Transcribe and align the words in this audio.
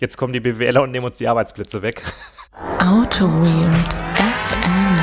Jetzt 0.00 0.16
kommen 0.16 0.32
die 0.32 0.40
BWLer 0.40 0.80
und 0.80 0.92
nehmen 0.92 1.04
uns 1.04 1.18
die 1.18 1.28
Arbeitsplätze 1.28 1.82
weg. 1.82 2.02
Auto 2.78 3.26
Weird 3.26 3.92
FM. 4.16 4.98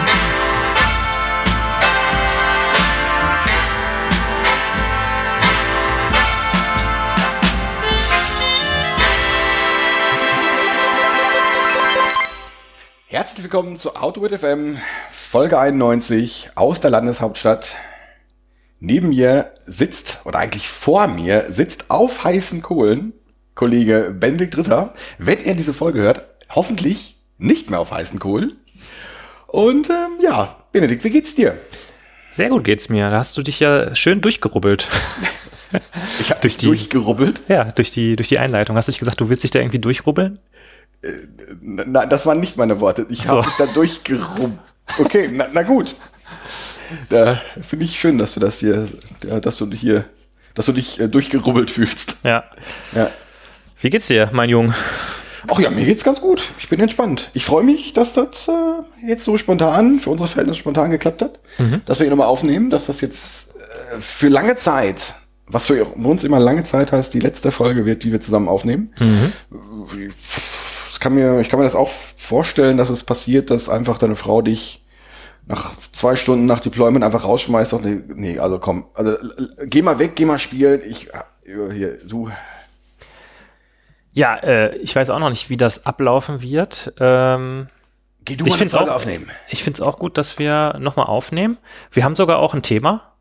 Herzlich 13.05 13.43
willkommen 13.43 13.77
zu 13.77 13.95
Autowit 13.95 14.39
FM, 14.39 14.79
Folge 15.11 15.59
91 15.59 16.49
aus 16.55 16.81
der 16.81 16.89
Landeshauptstadt. 16.89 17.75
Neben 18.79 19.09
mir 19.09 19.53
sitzt, 19.63 20.21
oder 20.25 20.39
eigentlich 20.39 20.67
vor 20.67 21.07
mir, 21.07 21.51
sitzt 21.51 21.91
auf 21.91 22.23
heißen 22.23 22.63
Kohlen 22.63 23.13
Kollege 23.57 24.15
Benedikt 24.17 24.55
Dritter. 24.55 24.93
Wenn 25.17 25.39
er 25.43 25.55
diese 25.55 25.73
Folge 25.73 25.99
hört, 25.99 26.21
hoffentlich 26.49 27.17
nicht 27.37 27.69
mehr 27.69 27.79
auf 27.81 27.91
heißen 27.91 28.19
Kohlen. 28.19 28.53
Und 29.47 29.89
ähm, 29.89 30.19
ja, 30.21 30.55
Benedikt, 30.71 31.03
wie 31.03 31.09
geht's 31.09 31.35
dir? 31.35 31.57
Sehr 32.29 32.49
gut 32.49 32.63
geht's 32.63 32.87
mir. 32.87 33.09
Da 33.09 33.17
hast 33.17 33.35
du 33.35 33.41
dich 33.41 33.59
ja 33.59 33.93
schön 33.95 34.21
durchgerubbelt. 34.21 34.87
Ich 36.21 36.29
habe 36.29 36.39
Durch 36.39 36.55
die- 36.55 36.67
durchgerubbelt. 36.67 37.41
Ja, 37.49 37.65
durch 37.65 37.91
die, 37.91 38.15
durch 38.15 38.29
die 38.29 38.39
Einleitung. 38.39 38.77
Hast 38.77 38.87
du 38.87 38.91
nicht 38.91 38.99
gesagt, 38.99 39.19
du 39.19 39.27
willst 39.27 39.43
dich 39.43 39.51
da 39.51 39.59
irgendwie 39.59 39.79
durchrubbeln? 39.79 40.39
Nein, 41.61 42.07
das 42.09 42.25
waren 42.25 42.39
nicht 42.39 42.55
meine 42.55 42.79
Worte. 42.79 43.05
Ich 43.09 43.23
So. 43.23 43.31
habe 43.31 43.41
dich 43.41 43.53
da 43.57 43.65
durchgerubbelt. 43.65 44.53
Okay, 44.97 45.29
na, 45.29 45.47
na 45.51 45.63
gut. 45.63 45.93
Da 47.09 47.41
finde 47.59 47.83
ich 47.83 47.99
schön, 47.99 48.17
dass 48.17 48.33
du 48.33 48.39
das 48.39 48.59
hier, 48.61 48.87
ja, 49.27 49.41
dass 49.41 49.57
du 49.57 49.69
hier, 49.73 50.05
dass 50.53 50.67
du 50.67 50.71
dich 50.71 51.01
äh, 51.01 51.09
durchgerubbelt 51.09 51.69
fühlst. 51.69 52.15
Ja. 52.23 52.45
Ja. 52.95 53.11
Wie 53.79 53.89
geht's 53.89 54.07
dir, 54.07 54.29
mein 54.33 54.49
Junge? 54.49 54.73
Ach 55.49 55.59
ja, 55.59 55.69
mir 55.69 55.85
geht's 55.85 56.03
ganz 56.03 56.19
gut. 56.19 56.41
Ich 56.59 56.67
bin 56.67 56.79
entspannt. 56.79 57.29
Ich 57.33 57.45
freue 57.45 57.63
mich, 57.63 57.93
dass 57.93 58.13
das 58.13 58.47
äh, 58.47 59.07
jetzt 59.07 59.23
so 59.23 59.37
spontan, 59.37 59.95
für 59.99 60.09
unsere 60.09 60.27
Verhältnisse 60.27 60.59
spontan 60.59 60.89
geklappt 60.91 61.21
hat, 61.21 61.39
dass 61.85 61.99
wir 61.99 62.05
ihn 62.05 62.09
nochmal 62.09 62.27
aufnehmen, 62.27 62.69
dass 62.69 62.87
das 62.87 63.01
jetzt 63.01 63.55
äh, 63.57 63.99
für 63.99 64.27
lange 64.29 64.55
Zeit, 64.57 65.13
was 65.47 65.67
für 65.67 65.85
uns 65.85 66.23
immer 66.23 66.39
lange 66.39 66.63
Zeit 66.65 66.91
heißt, 66.91 67.13
die 67.13 67.19
letzte 67.19 67.51
Folge 67.51 67.85
wird, 67.85 68.03
die 68.03 68.11
wir 68.11 68.19
zusammen 68.19 68.49
aufnehmen. 68.49 68.93
Ich 70.91 70.99
kann 70.99 71.13
mir, 71.13 71.39
ich 71.39 71.47
kann 71.47 71.59
mir 71.59 71.65
das 71.65 71.75
auch 71.75 71.87
vorstellen, 71.89 72.75
dass 72.77 72.89
es 72.89 73.03
passiert, 73.03 73.49
dass 73.51 73.69
einfach 73.69 73.97
deine 73.99 74.15
Frau 74.15 74.41
dich 74.41 74.83
nach 75.45 75.71
zwei 75.93 76.17
Stunden 76.17 76.45
nach 76.45 76.59
Deployment 76.59 77.05
einfach 77.05 77.23
rausschmeißt 77.23 77.71
und 77.73 77.85
nee, 77.85 78.01
nee, 78.15 78.39
also 78.39 78.59
komm, 78.59 78.87
also 78.95 79.11
l- 79.11 79.55
geh 79.67 79.81
mal 79.81 79.97
weg, 79.99 80.11
geh 80.15 80.25
mal 80.25 80.39
spielen. 80.39 80.81
Ich 80.85 81.07
äh, 81.13 81.71
hier, 81.73 81.97
du 82.05 82.29
Ja, 84.17 84.35
äh, 84.37 84.75
ich 84.77 84.95
weiß 84.95 85.11
auch 85.11 85.19
noch 85.19 85.29
nicht, 85.29 85.49
wie 85.51 85.57
das 85.57 85.85
ablaufen 85.85 86.41
wird. 86.41 86.91
Ähm, 86.99 87.67
geh 88.25 88.35
du 88.35 88.45
Ich 88.45 88.49
mal 88.49 88.55
eine 88.55 88.57
find's 88.57 88.75
Folge 88.75 88.91
auch- 88.91 88.95
aufnehmen. 88.95 89.27
ich 89.47 89.63
finde 89.63 89.77
es 89.79 89.87
auch 89.87 89.99
gut, 89.99 90.17
dass 90.17 90.39
wir 90.39 90.75
nochmal 90.79 91.05
aufnehmen. 91.05 91.57
Wir 91.91 92.03
haben 92.03 92.15
sogar 92.15 92.39
auch 92.39 92.55
ein 92.55 92.63
Thema. 92.63 93.13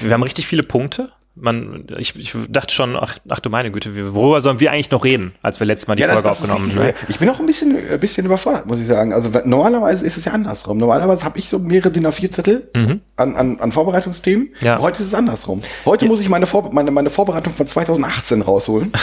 Wir 0.00 0.12
haben 0.14 0.22
richtig 0.22 0.46
viele 0.46 0.62
Punkte. 0.62 1.10
Man, 1.34 1.86
ich, 1.98 2.16
ich 2.18 2.34
dachte 2.48 2.74
schon, 2.74 2.96
ach, 2.96 3.16
ach 3.28 3.40
du 3.40 3.50
meine 3.50 3.70
Güte, 3.70 4.14
worüber 4.14 4.40
sollen 4.40 4.60
wir 4.60 4.72
eigentlich 4.72 4.90
noch 4.90 5.04
reden, 5.04 5.32
als 5.42 5.60
wir 5.60 5.66
letztes 5.66 5.88
Mal 5.88 5.94
die 5.96 6.02
Folge 6.02 6.30
aufgenommen 6.30 6.68
ist 6.68 6.74
haben? 6.76 6.86
richtig. 6.86 7.08
Ich 7.10 7.18
bin 7.18 7.28
auch 7.28 7.38
ein 7.38 7.46
bisschen, 7.46 7.76
ein 7.90 8.00
bisschen 8.00 8.24
überfordert, 8.26 8.64
muss 8.66 8.80
ich 8.80 8.86
sagen. 8.88 9.12
Also 9.12 9.30
normalerweise 9.44 10.04
ist 10.06 10.16
es 10.16 10.24
ja 10.24 10.32
andersrum. 10.32 10.78
Normalerweise 10.78 11.24
habe 11.24 11.38
ich 11.38 11.48
so 11.50 11.58
mehrere 11.58 11.90
DIN 11.90 12.06
A4-Zettel 12.06 12.70
an, 12.74 13.36
an, 13.36 13.60
an 13.60 13.72
Vorbereitungsthemen. 13.72 14.48
Mhm. 14.58 14.66
Ja. 14.66 14.78
Heute 14.80 15.02
ist 15.02 15.08
es 15.08 15.14
andersrum. 15.14 15.60
Heute 15.84 16.06
muss 16.06 16.20
ich 16.22 16.28
meine, 16.30 16.46
Vor 16.46 16.72
meine, 16.72 16.90
meine 16.90 17.10
Vorbereitung 17.10 17.52
von 17.54 17.66
2018 17.66 18.40
rausholen. 18.42 18.90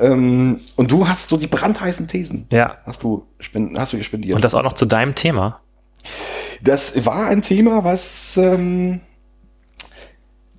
ähm, 0.00 0.60
und 0.76 0.90
du 0.90 1.08
hast 1.08 1.28
so 1.28 1.36
die 1.36 1.46
brandheißen 1.46 2.08
Thesen. 2.08 2.46
Ja. 2.50 2.78
Hast 2.84 3.02
du, 3.02 3.26
hast 3.76 3.92
du 3.92 3.98
gespendiert. 3.98 4.34
Und 4.34 4.44
das 4.44 4.54
auch 4.54 4.62
noch 4.62 4.74
zu 4.74 4.86
deinem 4.86 5.14
Thema. 5.14 5.60
Das 6.62 7.06
war 7.06 7.26
ein 7.26 7.42
Thema, 7.42 7.84
was 7.84 8.36
ähm, 8.36 9.00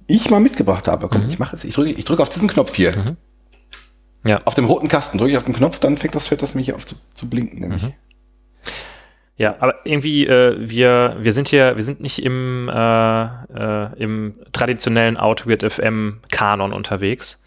ich 0.07 0.29
mal 0.29 0.39
mitgebracht 0.39 0.87
habe. 0.87 1.05
Mhm. 1.05 1.09
Komm, 1.09 1.29
ich 1.29 1.39
mache 1.39 1.55
es. 1.55 1.63
Ich 1.63 1.75
drücke 1.75 1.91
ich 1.91 2.05
drücke 2.05 2.21
auf 2.21 2.29
diesen 2.29 2.47
Knopf 2.47 2.75
hier. 2.75 3.15
Ja. 4.25 4.41
Auf 4.45 4.53
dem 4.53 4.65
roten 4.65 4.87
Kasten 4.87 5.17
drücke 5.17 5.31
ich 5.31 5.37
auf 5.37 5.45
den 5.45 5.55
Knopf, 5.55 5.79
dann 5.79 5.97
fängt 5.97 6.13
das, 6.15 6.29
hört 6.29 6.41
das 6.41 6.53
mich 6.53 6.73
auf 6.73 6.85
zu, 6.85 6.95
zu 7.13 7.27
blinken, 7.29 7.59
nämlich. 7.59 7.83
Mhm. 7.83 7.93
Ja, 9.37 9.55
aber 9.59 9.85
irgendwie, 9.85 10.27
äh, 10.27 10.55
wir, 10.59 11.17
wir 11.19 11.33
sind 11.33 11.47
hier, 11.47 11.75
wir 11.75 11.83
sind 11.83 11.99
nicht 11.99 12.23
im, 12.23 12.69
äh, 12.69 13.23
äh, 13.23 13.89
im 13.97 14.35
traditionellen 14.51 15.17
Outweird 15.17 15.63
FM 15.71 16.19
Kanon 16.31 16.73
unterwegs, 16.73 17.43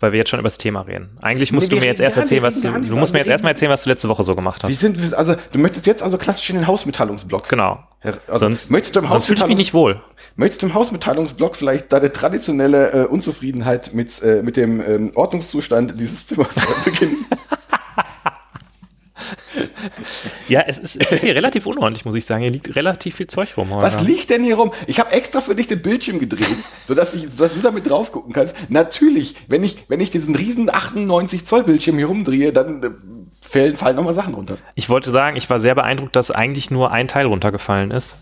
weil 0.00 0.12
wir 0.12 0.18
jetzt 0.18 0.30
schon 0.30 0.38
über 0.38 0.46
das 0.48 0.58
Thema 0.58 0.82
reden. 0.82 1.18
Eigentlich 1.20 1.52
musst 1.52 1.70
Nee, 1.70 1.76
du 1.76 1.80
mir 1.80 1.86
jetzt 1.86 2.00
erst 2.00 2.16
erzählen, 2.16 2.42
was 2.42 2.60
du, 2.60 2.70
du 2.70 2.96
musst 2.96 3.12
mir 3.12 3.18
jetzt 3.18 3.28
erstmal 3.28 3.52
erzählen, 3.52 3.70
was 3.72 3.82
du 3.82 3.90
letzte 3.90 4.08
Woche 4.08 4.22
so 4.24 4.34
gemacht 4.36 4.62
Wir 4.62 4.70
hast. 4.70 4.80
sind, 4.80 5.02
wir- 5.10 5.18
also 5.18 5.34
du 5.52 5.58
möchtest 5.58 5.86
jetzt 5.86 6.02
also 6.02 6.18
klassisch 6.18 6.48
in 6.50 6.56
den 6.56 6.66
Hausmitteilungsblock. 6.66 7.48
Genau. 7.48 7.80
Also, 8.02 8.18
sonst 8.46 8.70
möchtest 8.70 8.94
du 8.94 9.00
im 9.00 9.08
sonst 9.10 9.26
fühle 9.26 9.40
ich 9.40 9.46
mich 9.48 9.56
nicht 9.56 9.74
wohl. 9.74 10.00
Möchtest 10.36 10.62
du 10.62 10.66
im 10.66 10.74
Hausmitteilungsblock 10.74 11.56
vielleicht 11.56 11.92
deine 11.92 12.12
traditionelle 12.12 12.92
äh, 12.92 13.04
Unzufriedenheit 13.06 13.92
mit, 13.92 14.22
äh, 14.22 14.40
mit 14.42 14.56
dem 14.56 14.80
ähm, 14.80 15.10
Ordnungszustand 15.16 15.98
dieses 16.00 16.28
Zimmers 16.28 16.48
beginnen? 16.84 17.26
Ja, 20.48 20.62
es 20.66 20.78
ist, 20.78 20.96
es 20.96 21.12
ist 21.12 21.20
hier 21.20 21.34
relativ 21.34 21.66
unordentlich, 21.66 22.04
muss 22.04 22.14
ich 22.14 22.24
sagen. 22.24 22.42
Hier 22.42 22.50
liegt 22.50 22.74
relativ 22.74 23.16
viel 23.16 23.26
Zeug 23.26 23.56
rum. 23.56 23.68
Was 23.70 23.96
heute. 23.96 24.04
liegt 24.04 24.30
denn 24.30 24.42
hier 24.42 24.56
rum? 24.56 24.72
Ich 24.86 24.98
habe 24.98 25.12
extra 25.12 25.40
für 25.40 25.54
dich 25.54 25.66
den 25.66 25.82
Bildschirm 25.82 26.18
gedreht, 26.18 26.56
sodass, 26.86 27.14
ich, 27.14 27.28
sodass 27.30 27.54
du 27.54 27.60
damit 27.60 27.88
drauf 27.88 28.12
gucken 28.12 28.32
kannst. 28.32 28.56
Natürlich, 28.70 29.34
wenn 29.48 29.62
ich, 29.62 29.84
wenn 29.88 30.00
ich 30.00 30.10
diesen 30.10 30.34
riesen 30.34 30.70
98 30.70 31.46
Zoll 31.46 31.64
Bildschirm 31.64 31.96
hier 31.96 32.06
rumdrehe, 32.06 32.52
dann 32.52 32.82
äh, 32.82 32.90
fallen, 33.46 33.76
fallen 33.76 33.96
nochmal 33.96 34.14
Sachen 34.14 34.34
runter. 34.34 34.58
Ich 34.74 34.88
wollte 34.88 35.10
sagen, 35.10 35.36
ich 35.36 35.48
war 35.50 35.58
sehr 35.58 35.74
beeindruckt, 35.74 36.16
dass 36.16 36.30
eigentlich 36.30 36.70
nur 36.70 36.92
ein 36.92 37.08
Teil 37.08 37.26
runtergefallen 37.26 37.90
ist. 37.90 38.16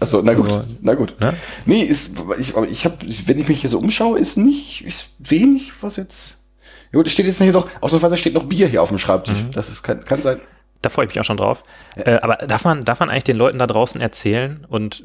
Achso, 0.00 0.22
na 0.22 0.32
gut, 0.32 0.48
na 0.80 0.94
gut. 0.94 1.20
Ne? 1.20 1.34
Nee, 1.66 1.82
ist, 1.82 2.16
ich, 2.38 2.56
ich 2.56 2.84
habe, 2.86 2.96
wenn 3.26 3.38
ich 3.38 3.48
mich 3.48 3.60
hier 3.60 3.68
so 3.68 3.78
umschaue, 3.78 4.18
ist 4.18 4.38
nicht, 4.38 4.84
ist 4.86 5.10
wenig, 5.18 5.72
was 5.82 5.96
jetzt. 5.96 6.44
Ja 6.92 6.98
gut, 6.98 7.06
es 7.06 7.12
steht 7.12 7.26
jetzt 7.26 7.40
hier 7.40 7.52
noch, 7.52 7.68
ausnahmsweise 7.80 8.16
steht 8.16 8.34
noch 8.34 8.44
Bier 8.44 8.66
hier 8.66 8.82
auf 8.82 8.88
dem 8.88 8.98
Schreibtisch. 8.98 9.42
Mhm. 9.42 9.50
Das 9.52 9.68
ist, 9.68 9.82
kann, 9.82 10.02
kann 10.04 10.22
sein. 10.22 10.40
Da 10.82 10.88
freue 10.88 11.04
ich 11.04 11.10
mich 11.10 11.20
auch 11.20 11.24
schon 11.24 11.36
drauf. 11.36 11.62
Äh, 11.96 12.12
aber 12.22 12.36
darf 12.46 12.64
man, 12.64 12.84
darf 12.84 13.00
man 13.00 13.10
eigentlich 13.10 13.24
den 13.24 13.36
Leuten 13.36 13.58
da 13.58 13.66
draußen 13.66 14.00
erzählen? 14.00 14.66
Und 14.70 15.04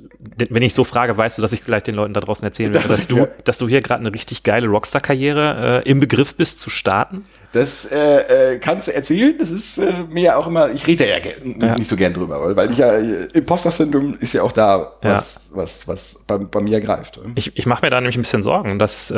wenn 0.49 0.63
ich 0.63 0.73
so 0.73 0.85
frage, 0.85 1.17
weißt 1.17 1.37
du, 1.37 1.41
dass 1.41 1.51
ich 1.51 1.63
gleich 1.65 1.83
den 1.83 1.95
Leuten 1.95 2.13
da 2.13 2.21
draußen 2.21 2.45
erzählen 2.45 2.73
will, 2.73 2.79
Das 2.79 2.87
dass 2.87 3.07
du, 3.07 3.17
ja. 3.17 3.27
dass 3.43 3.57
du 3.57 3.67
hier 3.67 3.81
gerade 3.81 3.99
eine 3.99 4.13
richtig 4.13 4.43
geile 4.43 4.67
Rockstar-Karriere 4.67 5.83
äh, 5.85 5.89
im 5.89 5.99
Begriff 5.99 6.35
bist 6.35 6.61
zu 6.61 6.69
starten? 6.69 7.25
Das 7.51 7.85
äh, 7.91 8.53
äh, 8.53 8.59
kannst 8.59 8.87
du 8.87 8.95
erzählen. 8.95 9.35
Das 9.37 9.51
ist 9.51 9.77
äh, 9.77 9.91
mir 10.09 10.23
ja 10.23 10.35
auch 10.37 10.47
immer, 10.47 10.71
ich 10.71 10.87
rede 10.87 11.07
ja, 11.09 11.17
Ja. 11.43 11.75
nicht 11.75 11.89
so 11.89 11.97
gern 11.97 12.13
drüber, 12.13 12.41
weil, 12.41 12.55
weil 12.55 12.71
ich 12.71 12.77
ja, 12.77 12.93
äh, 12.93 13.25
Imposter-Syndrom 13.33 14.17
ist 14.19 14.33
ja 14.33 14.43
auch 14.43 14.53
da, 14.53 14.91
was, 15.01 15.49
was, 15.53 15.87
was 15.87 16.23
bei, 16.25 16.37
bei 16.37 16.61
mir 16.61 16.79
greift. 16.79 17.19
Ich, 17.35 17.57
ich 17.57 17.65
mache 17.65 17.85
mir 17.85 17.89
da 17.89 17.99
nämlich 17.99 18.17
ein 18.17 18.21
bisschen 18.21 18.43
Sorgen, 18.43 18.79
dass 18.79 19.11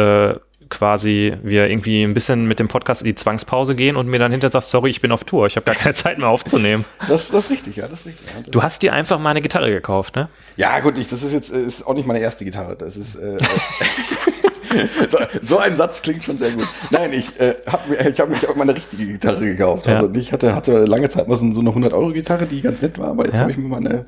quasi 0.70 1.34
wir 1.44 1.70
irgendwie 1.70 2.04
ein 2.04 2.14
bisschen 2.14 2.48
mit 2.48 2.60
dem 2.60 2.68
Podcast 2.68 3.02
in 3.02 3.06
die 3.08 3.16
Zwangspause 3.16 3.76
gehen 3.76 3.96
und 3.96 4.08
mir 4.08 4.20
dann 4.20 4.32
hinterher 4.32 4.52
sagst, 4.52 4.70
sorry, 4.70 4.90
ich 4.90 5.02
bin 5.02 5.12
auf 5.12 5.24
Tour, 5.24 5.48
ich 5.48 5.56
habe 5.56 5.66
gar 5.66 5.76
keine 5.76 5.94
Zeit 5.96 6.18
mehr 6.18 6.30
aufzunehmen. 6.30 6.86
Das, 7.08 7.30
das 7.30 7.46
ist 7.46 7.50
richtig, 7.52 7.76
ja, 7.78 7.88
das 7.88 8.02
ist 8.02 8.06
richtig. 8.08 8.28
Ja, 8.28 8.42
das 8.42 8.52
Du 8.52 8.64
hast 8.64 8.82
dir 8.82 8.94
einfach 8.94 9.20
mal 9.20 9.32
eine 9.32 9.42
Gitarre 9.42 9.70
gekauft, 9.72 10.16
ne? 10.16 10.30
Ja, 10.56 10.80
gut, 10.80 10.98
ich, 10.98 11.08
das 11.10 11.24
ist 11.24 11.34
jetzt 11.34 11.52
äh, 11.54 11.60
ist 11.62 11.86
auch 11.86 11.94
nicht 11.94 12.08
meine 12.08 12.20
erste 12.20 12.46
Gitarre. 12.46 12.76
Das 12.76 12.98
ist 12.98 13.16
äh, 13.16 13.38
so, 15.10 15.18
so 15.42 15.58
ein 15.60 15.78
Satz 15.78 16.02
klingt 16.02 16.24
schon 16.24 16.38
sehr 16.38 16.52
gut. 16.52 16.68
Nein, 16.92 17.14
ich 17.14 17.40
äh, 17.40 17.56
habe 17.68 17.90
mir, 17.90 18.10
ich 18.10 18.20
habe 18.20 18.32
mich 18.32 18.48
auch 18.48 18.56
mal 18.56 18.64
eine 18.64 18.76
richtige 18.76 19.06
Gitarre 19.06 19.46
gekauft. 19.46 19.86
Ja. 19.88 19.98
Also 19.98 20.12
ich 20.16 20.32
hatte 20.34 20.54
hatte 20.56 20.86
lange 20.86 21.10
Zeit 21.10 21.28
mal 21.28 21.38
so 21.38 21.44
eine 21.46 21.70
100 21.70 21.94
Euro 21.94 22.12
Gitarre, 22.12 22.46
die 22.46 22.62
ganz 22.62 22.82
nett 22.82 22.98
war, 23.00 23.10
aber 23.10 23.26
jetzt 23.26 23.36
Ja. 23.36 23.42
habe 23.42 23.52
ich 23.52 23.58
mir 23.58 23.68
mal 23.68 23.78
eine 23.78 24.06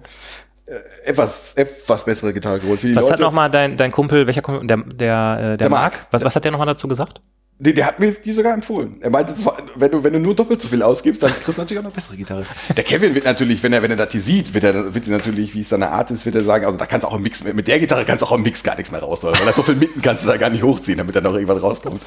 etwas 1.06 1.54
etwas 1.56 2.06
bessere 2.06 2.34
Gitarre 2.34 2.60
geholt. 2.60 2.84
Was 2.96 3.06
hat 3.06 3.12
Leute, 3.12 3.22
nochmal 3.24 3.50
dein, 3.50 3.78
dein 3.78 3.92
Kumpel, 3.92 4.28
welcher 4.28 4.42
Kumpel, 4.42 4.68
der, 4.68 4.78
der, 4.78 5.54
äh, 5.54 5.58
der, 5.58 5.70
Marc. 5.70 5.94
Marc, 5.94 6.08
was, 6.12 6.24
was 6.24 6.36
hat 6.36 6.44
der 6.44 6.52
nochmal 6.52 6.68
dazu 6.68 6.88
gesagt? 6.88 7.22
Nee, 7.62 7.74
der 7.74 7.88
hat 7.88 8.00
mir 8.00 8.10
die 8.14 8.32
sogar 8.32 8.54
empfohlen. 8.54 9.02
Er 9.02 9.10
meinte, 9.10 9.36
zwar, 9.36 9.58
wenn 9.76 9.92
du, 9.92 10.02
wenn 10.02 10.14
du 10.14 10.20
nur 10.20 10.34
doppelt 10.34 10.62
so 10.62 10.70
viel 10.70 10.82
ausgibst, 10.82 11.22
dann 11.22 11.32
kriegst 11.32 11.58
du 11.58 11.62
natürlich 11.62 11.80
auch 11.80 11.84
eine 11.84 11.94
bessere 11.94 12.16
Gitarre. 12.16 12.46
Der 12.76 12.86
Kevin 12.86 13.14
wird 13.14 13.26
natürlich, 13.26 13.62
wenn 13.64 13.74
er, 13.74 13.84
wenn 13.84 13.92
er 13.92 13.98
das 13.98 14.14
hier 14.14 14.22
sieht, 14.22 14.54
wird 14.54 14.64
er, 14.64 14.96
wird 14.96 15.08
er 15.08 15.12
natürlich, 15.12 15.54
wie 15.56 15.60
es 15.60 15.68
seine 15.68 15.90
Art 15.90 16.10
ist, 16.10 16.26
wird 16.26 16.36
er 16.36 16.44
sagen, 16.46 16.66
also 16.66 16.78
da 16.78 16.86
kannst 16.86 17.04
du 17.04 17.10
auch 17.10 17.18
im 17.18 17.22
Mix, 17.22 17.44
mit 17.44 17.68
der 17.68 17.80
Gitarre 17.82 18.06
kannst 18.06 18.22
du 18.22 18.28
auch 18.28 18.32
im 18.32 18.44
Mix 18.44 18.64
gar 18.64 18.78
nichts 18.78 18.94
mehr 18.94 19.02
rausholen, 19.02 19.38
weil 19.38 19.46
da 19.46 19.52
so 19.52 19.64
viel 19.64 19.76
mitten 19.76 20.02
kannst 20.02 20.24
du 20.24 20.30
da 20.30 20.38
gar 20.38 20.50
nicht 20.50 20.64
hochziehen, 20.64 21.00
damit 21.00 21.14
da 21.18 21.20
noch 21.20 21.34
irgendwas 21.34 21.62
rauskommt. 21.62 22.02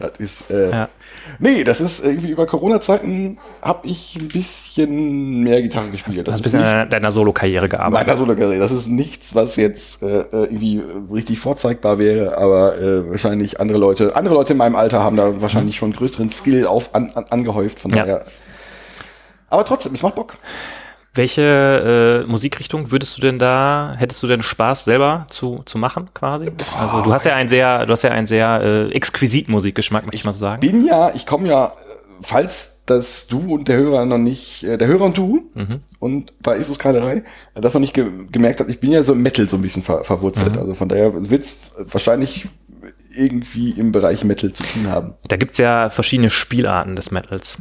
Das 0.00 0.10
ist, 0.18 0.50
äh, 0.50 0.70
Ja. 0.70 0.88
Nee, 1.38 1.64
das 1.64 1.80
ist 1.80 2.04
irgendwie 2.04 2.30
über 2.30 2.46
Corona-Zeiten 2.46 3.38
habe 3.62 3.86
ich 3.86 4.16
ein 4.20 4.28
bisschen 4.28 5.40
mehr 5.42 5.60
Gitarre 5.62 5.88
gespielt. 5.90 6.18
Hast 6.18 6.26
Das 6.28 6.34
ein 6.34 6.38
ist 6.38 6.42
bisschen 6.44 6.60
nicht 6.60 6.68
an 6.68 6.90
deiner 6.90 7.10
Solo-Karriere 7.10 7.68
gearbeitet. 7.68 8.06
meiner 8.06 8.16
Solo-Karriere. 8.18 8.58
Das 8.58 8.70
ist 8.72 8.86
nichts, 8.88 9.34
was 9.34 9.56
jetzt 9.56 10.02
äh, 10.02 10.20
äh, 10.20 10.26
irgendwie 10.32 10.82
richtig 11.12 11.38
vorzeigbar 11.38 11.98
wäre, 11.98 12.36
aber 12.38 12.78
äh, 12.78 13.10
wahrscheinlich 13.10 13.60
andere 13.60 13.78
Leute, 13.78 14.14
andere 14.16 14.34
Leute 14.34 14.52
in 14.52 14.58
meinem 14.58 14.76
Alter 14.76 15.02
haben 15.02 15.16
da 15.16 15.40
wahrscheinlich 15.40 15.76
schon 15.76 15.92
größeren 15.92 16.30
Skill 16.30 16.66
auf 16.66 16.94
an, 16.94 17.10
an, 17.14 17.24
angehäuft. 17.30 17.80
Von 17.80 17.92
Ja. 17.92 18.02
daher. 18.04 18.24
Aber 19.50 19.64
trotzdem, 19.64 19.94
es 19.94 20.02
macht 20.02 20.14
Bock. 20.16 20.36
Welche 21.14 22.24
äh, 22.24 22.30
Musikrichtung 22.30 22.90
würdest 22.90 23.16
du 23.16 23.20
denn 23.20 23.38
da, 23.38 23.94
hättest 23.96 24.22
du 24.22 24.26
denn 24.26 24.42
Spaß 24.42 24.84
selber 24.84 25.26
zu, 25.30 25.62
zu 25.64 25.78
machen 25.78 26.08
quasi? 26.12 26.50
Also 26.78 27.02
du 27.02 27.12
hast 27.12 27.24
ja 27.24 27.34
einen 27.34 27.48
sehr, 27.48 27.86
du 27.86 27.92
hast 27.92 28.02
ja 28.02 28.10
einen 28.10 28.26
sehr 28.26 28.60
äh, 28.60 28.90
exquisiten 28.90 29.52
Musikgeschmack, 29.52 30.04
möchte 30.04 30.16
ich 30.16 30.24
mal 30.24 30.32
so 30.32 30.40
sagen. 30.40 30.60
Bin 30.60 30.84
ja, 30.84 31.12
ich 31.14 31.24
komme 31.26 31.48
ja 31.48 31.72
falls 32.24 32.82
das 32.86 33.28
du 33.28 33.54
und 33.54 33.68
der 33.68 33.78
Hörer 33.78 34.04
noch 34.04 34.18
nicht, 34.18 34.64
äh, 34.64 34.76
der 34.76 34.88
Hörer 34.88 35.04
und 35.04 35.16
du 35.16 35.50
und 36.00 36.32
bei 36.42 36.58
Isus 36.58 36.78
Kaderei, 36.78 37.24
äh, 37.54 37.60
das 37.60 37.74
noch 37.74 37.80
nicht 37.80 37.94
ge 37.94 38.06
gemerkt 38.30 38.60
hat, 38.60 38.68
ich 38.68 38.80
bin 38.80 38.90
ja 38.90 39.02
so 39.02 39.12
im 39.12 39.22
Metal 39.22 39.48
so 39.48 39.56
ein 39.56 39.62
bisschen 39.62 39.82
ver 39.82 40.04
verwurzelt. 40.04 40.56
Also 40.58 40.74
von 40.74 40.88
daher 40.88 41.30
wird's 41.30 41.56
wahrscheinlich 41.78 42.48
irgendwie 43.16 43.70
im 43.70 43.92
Bereich 43.92 44.24
Metal 44.24 44.52
zu 44.52 44.62
tun 44.64 44.88
haben. 44.88 45.14
Da 45.28 45.36
gibt's 45.36 45.58
ja 45.58 45.88
verschiedene 45.88 46.30
Spielarten 46.30 46.96
des 46.96 47.10
Metals. 47.10 47.58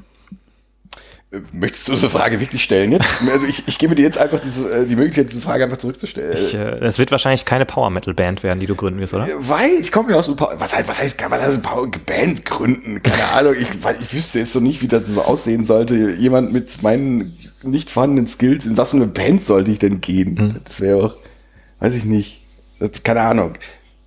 Äh, 1.33 1.39
Möchtest 1.51 1.87
du 1.87 1.93
diese 1.93 2.09
Frage 2.09 2.39
wirklich 2.39 2.63
stellen 2.63 2.91
jetzt? 2.91 3.07
Also 3.33 3.45
ich, 3.45 3.67
ich 3.67 3.79
gebe 3.79 3.95
dir 3.95 4.03
jetzt 4.03 4.17
einfach 4.17 4.39
diese, 4.39 4.69
äh, 4.69 4.85
die 4.85 4.95
Möglichkeit, 4.95 5.29
diese 5.29 5.41
Frage 5.41 5.63
einfach 5.63 5.77
zurückzustellen. 5.77 6.37
Ich, 6.45 6.53
äh, 6.53 6.79
es 6.79 6.99
wird 6.99 7.11
wahrscheinlich 7.11 7.45
keine 7.45 7.65
Power-Metal-Band 7.65 8.43
werden, 8.43 8.59
die 8.59 8.67
du 8.67 8.75
gründen 8.75 8.99
wirst, 8.99 9.13
oder? 9.13 9.27
Weil 9.39 9.71
ich 9.79 9.91
komme 9.91 10.11
ja 10.11 10.17
aus 10.17 10.27
dem 10.27 10.35
Power, 10.35 10.53
was 10.59 10.73
heißt, 10.75 10.87
was 10.87 10.99
heißt, 10.99 11.17
kann 11.17 11.31
man 11.31 11.39
das 11.39 11.55
ein 11.55 11.61
Power 11.61 11.89
Band 11.89 12.45
gründen? 12.45 13.01
Keine 13.01 13.25
Ahnung, 13.29 13.55
ich, 13.57 13.69
ich 14.01 14.13
wüsste 14.13 14.39
jetzt 14.39 14.53
so 14.53 14.59
nicht, 14.59 14.81
wie 14.81 14.87
das 14.87 15.03
so 15.07 15.23
aussehen 15.23 15.65
sollte. 15.65 16.11
Jemand 16.11 16.53
mit 16.53 16.83
meinen 16.83 17.35
nicht 17.63 17.89
vorhandenen 17.89 18.27
Skills, 18.27 18.65
in 18.65 18.77
was 18.77 18.91
für 18.91 18.97
eine 18.97 19.07
Band 19.07 19.43
sollte 19.43 19.71
ich 19.71 19.79
denn 19.79 20.01
gehen? 20.01 20.59
Das 20.65 20.81
wäre 20.81 21.05
auch, 21.05 21.15
weiß 21.79 21.95
ich 21.95 22.05
nicht. 22.05 22.41
Keine 23.03 23.21
Ahnung. 23.21 23.53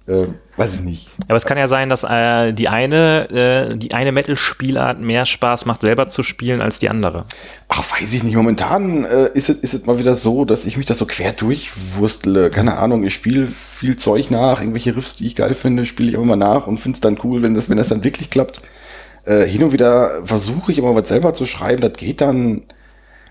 Äh, 0.09 0.27
weiß 0.57 0.77
ich 0.77 0.81
nicht. 0.83 1.11
Aber 1.27 1.37
es 1.37 1.47
kann 1.47 1.59
ja 1.59 1.67
sein, 1.67 1.89
dass 1.89 2.05
äh, 2.05 2.53
die 2.53 2.69
eine, 2.69 3.29
äh, 3.73 3.77
die 3.77 3.93
eine 3.93 4.13
Metal-Spielart 4.13 5.01
mehr 5.01 5.27
Spaß 5.27 5.67
macht, 5.67 5.81
selber 5.81 6.07
zu 6.07 6.23
spielen, 6.23 6.61
als 6.61 6.79
die 6.79 6.89
andere. 6.89 7.25
Ach, 7.69 7.83
weiß 7.91 8.13
ich 8.13 8.23
nicht. 8.23 8.37
Momentan 8.37 9.05
äh, 9.05 9.31
ist 9.35 9.49
es 9.49 9.59
ist 9.59 9.75
es 9.75 9.87
mal 9.87 9.99
wieder 9.99 10.15
so, 10.15 10.45
dass 10.45 10.65
ich 10.65 10.77
mich 10.77 10.87
da 10.87 10.95
so 10.95 11.07
quer 11.07 11.33
durchwurstle. 11.33 12.51
Keine 12.51 12.77
Ahnung, 12.79 13.03
ich 13.03 13.15
spiele 13.15 13.49
viel 13.49 13.97
Zeug 13.97 14.31
nach, 14.31 14.61
irgendwelche 14.61 14.95
Riffs, 14.95 15.17
die 15.17 15.27
ich 15.27 15.35
geil 15.35 15.55
finde, 15.55 15.85
spiele 15.85 16.11
ich 16.11 16.17
auch 16.17 16.23
immer 16.23 16.37
nach 16.37 16.69
und 16.69 16.79
finde 16.79 16.97
es 16.97 17.01
dann 17.01 17.19
cool, 17.25 17.43
wenn 17.43 17.55
das, 17.55 17.69
wenn 17.69 17.77
das 17.77 17.89
dann 17.89 18.05
wirklich 18.05 18.31
klappt. 18.31 18.61
Äh, 19.25 19.45
hin 19.45 19.65
und 19.65 19.73
wieder 19.73 20.25
versuche 20.25 20.71
ich 20.71 20.79
immer 20.79 20.95
was 20.95 21.09
selber 21.09 21.35
zu 21.35 21.47
schreiben, 21.47 21.83
das 21.83 21.95
geht 21.95 22.21
dann, 22.21 22.63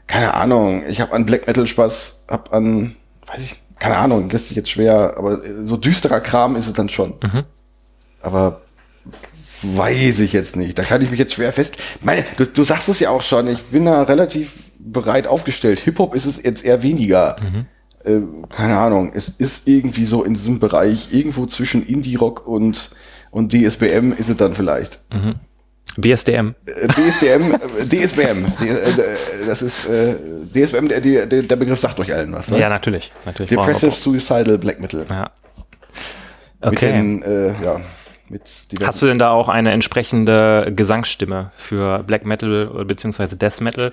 keine 0.07 0.33
Ahnung, 0.33 0.83
ich 0.89 0.99
habe 0.99 1.13
an 1.13 1.25
Black 1.25 1.47
Metal 1.47 1.65
Spaß, 1.65 2.25
hab 2.27 2.51
an, 2.51 2.97
weiß 3.27 3.41
ich, 3.41 3.55
keine 3.79 3.97
Ahnung, 3.97 4.29
lässt 4.29 4.47
sich 4.47 4.57
jetzt 4.57 4.69
schwer, 4.69 5.15
aber 5.17 5.41
so 5.63 5.77
düsterer 5.77 6.19
Kram 6.21 6.55
ist 6.55 6.67
es 6.67 6.73
dann 6.73 6.89
schon. 6.89 7.13
Aber 8.21 8.61
weiß 9.61 10.19
ich 10.19 10.33
jetzt 10.33 10.55
nicht. 10.55 10.77
Da 10.77 10.83
kann 10.83 11.01
ich 11.01 11.09
mich 11.11 11.19
jetzt 11.19 11.33
schwer 11.33 11.51
fest. 11.53 11.77
Meine, 12.01 12.25
du, 12.37 12.45
du 12.45 12.63
sagst 12.63 12.89
es 12.89 12.99
ja 12.99 13.09
auch 13.09 13.21
schon, 13.21 13.47
ich 13.47 13.61
bin 13.63 13.85
da 13.85 14.03
relativ 14.03 14.51
bereit 14.79 15.27
aufgestellt. 15.27 15.79
Hip-Hop 15.79 16.13
ist 16.15 16.25
es 16.25 16.41
jetzt 16.43 16.63
eher 16.63 16.83
weniger. 16.83 17.37
Äh, 18.03 18.19
keine 18.49 18.77
Ahnung, 18.77 19.11
es 19.15 19.29
ist 19.29 19.67
irgendwie 19.67 20.05
so 20.05 20.23
in 20.23 20.33
diesem 20.35 20.59
Bereich, 20.59 21.11
irgendwo 21.11 21.45
zwischen 21.47 21.85
Indie-Rock 21.85 22.47
und, 22.47 22.91
und 23.31 23.51
DSBM 23.53 24.13
ist 24.13 24.29
es 24.29 24.37
dann 24.37 24.53
vielleicht. 24.53 25.05
BSDM. 25.97 26.55
Äh, 26.65 26.87
DSDM, 26.87 27.53
äh, 27.53 27.85
DSBM, 27.85 28.45
die, 28.59 28.67
äh, 28.69 29.45
das 29.45 29.61
ist 29.61 29.85
äh, 29.87 30.15
DSBM, 30.53 30.87
der, 30.87 31.01
der, 31.01 31.25
der 31.43 31.55
Begriff 31.55 31.79
sagt 31.79 31.99
euch 31.99 32.13
allen 32.13 32.33
was. 32.33 32.49
Ne? 32.49 32.59
Ja, 32.59 32.69
natürlich. 32.69 33.11
natürlich. 33.25 33.49
Depressive 33.49 33.91
Suicidal 33.91 34.57
Black 34.57 34.79
Metal. 34.79 35.05
Ja. 35.09 35.31
Okay. 36.61 36.91
den, 36.91 37.21
äh, 37.21 37.53
ja, 37.63 37.81
Hast 38.83 39.01
du 39.01 39.05
denn 39.05 39.19
da 39.19 39.29
auch 39.29 39.49
eine 39.49 39.71
entsprechende 39.71 40.71
Gesangsstimme 40.75 41.51
für 41.57 42.01
Black 42.03 42.25
Metal 42.25 42.69
oder 42.69 42.85
beziehungsweise 42.85 43.35
Death 43.35 43.61
Metal? 43.61 43.91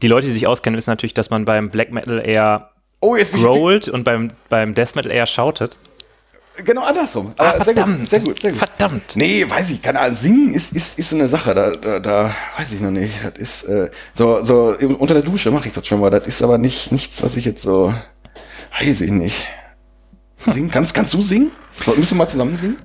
Die 0.00 0.08
Leute, 0.08 0.26
die 0.26 0.32
sich 0.32 0.46
auskennen, 0.46 0.78
wissen 0.78 0.90
natürlich, 0.90 1.12
dass 1.12 1.28
man 1.28 1.44
beim 1.44 1.68
Black 1.68 1.92
Metal 1.92 2.18
eher 2.24 2.70
Oh, 3.00 3.14
rollt 3.34 3.88
und 3.88 4.04
beim, 4.04 4.30
beim 4.48 4.74
Death 4.74 4.96
Metal 4.96 5.12
eher 5.12 5.26
shoutet. 5.26 5.76
Genau 6.64 6.82
andersrum. 6.82 7.32
Ah, 7.36 7.50
Aber 7.50 7.64
sehr 7.64 7.74
gut, 7.74 7.84
verdammt. 7.84 8.08
sehr 8.08 8.20
gut, 8.20 8.40
sehr 8.40 8.50
gut. 8.52 8.58
Verdammt. 8.58 9.16
Nee, 9.16 9.48
weiß 9.48 9.70
ich, 9.70 9.82
keine 9.82 10.00
Ahnung. 10.00 10.16
Singen 10.16 10.54
ist, 10.54 10.72
ist, 10.72 10.98
ist 10.98 11.10
so 11.10 11.16
eine 11.16 11.28
Sache, 11.28 11.54
da, 11.54 11.70
da, 11.70 12.00
da 12.00 12.24
weiß 12.58 12.72
ich 12.72 12.80
noch 12.80 12.90
nicht. 12.90 13.14
Das 13.24 13.38
ist, 13.38 13.64
äh, 13.64 13.90
so, 14.14 14.44
so 14.44 14.76
unter 14.98 15.14
der 15.14 15.22
Dusche 15.22 15.50
mache 15.50 15.68
ich 15.68 15.74
das 15.74 15.86
schon 15.86 16.00
mal. 16.00 16.10
Das 16.10 16.26
ist 16.26 16.42
aber 16.42 16.58
nicht 16.58 16.92
nichts, 16.92 17.22
was 17.22 17.36
ich 17.36 17.44
jetzt 17.44 17.62
so, 17.62 17.92
weiß 18.80 19.00
ich 19.00 19.10
nicht. 19.10 19.46
Singen, 20.52 20.70
kannst, 20.70 20.94
kannst 20.94 21.12
du 21.14 21.22
singen? 21.22 21.50
Müssen 21.96 22.12
wir 22.16 22.24
mal 22.24 22.28
zusammen 22.28 22.56
singen? 22.56 22.78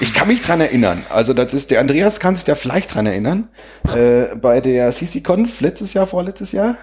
Ich 0.00 0.14
kann 0.14 0.28
mich 0.28 0.40
dran 0.40 0.60
erinnern. 0.60 1.04
Also 1.10 1.34
das 1.34 1.52
ist, 1.52 1.70
der 1.70 1.80
Andreas 1.80 2.20
kann 2.20 2.34
sich 2.36 2.44
da 2.44 2.54
vielleicht 2.54 2.94
dran 2.94 3.06
erinnern. 3.06 3.48
Äh, 3.94 4.36
bei 4.36 4.60
der 4.60 4.90
CC-Conf 4.92 5.60
letztes 5.60 5.94
Jahr, 5.94 6.06
vorletztes 6.06 6.52
Jahr. 6.52 6.76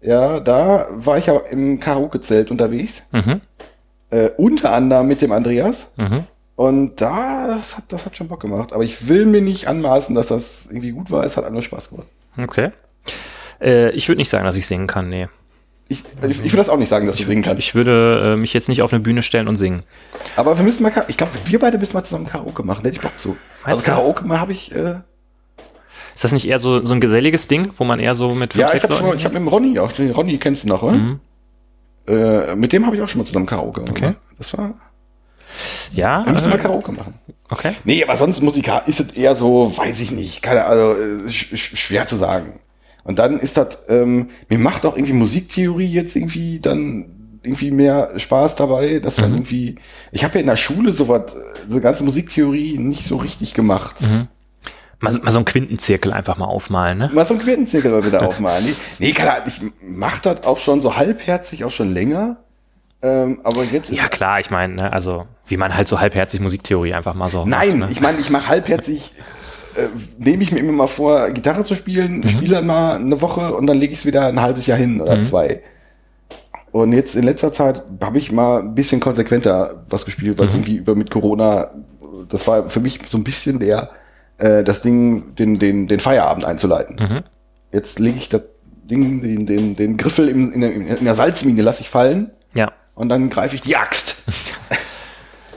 Ja, 0.00 0.40
da 0.40 0.88
war 0.90 1.18
ich 1.18 1.26
ja 1.26 1.36
im 1.50 1.78
Karaoke-Zelt 1.80 2.50
unterwegs. 2.50 3.08
Mhm. 3.12 3.40
Äh, 4.12 4.30
unter 4.36 4.72
anderem 4.74 5.08
mit 5.08 5.22
dem 5.22 5.32
Andreas. 5.32 5.94
Mhm. 5.96 6.24
Und 6.54 7.00
da, 7.00 7.46
das 7.56 7.78
hat, 7.78 7.84
das 7.88 8.04
hat 8.04 8.14
schon 8.14 8.28
Bock 8.28 8.40
gemacht. 8.40 8.74
Aber 8.74 8.84
ich 8.84 9.08
will 9.08 9.24
mir 9.24 9.40
nicht 9.40 9.68
anmaßen, 9.68 10.14
dass 10.14 10.28
das 10.28 10.66
irgendwie 10.66 10.90
gut 10.90 11.10
war. 11.10 11.24
Es 11.24 11.38
hat 11.38 11.46
einfach 11.46 11.62
Spaß 11.62 11.88
gemacht. 11.88 12.06
Okay. 12.36 12.72
Äh, 13.58 13.90
ich 13.92 14.08
würde 14.08 14.18
nicht 14.18 14.28
sagen, 14.28 14.44
dass 14.44 14.56
ich 14.56 14.66
singen 14.66 14.86
kann, 14.86 15.08
nee. 15.08 15.28
Ich, 15.88 16.04
ich, 16.28 16.44
ich 16.44 16.52
will 16.52 16.58
das 16.58 16.68
auch 16.68 16.76
nicht 16.76 16.90
sagen, 16.90 17.06
dass 17.06 17.16
du 17.16 17.24
singen 17.24 17.42
kannst. 17.42 17.58
Ich 17.58 17.74
würde 17.74 18.34
äh, 18.34 18.36
mich 18.36 18.52
jetzt 18.52 18.68
nicht 18.68 18.82
auf 18.82 18.92
eine 18.92 19.00
Bühne 19.00 19.22
stellen 19.22 19.48
und 19.48 19.56
singen. 19.56 19.82
Aber 20.36 20.56
wir 20.58 20.64
müssen 20.64 20.82
mal, 20.82 20.92
ich 21.08 21.16
glaube, 21.16 21.32
wir 21.46 21.58
beide 21.58 21.78
müssen 21.78 21.94
mal 21.94 22.04
zusammen 22.04 22.26
Karaoke 22.26 22.62
machen. 22.64 22.82
Da 22.82 22.88
hätte 22.88 22.96
ich 22.96 23.02
Bock 23.02 23.18
zu. 23.18 23.30
Also 23.30 23.38
Meinst 23.64 23.86
du? 23.86 23.90
Karaoke 23.90 24.26
mal 24.26 24.40
habe 24.40 24.52
ich, 24.52 24.74
äh, 24.74 24.96
Ist 26.14 26.24
das 26.24 26.32
nicht 26.32 26.46
eher 26.46 26.58
so, 26.58 26.84
so 26.84 26.92
ein 26.92 27.00
geselliges 27.00 27.48
Ding, 27.48 27.72
wo 27.76 27.84
man 27.84 27.98
eher 27.98 28.14
so 28.14 28.34
mit 28.34 28.52
fünf, 28.52 28.60
ja, 28.70 28.76
ich 28.76 28.82
habe 28.82 28.94
ich 29.16 29.24
habe 29.24 29.34
mit 29.34 29.42
dem 29.42 29.48
Ronny 29.48 29.78
auch, 29.78 29.90
den 29.90 30.10
Ronny 30.10 30.36
kennst 30.36 30.64
du 30.64 30.68
noch, 30.68 30.82
oder? 30.82 30.92
Mhm. 30.92 31.20
Äh, 32.06 32.54
mit 32.56 32.72
dem 32.72 32.86
habe 32.86 32.96
ich 32.96 33.02
auch 33.02 33.08
schon 33.08 33.20
mal 33.20 33.26
zusammen 33.26 33.46
Karaoke 33.46 33.82
gemacht. 33.82 34.02
Okay. 34.02 34.14
Das 34.38 34.56
war, 34.58 34.74
Ja, 35.92 36.24
wir 36.24 36.32
müssen 36.32 36.50
mal 36.50 36.56
äh, 36.58 36.62
Karaoke 36.62 36.92
machen. 36.92 37.14
okay. 37.50 37.72
Nee, 37.84 38.02
aber 38.02 38.16
sonst 38.16 38.42
Musik 38.42 38.70
ist 38.86 39.00
es 39.00 39.10
eher 39.12 39.34
so, 39.36 39.76
weiß 39.76 40.00
ich 40.00 40.10
nicht, 40.10 40.42
keine, 40.42 40.64
also 40.64 40.98
äh, 40.98 41.28
sch 41.28 41.56
sch 41.56 41.76
schwer 41.78 42.06
zu 42.06 42.16
sagen. 42.16 42.60
Und 43.04 43.18
dann 43.18 43.40
ist 43.40 43.56
das, 43.56 43.88
ähm, 43.88 44.30
mir 44.48 44.58
macht 44.58 44.86
auch 44.86 44.96
irgendwie 44.96 45.12
Musiktheorie 45.12 45.86
jetzt 45.90 46.14
irgendwie 46.16 46.60
dann 46.60 47.38
irgendwie 47.42 47.72
mehr 47.72 48.12
Spaß 48.16 48.54
dabei, 48.54 49.00
dass 49.00 49.18
man 49.18 49.32
irgendwie, 49.32 49.74
ich 50.12 50.22
habe 50.22 50.34
ja 50.34 50.40
in 50.40 50.46
der 50.46 50.56
Schule 50.56 50.92
sowas, 50.92 51.34
äh, 51.34 51.38
diese 51.68 51.80
ganze 51.80 52.04
Musiktheorie 52.04 52.78
nicht 52.78 53.04
so 53.04 53.16
richtig 53.16 53.54
gemacht. 53.54 53.96
Mal, 55.02 55.12
mal 55.22 55.30
so 55.32 55.38
einen 55.38 55.44
Quintenzirkel 55.44 56.12
einfach 56.12 56.36
mal 56.38 56.46
aufmalen, 56.46 56.98
ne? 56.98 57.10
Mal 57.12 57.26
so 57.26 57.34
einen 57.34 57.42
Quintenzirkel 57.42 57.90
mal 57.90 58.06
wieder 58.06 58.26
aufmalen. 58.26 58.64
Nee, 58.64 58.74
nee 58.98 59.12
keine 59.12 59.32
Ahnung, 59.32 59.44
ich 59.48 59.60
mach 59.84 60.20
das 60.20 60.44
auch 60.44 60.58
schon 60.58 60.80
so 60.80 60.96
halbherzig, 60.96 61.64
auch 61.64 61.70
schon 61.72 61.92
länger. 61.92 62.36
Ähm, 63.02 63.40
aber 63.42 63.64
jetzt 63.64 63.90
Ja, 63.90 64.06
klar, 64.06 64.38
ich 64.38 64.50
meine, 64.50 64.76
ne, 64.76 64.92
also 64.92 65.26
wie 65.46 65.56
man 65.56 65.74
halt 65.76 65.88
so 65.88 65.98
halbherzig 65.98 66.40
Musiktheorie 66.40 66.94
einfach 66.94 67.14
mal 67.14 67.28
so. 67.28 67.44
Nein, 67.44 67.80
macht, 67.80 67.90
ne? 67.90 67.94
ich 67.96 68.00
meine, 68.00 68.20
ich 68.20 68.30
mache 68.30 68.48
halbherzig, 68.48 69.12
äh, 69.76 69.88
nehme 70.18 70.44
ich 70.44 70.52
mir 70.52 70.60
immer 70.60 70.70
mal 70.72 70.86
vor, 70.86 71.30
Gitarre 71.30 71.64
zu 71.64 71.74
spielen, 71.74 72.20
Mhm. 72.20 72.28
spiele 72.28 72.54
dann 72.56 72.66
mal 72.66 72.94
eine 72.96 73.20
Woche 73.20 73.54
und 73.54 73.66
dann 73.66 73.78
lege 73.78 73.92
ich 73.92 73.98
es 73.98 74.06
wieder 74.06 74.28
ein 74.28 74.40
halbes 74.40 74.66
Jahr 74.68 74.78
hin 74.78 74.94
Mhm. 74.94 75.00
oder 75.00 75.20
zwei. 75.22 75.62
Und 76.70 76.92
jetzt 76.92 77.16
in 77.16 77.24
letzter 77.24 77.52
Zeit 77.52 77.82
habe 78.00 78.18
ich 78.18 78.30
mal 78.30 78.60
ein 78.60 78.74
bisschen 78.76 79.00
konsequenter 79.00 79.84
was 79.90 80.04
gespielt, 80.04 80.36
Mhm. 80.36 80.38
weil 80.40 80.48
es 80.48 80.54
irgendwie 80.54 80.76
über 80.76 80.94
mit 80.94 81.10
Corona, 81.10 81.70
das 82.28 82.46
war 82.46 82.68
für 82.70 82.80
mich 82.80 83.00
so 83.06 83.18
ein 83.18 83.24
bisschen 83.24 83.58
der, 83.58 83.90
äh, 84.42 84.64
das 84.64 84.82
Ding, 84.82 85.34
den, 85.36 85.58
den, 85.58 85.86
den 85.86 86.00
Feierabend 86.00 86.44
einzuleiten. 86.44 86.96
Mhm. 86.96 87.22
Jetzt 87.72 87.98
lege 87.98 88.18
ich 88.18 88.28
das 88.28 88.42
Ding, 88.84 89.20
den, 89.22 89.46
den, 89.46 89.74
den 89.74 89.96
Griffel 89.96 90.28
in, 90.28 90.52
in, 90.52 90.60
der, 90.60 90.72
in 90.72 91.04
der 91.04 91.14
Salzmine 91.14 91.62
lasse 91.62 91.82
ich 91.82 91.88
fallen 91.90 92.30
Ja. 92.54 92.72
und 92.94 93.08
dann 93.08 93.30
greife 93.30 93.54
ich 93.54 93.62
die 93.62 93.76
Axt. 93.76 94.24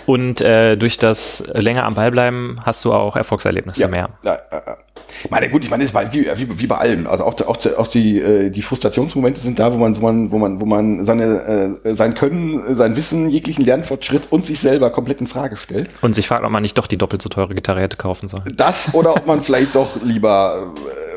Und 0.05 0.41
äh, 0.41 0.75
durch 0.75 0.97
das 0.97 1.43
länger 1.53 1.83
am 1.85 1.95
Ball 1.95 2.11
bleiben 2.11 2.59
hast 2.63 2.85
du 2.85 2.93
auch 2.93 3.15
Erfolgserlebnisse 3.15 3.87
mehr. 3.87 4.09
Ja, 4.23 4.37
ja, 4.51 4.61
ja. 4.65 4.77
Ich 5.23 5.31
meine, 5.31 5.49
gut, 5.49 5.63
ich 5.63 5.69
meine, 5.69 5.83
es 5.83 5.91
bei, 5.91 6.11
wie, 6.13 6.25
wie, 6.35 6.59
wie 6.59 6.67
bei 6.67 6.77
allem. 6.77 7.07
Also 7.07 7.23
auch, 7.23 7.33
auch, 7.47 7.57
auch 7.77 7.87
die, 7.87 8.19
äh, 8.19 8.49
die 8.49 8.61
Frustrationsmomente 8.61 9.39
sind 9.39 9.59
da, 9.59 9.73
wo 9.73 9.77
man, 9.77 9.99
wo 9.99 10.05
man, 10.05 10.31
wo 10.31 10.37
man, 10.37 10.61
wo 10.61 10.65
man 10.65 11.05
seine, 11.05 11.77
äh, 11.83 11.95
sein 11.95 12.15
Können, 12.15 12.75
sein 12.75 12.95
Wissen, 12.95 13.29
jeglichen 13.29 13.63
Lernfortschritt 13.65 14.27
und 14.31 14.45
sich 14.45 14.59
selber 14.59 14.89
komplett 14.89 15.21
in 15.21 15.27
Frage 15.27 15.57
stellt. 15.57 15.89
Und 16.01 16.15
sich 16.15 16.27
fragt, 16.27 16.43
ob 16.43 16.51
man 16.51 16.61
nicht 16.63 16.77
doch 16.77 16.87
die 16.87 16.97
doppelt 16.97 17.21
so 17.21 17.29
teure 17.29 17.53
Gitarre 17.53 17.81
hätte 17.81 17.97
kaufen 17.97 18.27
sollen. 18.27 18.43
Das 18.55 18.93
oder 18.93 19.15
ob 19.15 19.25
man 19.25 19.41
vielleicht 19.43 19.75
doch 19.75 20.01
lieber, 20.03 20.57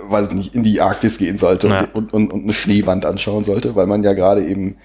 äh, 0.07 0.12
weiß 0.12 0.33
nicht, 0.33 0.54
in 0.54 0.62
die 0.62 0.80
Arktis 0.80 1.18
gehen 1.18 1.38
sollte 1.38 1.68
Ja. 1.68 1.88
und, 1.92 2.12
und, 2.12 2.33
und 2.33 2.45
eine 2.45 2.52
Schneewand 2.52 3.04
anschauen 3.04 3.45
sollte, 3.45 3.75
weil 3.75 3.87
man 3.87 4.02
ja 4.02 4.12
gerade 4.12 4.42
eben 4.45 4.76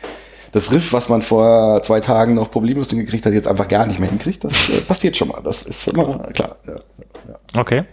das 0.53 0.72
Riff, 0.72 0.93
was 0.93 1.10
man 1.10 1.22
vor 1.22 1.81
zwei 1.83 2.00
Tagen 2.00 2.36
noch 2.36 2.50
problemlos 2.50 2.89
hingekriegt 2.89 3.25
hat, 3.25 3.33
jetzt 3.33 3.48
einfach 3.48 3.67
gar 3.67 3.88
nicht 3.88 4.00
mehr 4.00 4.10
hinkriegt. 4.10 4.43
Das 4.43 4.69
äh, 4.69 4.81
passiert 4.81 5.17
schon 5.17 5.27
mal. 5.27 5.41
Das 5.43 5.63
ist 5.63 5.81
schon 5.81 5.95
mal 5.95 6.31
klar. 6.33 6.57
Ja, 6.65 6.75
ja. 6.75 7.60
Okay. 7.60 7.83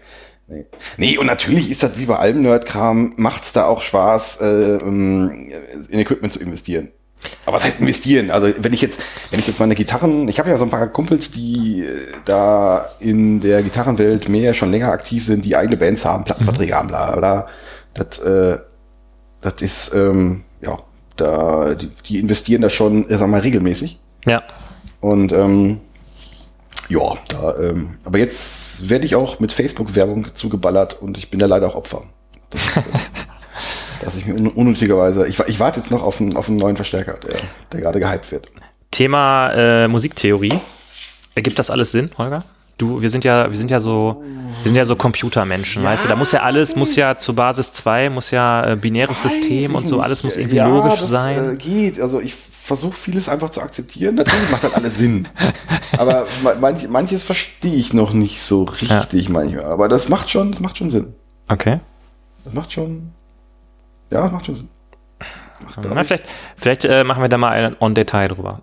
Nee. 0.46 0.66
nee, 0.96 1.16
und 1.16 1.26
natürlich 1.26 1.70
ist 1.70 1.82
das 1.82 1.96
wie 1.98 2.06
bei 2.06 2.16
allem 2.16 2.42
Nerdkram, 2.42 3.14
macht's 3.16 3.52
da 3.52 3.66
auch 3.66 3.82
Spaß, 3.82 4.40
äh, 4.40 4.46
ähm, 4.76 5.48
in 5.88 5.98
Equipment 6.00 6.32
zu 6.32 6.40
investieren. 6.40 6.90
Aber 7.46 7.56
was 7.56 7.64
heißt 7.64 7.80
investieren? 7.80 8.30
Also 8.30 8.52
wenn 8.58 8.72
ich 8.72 8.80
jetzt, 8.80 9.00
wenn 9.30 9.38
ich 9.38 9.46
jetzt 9.46 9.60
meine 9.60 9.74
Gitarren, 9.74 10.28
ich 10.28 10.38
habe 10.38 10.50
ja 10.50 10.58
so 10.58 10.64
ein 10.64 10.70
paar 10.70 10.88
Kumpels, 10.88 11.30
die 11.30 11.84
äh, 11.84 12.08
da 12.24 12.84
in 12.98 13.40
der 13.40 13.62
Gitarrenwelt 13.62 14.28
mehr 14.28 14.52
schon 14.52 14.70
länger 14.70 14.90
aktiv 14.90 15.24
sind, 15.24 15.44
die 15.44 15.56
eigene 15.56 15.76
Bands 15.76 16.04
haben, 16.04 16.24
Plattenverträge 16.24 16.74
haben, 16.74 16.88
bla 16.88 17.16
bla. 17.16 17.46
Das, 17.94 18.18
äh, 18.18 18.58
das 19.40 19.62
ist, 19.62 19.94
ähm, 19.94 20.42
ja, 20.62 20.78
da, 21.20 21.74
die, 21.74 21.90
die 22.06 22.18
investieren 22.18 22.62
da 22.62 22.70
schon, 22.70 23.08
äh, 23.08 23.18
sag 23.18 23.28
mal, 23.28 23.40
regelmäßig. 23.40 23.98
Ja. 24.26 24.42
Und 25.00 25.32
ähm, 25.32 25.80
Ja, 26.88 27.14
da, 27.28 27.56
ähm, 27.58 27.98
aber 28.04 28.18
jetzt 28.18 28.88
werde 28.88 29.04
ich 29.04 29.14
auch 29.14 29.38
mit 29.38 29.52
Facebook-Werbung 29.52 30.34
zugeballert 30.34 31.00
und 31.00 31.16
ich 31.18 31.30
bin 31.30 31.38
da 31.38 31.46
leider 31.46 31.68
auch 31.68 31.76
Opfer. 31.76 32.02
Das 32.50 32.66
ist, 32.66 32.76
äh, 32.76 32.82
dass 34.04 34.16
ich 34.16 34.26
mir 34.26 34.34
un 34.34 34.48
unnötigerweise, 34.48 35.26
ich, 35.26 35.38
ich 35.38 35.60
warte 35.60 35.78
jetzt 35.80 35.90
noch 35.90 36.02
auf 36.02 36.20
einen, 36.20 36.36
auf 36.36 36.48
einen 36.48 36.58
neuen 36.58 36.76
Verstärker, 36.76 37.14
der, 37.26 37.36
der 37.72 37.80
gerade 37.80 38.00
gehypt 38.00 38.32
wird. 38.32 38.50
Thema 38.90 39.52
äh, 39.52 39.88
Musiktheorie. 39.88 40.58
Ergibt 41.34 41.58
das 41.58 41.70
alles 41.70 41.92
Sinn, 41.92 42.10
Holger? 42.18 42.42
Du, 42.80 43.02
wir 43.02 43.10
sind 43.10 43.24
ja, 43.24 43.50
wir 43.50 43.58
sind 43.58 43.70
ja 43.70 43.78
so, 43.78 44.22
wir 44.62 44.70
sind 44.70 44.74
ja 44.76 44.86
so 44.86 44.96
Computermenschen, 44.96 45.84
weißt 45.84 46.04
du? 46.04 46.08
Da 46.08 46.16
muss 46.16 46.32
ja 46.32 46.40
alles, 46.40 46.76
muss 46.76 46.96
ja 46.96 47.18
zu 47.18 47.34
Basis 47.34 47.74
2, 47.74 48.08
muss 48.08 48.30
ja 48.30 48.70
äh, 48.72 48.76
binäres 48.76 49.22
Weiß 49.22 49.34
System 49.34 49.74
und 49.74 49.86
so, 49.86 49.96
nicht. 49.96 50.04
alles 50.04 50.24
muss 50.24 50.36
irgendwie 50.38 50.56
ja, 50.56 50.66
logisch 50.66 51.00
das, 51.00 51.08
sein. 51.10 51.52
Äh, 51.52 51.56
geht, 51.56 52.00
also 52.00 52.20
ich 52.20 52.32
versuche 52.34 52.92
vieles 52.94 53.28
einfach 53.28 53.50
zu 53.50 53.60
akzeptieren. 53.60 54.14
Natürlich 54.14 54.50
macht 54.50 54.64
das 54.64 54.72
alles 54.72 54.96
Sinn. 54.96 55.28
Aber 55.98 56.26
ma- 56.42 56.54
manch, 56.58 56.88
manches 56.88 57.22
verstehe 57.22 57.74
ich 57.74 57.92
noch 57.92 58.14
nicht 58.14 58.40
so 58.40 58.62
richtig 58.64 59.28
manchmal. 59.28 59.64
Aber 59.66 59.88
das 59.88 60.08
macht 60.08 60.30
schon, 60.30 60.52
das 60.52 60.60
macht 60.60 60.78
schon 60.78 60.88
Sinn. 60.88 61.12
Okay. 61.48 61.80
Das 62.46 62.54
macht 62.54 62.72
schon, 62.72 63.12
ja, 64.10 64.22
das 64.22 64.32
macht 64.32 64.46
schon 64.46 64.54
Sinn. 64.54 64.68
Macht, 65.62 65.78
Na, 65.94 66.02
vielleicht 66.02 66.24
vielleicht 66.56 66.84
äh, 66.86 67.04
machen 67.04 67.22
wir 67.22 67.28
da 67.28 67.36
mal 67.36 67.50
ein 67.50 67.76
On-Detail 67.78 68.28
drüber. 68.28 68.62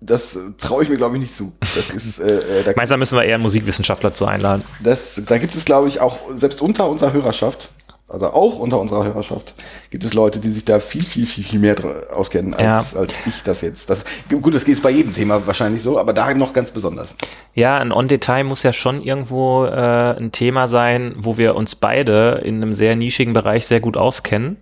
Das 0.00 0.38
traue 0.58 0.82
ich 0.82 0.88
mir, 0.88 0.96
glaube 0.96 1.16
ich, 1.16 1.22
nicht 1.22 1.34
zu. 1.34 1.52
Das 1.60 1.90
ist, 1.90 2.18
äh, 2.18 2.38
äh, 2.38 2.64
da, 2.64 2.72
Meinst 2.74 2.90
du, 2.90 2.94
da 2.94 2.96
müssen 2.96 3.16
wir 3.16 3.24
eher 3.24 3.34
einen 3.34 3.42
Musikwissenschaftler 3.42 4.14
zu 4.14 4.26
einladen? 4.26 4.64
das, 4.80 5.20
da 5.26 5.38
gibt 5.38 5.54
es, 5.54 5.64
glaube 5.64 5.88
ich, 5.88 6.00
auch 6.00 6.18
selbst 6.36 6.62
unter 6.62 6.88
unserer 6.88 7.12
Hörerschaft, 7.12 7.70
also 8.08 8.28
auch 8.28 8.58
unter 8.58 8.80
unserer 8.80 9.04
Hörerschaft, 9.04 9.54
gibt 9.90 10.04
es 10.04 10.14
Leute, 10.14 10.40
die 10.40 10.50
sich 10.50 10.64
da 10.64 10.80
viel, 10.80 11.04
viel, 11.04 11.26
viel, 11.26 11.44
viel 11.44 11.60
mehr 11.60 11.76
auskennen 12.12 12.54
als, 12.54 12.96
als 12.96 13.14
ich 13.26 13.42
das 13.42 13.60
jetzt. 13.60 13.90
Das, 13.90 14.04
gut, 14.28 14.54
das 14.54 14.64
geht 14.64 14.82
bei 14.82 14.90
jedem 14.90 15.12
Thema 15.12 15.46
wahrscheinlich 15.46 15.82
so, 15.82 15.98
aber 15.98 16.12
da 16.12 16.32
noch 16.34 16.52
ganz 16.52 16.72
besonders. 16.72 17.14
Ja, 17.54 17.78
ein 17.78 17.92
On-Detail 17.92 18.44
muss 18.44 18.62
ja 18.62 18.72
schon 18.72 19.02
irgendwo 19.02 19.66
äh, 19.66 20.16
ein 20.18 20.32
Thema 20.32 20.66
sein, 20.66 21.14
wo 21.18 21.36
wir 21.36 21.54
uns 21.54 21.74
beide 21.74 22.40
in 22.42 22.56
einem 22.56 22.72
sehr 22.72 22.96
nischigen 22.96 23.32
Bereich 23.32 23.66
sehr 23.66 23.80
gut 23.80 23.96
auskennen 23.96 24.56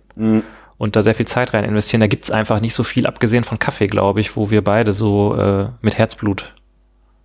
und 0.79 0.95
da 0.95 1.03
sehr 1.03 1.13
viel 1.13 1.27
Zeit 1.27 1.53
rein 1.53 1.63
investieren. 1.65 2.01
Da 2.01 2.07
gibt's 2.07 2.31
einfach 2.31 2.59
nicht 2.61 2.73
so 2.73 2.83
viel, 2.83 3.05
abgesehen 3.05 3.43
von 3.43 3.59
Kaffee, 3.59 3.85
glaube 3.85 4.21
ich, 4.21 4.35
wo 4.35 4.49
wir 4.49 4.63
beide 4.63 4.93
so 4.93 5.35
äh, 5.35 5.65
mit 5.81 5.99
Herzblut 5.99 6.55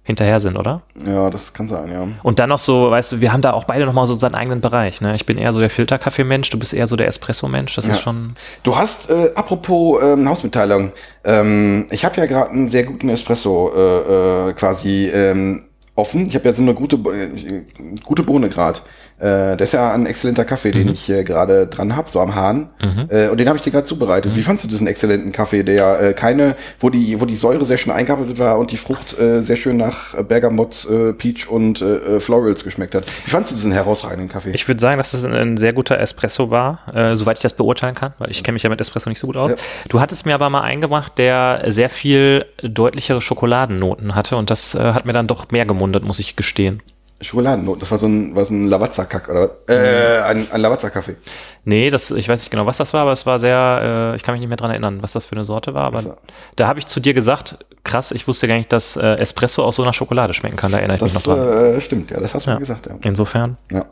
hinterher 0.07 0.39
sind, 0.39 0.59
oder? 0.59 0.83
Ja, 1.03 1.31
das 1.31 1.55
kann 1.55 1.67
sein, 1.67 1.91
ja. 1.91 2.07
Und 2.23 2.39
dann 2.39 2.51
noch 2.51 2.59
so, 2.59 2.91
weißt 2.91 3.13
du, 3.13 3.21
wir 3.23 3.33
haben 3.33 3.41
da 3.41 3.55
auch 3.55 3.65
beide 3.65 3.87
nochmal 3.87 4.07
so 4.07 4.13
unseren 4.13 4.35
eigenen 4.35 4.61
Bereich. 4.61 5.01
Ne? 5.01 5.15
Ich 5.17 5.25
bin 5.25 5.39
eher 5.39 5.51
so 5.55 5.61
der 5.61 5.71
Filterkaffee-Mensch, 5.71 6.51
du 6.51 6.59
bist 6.59 6.75
eher 6.75 6.87
so 6.87 6.95
der 6.97 7.07
Espresso-Mensch. 7.07 7.75
Das 7.75 7.87
Ja. 7.87 7.93
ist 7.93 8.01
schon. 8.03 8.35
Du 8.65 8.77
hast, 8.77 9.09
äh, 9.09 9.31
apropos 9.35 10.03
ähm, 10.03 10.29
Hausmitteilung, 10.29 10.93
ähm, 11.25 11.87
ich 11.91 12.05
habe 12.05 12.19
ja 12.19 12.27
gerade 12.27 12.51
einen 12.51 12.69
sehr 12.69 12.85
guten 12.85 13.09
Espresso 13.09 13.73
äh, 13.75 14.49
äh, 14.51 14.53
quasi 14.53 15.07
ähm, 15.09 15.65
offen. 15.95 16.27
Ich 16.27 16.35
habe 16.35 16.49
jetzt 16.49 16.59
so 16.59 16.63
eine 16.65 16.75
gute, 16.75 16.97
äh, 16.97 17.63
gute 18.05 18.25
Bohne 18.25 18.51
gerade. 18.51 18.81
Äh, 19.19 19.57
das 19.57 19.69
ist 19.69 19.73
ja 19.73 19.93
ein 19.93 20.07
exzellenter 20.07 20.45
Kaffee, 20.45 20.73
den 20.73 20.89
ich 20.89 21.09
äh, 21.09 21.25
gerade 21.25 21.67
dran 21.67 21.97
hab, 21.97 22.11
so 22.11 22.21
am 22.21 22.35
Hahn. 22.35 22.69
Äh, 23.09 23.29
und 23.29 23.39
den 23.39 23.49
habe 23.49 23.57
ich 23.57 23.63
dir 23.63 23.71
gerade 23.71 23.85
zubereitet. 23.85 24.35
Wie 24.37 24.43
fandst 24.43 24.65
du 24.65 24.69
diesen 24.69 24.87
exzellenten 24.87 25.33
Kaffee, 25.33 25.63
der 25.63 26.01
äh, 26.01 26.13
keine, 26.13 26.57
wo 26.81 26.91
die, 26.91 27.21
wo 27.21 27.25
die 27.25 27.37
Säure 27.37 27.65
sehr 27.65 27.79
schön 27.79 27.93
eingearbeitet 27.93 28.39
war 28.39 28.59
und 28.59 28.73
die 28.73 28.77
Frucht 28.77 29.19
äh, 29.19 29.41
sehr 29.43 29.57
schön 29.57 29.77
nach 29.77 30.15
äh, 30.15 30.23
Bergamot, 30.23 30.87
äh, 30.91 31.13
Peach 31.13 31.49
und 31.49 31.81
äh, 31.81 32.17
äh, 32.17 32.21
Florals 32.21 32.65
geschmeckt 32.65 32.95
hat? 32.95 33.05
Wie 33.25 33.31
fandst 33.31 33.53
du 33.53 33.55
diesen 33.55 33.73
herausragenden 33.73 34.29
Kaffee? 34.29 34.51
Ich 34.51 34.67
würde 34.67 34.81
sagen, 34.81 34.99
dass 34.99 35.15
es 35.15 35.25
ein, 35.25 35.33
ein 35.33 35.57
sehr 35.57 35.73
guter 35.73 35.99
Espresso 35.99 36.51
war, 36.51 36.81
äh, 36.93 37.17
soweit 37.17 37.39
ich 37.39 37.43
das 37.43 37.55
beurteilen 37.55 37.95
kann, 37.95 38.15
weil 38.19 38.31
ich 38.31 38.43
kenne 38.43 38.55
mich 38.55 38.63
ja 38.65 38.71
mit 38.71 38.81
Espresso 38.81 39.09
nicht 39.09 39.21
so 39.21 39.27
gut 39.27 39.37
aus. 39.37 39.53
Ja. 39.53 39.57
Du 39.89 40.01
hattest 40.01 40.27
mir 40.27 40.35
aber 40.35 40.51
mal 40.51 40.63
eingebracht, 40.63 41.19
der 41.19 41.65
sehr 41.69 41.89
viel 41.89 42.47
deutlichere 42.63 43.21
Schokoladennoten 43.21 44.15
hatte 44.15 44.37
und 44.37 44.51
das 44.51 44.75
äh, 44.75 44.81
hat 44.81 45.07
mir 45.07 45.13
dann 45.13 45.27
doch 45.27 45.51
mehr 45.51 45.67
gemundet, 45.67 46.05
muss 46.05 46.19
ich 46.19 46.37
gestehen. 46.37 46.83
Schokoladennoten, 47.25 47.81
das 47.81 47.91
war 47.91 47.99
so 47.99 48.07
ein, 48.07 48.35
war 48.37 48.45
so 48.45 48.55
ein 48.55 48.67
Lavazza-Kack, 48.69 49.29
oder? 49.29 49.51
Äh, 49.69 50.23
ein, 50.23 50.51
ein 50.51 50.61
Lavazza-Kaffee. 50.61 51.17
Nee, 51.65 51.91
das, 51.91 52.11
ich 52.11 52.29
weiß 52.29 52.41
nicht 52.41 52.51
genau, 52.51 52.67
was 52.67 52.77
das 52.77 52.93
war, 52.93 53.01
aber 53.03 53.13
es 53.13 53.25
war 53.27 53.39
sehr, 53.39 54.13
äh, 54.13 54.17
ich 54.17 54.23
kann 54.23 54.35
mich 54.35 54.41
nicht 54.41 54.49
mehr 54.49 54.57
dran 54.57 54.71
erinnern, 54.71 55.03
was 55.03 55.13
das 55.13 55.25
für 55.25 55.35
eine 55.37 55.45
Sorte 55.45 55.75
war, 55.75 55.85
aber 55.85 55.99
Also- 55.99 56.17
da 56.57 56.67
habe 56.69 56.79
ich 56.79 56.87
zu 56.87 57.01
dir 57.01 57.15
gesagt, 57.15 57.59
krass, 57.85 58.11
ich 58.11 58.27
wusste 58.29 58.47
gar 58.49 58.57
nicht, 58.57 58.73
dass 58.73 58.97
äh, 58.97 59.15
Espresso 59.17 59.65
aus 59.65 59.77
so 59.77 59.83
einer 59.83 59.93
Schokolade 59.93 60.35
schmecken 60.35 60.57
kann, 60.57 60.73
da 60.73 60.79
erinnere 60.79 60.97
ich 60.99 61.03
mich 61.03 61.15
noch 61.15 61.23
dran. 61.23 61.75
äh, 61.75 61.81
stimmt, 61.81 62.11
ja, 62.11 62.21
das 62.21 62.35
hast 62.35 62.47
du 62.47 62.51
Ja. 62.51 62.55
mir 62.57 62.61
gesagt, 62.61 62.87
ja. 62.87 62.95
Insofern 63.03 63.57
ja. 63.73 63.85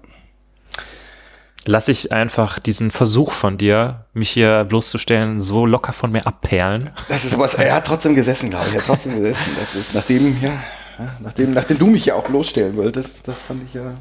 lasse 1.67 1.93
ich 1.93 2.12
einfach 2.12 2.59
diesen 2.59 2.91
Versuch 2.91 3.33
von 3.33 3.57
dir, 3.57 4.07
mich 4.15 4.31
hier 4.31 4.65
bloßzustellen, 4.65 5.41
so 5.41 5.65
locker 5.67 5.93
von 5.93 6.11
mir 6.11 6.27
abperlen. 6.27 6.91
Das 7.09 7.25
ist 7.25 7.39
was, 7.39 7.55
er 7.55 7.75
hat 7.77 7.87
trotzdem 7.87 8.15
gesessen, 8.15 8.51
glaube 8.51 8.67
ich. 8.69 8.75
Er 8.75 8.81
hat 8.81 8.87
trotzdem 8.87 9.15
gesessen. 9.15 9.53
Das 9.59 9.75
ist, 9.75 9.95
nachdem, 9.95 10.41
ja, 10.43 10.51
ja, 10.99 11.09
nachdem, 11.21 11.53
nachdem 11.53 11.79
du 11.79 11.87
mich 11.87 12.07
ja 12.07 12.15
auch 12.15 12.25
bloßstellen 12.25 12.77
wolltest, 12.77 13.27
das 13.29 13.41
fand 13.41 13.65
ich 13.65 13.75
ja. 13.75 13.95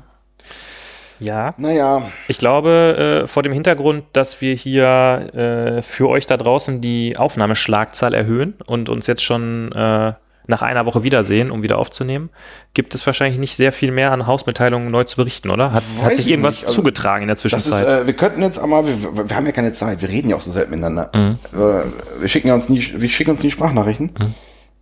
Ja. 1.20 1.54
Naja, 1.58 2.10
Ich 2.28 2.40
glaube, 2.40 3.22
äh, 3.24 3.28
vor 3.28 3.44
dem 3.44 3.54
Hintergrund, 3.54 4.06
dass 4.14 4.42
wir 4.42 4.56
hier 4.56 5.30
äh, 5.34 5.82
für 5.84 6.10
euch 6.10 6.26
da 6.26 6.36
draußen 6.36 6.82
die 6.82 7.16
Aufnahmeschlagzahl 7.16 8.16
erhöhen 8.16 8.56
und 8.66 8.90
uns 8.90 9.06
jetzt 9.06 9.22
schon 9.22 9.72
äh, 9.72 10.14
nach 10.48 10.62
einer 10.64 10.86
Woche 10.88 11.04
wiedersehen, 11.04 11.52
um 11.52 11.62
wieder 11.62 11.78
aufzunehmen, 11.78 12.30
gibt 12.74 12.96
es 12.96 13.06
wahrscheinlich 13.06 13.40
nicht 13.40 13.56
sehr 13.56 13.72
viel 13.72 13.92
mehr 13.92 14.12
an 14.12 14.26
Hausmitteilungen 14.26 14.90
neu 14.90 15.04
zu 15.04 15.16
berichten, 15.16 15.52
oder? 15.52 15.72
Hat, 15.72 15.84
hat 16.02 16.18
sich 16.18 16.26
ich 16.26 16.32
irgendwas. 16.32 16.66
Also, 16.66 16.78
zugetragen 16.78 17.24
in 17.24 17.28
der 17.28 17.36
das 17.36 17.46
ist, 17.46 17.52
Zwischenzeit? 17.52 18.04
äh, 18.04 18.08
wir 18.08 18.14
könnten 18.16 18.42
jetzt 18.42 18.58
einmal, 18.60 18.86
wir, 18.88 19.30
wir 19.30 19.36
haben 19.36 19.46
ja 19.46 19.52
keine 19.52 19.74
Zeit, 19.74 20.02
wir 20.02 20.10
reden 20.10 20.30
ja 20.30 20.36
auch 20.36 20.42
so 20.42 20.52
selten 20.52 20.72
miteinander. 20.72 21.12
Mhm. 21.14 21.38
Äh, 21.54 22.22
wir 22.22 22.28
schicken 22.28 22.52
uns 22.52 22.70
nie, 22.70 22.84
wir 22.96 23.10
schicken 23.10 23.32
uns 23.32 23.44
nie 23.44 23.52
Sprachnachrichten. 23.52 24.12
Mhm. 24.18 24.34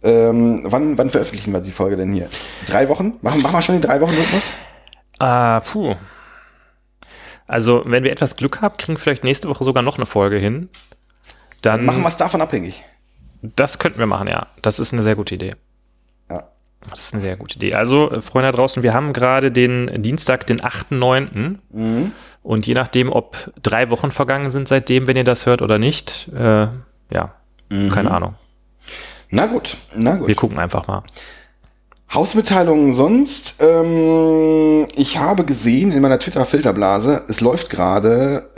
Ähm, 0.03 0.61
wann, 0.63 0.97
wann 0.97 1.09
veröffentlichen 1.09 1.51
wir 1.51 1.59
die 1.59 1.71
Folge 1.71 1.97
denn 1.97 2.13
hier? 2.13 2.29
Drei 2.67 2.87
Wochen? 2.89 3.13
Machen, 3.21 3.41
machen 3.41 3.53
wir 3.53 3.61
schon 3.61 3.75
den 3.75 3.81
drei 3.81 3.99
Wochen 4.01 4.13
Rhythmus? 4.15 4.51
Ah, 5.19 5.59
puh. 5.59 5.95
Also, 7.47 7.83
wenn 7.85 8.03
wir 8.03 8.11
etwas 8.11 8.35
Glück 8.35 8.61
haben, 8.61 8.77
kriegen 8.77 8.93
wir 8.93 8.99
vielleicht 8.99 9.23
nächste 9.23 9.49
Woche 9.49 9.63
sogar 9.63 9.83
noch 9.83 9.97
eine 9.97 10.05
Folge 10.05 10.37
hin. 10.37 10.69
Dann, 11.61 11.85
Machen 11.85 12.01
wir 12.03 12.07
es 12.09 12.17
davon 12.17 12.41
abhängig. 12.41 12.83
das 13.41 13.79
könnten 13.79 13.99
wir 13.99 14.05
machen, 14.05 14.27
ja. 14.27 14.47
Das 14.61 14.79
ist 14.79 14.93
eine 14.93 15.03
sehr 15.03 15.15
gute 15.15 15.35
Idee. 15.35 15.55
Ja. 16.29 16.43
Das 16.89 16.99
ist 16.99 17.13
eine 17.13 17.21
sehr 17.21 17.35
gute 17.35 17.55
Idee. 17.57 17.73
Also, 17.73 18.11
äh, 18.11 18.21
Freunde 18.21 18.51
da 18.51 18.55
draußen, 18.55 18.83
wir 18.83 18.93
haben 18.93 19.11
gerade 19.13 19.51
den 19.51 20.01
Dienstag, 20.03 20.45
den 20.47 20.61
8.9. 20.61 21.57
Mhm. 21.71 22.11
Und 22.43 22.67
je 22.67 22.73
nachdem, 22.75 23.11
ob 23.11 23.51
drei 23.61 23.89
Wochen 23.89 24.11
vergangen 24.11 24.49
sind 24.49 24.67
seitdem, 24.69 25.07
wenn 25.07 25.17
ihr 25.17 25.23
das 25.25 25.45
hört 25.45 25.61
oder 25.61 25.77
nicht, 25.77 26.29
äh, 26.33 26.67
ja, 27.11 27.33
Mhm. 27.71 27.89
keine 27.89 28.11
Ahnung. 28.11 28.35
Na 29.29 29.45
gut, 29.45 29.77
na 29.95 30.15
gut. 30.15 30.27
Wir 30.27 30.35
gucken 30.35 30.57
einfach 30.59 30.87
mal. 30.87 31.03
Hausmitteilungen 32.13 32.93
sonst. 32.93 33.61
Ähm, 33.61 34.87
ich 34.95 35.19
habe 35.19 35.43
gesehen 35.43 35.91
in 35.91 36.01
meiner 36.01 36.17
Twitter-Filterblase, 36.19 37.23
es 37.27 37.39
läuft 37.41 37.69
gerade 37.69 38.49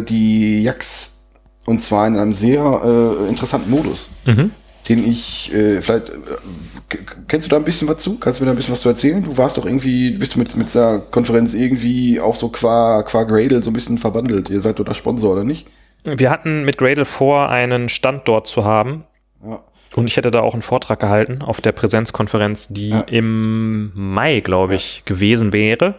äh, 0.00 0.04
die 0.04 0.62
Jax 0.62 1.28
und 1.66 1.80
zwar 1.80 2.06
in 2.06 2.16
einem 2.16 2.32
sehr 2.34 2.62
äh, 2.62 3.28
interessanten 3.28 3.70
Modus, 3.70 4.10
Mhm. 4.26 4.50
den 4.88 5.08
ich 5.10 5.50
äh, 5.54 5.80
vielleicht 5.80 6.10
äh, 6.10 6.96
kennst 7.28 7.46
du 7.46 7.50
da 7.50 7.56
ein 7.56 7.64
bisschen 7.64 7.88
was 7.88 7.98
zu? 7.98 8.18
Kannst 8.18 8.40
du 8.40 8.44
mir 8.44 8.46
da 8.46 8.52
ein 8.52 8.56
bisschen 8.56 8.72
was 8.74 8.80
zu 8.82 8.88
erzählen? 8.90 9.22
Du 9.22 9.38
warst 9.38 9.56
doch 9.56 9.64
irgendwie, 9.64 10.10
bist 10.10 10.34
du 10.34 10.38
mit 10.38 10.54
mit 10.56 10.66
dieser 10.66 10.98
Konferenz 10.98 11.54
irgendwie 11.54 12.20
auch 12.20 12.34
so 12.34 12.48
qua 12.48 13.02
qua 13.04 13.22
Gradle 13.22 13.62
so 13.62 13.70
ein 13.70 13.74
bisschen 13.74 13.96
verbandelt. 13.96 14.50
Ihr 14.50 14.60
seid 14.60 14.78
doch 14.78 14.84
der 14.84 14.94
Sponsor 14.94 15.32
oder 15.32 15.44
nicht? 15.44 15.66
Wir 16.04 16.30
hatten 16.30 16.64
mit 16.64 16.76
Gradle 16.76 17.04
vor, 17.06 17.48
einen 17.48 17.88
Stand 17.88 18.26
dort 18.28 18.46
zu 18.48 18.64
haben. 18.64 19.04
Ja. 19.42 19.62
Und 19.94 20.06
ich 20.06 20.16
hätte 20.16 20.30
da 20.30 20.40
auch 20.40 20.52
einen 20.52 20.62
Vortrag 20.62 21.00
gehalten 21.00 21.42
auf 21.42 21.60
der 21.60 21.72
Präsenzkonferenz, 21.72 22.68
die 22.68 22.90
Ja. 22.90 23.00
im 23.00 23.90
Mai, 23.94 24.40
glaube 24.40 24.74
ich, 24.76 25.02
gewesen 25.04 25.52
wäre. 25.52 25.96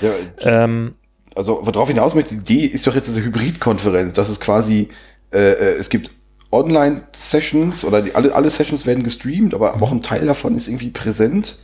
ja 0.00 0.10
Ähm, 0.40 0.94
also 1.34 1.60
worauf 1.62 1.88
ich 1.88 1.94
hinaus 1.94 2.14
möchte, 2.14 2.34
die 2.34 2.40
Idee 2.56 2.66
ist 2.66 2.86
doch 2.86 2.94
jetzt 2.94 3.08
diese 3.08 3.22
Hybrid-Konferenz. 3.24 4.12
Das 4.14 4.28
ist 4.28 4.40
quasi, 4.40 4.88
äh, 5.32 5.38
äh, 5.38 5.76
es 5.78 5.88
gibt 5.88 6.10
Online-Sessions 6.50 7.84
oder 7.84 8.02
die, 8.02 8.14
alle, 8.14 8.34
alle 8.34 8.50
Sessions 8.50 8.86
werden 8.86 9.02
gestreamt, 9.04 9.54
aber 9.54 9.82
auch 9.82 9.90
ein 9.90 10.02
Teil 10.02 10.26
davon 10.26 10.54
ist 10.56 10.68
irgendwie 10.68 10.90
präsent. 10.90 11.56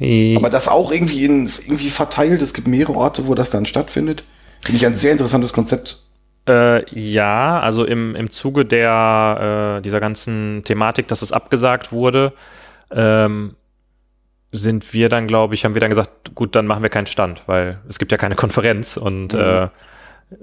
Aber 0.00 0.48
das 0.48 0.68
auch 0.68 0.92
irgendwie 0.92 1.24
in, 1.24 1.50
irgendwie 1.66 1.88
verteilt. 1.88 2.40
Es 2.40 2.54
gibt 2.54 2.68
mehrere 2.68 2.94
Orte, 2.94 3.26
wo 3.26 3.34
das 3.34 3.50
dann 3.50 3.66
stattfindet. 3.66 4.22
Finde 4.60 4.76
ich 4.78 4.86
ein 4.86 4.94
sehr 4.94 5.12
interessantes 5.12 5.52
Konzept. 5.52 6.04
Äh, 6.48 6.98
ja, 6.98 7.60
also 7.60 7.84
im, 7.84 8.14
im 8.16 8.30
Zuge 8.30 8.64
der, 8.64 9.76
äh, 9.78 9.82
dieser 9.82 10.00
ganzen 10.00 10.62
Thematik, 10.64 11.06
dass 11.08 11.20
es 11.20 11.30
abgesagt 11.30 11.92
wurde, 11.92 12.32
ähm, 12.90 13.54
sind 14.50 14.94
wir 14.94 15.10
dann, 15.10 15.26
glaube 15.26 15.54
ich, 15.54 15.64
haben 15.64 15.74
wir 15.74 15.80
dann 15.80 15.90
gesagt, 15.90 16.34
gut, 16.34 16.56
dann 16.56 16.66
machen 16.66 16.82
wir 16.82 16.88
keinen 16.88 17.06
Stand, 17.06 17.42
weil 17.46 17.78
es 17.88 17.98
gibt 17.98 18.12
ja 18.12 18.18
keine 18.18 18.34
Konferenz 18.36 18.96
und 18.96 19.34
äh, 19.34 19.68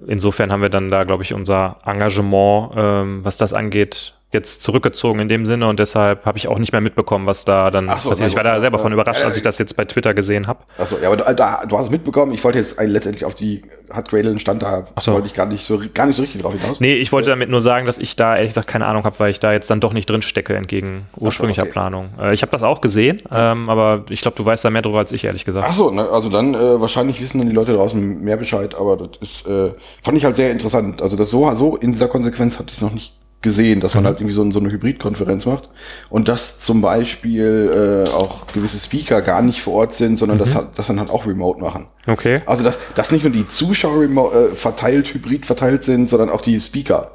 insofern 0.06 0.52
haben 0.52 0.62
wir 0.62 0.70
dann 0.70 0.90
da, 0.90 1.04
glaube 1.06 1.24
ich, 1.24 1.34
unser 1.34 1.78
Engagement, 1.86 2.74
ähm, 2.76 3.26
was 3.26 3.38
das 3.38 3.54
angeht, 3.54 4.15
jetzt 4.32 4.62
zurückgezogen 4.62 5.20
in 5.20 5.28
dem 5.28 5.46
Sinne 5.46 5.68
und 5.68 5.80
deshalb 5.80 6.26
habe 6.26 6.38
ich 6.38 6.48
auch 6.48 6.60
nicht 6.60 6.72
mehr 6.72 6.82
mitbekommen, 6.82 7.26
was 7.26 7.46
da 7.46 7.72
dann 7.72 7.88
so, 7.98 8.10
passiert. 8.10 8.30
Ich 8.30 8.36
war 8.36 8.44
da 8.44 8.60
selber 8.60 8.78
ja, 8.78 8.82
von 8.84 8.92
ja. 8.92 8.96
überrascht, 8.96 9.22
Ja, 9.22 9.28
als 9.28 9.38
ich 9.38 9.44
das 9.44 9.58
jetzt 9.58 9.76
bei 9.78 9.86
Twitter 9.86 10.14
gesehen 10.14 10.48
habe. 10.48 10.60
Achso, 10.78 10.98
ja, 11.02 11.08
aber 11.08 11.18
du, 11.18 11.36
da, 11.36 11.64
du 11.66 11.78
hast 11.78 11.86
es 11.86 11.92
mitbekommen. 11.92 12.34
Ich 12.34 12.44
wollte 12.44 12.60
jetzt 12.60 12.80
letztendlich 12.80 13.26
auf 13.26 13.34
die, 13.34 13.62
hat 13.92 14.14
einen 14.14 14.40
Stand 14.40 14.62
da, 14.62 14.86
so. 15.00 15.14
wollte 15.14 15.28
ich 15.28 15.34
gar 15.34 15.46
nicht 15.46 15.66
so, 15.66 15.82
gar 15.94 16.06
nicht 16.06 16.18
so 16.18 16.24
richtig 16.24 16.42
drauf 16.42 16.54
hinaus. 16.54 16.80
Nee, 16.80 16.96
ich 16.96 17.12
wollte 17.12 17.30
damit 17.30 17.50
nur 17.50 17.62
sagen, 17.62 17.86
dass 17.86 17.98
ich 17.98 18.16
da 18.16 18.36
ehrlich 18.36 18.50
gesagt 18.50 18.68
keine 18.68 18.86
Ahnung 18.86 19.04
habe, 19.04 19.18
weil 19.20 19.32
ich 19.32 19.40
da 19.40 19.54
jetzt 19.54 19.70
dann 19.70 19.80
doch 19.80 19.94
nicht 19.94 20.10
drin 20.10 20.22
stecke 20.22 20.56
entgegen 20.56 21.08
ursprünglicher 21.18 21.64
okay. 21.64 21.72
Planung. 21.72 22.10
Äh, 22.20 22.34
ich 22.34 22.42
habe 22.42 22.52
das 22.52 22.64
auch 22.64 22.82
gesehen, 22.82 23.22
ähm, 23.32 23.70
aber 23.70 24.06
ich 24.10 24.22
glaube, 24.22 24.36
du 24.36 24.46
weißt 24.46 24.66
da 24.66 24.70
mehr 24.70 24.82
drüber 24.82 25.00
als 25.00 25.12
ich, 25.12 25.24
ehrlich 25.24 25.46
gesagt. 25.46 25.68
Ach 25.70 25.76
so, 25.76 25.92
ne, 25.92 26.10
also 26.10 26.30
dann 26.30 26.54
äh, 26.54 26.82
wahrscheinlich 26.82 27.22
wissen 27.22 27.40
dann 27.40 27.50
die 27.50 27.56
Leute 27.56 27.74
draußen 27.74 28.22
mehr 28.22 28.38
Bescheid, 28.38 28.76
aber 28.76 28.98
das 28.98 29.10
ist, 29.22 29.48
äh, 29.48 29.72
fand 30.02 30.18
ich 30.18 30.26
halt 30.26 30.36
sehr 30.36 30.52
interessant. 30.52 31.02
Also 31.02 31.16
das 31.16 31.30
so, 31.30 31.50
so 31.54 31.78
in 31.78 31.92
dieser 31.94 32.08
Konsequenz 32.08 32.60
hatte 32.60 32.70
ich 32.70 32.76
es 32.76 32.82
noch 32.82 32.94
nicht 32.94 33.14
gesehen, 33.46 33.80
dass 33.80 33.96
man 33.96 34.04
Mhm. 34.04 34.08
halt 34.08 34.18
irgendwie 34.20 34.34
so, 34.34 34.52
so 34.52 34.60
eine 34.60 34.70
Hybridkonferenz 34.70 35.46
macht 35.46 35.70
und 36.10 36.28
dass 36.28 36.60
zum 36.60 36.82
Beispiel 36.82 38.04
äh, 38.06 38.10
auch 38.10 38.48
gewisse 38.48 38.78
Speaker 38.78 39.22
gar 39.22 39.42
nicht 39.42 39.62
vor 39.62 39.76
Ort 39.76 39.96
sind, 39.96 40.18
sondern 40.20 40.38
Mhm. 40.38 40.44
das, 40.44 40.58
das 40.76 40.88
dann 40.88 41.00
halt 41.00 41.10
auch 41.10 41.26
remote 41.26 41.62
machen. 41.62 41.88
Okay. 42.08 42.42
Also 42.46 42.66
dass, 42.66 42.78
dass 42.96 43.12
nicht 43.14 43.24
nur 43.24 43.32
die 43.32 43.48
Zuschauer 43.48 44.02
remo- 44.04 44.34
äh, 44.34 44.54
verteilt, 44.56 45.14
hybrid 45.14 45.46
verteilt 45.46 45.86
sind, 45.86 46.10
sondern 46.10 46.30
auch 46.30 46.42
die 46.42 46.60
Speaker. 46.60 47.12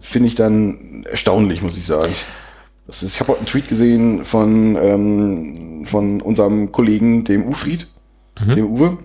Finde 0.00 0.28
ich 0.28 0.36
dann 0.36 1.04
erstaunlich, 1.10 1.60
muss 1.62 1.76
ich 1.76 1.84
sagen. 1.84 2.12
Das 2.86 3.02
ist, 3.02 3.14
ich 3.14 3.20
habe 3.20 3.30
heute 3.32 3.40
einen 3.40 3.46
Tweet 3.46 3.68
gesehen 3.68 4.24
von, 4.24 4.76
ähm, 4.76 5.82
von 5.86 6.20
unserem 6.20 6.70
Kollegen, 6.72 7.24
dem 7.24 7.46
Ufried, 7.46 7.86
dem 8.40 8.66
Uwe, 8.66 8.98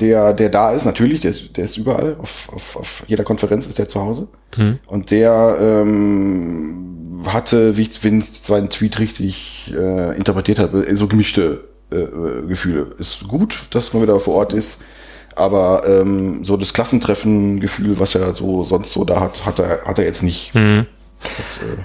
der, 0.00 0.32
der 0.32 0.48
da 0.48 0.72
ist, 0.72 0.84
natürlich, 0.84 1.20
der 1.20 1.30
ist, 1.30 1.56
der 1.56 1.64
ist 1.64 1.76
überall, 1.76 2.16
auf, 2.20 2.48
auf, 2.52 2.76
auf 2.76 3.02
jeder 3.06 3.24
Konferenz 3.24 3.66
ist 3.66 3.78
der 3.78 3.88
zu 3.88 4.00
Hause. 4.00 4.28
Und 4.86 5.10
der 5.10 5.56
ähm, 5.60 7.22
hatte, 7.26 7.76
wie 7.76 7.82
ich, 7.82 8.02
wenn 8.04 8.18
ich 8.20 8.26
seinen 8.42 8.70
Tweet 8.70 8.98
richtig 8.98 9.74
äh, 9.76 10.16
interpretiert 10.16 10.58
habe, 10.58 10.86
so 10.94 11.06
gemischte 11.06 11.64
äh, 11.90 11.96
äh, 11.96 12.46
Gefühle. 12.46 12.88
Ist 12.98 13.26
gut, 13.28 13.66
dass 13.70 13.92
man 13.92 14.02
wieder 14.02 14.18
vor 14.20 14.34
Ort 14.34 14.52
ist, 14.52 14.80
aber 15.36 15.84
ähm, 15.86 16.44
so 16.44 16.56
das 16.56 16.72
Klassentreffen-Gefühl, 16.72 17.98
was 17.98 18.14
er 18.14 18.32
so 18.34 18.64
sonst 18.64 18.92
so 18.92 19.04
da 19.04 19.20
hat, 19.20 19.46
hat 19.46 19.58
er, 19.58 19.84
hat 19.84 19.98
er 19.98 20.04
jetzt 20.04 20.22
nicht. 20.22 20.54
Das, 20.54 21.58
äh, 21.58 21.82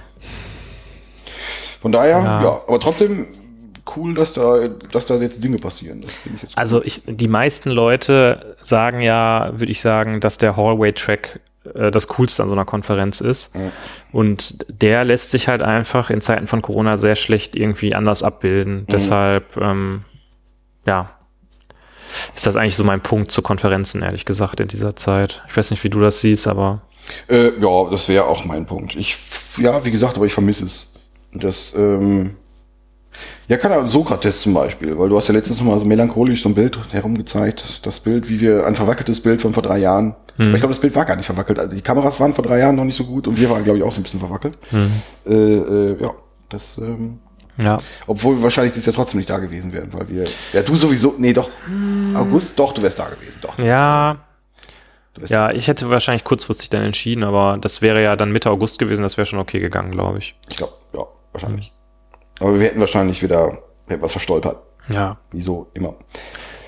von 1.81 1.91
daher, 1.91 2.17
Ja. 2.19 2.43
ja. 2.43 2.61
aber 2.67 2.79
trotzdem 2.79 3.27
cool, 3.95 4.13
dass 4.13 4.33
da, 4.33 4.67
dass 4.91 5.05
da 5.05 5.15
jetzt 5.17 5.43
Dinge 5.43 5.57
passieren. 5.57 6.01
Ich 6.05 6.41
jetzt 6.41 6.57
Also 6.57 6.83
ich, 6.83 7.03
die 7.05 7.27
meisten 7.27 7.69
Leute 7.69 8.55
sagen 8.61 9.01
ja, 9.01 9.51
würde 9.53 9.71
ich 9.71 9.81
sagen, 9.81 10.19
dass 10.19 10.37
der 10.37 10.55
Hallway-Track 10.55 11.39
äh, 11.73 11.91
das 11.91 12.07
Coolste 12.07 12.43
an 12.43 12.49
so 12.49 12.55
einer 12.55 12.65
Konferenz 12.65 13.21
ist. 13.21 13.51
Und 14.11 14.65
der 14.69 15.03
lässt 15.03 15.31
sich 15.31 15.47
halt 15.47 15.61
einfach 15.61 16.09
in 16.09 16.21
Zeiten 16.21 16.47
von 16.47 16.61
Corona 16.61 16.97
sehr 16.97 17.15
schlecht 17.15 17.55
irgendwie 17.55 17.95
anders 17.95 18.23
abbilden. 18.23 18.85
Deshalb, 18.89 19.57
ähm, 19.57 20.03
ja, 20.85 21.09
ist 22.35 22.45
das 22.45 22.55
eigentlich 22.55 22.75
so 22.75 22.83
mein 22.83 23.01
Punkt 23.01 23.31
zu 23.31 23.41
Konferenzen, 23.41 24.01
ehrlich 24.03 24.25
gesagt, 24.25 24.59
in 24.59 24.67
dieser 24.67 24.95
Zeit. 24.95 25.43
Ich 25.49 25.57
weiß 25.57 25.71
nicht, 25.71 25.83
wie 25.83 25.89
du 25.89 25.99
das 25.99 26.19
siehst, 26.19 26.47
aber 26.47 26.81
Äh, 27.27 27.59
ja, 27.59 27.89
das 27.89 28.07
wäre 28.07 28.25
auch 28.25 28.45
mein 28.45 28.65
Punkt. 28.65 28.95
Ich, 28.95 29.17
ja, 29.57 29.83
wie 29.83 29.91
gesagt, 29.91 30.15
aber 30.15 30.25
ich 30.25 30.33
vermisse 30.33 30.65
es. 30.65 30.93
Das, 31.33 31.73
ähm, 31.75 32.37
ja, 33.47 33.57
kann 33.57 33.71
er 33.71 33.87
Sokrates 33.87 34.41
zum 34.41 34.53
Beispiel, 34.53 34.97
weil 34.97 35.09
du 35.09 35.17
hast 35.17 35.27
ja 35.27 35.33
letztens 35.33 35.59
noch 35.59 35.67
mal 35.67 35.79
so 35.79 35.85
melancholisch 35.85 36.43
so 36.43 36.49
ein 36.49 36.55
Bild 36.55 36.77
herumgezeigt. 36.91 37.85
Das 37.85 37.99
Bild, 37.99 38.29
wie 38.29 38.39
wir, 38.39 38.65
ein 38.65 38.75
verwackeltes 38.75 39.21
Bild 39.21 39.41
von 39.41 39.53
vor 39.53 39.63
drei 39.63 39.79
Jahren. 39.79 40.15
Aber 40.37 40.51
ich 40.51 40.59
glaube, 40.59 40.69
das 40.69 40.79
Bild 40.79 40.95
war 40.95 41.05
gar 41.05 41.15
nicht 41.15 41.25
verwackelt. 41.25 41.59
Also 41.59 41.75
die 41.75 41.81
Kameras 41.81 42.19
waren 42.19 42.33
vor 42.33 42.43
drei 42.43 42.59
Jahren 42.59 42.75
noch 42.75 42.85
nicht 42.85 42.95
so 42.95 43.03
gut 43.03 43.27
und 43.27 43.37
wir 43.37 43.49
waren, 43.49 43.63
glaube 43.63 43.77
ich, 43.77 43.83
auch 43.83 43.91
so 43.91 43.99
ein 43.99 44.03
bisschen 44.03 44.19
verwackelt. 44.19 44.57
Äh, 45.25 45.33
äh, 45.33 46.01
ja, 46.01 46.11
das, 46.49 46.77
ähm, 46.79 47.19
ja. 47.57 47.79
obwohl 48.07 48.37
wir 48.37 48.43
wahrscheinlich 48.43 48.73
dieses 48.73 48.87
Jahr 48.87 48.95
trotzdem 48.95 49.19
nicht 49.19 49.29
da 49.29 49.37
gewesen 49.37 49.71
wären, 49.73 49.93
weil 49.93 50.09
wir, 50.09 50.23
ja, 50.53 50.61
du 50.63 50.75
sowieso, 50.75 51.15
nee, 51.19 51.33
doch, 51.33 51.49
August, 52.15 52.57
doch, 52.57 52.73
du 52.73 52.81
wärst 52.81 52.97
da 52.97 53.09
gewesen, 53.09 53.39
doch. 53.41 53.57
Ja, 53.59 54.17
Du 55.13 55.21
wärst 55.21 55.31
ja, 55.31 55.51
ich 55.51 55.67
hätte 55.67 55.89
wahrscheinlich 55.89 56.23
kurzfristig 56.23 56.69
dann 56.69 56.83
entschieden, 56.83 57.23
aber 57.23 57.57
das 57.61 57.81
wäre 57.81 58.01
ja 58.01 58.15
dann 58.15 58.31
Mitte 58.31 58.49
August 58.49 58.79
gewesen, 58.79 59.03
das 59.03 59.17
wäre 59.17 59.27
schon 59.27 59.39
okay 59.39 59.59
gegangen, 59.59 59.91
glaube 59.91 60.17
ich. 60.17 60.35
Ich 60.49 60.57
glaube, 60.57 60.73
ja, 60.93 61.05
wahrscheinlich. 61.31 61.71
Aber 62.39 62.59
wir 62.59 62.67
hätten 62.67 62.79
wahrscheinlich 62.79 63.21
wieder 63.21 63.57
hätten 63.87 64.01
was 64.01 64.11
verstolpert. 64.11 64.57
Ja, 64.89 65.17
Wieso 65.31 65.67
immer. 65.73 65.95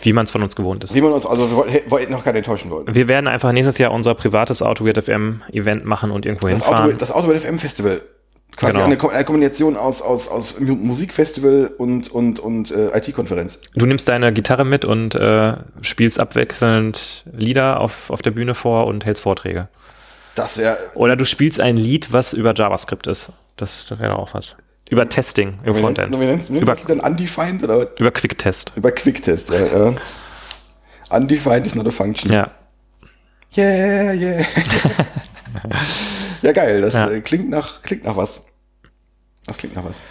wie 0.02 0.14
man 0.14 0.26
es 0.26 0.32
von 0.32 0.44
uns 0.44 0.56
gewohnt 0.56 0.84
ist. 0.84 0.94
Wie 0.94 1.02
man 1.02 1.12
uns, 1.14 1.26
also 1.26 1.50
wir 1.50 1.82
wollten- 1.92 2.12
noch 2.12 2.24
keinen 2.24 2.36
enttäuschen 2.38 2.70
wollen. 2.72 2.94
Wir 2.94 3.08
werden 3.08 3.28
einfach 3.28 3.52
nächstes 3.52 3.78
Jahr 3.80 3.92
unser 3.92 4.14
privates 4.16 4.62
Auto 4.62 4.86
Weird 4.86 5.04
FM 5.04 5.42
Event 5.52 5.84
machen 5.84 6.12
und 6.12 6.26
irgendwo 6.26 6.48
Das 6.48 6.62
Auto, 6.62 6.72
hinfahren. 6.76 6.98
das 7.00 7.12
Auto 7.12 7.32
FM 7.34 7.58
Festival. 7.60 8.02
Quasi 8.56 8.72
Genau. 8.74 8.86
eine, 8.86 9.10
eine 9.12 9.26
Kombination 9.26 9.76
aus, 9.76 10.02
aus, 10.02 10.30
aus 10.30 10.60
Mu- 10.62 10.76
Musikfestival 10.76 11.72
und, 11.78 12.10
und, 12.10 12.40
und 12.40 12.72
äh, 12.72 12.96
IT-Konferenz. 12.98 13.60
Du 13.76 13.86
nimmst 13.86 14.08
deine 14.08 14.32
Gitarre 14.32 14.64
mit 14.64 14.86
und 14.86 15.14
äh, 15.16 15.54
spielst 15.82 16.20
abwechselnd 16.22 17.26
Lieder 17.34 17.82
auf, 17.82 18.10
auf 18.12 18.22
der 18.22 18.32
Bühne 18.32 18.54
vor 18.54 18.86
und 18.88 19.06
hältst 19.06 19.24
Vorträge. 19.24 19.68
Das 20.36 20.58
wäre. 20.58 20.78
Oder 20.94 21.16
du 21.18 21.26
spielst 21.26 21.60
ein 21.60 21.76
Lied, 21.76 22.14
was 22.14 22.32
über 22.34 22.54
JavaScript 22.54 23.08
ist. 23.08 23.34
Das, 23.58 23.88
das 23.88 24.00
wäre 24.00 24.18
auch 24.18 24.34
was. 24.34 24.56
Über 24.90 25.10
Testing 25.10 25.56
im 25.64 25.74
Frontend. 25.76 26.12
Nennt 26.12 26.50
wie 26.52 26.58
Über, 26.60 26.76
dann 26.76 27.00
Undefined 27.00 27.64
oder 27.64 27.88
über 28.00 28.12
Quicktest. 28.12 28.72
über 28.76 28.92
Quicktest? 28.92 29.50
Ja, 29.50 29.66
ja. 29.66 29.94
Undefined 31.10 31.66
is 31.66 31.76
not 31.76 31.88
a 31.88 31.92
function. 31.92 32.32
Ja. 32.32 32.52
Yeah, 33.58 34.14
yeah. 34.14 34.46
ja, 36.42 36.52
geil. 36.52 36.82
Das 36.82 36.94
Ja. 36.94 37.10
äh, 37.10 37.22
klingt 37.22 37.50
nach 37.50 37.82
klingt 37.82 38.04
nach 38.04 38.18
was. 38.18 38.44
Das 39.46 39.58
klingt 39.58 39.76
nach 39.76 39.86
was. 39.86 40.02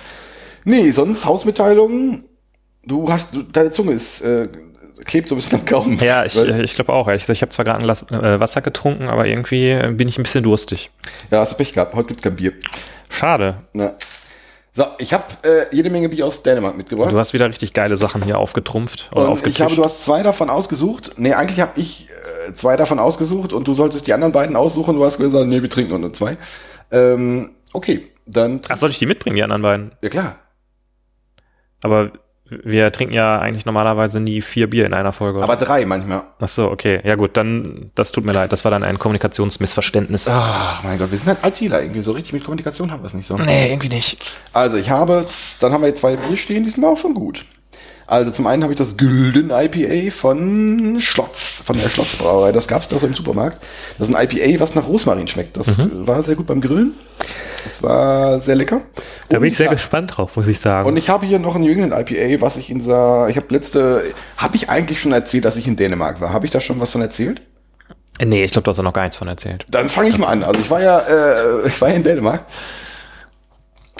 Nee, 0.65 0.91
sonst 0.91 1.25
Hausmitteilungen. 1.25 2.25
Du 2.87 3.11
hast, 3.11 3.35
du, 3.35 3.43
deine 3.43 3.71
Zunge 3.71 3.93
ist, 3.93 4.21
äh, 4.23 4.49
klebt 5.05 5.29
so 5.29 5.35
ein 5.35 5.39
bisschen 5.39 5.61
am 5.61 5.67
Gaumen. 5.67 5.99
Ja, 6.01 6.25
ich, 6.25 6.37
Weil- 6.37 6.63
ich 6.65 6.75
glaube 6.75 6.93
auch. 6.93 7.07
gesagt. 7.07 7.29
Ich 7.31 7.43
habe 7.43 7.51
zwar 7.51 7.65
gerade 7.65 7.79
ein 7.81 7.85
Glas 7.85 8.11
äh, 8.11 8.41
Wasser 8.41 8.61
getrunken, 8.63 9.09
aber 9.09 9.27
irgendwie 9.27 9.71
äh, 9.71 9.91
bin 9.93 10.09
ich 10.09 10.19
ein 10.19 10.23
bisschen 10.23 10.43
durstig. 10.45 10.91
ja, 11.31 11.41
hast 11.41 11.53
du 11.53 11.57
Pech 11.57 11.73
gehabt. 11.73 11.95
Heute 11.95 12.09
gibt's 12.09 12.23
kein 12.23 12.37
Bier. 12.37 12.53
Schade. 13.11 13.59
Na. 13.73 13.93
So, 14.77 14.87
ich 14.99 15.13
habe 15.13 15.25
äh, 15.43 15.67
jede 15.71 15.89
Menge 15.89 16.09
Bier 16.09 16.27
aus 16.27 16.43
Dänemark 16.43 16.77
mitgebracht. 16.77 17.13
Du 17.13 17.19
hast 17.19 17.33
wieder 17.33 17.49
richtig 17.49 17.73
geile 17.75 17.97
Sachen 17.97 18.25
hier 18.25 18.39
aufgetrumpft 18.39 19.09
oder 19.13 19.27
und 19.27 19.29
aufgetischt. 19.29 19.61
ich 19.61 19.65
habe, 19.65 19.75
du 19.77 19.85
hast 19.85 20.05
zwei 20.05 20.25
davon 20.25 20.51
ausgesucht. 20.51 21.13
Nee, 21.17 21.33
eigentlich 21.33 21.61
habe 21.61 21.79
ich 21.81 22.09
äh, 22.49 22.55
zwei 22.55 22.77
davon 22.77 22.99
ausgesucht 22.99 23.53
und 23.53 23.69
du 23.69 23.73
solltest 23.73 24.09
die 24.09 24.13
anderen 24.13 24.33
beiden 24.33 24.57
aussuchen. 24.57 24.97
Du 24.97 25.05
hast 25.05 25.19
gesagt, 25.19 25.47
nee, 25.47 25.63
wir 25.63 25.71
trinken 25.71 26.01
nur 26.01 26.13
zwei. 26.13 26.37
Ähm, 26.91 27.53
okay, 27.73 28.11
dann. 28.27 28.63
Ach, 28.69 28.77
soll 28.77 28.91
ich 28.91 28.99
die 28.99 29.07
mitbringen, 29.07 29.37
die 29.37 29.45
anderen 29.45 29.63
beiden? 29.63 29.93
Ja, 30.03 30.09
klar. 30.09 30.37
Aber 31.85 32.11
wir 32.47 32.93
trinken 32.93 33.15
ja 33.15 33.39
eigentlich 33.39 33.65
normalerweise 33.65 34.21
nie 34.21 34.43
vier 34.43 34.69
Bier 34.69 34.85
in 34.85 34.93
einer 34.93 35.13
Folge. 35.13 35.43
Aber 35.43 35.57
drei 35.57 35.87
manchmal. 35.87 36.25
Ach 36.39 36.49
so, 36.49 36.71
okay. 36.71 37.01
Ja 37.03 37.15
gut, 37.15 37.37
dann, 37.39 37.91
das 37.95 38.13
tut 38.13 38.25
mir 38.25 38.33
leid. 38.33 38.53
Das 38.53 38.65
war 38.65 38.71
dann 38.71 38.85
ein 38.85 38.99
Kommunikationsmissverständnis. 38.99 40.29
Ach, 40.29 40.83
mein 40.83 40.99
Gott, 40.99 41.11
wir 41.11 41.19
sind 41.19 41.29
halt 41.29 41.39
ITler 41.43 41.81
irgendwie. 41.81 42.03
So 42.03 42.13
richtig 42.13 42.35
mit 42.35 42.45
Kommunikation 42.45 42.91
haben 42.91 43.03
wir 43.03 43.07
es 43.07 43.15
nicht 43.15 43.27
so. 43.27 43.39
Nee, 43.39 43.71
irgendwie 43.71 43.89
nicht. 43.89 44.19
Also, 44.53 44.77
ich 44.77 44.91
habe, 44.91 45.27
dann 45.61 45.73
haben 45.73 45.81
wir 45.81 45.89
jetzt 45.89 46.01
zwei 46.01 46.17
Bier 46.17 46.37
stehen, 46.37 46.65
die 46.65 46.71
sind 46.71 46.85
auch 46.85 46.99
schon 46.99 47.15
gut. 47.15 47.45
Also, 48.07 48.31
zum 48.31 48.47
einen 48.47 48.63
habe 48.63 48.73
ich 48.73 48.79
das 48.79 48.97
Gülden 48.97 49.51
IPA 49.51 50.11
von 50.15 50.99
Schlotz, 51.01 51.63
von 51.65 51.79
der 51.79 51.89
Schlotz 51.89 52.17
Brauerei. 52.17 52.53
Das 52.53 52.69
gab 52.69 52.83
es 52.83 52.89
da 52.89 52.99
so 52.99 53.07
im 53.07 53.15
Supermarkt. 53.15 53.59
Das 53.99 54.09
ist 54.09 54.15
ein 54.15 54.23
IPA, 54.29 54.61
was 54.61 54.75
nach 54.75 54.87
Rosmarin 54.87 55.27
schmeckt. 55.29 55.57
Das 55.57 55.79
Mhm. 55.79 56.07
war 56.07 56.23
sehr 56.23 56.35
gut 56.37 56.47
beim 56.47 56.61
Grillen. 56.61 56.93
Das 57.65 57.83
war 57.83 58.41
sehr 58.41 58.57
lecker. 58.57 58.83
Da 59.31 59.37
Und 59.39 59.43
bin 59.43 59.51
ich 59.53 59.57
sehr 59.57 59.69
gespannt 59.69 60.17
drauf, 60.17 60.37
muss 60.37 60.47
ich 60.47 60.61
sagen. 60.61 60.87
Und 60.87 60.99
ich 60.99 61.09
habe 61.09 61.25
hier 61.25 61.39
noch 61.39 61.55
einen 61.55 61.65
jüngeren 61.65 61.93
IPA, 61.93 62.43
was 62.43 62.59
ich 62.59 62.69
in 62.69 62.79
dieser, 62.79 63.29
ich 63.31 63.37
habe 63.37 63.47
letzte, 63.49 64.05
habe 64.37 64.57
ich 64.57 64.69
eigentlich 64.69 65.01
schon 65.01 65.13
erzählt, 65.13 65.47
dass 65.47 65.57
ich 65.57 65.67
in 65.67 65.77
Dänemark 65.77 66.21
war? 66.21 66.33
Habe 66.35 66.45
ich 66.45 66.53
da 66.53 66.61
schon 66.61 66.79
was 66.81 66.91
von 66.91 67.01
erzählt? 67.01 67.41
nee, 68.23 68.45
ich 68.45 68.53
glaube, 68.53 68.65
du 68.65 68.71
hast 68.71 68.77
da 68.77 68.83
noch 68.83 68.93
gar 68.93 69.03
nichts 69.03 69.17
von 69.17 69.27
erzählt. 69.29 69.65
Dann 69.71 69.89
fange 69.89 70.11
ich 70.11 70.19
mal 70.19 70.29
an. 70.29 70.45
Also 70.45 70.61
ich 70.61 70.71
war 70.71 70.81
ja, 70.83 70.99
äh, 71.01 71.67
ich 71.69 71.81
war 71.81 71.89
ja 71.89 71.95
in 71.97 72.03
Dänemark. 72.05 72.41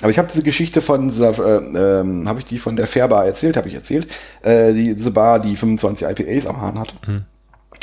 Aber 0.01 0.11
ich 0.11 0.19
habe 0.19 0.29
diese 0.31 0.43
Geschichte 0.43 0.83
von 0.83 1.09
dieser, 1.09 1.31
äh, 1.39 2.01
ähm, 2.01 2.29
habe 2.29 2.41
ich 2.41 2.45
die 2.45 2.59
von 2.59 2.77
der 2.77 2.87
Fairbar 2.87 3.27
erzählt, 3.27 3.57
habe 3.57 3.69
ich 3.69 3.75
erzählt, 3.75 4.09
äh, 4.43 4.73
die, 4.73 4.95
diese 4.95 5.13
Bar, 5.13 5.39
die 5.39 5.57
25 5.57 6.07
IPAs 6.07 6.47
am 6.47 6.61
Hahn 6.61 6.79
hat. 6.79 6.95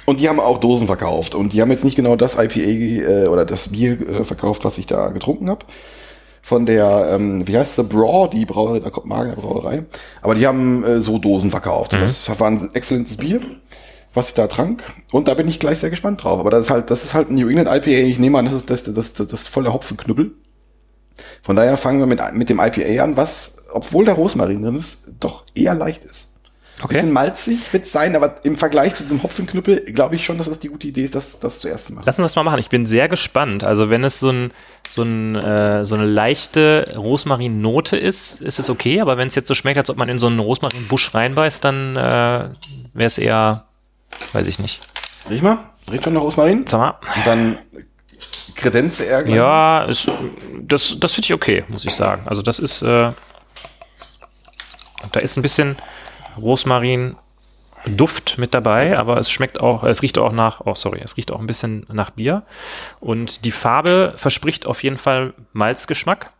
Und 0.05 0.19
die 0.19 0.27
haben 0.27 0.39
auch 0.39 0.57
Dosen 0.57 0.87
verkauft. 0.87 1.35
Und 1.35 1.53
die 1.53 1.61
haben 1.61 1.71
jetzt 1.71 1.83
nicht 1.83 1.95
genau 1.95 2.15
das 2.15 2.35
IPA 2.35 2.59
äh, 2.59 3.27
oder 3.27 3.45
das 3.45 3.69
Bier 3.69 3.99
äh, 4.09 4.23
verkauft, 4.23 4.65
was 4.65 4.77
ich 4.77 4.87
da 4.87 5.09
getrunken 5.09 5.49
habe. 5.49 5.65
Von 6.41 6.65
der, 6.65 7.11
ähm, 7.13 7.47
wie 7.47 7.57
heißt 7.57 7.75
sie, 7.75 7.83
Braw, 7.83 8.27
die 8.27 8.45
Brauerei, 8.45 8.79
der 8.79 8.91
Kopenhagener 8.91 9.35
Brauerei. 9.35 9.83
Aber 10.21 10.33
die 10.33 10.47
haben 10.47 10.83
äh, 10.83 11.01
so 11.01 11.19
Dosen 11.19 11.51
verkauft. 11.51 11.93
Das 11.93 12.27
war 12.39 12.47
ein 12.47 12.69
exzellentes 12.73 13.17
Bier, 13.17 13.41
was 14.13 14.29
ich 14.29 14.33
da 14.35 14.47
trank. 14.47 14.83
Und 15.11 15.27
da 15.27 15.35
bin 15.35 15.47
ich 15.47 15.59
gleich 15.59 15.79
sehr 15.79 15.91
gespannt 15.91 16.23
drauf. 16.23 16.39
Aber 16.39 16.49
das 16.49 16.65
ist 16.65 16.71
halt, 16.71 16.89
das 16.89 17.03
ist 17.03 17.13
halt 17.13 17.29
ein 17.29 17.35
New 17.35 17.47
England 17.47 17.69
IPA. 17.69 18.07
Ich 18.07 18.17
nehme 18.17 18.39
an, 18.39 18.45
das 18.45 18.55
ist, 18.55 18.69
das, 18.71 18.83
das, 18.83 19.13
das, 19.13 19.27
das 19.27 19.41
ist 19.41 19.47
voll 19.49 19.63
der 19.63 19.73
Hopfenknüppel. 19.73 20.31
Von 21.43 21.55
daher 21.55 21.77
fangen 21.77 21.99
wir 21.99 22.05
mit, 22.05 22.19
mit 22.33 22.49
dem 22.49 22.59
IPA 22.59 23.03
an, 23.03 23.17
was, 23.17 23.57
obwohl 23.73 24.05
da 24.05 24.13
Rosmarin 24.13 24.63
drin 24.63 24.75
ist, 24.75 25.11
doch 25.19 25.43
eher 25.55 25.73
leicht 25.73 26.03
ist. 26.03 26.31
Okay. 26.83 26.95
Bisschen 26.95 27.11
malzig 27.11 27.73
wird 27.73 27.85
sein, 27.85 28.15
aber 28.15 28.43
im 28.43 28.55
Vergleich 28.55 28.95
zu 28.95 29.03
diesem 29.03 29.21
Hopfenknüppel 29.21 29.81
glaube 29.85 30.15
ich 30.15 30.25
schon, 30.25 30.39
dass 30.39 30.49
das 30.49 30.59
die 30.59 30.69
gute 30.69 30.87
Idee 30.87 31.03
ist, 31.03 31.13
das, 31.13 31.39
das 31.39 31.59
zuerst 31.59 31.87
zu 31.87 31.93
machen. 31.93 32.05
Lass 32.07 32.17
uns 32.17 32.25
das 32.25 32.35
mal 32.35 32.43
machen. 32.43 32.59
Ich 32.59 32.69
bin 32.69 32.87
sehr 32.87 33.07
gespannt. 33.07 33.63
Also 33.63 33.91
wenn 33.91 34.03
es 34.03 34.19
so, 34.19 34.31
ein, 34.31 34.51
so, 34.89 35.03
ein, 35.03 35.35
äh, 35.35 35.85
so 35.85 35.93
eine 35.93 36.05
leichte 36.05 36.95
Rosmarin-Note 36.97 37.97
ist, 37.97 38.41
ist 38.41 38.57
es 38.57 38.69
okay. 38.69 38.99
Aber 38.99 39.17
wenn 39.17 39.27
es 39.27 39.35
jetzt 39.35 39.47
so 39.47 39.53
schmeckt, 39.53 39.77
als 39.77 39.91
ob 39.91 39.97
man 39.97 40.09
in 40.09 40.17
so 40.17 40.27
einen 40.27 40.39
Rosmarin-Busch 40.39 41.13
reinbeißt, 41.13 41.63
dann 41.63 41.97
äh, 41.97 41.99
wäre 41.99 43.07
es 43.07 43.19
eher, 43.19 43.65
weiß 44.33 44.47
ich 44.47 44.57
nicht. 44.57 44.79
Riech 45.29 45.43
mal. 45.43 45.59
Riech 45.91 46.03
schon 46.03 46.13
nach 46.13 46.21
Rosmarin. 46.21 46.65
Sag 46.65 46.79
mal. 46.79 46.95
Und 47.15 47.25
dann 47.27 47.57
Kredenze 48.55 49.05
gleich. 49.05 49.35
Ja, 49.35 49.83
ist, 49.85 50.09
das, 50.61 50.97
das 50.99 51.13
finde 51.13 51.25
ich 51.25 51.33
okay, 51.33 51.63
muss 51.67 51.85
ich 51.85 51.93
sagen. 51.93 52.23
Also 52.25 52.41
das 52.41 52.59
ist, 52.59 52.81
äh, 52.81 53.11
da 55.11 55.19
ist 55.19 55.37
ein 55.37 55.41
bisschen 55.41 55.75
Rosmarin 56.37 57.15
Duft 57.85 58.37
mit 58.37 58.53
dabei, 58.53 58.97
aber 58.97 59.17
es 59.17 59.31
schmeckt 59.31 59.59
auch, 59.59 59.83
es 59.83 60.03
riecht 60.03 60.19
auch 60.19 60.31
nach, 60.31 60.61
oh 60.65 60.75
sorry, 60.75 61.01
es 61.03 61.17
riecht 61.17 61.31
auch 61.31 61.39
ein 61.39 61.47
bisschen 61.47 61.87
nach 61.91 62.11
Bier. 62.11 62.43
Und 62.99 63.43
die 63.45 63.51
Farbe 63.51 64.13
verspricht 64.17 64.67
auf 64.67 64.83
jeden 64.83 64.97
Fall 64.97 65.33
Malzgeschmack. 65.53 66.31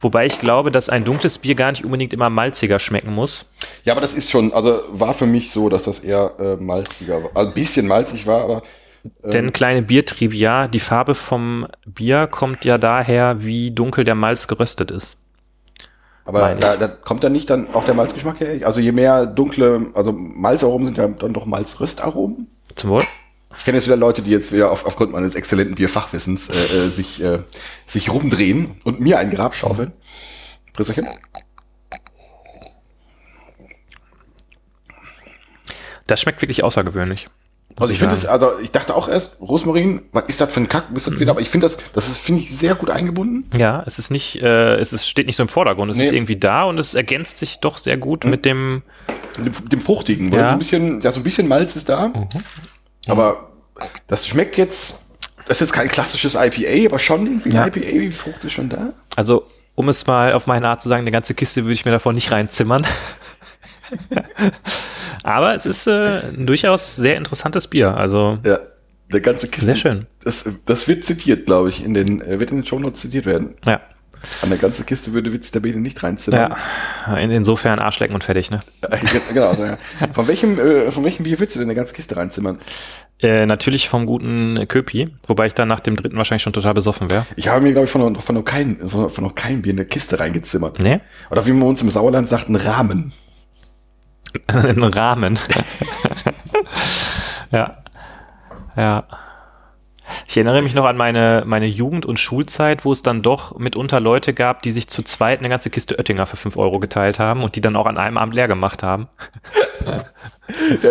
Wobei 0.00 0.24
ich 0.24 0.40
glaube, 0.40 0.70
dass 0.70 0.88
ein 0.88 1.04
dunkles 1.04 1.36
Bier 1.38 1.54
gar 1.54 1.70
nicht 1.70 1.84
unbedingt 1.84 2.14
immer 2.14 2.30
malziger 2.30 2.78
schmecken 2.78 3.12
muss. 3.12 3.50
Ja, 3.84 3.92
aber 3.92 4.00
das 4.00 4.14
ist 4.14 4.30
schon, 4.30 4.52
also 4.54 4.80
war 4.88 5.12
für 5.12 5.26
mich 5.26 5.50
so, 5.50 5.68
dass 5.68 5.84
das 5.84 5.98
eher 5.98 6.32
äh, 6.38 6.56
malziger 6.56 7.22
war. 7.22 7.30
Also 7.34 7.50
ein 7.50 7.54
bisschen 7.54 7.86
malzig 7.86 8.26
war, 8.26 8.42
aber 8.42 8.62
Denn 9.22 9.52
kleine 9.52 9.82
Biertrivia, 9.82 10.68
die 10.68 10.80
Farbe 10.80 11.14
vom 11.14 11.66
Bier 11.86 12.26
kommt 12.26 12.64
ja 12.64 12.76
daher, 12.78 13.42
wie 13.42 13.70
dunkel 13.70 14.04
der 14.04 14.14
Malz 14.14 14.46
geröstet 14.46 14.90
ist. 14.90 15.20
Aber 16.24 16.54
da, 16.54 16.76
da 16.76 16.86
kommt 16.86 17.24
dann 17.24 17.32
nicht 17.32 17.50
dann 17.50 17.74
auch 17.74 17.84
der 17.84 17.94
Malzgeschmack 17.94 18.40
her? 18.40 18.66
Also 18.66 18.80
je 18.80 18.92
mehr 18.92 19.26
dunkle, 19.26 19.90
also 19.94 20.12
Malzaromen 20.12 20.86
sind 20.86 20.98
ja 20.98 21.08
dann 21.08 21.32
doch 21.32 21.46
Malzröstaromen. 21.46 22.46
Zum 22.76 22.90
Wohl. 22.90 23.02
Ich 23.58 23.64
kenne 23.64 23.78
jetzt 23.78 23.86
wieder 23.86 23.96
Leute, 23.96 24.22
die 24.22 24.30
jetzt 24.30 24.52
wieder 24.52 24.70
auf, 24.70 24.86
aufgrund 24.86 25.12
meines 25.12 25.34
exzellenten 25.34 25.74
Bierfachwissens 25.74 26.48
äh, 26.48 26.52
äh, 26.52 26.88
sich, 26.88 27.22
äh, 27.22 27.40
sich 27.84 28.10
rumdrehen 28.10 28.80
und 28.84 29.00
mir 29.00 29.18
ein 29.18 29.30
Grab 29.30 29.56
schaufeln. 29.56 29.92
Prösterchen. 30.72 31.08
Das 36.06 36.20
schmeckt 36.20 36.42
wirklich 36.42 36.62
außergewöhnlich. 36.62 37.28
Also 37.78 37.92
ich 37.94 37.98
finde 37.98 38.14
es, 38.14 38.26
also 38.26 38.58
ich 38.62 38.70
dachte 38.72 38.94
auch 38.94 39.08
erst, 39.08 39.40
Rosmarin, 39.40 40.02
was 40.12 40.24
ist 40.26 40.40
das 40.40 40.52
für 40.52 40.60
ein 40.60 40.68
Kack, 40.68 40.84
ist 40.94 41.06
das 41.06 41.14
Mhm. 41.14 41.20
wieder, 41.20 41.30
aber 41.30 41.40
ich 41.40 41.48
finde 41.48 41.64
das, 41.66 41.78
das 41.94 42.08
ist, 42.08 42.18
finde 42.18 42.42
ich, 42.42 42.54
sehr 42.54 42.74
gut 42.74 42.90
eingebunden. 42.90 43.48
Ja, 43.58 43.82
es 43.86 43.98
ist 43.98 44.10
nicht, 44.10 44.36
äh, 44.42 44.74
es 44.76 44.92
ist, 44.92 45.08
steht 45.08 45.26
nicht 45.26 45.36
so 45.36 45.42
im 45.42 45.48
Vordergrund. 45.48 45.90
Es 45.90 45.96
Nee. 45.96 46.02
Mhm. 46.02 46.08
ist 46.08 46.14
irgendwie 46.14 46.36
da 46.36 46.64
und 46.64 46.78
es 46.78 46.94
ergänzt 46.94 47.38
sich 47.38 47.60
doch 47.60 47.78
sehr 47.78 47.96
gut 47.96 48.24
mit 48.24 48.44
dem. 48.44 48.82
Dem, 49.38 49.52
dem 49.68 49.80
Fruchtigen, 49.80 50.30
Ja. 50.32 50.42
Mhm. 50.42 50.48
ein 50.52 50.58
bisschen, 50.58 51.00
ja, 51.00 51.10
so 51.10 51.20
ein 51.20 51.22
bisschen 51.22 51.48
Malz 51.48 51.74
ist 51.76 51.88
da. 51.88 52.12
Aber 53.06 53.50
das 54.08 54.28
schmeckt 54.28 54.56
jetzt, 54.58 55.14
das 55.48 55.56
ist 55.62 55.68
jetzt 55.68 55.72
kein 55.72 55.88
klassisches 55.88 56.34
IPA, 56.34 56.86
aber 56.88 56.98
schon 56.98 57.24
irgendwie 57.26 57.50
Ja. 57.50 57.62
ein 57.62 57.68
IPA, 57.68 57.80
die 58.06 58.12
Frucht 58.12 58.44
ist 58.44 58.52
schon 58.52 58.68
da. 58.68 58.92
Also, 59.16 59.46
um 59.74 59.88
es 59.88 60.06
mal 60.06 60.34
auf 60.34 60.46
meine 60.46 60.68
Art 60.68 60.82
zu 60.82 60.88
sagen, 60.90 61.00
eine 61.02 61.10
ganze 61.12 61.32
Kiste 61.32 61.62
würde 61.64 61.72
ich 61.72 61.86
mir 61.86 61.92
davon 61.92 62.14
nicht 62.14 62.30
reinzimmern. 62.30 62.86
Aber 65.22 65.54
es 65.54 65.66
ist 65.66 65.86
äh, 65.86 66.20
ein 66.36 66.46
durchaus 66.46 66.96
sehr 66.96 67.16
interessantes 67.16 67.66
Bier. 67.68 67.96
Also, 67.96 68.38
Ja, 68.44 68.58
der 69.12 69.20
ganze 69.20 69.48
Kiste. 69.48 69.66
Sehr 69.66 69.76
schön. 69.76 70.06
Das, 70.24 70.48
das 70.66 70.88
wird 70.88 71.04
zitiert, 71.04 71.46
glaube 71.46 71.68
ich, 71.68 71.84
in 71.84 71.94
den, 71.94 72.20
äh, 72.22 72.40
wird 72.40 72.50
in 72.50 72.58
den 72.58 72.66
Shownotes 72.66 73.00
zitiert 73.00 73.26
werden. 73.26 73.54
ja. 73.66 73.80
An 74.42 74.50
der 74.50 74.58
ganzen 74.58 74.84
Kiste 74.84 75.14
würde 75.14 75.32
Witz 75.32 75.50
der 75.50 75.60
Bede 75.60 75.80
nicht 75.80 76.02
reinzimmern. 76.02 76.54
ja. 77.06 77.16
In, 77.16 77.30
insofern 77.30 77.78
Arschlecken 77.78 78.14
und 78.14 78.22
fertig, 78.22 78.50
ne? 78.50 78.60
Äh, 78.82 78.98
genau, 79.32 79.48
also, 79.48 79.64
ja. 79.64 79.78
Von 80.12 80.28
welchem, 80.28 80.58
äh, 80.58 80.90
von 80.90 81.04
welchem 81.04 81.22
Bier 81.22 81.40
willst 81.40 81.54
du 81.54 81.58
denn 81.58 81.68
eine 81.68 81.74
ganze 81.74 81.94
Kiste 81.94 82.16
reinzimmern? 82.18 82.58
Äh, 83.22 83.46
natürlich 83.46 83.88
vom 83.88 84.04
guten 84.04 84.68
Köpi, 84.68 85.08
wobei 85.26 85.46
ich 85.46 85.54
dann 85.54 85.68
nach 85.68 85.80
dem 85.80 85.96
dritten 85.96 86.18
wahrscheinlich 86.18 86.42
schon 86.42 86.52
total 86.52 86.74
besoffen 86.74 87.10
wäre. 87.10 87.24
Ich 87.36 87.48
habe 87.48 87.62
mir, 87.62 87.72
glaube 87.72 87.86
ich, 87.86 87.90
von, 87.90 88.12
noch- 88.12 88.22
von, 88.22 88.34
noch 88.34 88.44
kein, 88.44 88.86
von, 88.86 89.08
von 89.08 89.24
noch 89.24 89.34
keinem 89.34 89.62
Bier 89.62 89.72
eine 89.72 89.86
Kiste 89.86 90.20
reingezimmert. 90.20 90.82
Nee? 90.82 91.00
Oder 91.30 91.46
wie 91.46 91.52
man 91.52 91.66
uns 91.68 91.80
im 91.80 91.88
Sauerland 91.90 92.28
sagt, 92.28 92.48
einen 92.48 92.56
Rahmen. 92.56 93.12
Einen 94.46 94.84
Rahmen. 94.84 95.38
ja. 97.50 97.76
Ja. 98.76 99.04
Ich 100.26 100.36
erinnere 100.36 100.62
mich 100.62 100.74
noch 100.74 100.86
an 100.86 100.96
meine, 100.96 101.44
meine 101.46 101.66
Jugend- 101.66 102.04
und 102.04 102.18
Schulzeit, 102.18 102.84
wo 102.84 102.90
es 102.92 103.02
dann 103.02 103.22
doch 103.22 103.56
mitunter 103.58 104.00
Leute 104.00 104.34
gab, 104.34 104.62
die 104.62 104.72
sich 104.72 104.88
zu 104.88 105.02
zweit 105.04 105.38
eine 105.38 105.48
ganze 105.48 105.70
Kiste 105.70 105.96
Oettinger 105.98 106.26
für 106.26 106.36
5 106.36 106.56
Euro 106.56 106.80
geteilt 106.80 107.20
haben 107.20 107.44
und 107.44 107.54
die 107.54 107.60
dann 107.60 107.76
auch 107.76 107.86
an 107.86 107.96
einem 107.96 108.16
Abend 108.18 108.34
leer 108.34 108.48
gemacht 108.48 108.82
haben. 108.82 109.08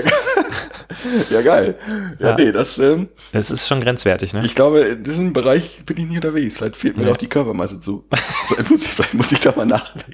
Ja, 1.30 1.42
geil. 1.42 1.76
Ja, 2.20 2.30
Ja. 2.30 2.36
nee, 2.36 2.52
das, 2.52 2.78
ähm, 2.80 3.10
Das 3.32 3.52
ist 3.52 3.68
schon 3.68 3.80
grenzwertig, 3.80 4.34
ne? 4.34 4.42
ich 4.44 4.56
glaube, 4.56 4.80
in 4.82 5.04
diesem 5.04 5.34
Bereich 5.34 5.84
bin 5.86 5.98
ich 5.98 6.08
nicht 6.08 6.16
unterwegs. 6.18 6.58
Vielleicht 6.58 6.78
fehlt 6.78 6.98
mir 6.98 7.04
Nee. 7.04 7.10
noch 7.12 7.18
die 7.18 7.28
Körpermasse 7.30 7.80
zu. 7.80 8.06
vielleicht, 8.48 8.70
muss 8.70 8.82
ich, 8.84 8.88
vielleicht 8.90 9.14
muss 9.14 9.32
ich 9.32 9.40
da 9.40 9.54
mal 9.56 9.66
nachdenken. 9.66 10.14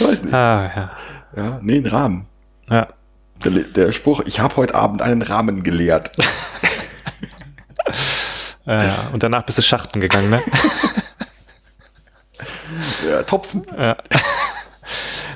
Weiß 0.00 0.24
nicht. 0.24 0.34
ah, 0.34 0.70
ja. 0.74 0.90
Ja, 1.36 1.60
nee, 1.62 1.78
ein 1.78 1.86
Rahmen. 1.86 2.26
Ja. 2.68 2.88
Der, 3.44 3.50
der 3.50 3.92
Spruch, 3.92 4.22
ich 4.26 4.40
habe 4.40 4.56
heute 4.56 4.74
Abend 4.74 5.02
einen 5.02 5.22
Rahmen 5.22 5.62
geleert. 5.62 6.12
Äh, 8.66 8.84
ja. 8.86 9.10
Und 9.12 9.22
danach 9.22 9.44
bist 9.44 9.58
du 9.58 9.62
Schachten 9.62 10.00
gegangen, 10.00 10.30
ne? 10.30 10.42
Ja, 13.08 13.22
Topfen. 13.22 13.66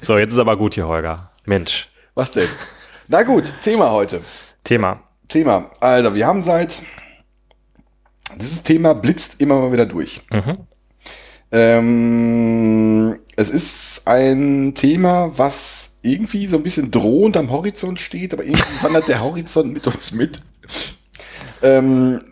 So, 0.00 0.18
jetzt 0.18 0.32
ist 0.32 0.38
aber 0.38 0.56
gut 0.56 0.74
hier, 0.74 0.86
Holger. 0.86 1.30
Mensch. 1.46 1.88
Was 2.14 2.30
denn? 2.30 2.48
Na 3.08 3.22
gut, 3.22 3.52
Thema 3.62 3.90
heute. 3.90 4.20
Thema. 4.62 5.00
Thema. 5.28 5.70
Also, 5.80 6.14
wir 6.14 6.26
haben 6.26 6.42
seit. 6.42 6.82
Dieses 8.36 8.62
Thema 8.62 8.94
blitzt 8.94 9.40
immer 9.40 9.60
mal 9.60 9.72
wieder 9.72 9.86
durch. 9.86 10.22
Mhm. 10.30 10.58
Ähm, 11.52 13.20
es 13.36 13.48
ist 13.48 14.02
ein 14.06 14.74
Thema, 14.74 15.30
was 15.36 15.83
irgendwie 16.04 16.46
so 16.46 16.56
ein 16.56 16.62
bisschen 16.62 16.90
drohend 16.90 17.36
am 17.36 17.50
Horizont 17.50 17.98
steht, 17.98 18.32
aber 18.34 18.44
irgendwie 18.44 18.82
wandert 18.82 19.08
der 19.08 19.22
Horizont 19.22 19.72
mit 19.72 19.86
uns 19.86 20.12
mit. 20.12 20.40
Ähm, 21.62 22.22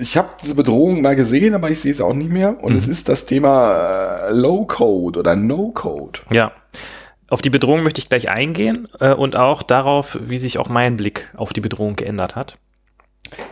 ich 0.00 0.16
habe 0.16 0.28
diese 0.42 0.54
Bedrohung 0.54 1.02
mal 1.02 1.16
gesehen, 1.16 1.54
aber 1.54 1.70
ich 1.70 1.80
sehe 1.80 1.92
es 1.92 2.00
auch 2.00 2.14
nicht 2.14 2.30
mehr. 2.30 2.62
Und 2.62 2.76
es 2.76 2.86
ist 2.86 3.08
das 3.08 3.26
Thema 3.26 4.28
äh, 4.28 4.32
Low-Code 4.32 5.18
oder 5.18 5.34
No-Code. 5.34 6.20
Ja. 6.30 6.52
Auf 7.30 7.42
die 7.42 7.50
Bedrohung 7.50 7.82
möchte 7.82 8.00
ich 8.00 8.08
gleich 8.08 8.28
eingehen 8.30 8.88
äh, 9.00 9.12
und 9.12 9.36
auch 9.36 9.62
darauf, 9.62 10.18
wie 10.22 10.38
sich 10.38 10.58
auch 10.58 10.68
mein 10.68 10.96
Blick 10.96 11.30
auf 11.36 11.52
die 11.52 11.60
Bedrohung 11.60 11.96
geändert 11.96 12.36
hat. 12.36 12.56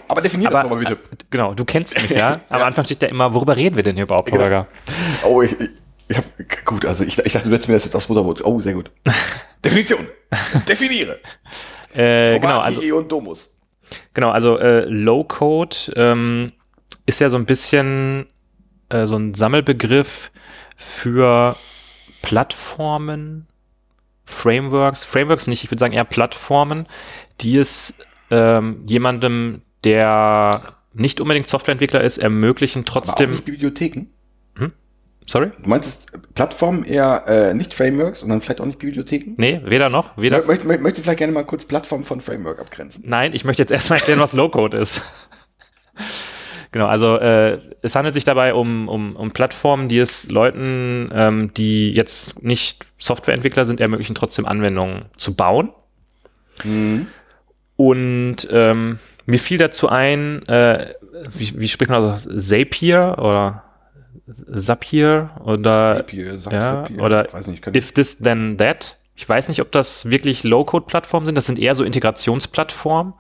Aber 0.08 0.22
definier 0.22 0.48
das 0.50 0.62
nochmal 0.62 0.78
bitte. 0.78 0.92
äh, 0.94 1.16
genau, 1.30 1.52
du 1.54 1.64
kennst 1.64 2.00
mich 2.00 2.10
ja. 2.12 2.36
Am 2.48 2.62
Anfang 2.62 2.84
steht 2.84 3.02
ja 3.02 3.08
immer, 3.08 3.34
worüber 3.34 3.56
reden 3.56 3.76
wir 3.76 3.82
denn 3.82 3.96
hier 3.96 4.04
überhaupt, 4.04 4.30
Genau. 4.30 4.44
Holger? 4.44 4.66
Oh, 5.26 5.42
ich, 5.42 5.54
ich, 6.08 6.16
hab, 6.16 6.24
gut, 6.64 6.84
also 6.84 7.04
ich, 7.04 7.18
ich 7.18 7.32
dachte, 7.32 7.48
du 7.48 7.54
hättest 7.54 7.68
mir 7.68 7.74
das 7.74 7.84
jetzt 7.84 7.94
aufs 7.94 8.08
Mutterwort. 8.08 8.44
Oh, 8.44 8.60
sehr 8.60 8.74
gut. 8.74 8.90
Definition. 9.64 10.06
Definiere. 10.68 11.18
Äh, 11.94 12.38
genau, 12.38 12.60
also 12.60 12.82
IE 12.82 12.92
und 12.92 13.10
Domus. 13.10 13.50
Genau, 14.14 14.30
also 14.30 14.58
äh, 14.58 14.84
Low-Code 14.84 15.76
ähm, 15.96 16.52
ist 17.06 17.20
ja 17.20 17.30
so 17.30 17.36
ein 17.36 17.46
bisschen 17.46 18.26
äh, 18.88 19.06
so 19.06 19.16
ein 19.16 19.34
Sammelbegriff 19.34 20.30
für 20.76 21.56
Plattformen, 22.22 23.46
Frameworks, 24.24 25.04
Frameworks 25.04 25.46
nicht, 25.46 25.64
ich 25.64 25.70
würde 25.70 25.80
sagen 25.80 25.92
eher 25.92 26.04
Plattformen, 26.04 26.86
die 27.40 27.56
es 27.56 27.98
ähm, 28.30 28.82
jemandem, 28.86 29.62
der 29.84 30.74
nicht 30.92 31.20
unbedingt 31.20 31.48
Softwareentwickler 31.48 32.02
ist, 32.02 32.18
ermöglichen, 32.18 32.84
trotzdem. 32.84 33.30
nicht 33.32 33.44
Bibliotheken. 33.44 34.06
Sorry? 35.28 35.50
Du 35.62 35.68
meintest 35.68 36.12
Plattformen 36.34 36.84
eher 36.84 37.24
äh, 37.26 37.52
nicht 37.54 37.74
Frameworks 37.74 38.22
und 38.22 38.28
dann 38.30 38.40
vielleicht 38.40 38.60
auch 38.60 38.66
nicht 38.66 38.78
Bibliotheken? 38.78 39.34
Nee, 39.36 39.60
weder 39.64 39.88
noch, 39.88 40.16
weder. 40.16 40.38
Mö- 40.38 40.46
Möchte, 40.46 40.66
möchte, 40.66 40.82
möchte 40.82 41.02
vielleicht 41.02 41.18
gerne 41.18 41.32
mal 41.32 41.44
kurz 41.44 41.64
Plattform 41.64 42.04
von 42.04 42.20
Framework 42.20 42.60
abgrenzen. 42.60 43.02
Nein, 43.06 43.32
ich 43.34 43.44
möchte 43.44 43.60
jetzt 43.62 43.72
erstmal 43.72 43.98
erklären, 43.98 44.20
was 44.20 44.32
Low-Code 44.32 44.76
ist. 44.78 45.02
Genau, 46.72 46.88
also 46.88 47.16
äh, 47.16 47.58
es 47.80 47.94
handelt 47.94 48.12
sich 48.12 48.24
dabei 48.24 48.52
um, 48.52 48.88
um, 48.88 49.16
um 49.16 49.30
Plattformen, 49.30 49.88
die 49.88 49.98
es 49.98 50.28
Leuten, 50.30 51.08
ähm, 51.14 51.54
die 51.54 51.92
jetzt 51.94 52.42
nicht 52.42 52.84
Softwareentwickler 52.98 53.64
sind, 53.64 53.80
ermöglichen, 53.80 54.14
trotzdem 54.14 54.44
Anwendungen 54.44 55.06
zu 55.16 55.34
bauen. 55.34 55.70
Und 57.76 58.36
ähm, 58.50 58.98
mir 59.26 59.38
fiel 59.38 59.56
dazu 59.58 59.88
ein, 59.88 60.42
äh, 60.48 60.92
wie, 61.34 61.58
wie 61.60 61.68
spricht 61.68 61.90
man 61.90 62.02
das? 62.02 62.28
Zapier 62.36 63.16
oder 63.18 63.64
Zapier 64.54 65.30
oder 65.44 65.96
Zapier, 65.96 66.36
Zap, 66.36 66.52
ja, 66.52 66.60
Zapier, 66.60 67.02
oder 67.02 67.26
weiß 67.30 67.46
nicht, 67.48 67.66
If 67.66 67.92
This 67.92 68.18
Then 68.18 68.56
That. 68.58 68.96
Ich 69.18 69.26
weiß 69.26 69.48
nicht, 69.48 69.62
ob 69.62 69.72
das 69.72 70.10
wirklich 70.10 70.44
Low-Code-Plattformen 70.44 71.24
sind. 71.24 71.36
Das 71.36 71.46
sind 71.46 71.58
eher 71.58 71.74
so 71.74 71.84
Integrationsplattformen, 71.84 73.14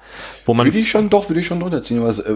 wo 0.44 0.52
man. 0.52 0.66
Würde 0.66 0.78
ich 0.78 0.90
schon, 0.90 1.08
doch, 1.08 1.30
würde 1.30 1.40
ich 1.40 1.46
schon 1.46 1.62
runterziehen. 1.62 2.04
Was, 2.04 2.18
äh, 2.18 2.34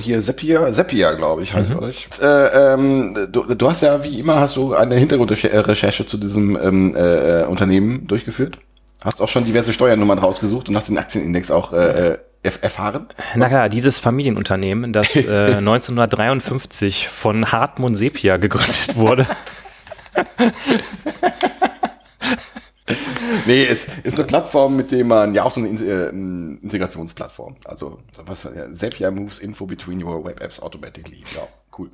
hier 0.00 0.22
Zapier, 0.22 0.72
Zapier, 0.72 1.14
glaube 1.14 1.42
ich, 1.42 1.52
heißt 1.52 1.74
mhm. 1.74 1.88
ich. 1.90 2.08
Äh, 2.22 2.72
ähm, 2.72 3.28
du, 3.30 3.54
du 3.54 3.68
hast 3.68 3.82
ja, 3.82 4.02
wie 4.02 4.18
immer, 4.18 4.40
hast 4.40 4.56
du 4.56 4.72
eine 4.74 4.94
Hintergrundrecherche 4.94 6.06
zu 6.06 6.16
diesem 6.16 6.56
ähm, 6.56 6.96
äh, 6.96 7.42
Unternehmen 7.44 8.06
durchgeführt. 8.06 8.58
Hast 9.04 9.20
auch 9.20 9.28
schon 9.28 9.44
diverse 9.44 9.74
Steuernummern 9.74 10.18
rausgesucht 10.18 10.70
und 10.70 10.76
hast 10.76 10.88
den 10.88 10.96
Aktienindex 10.96 11.50
auch 11.50 11.74
äh, 11.74 12.12
äh 12.12 12.18
erfahren? 12.42 13.08
Na 13.36 13.48
klar, 13.48 13.68
dieses 13.68 13.98
Familienunternehmen, 13.98 14.92
das 14.92 15.16
äh, 15.26 15.56
1953 15.56 17.08
von 17.08 17.52
Hartmut 17.52 17.96
Sepia 17.96 18.36
gegründet 18.36 18.96
wurde. 18.96 19.26
nee, 23.46 23.64
es 23.64 23.86
ist 24.02 24.18
eine 24.18 24.26
Plattform, 24.26 24.76
mit 24.76 24.92
der 24.92 25.04
man, 25.04 25.34
ja 25.34 25.44
auch 25.44 25.50
so 25.50 25.60
eine 25.60 25.68
äh, 25.68 26.08
Integrationsplattform. 26.08 27.56
Also 27.64 27.98
was 28.24 28.44
ja, 28.44 28.72
Zapier 28.72 29.10
moves 29.10 29.38
info 29.38 29.66
between 29.66 30.02
your 30.02 30.24
web 30.24 30.42
apps 30.42 30.60
automatically. 30.60 31.22
Ja, 31.34 31.42
cool. 31.78 31.90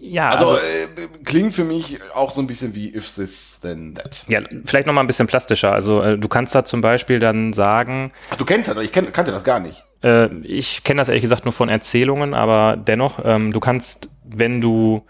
Ja, 0.00 0.30
also, 0.30 0.50
also 0.50 0.56
äh, 0.56 1.08
klingt 1.24 1.54
für 1.54 1.64
mich 1.64 1.98
auch 2.14 2.30
so 2.30 2.40
ein 2.40 2.46
bisschen 2.46 2.74
wie 2.74 2.94
if 2.94 3.14
this 3.14 3.60
then 3.60 3.94
that. 3.94 4.24
Ja, 4.28 4.40
vielleicht 4.64 4.86
noch 4.86 4.94
mal 4.94 5.02
ein 5.02 5.06
bisschen 5.06 5.26
plastischer. 5.26 5.72
Also 5.72 6.02
äh, 6.02 6.18
du 6.18 6.28
kannst 6.28 6.54
da 6.54 6.64
zum 6.64 6.80
Beispiel 6.80 7.18
dann 7.18 7.52
sagen. 7.52 8.12
Ach, 8.30 8.36
du 8.36 8.44
kennst 8.44 8.68
das, 8.68 8.78
ich 8.78 8.92
kenn, 8.92 9.12
kannte 9.12 9.32
das 9.32 9.44
gar 9.44 9.60
nicht. 9.60 9.84
Äh, 10.02 10.34
ich 10.42 10.84
kenne 10.84 10.98
das 10.98 11.08
ehrlich 11.08 11.22
gesagt 11.22 11.44
nur 11.44 11.52
von 11.52 11.68
Erzählungen, 11.68 12.34
aber 12.34 12.76
dennoch, 12.76 13.20
ähm, 13.24 13.52
du 13.52 13.60
kannst, 13.60 14.08
wenn 14.24 14.60
du 14.60 15.02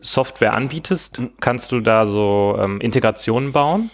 Software 0.00 0.54
anbietest, 0.54 1.18
mhm. 1.18 1.30
kannst 1.40 1.72
du 1.72 1.80
da 1.80 2.06
so 2.06 2.56
ähm, 2.60 2.80
Integrationen 2.80 3.52
bauen 3.52 3.90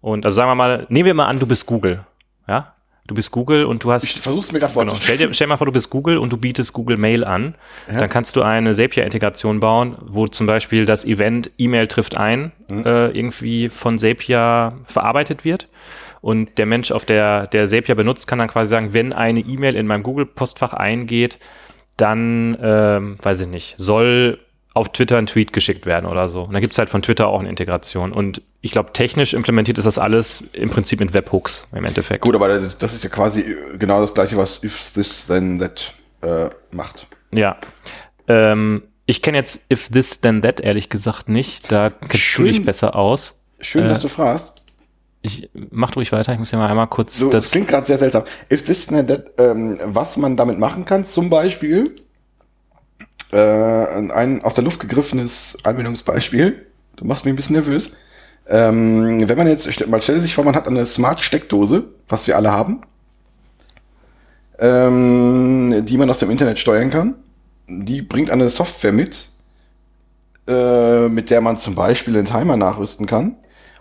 und 0.00 0.24
also 0.24 0.36
sagen 0.36 0.50
wir 0.50 0.54
mal, 0.54 0.86
nehmen 0.88 1.06
wir 1.06 1.14
mal 1.14 1.26
an, 1.26 1.38
du 1.38 1.46
bist 1.46 1.66
Google. 1.66 2.04
Ja? 2.48 2.74
Du 3.06 3.14
bist 3.14 3.32
Google 3.32 3.64
und 3.64 3.82
du 3.82 3.90
hast. 3.90 4.04
Ich 4.04 4.20
versuch's 4.20 4.52
mir 4.52 4.60
gerade 4.60 4.72
genau, 4.72 4.94
stell, 4.94 5.18
dir, 5.18 5.34
stell 5.34 5.48
mal 5.48 5.56
vor, 5.56 5.66
du 5.66 5.72
bist 5.72 5.90
Google 5.90 6.16
und 6.16 6.30
du 6.30 6.36
bietest 6.36 6.72
Google 6.72 6.96
Mail 6.96 7.24
an. 7.24 7.56
Ja. 7.90 7.98
Dann 7.98 8.08
kannst 8.08 8.36
du 8.36 8.42
eine 8.42 8.72
Zapier-Integration 8.72 9.58
bauen, 9.58 9.96
wo 10.00 10.28
zum 10.28 10.46
Beispiel 10.46 10.86
das 10.86 11.04
Event 11.04 11.50
E-Mail 11.58 11.88
trifft 11.88 12.16
ein 12.16 12.52
mhm. 12.68 12.86
äh, 12.86 13.08
irgendwie 13.08 13.68
von 13.68 13.98
Zapier 13.98 14.74
verarbeitet 14.84 15.44
wird. 15.44 15.68
Und 16.20 16.58
der 16.58 16.66
Mensch, 16.66 16.92
auf 16.92 17.04
der 17.04 17.46
der 17.46 17.66
Zapier 17.66 17.94
benutzt, 17.94 18.26
kann 18.26 18.38
dann 18.38 18.48
quasi 18.48 18.70
sagen, 18.70 18.92
wenn 18.92 19.12
eine 19.12 19.40
E-Mail 19.40 19.74
in 19.74 19.86
meinem 19.86 20.02
Google-Postfach 20.02 20.74
eingeht, 20.74 21.38
dann, 21.96 22.56
ähm, 22.60 23.18
weiß 23.22 23.42
ich 23.42 23.48
nicht, 23.48 23.74
soll 23.78 24.38
auf 24.72 24.90
Twitter 24.90 25.18
ein 25.18 25.26
Tweet 25.26 25.52
geschickt 25.52 25.84
werden 25.86 26.06
oder 26.06 26.28
so. 26.28 26.42
Und 26.42 26.52
da 26.52 26.60
gibt's 26.60 26.78
halt 26.78 26.88
von 26.88 27.02
Twitter 27.02 27.26
auch 27.26 27.40
eine 27.40 27.48
Integration. 27.48 28.12
Und 28.12 28.42
ich 28.60 28.70
glaube, 28.70 28.92
technisch 28.92 29.34
implementiert 29.34 29.78
ist 29.78 29.84
das 29.84 29.98
alles 29.98 30.42
im 30.52 30.70
Prinzip 30.70 31.00
mit 31.00 31.12
Webhooks 31.12 31.68
im 31.74 31.84
Endeffekt. 31.84 32.22
Gut, 32.22 32.34
aber 32.34 32.48
das 32.48 32.64
ist, 32.64 32.82
das 32.82 32.94
ist 32.94 33.02
ja 33.02 33.10
quasi 33.10 33.56
genau 33.78 34.00
das 34.00 34.14
gleiche, 34.14 34.36
was 34.36 34.62
if 34.62 34.92
this 34.94 35.26
then 35.26 35.58
that 35.58 35.94
äh, 36.22 36.50
macht. 36.70 37.08
Ja. 37.32 37.56
Ähm, 38.28 38.82
ich 39.06 39.22
kenne 39.22 39.38
jetzt 39.38 39.70
if 39.72 39.88
this 39.88 40.20
then 40.20 40.42
that 40.42 40.60
ehrlich 40.60 40.88
gesagt 40.88 41.28
nicht. 41.28 41.72
Da 41.72 41.90
kennst 41.90 42.38
du 42.38 42.44
dich 42.44 42.64
besser 42.64 42.94
aus. 42.94 43.44
Schön, 43.60 43.86
äh, 43.86 43.88
dass 43.88 44.00
du 44.00 44.08
fragst. 44.08 44.59
Ich 45.22 45.50
mach 45.52 45.94
ruhig 45.96 46.12
weiter, 46.12 46.32
ich 46.32 46.38
muss 46.38 46.50
ja 46.50 46.58
mal 46.58 46.68
einmal 46.68 46.86
kurz. 46.86 47.18
So, 47.18 47.30
das, 47.30 47.44
das 47.44 47.52
klingt 47.52 47.68
gerade 47.68 47.86
sehr 47.86 47.98
seltsam. 47.98 48.24
If 48.50 48.64
this 48.64 48.86
then 48.86 49.06
that, 49.06 49.26
ähm, 49.38 49.78
was 49.84 50.16
man 50.16 50.36
damit 50.36 50.58
machen 50.58 50.86
kann, 50.86 51.04
zum 51.04 51.28
Beispiel, 51.28 51.94
äh, 53.32 53.36
ein 53.36 54.42
aus 54.42 54.54
der 54.54 54.64
Luft 54.64 54.80
gegriffenes 54.80 55.58
Anwendungsbeispiel. 55.64 56.66
Du 56.96 57.04
machst 57.04 57.24
mich 57.24 57.32
ein 57.32 57.36
bisschen 57.36 57.56
nervös. 57.56 57.96
Ähm, 58.48 59.28
wenn 59.28 59.38
man 59.38 59.46
jetzt, 59.46 59.86
man 59.86 60.00
stelle 60.00 60.20
sich 60.20 60.34
vor, 60.34 60.44
man 60.44 60.56
hat 60.56 60.66
eine 60.66 60.84
Smart-Steckdose, 60.84 61.92
was 62.08 62.26
wir 62.26 62.36
alle 62.36 62.50
haben, 62.50 62.82
ähm, 64.58 65.84
die 65.84 65.96
man 65.96 66.10
aus 66.10 66.18
dem 66.18 66.30
Internet 66.30 66.58
steuern 66.58 66.90
kann. 66.90 67.14
Die 67.68 68.02
bringt 68.02 68.30
eine 68.30 68.48
Software 68.48 68.92
mit, 68.92 69.28
äh, 70.48 71.08
mit 71.08 71.30
der 71.30 71.40
man 71.40 71.58
zum 71.58 71.74
Beispiel 71.74 72.14
den 72.14 72.24
Timer 72.24 72.56
nachrüsten 72.56 73.06
kann. 73.06 73.36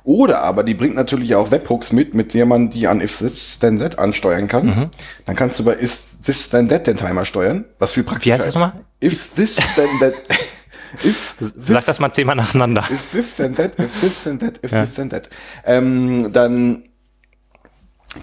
Oder 0.09 0.41
aber 0.41 0.63
die 0.63 0.73
bringt 0.73 0.95
natürlich 0.95 1.35
auch 1.35 1.51
Webhooks 1.51 1.91
mit, 1.91 2.15
mit 2.15 2.33
der 2.33 2.47
man 2.47 2.71
die 2.71 2.87
an 2.87 2.99
If 2.99 3.19
This 3.19 3.59
Then 3.59 3.79
That 3.79 3.99
ansteuern 3.99 4.47
kann. 4.47 4.65
Mhm. 4.65 4.89
Dann 5.27 5.35
kannst 5.35 5.59
du 5.59 5.65
bei 5.65 5.79
If 5.79 6.15
This 6.25 6.49
Then 6.49 6.67
That 6.67 6.87
den 6.87 6.97
Timer 6.97 7.25
steuern, 7.25 7.65
was 7.77 7.91
viel 7.91 8.01
praktischer 8.01 8.37
ist. 8.37 8.41
Wie 8.41 8.47
heißt 8.47 8.47
das 8.47 8.55
nochmal? 8.55 8.73
If 9.03 9.35
This 9.35 9.55
Then 9.75 9.87
That. 9.99 10.15
if 11.05 11.35
Sag 11.39 11.85
das 11.85 11.99
mal 11.99 12.11
zehnmal 12.11 12.35
nacheinander. 12.35 12.85
If 12.89 13.11
this 13.11 13.35
then 13.35 13.53
that, 13.53 13.77
if 13.77 14.01
this 14.01 14.23
then 14.23 14.39
that, 14.39 14.59
if 14.63 14.71
ja. 14.71 14.83
this 14.83 14.95
then 14.95 15.11
that. 15.11 15.29
Ähm, 15.63 16.33
dann 16.33 16.85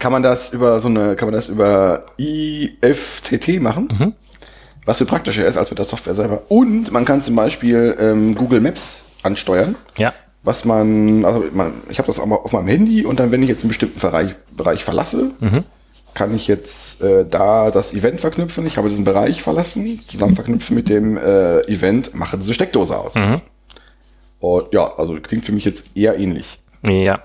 kann 0.01 0.11
man 0.11 0.25
das 0.25 0.53
über 0.53 0.81
so 0.81 0.89
eine, 0.89 1.15
kann 1.15 1.29
man 1.29 1.35
das 1.35 1.49
über 1.49 2.07
IFTT 2.19 3.61
machen. 3.61 3.89
Mhm. 3.97 4.13
Was 4.87 4.99
viel 4.99 5.07
praktischer 5.07 5.47
ist 5.47 5.57
als 5.57 5.71
mit 5.71 5.79
der 5.79 5.87
Software 5.87 6.15
selber. 6.15 6.43
Und 6.49 6.91
man 6.91 7.05
kann 7.05 7.23
zum 7.23 7.37
Beispiel 7.37 7.97
ähm, 8.01 8.35
Google 8.35 8.61
Maps 8.61 9.05
ansteuern. 9.23 9.77
Ja 9.97 10.13
was 10.47 10.65
man, 10.65 11.25
also 11.25 11.45
man, 11.53 11.73
ich 11.91 11.99
habe 11.99 12.07
das 12.07 12.21
auch 12.21 12.27
mal 12.27 12.37
auf 12.37 12.53
meinem 12.53 12.69
Handy 12.69 13.05
und 13.05 13.19
dann, 13.19 13.33
wenn 13.33 13.43
ich 13.43 13.49
jetzt 13.49 13.63
einen 13.63 13.69
bestimmten 13.69 13.99
Bereich, 13.99 14.37
Bereich 14.57 14.85
verlasse, 14.85 15.33
mhm. 15.41 15.65
kann 16.15 16.35
ich 16.37 16.47
jetzt 16.47 17.03
äh, 17.03 17.27
da 17.29 17.73
das 17.73 17.93
Event 17.93 18.21
verknüpfen. 18.21 18.65
Ich 18.65 18.79
habe 18.79 18.89
diesen 18.89 19.05
Bereich 19.05 19.43
verlassen, 19.43 20.01
zusammen 20.07 20.37
verknüpfen 20.37 20.77
mit 20.77 20.89
dem 20.89 21.17
äh, 21.17 21.63
Event, 21.63 22.15
mache 22.15 22.39
diese 22.39 22.55
Steckdose 22.55 22.97
aus. 22.97 23.17
Mhm. 23.17 23.41
Und 24.39 24.73
ja, 24.73 24.95
also 24.97 25.19
klingt 25.21 25.45
für 25.45 25.53
mich 25.53 25.65
jetzt 25.65 25.97
eher 25.97 26.17
ähnlich. 26.17 26.61
Ja. 26.89 27.23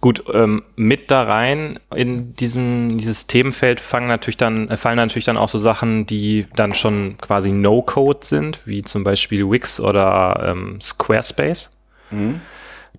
Gut, 0.00 0.22
ähm, 0.32 0.62
mit 0.76 1.10
da 1.10 1.24
rein 1.24 1.80
in 1.92 2.34
diesem 2.34 2.98
dieses 2.98 3.26
Themenfeld 3.26 3.80
fangen 3.80 4.06
natürlich 4.06 4.36
dann, 4.36 4.68
äh, 4.68 4.76
fallen 4.76 4.96
natürlich 4.96 5.24
dann 5.24 5.38
auch 5.38 5.48
so 5.48 5.58
Sachen, 5.58 6.06
die 6.06 6.46
dann 6.54 6.72
schon 6.72 7.16
quasi 7.20 7.50
No-Code 7.50 8.20
sind, 8.22 8.60
wie 8.64 8.82
zum 8.82 9.02
Beispiel 9.02 9.50
Wix 9.50 9.80
oder 9.80 10.44
ähm, 10.46 10.80
Squarespace. 10.80 11.74
Mhm. 12.10 12.40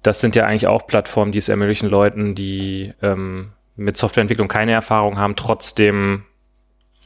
Das 0.03 0.19
sind 0.19 0.35
ja 0.35 0.43
eigentlich 0.43 0.67
auch 0.67 0.87
Plattformen, 0.87 1.31
die 1.31 1.39
es 1.39 1.49
ermöglichen 1.49 1.89
Leuten, 1.89 2.35
die 2.35 2.93
ähm, 3.01 3.51
mit 3.75 3.97
Softwareentwicklung 3.97 4.47
keine 4.47 4.71
Erfahrung 4.71 5.17
haben, 5.17 5.35
trotzdem 5.35 6.23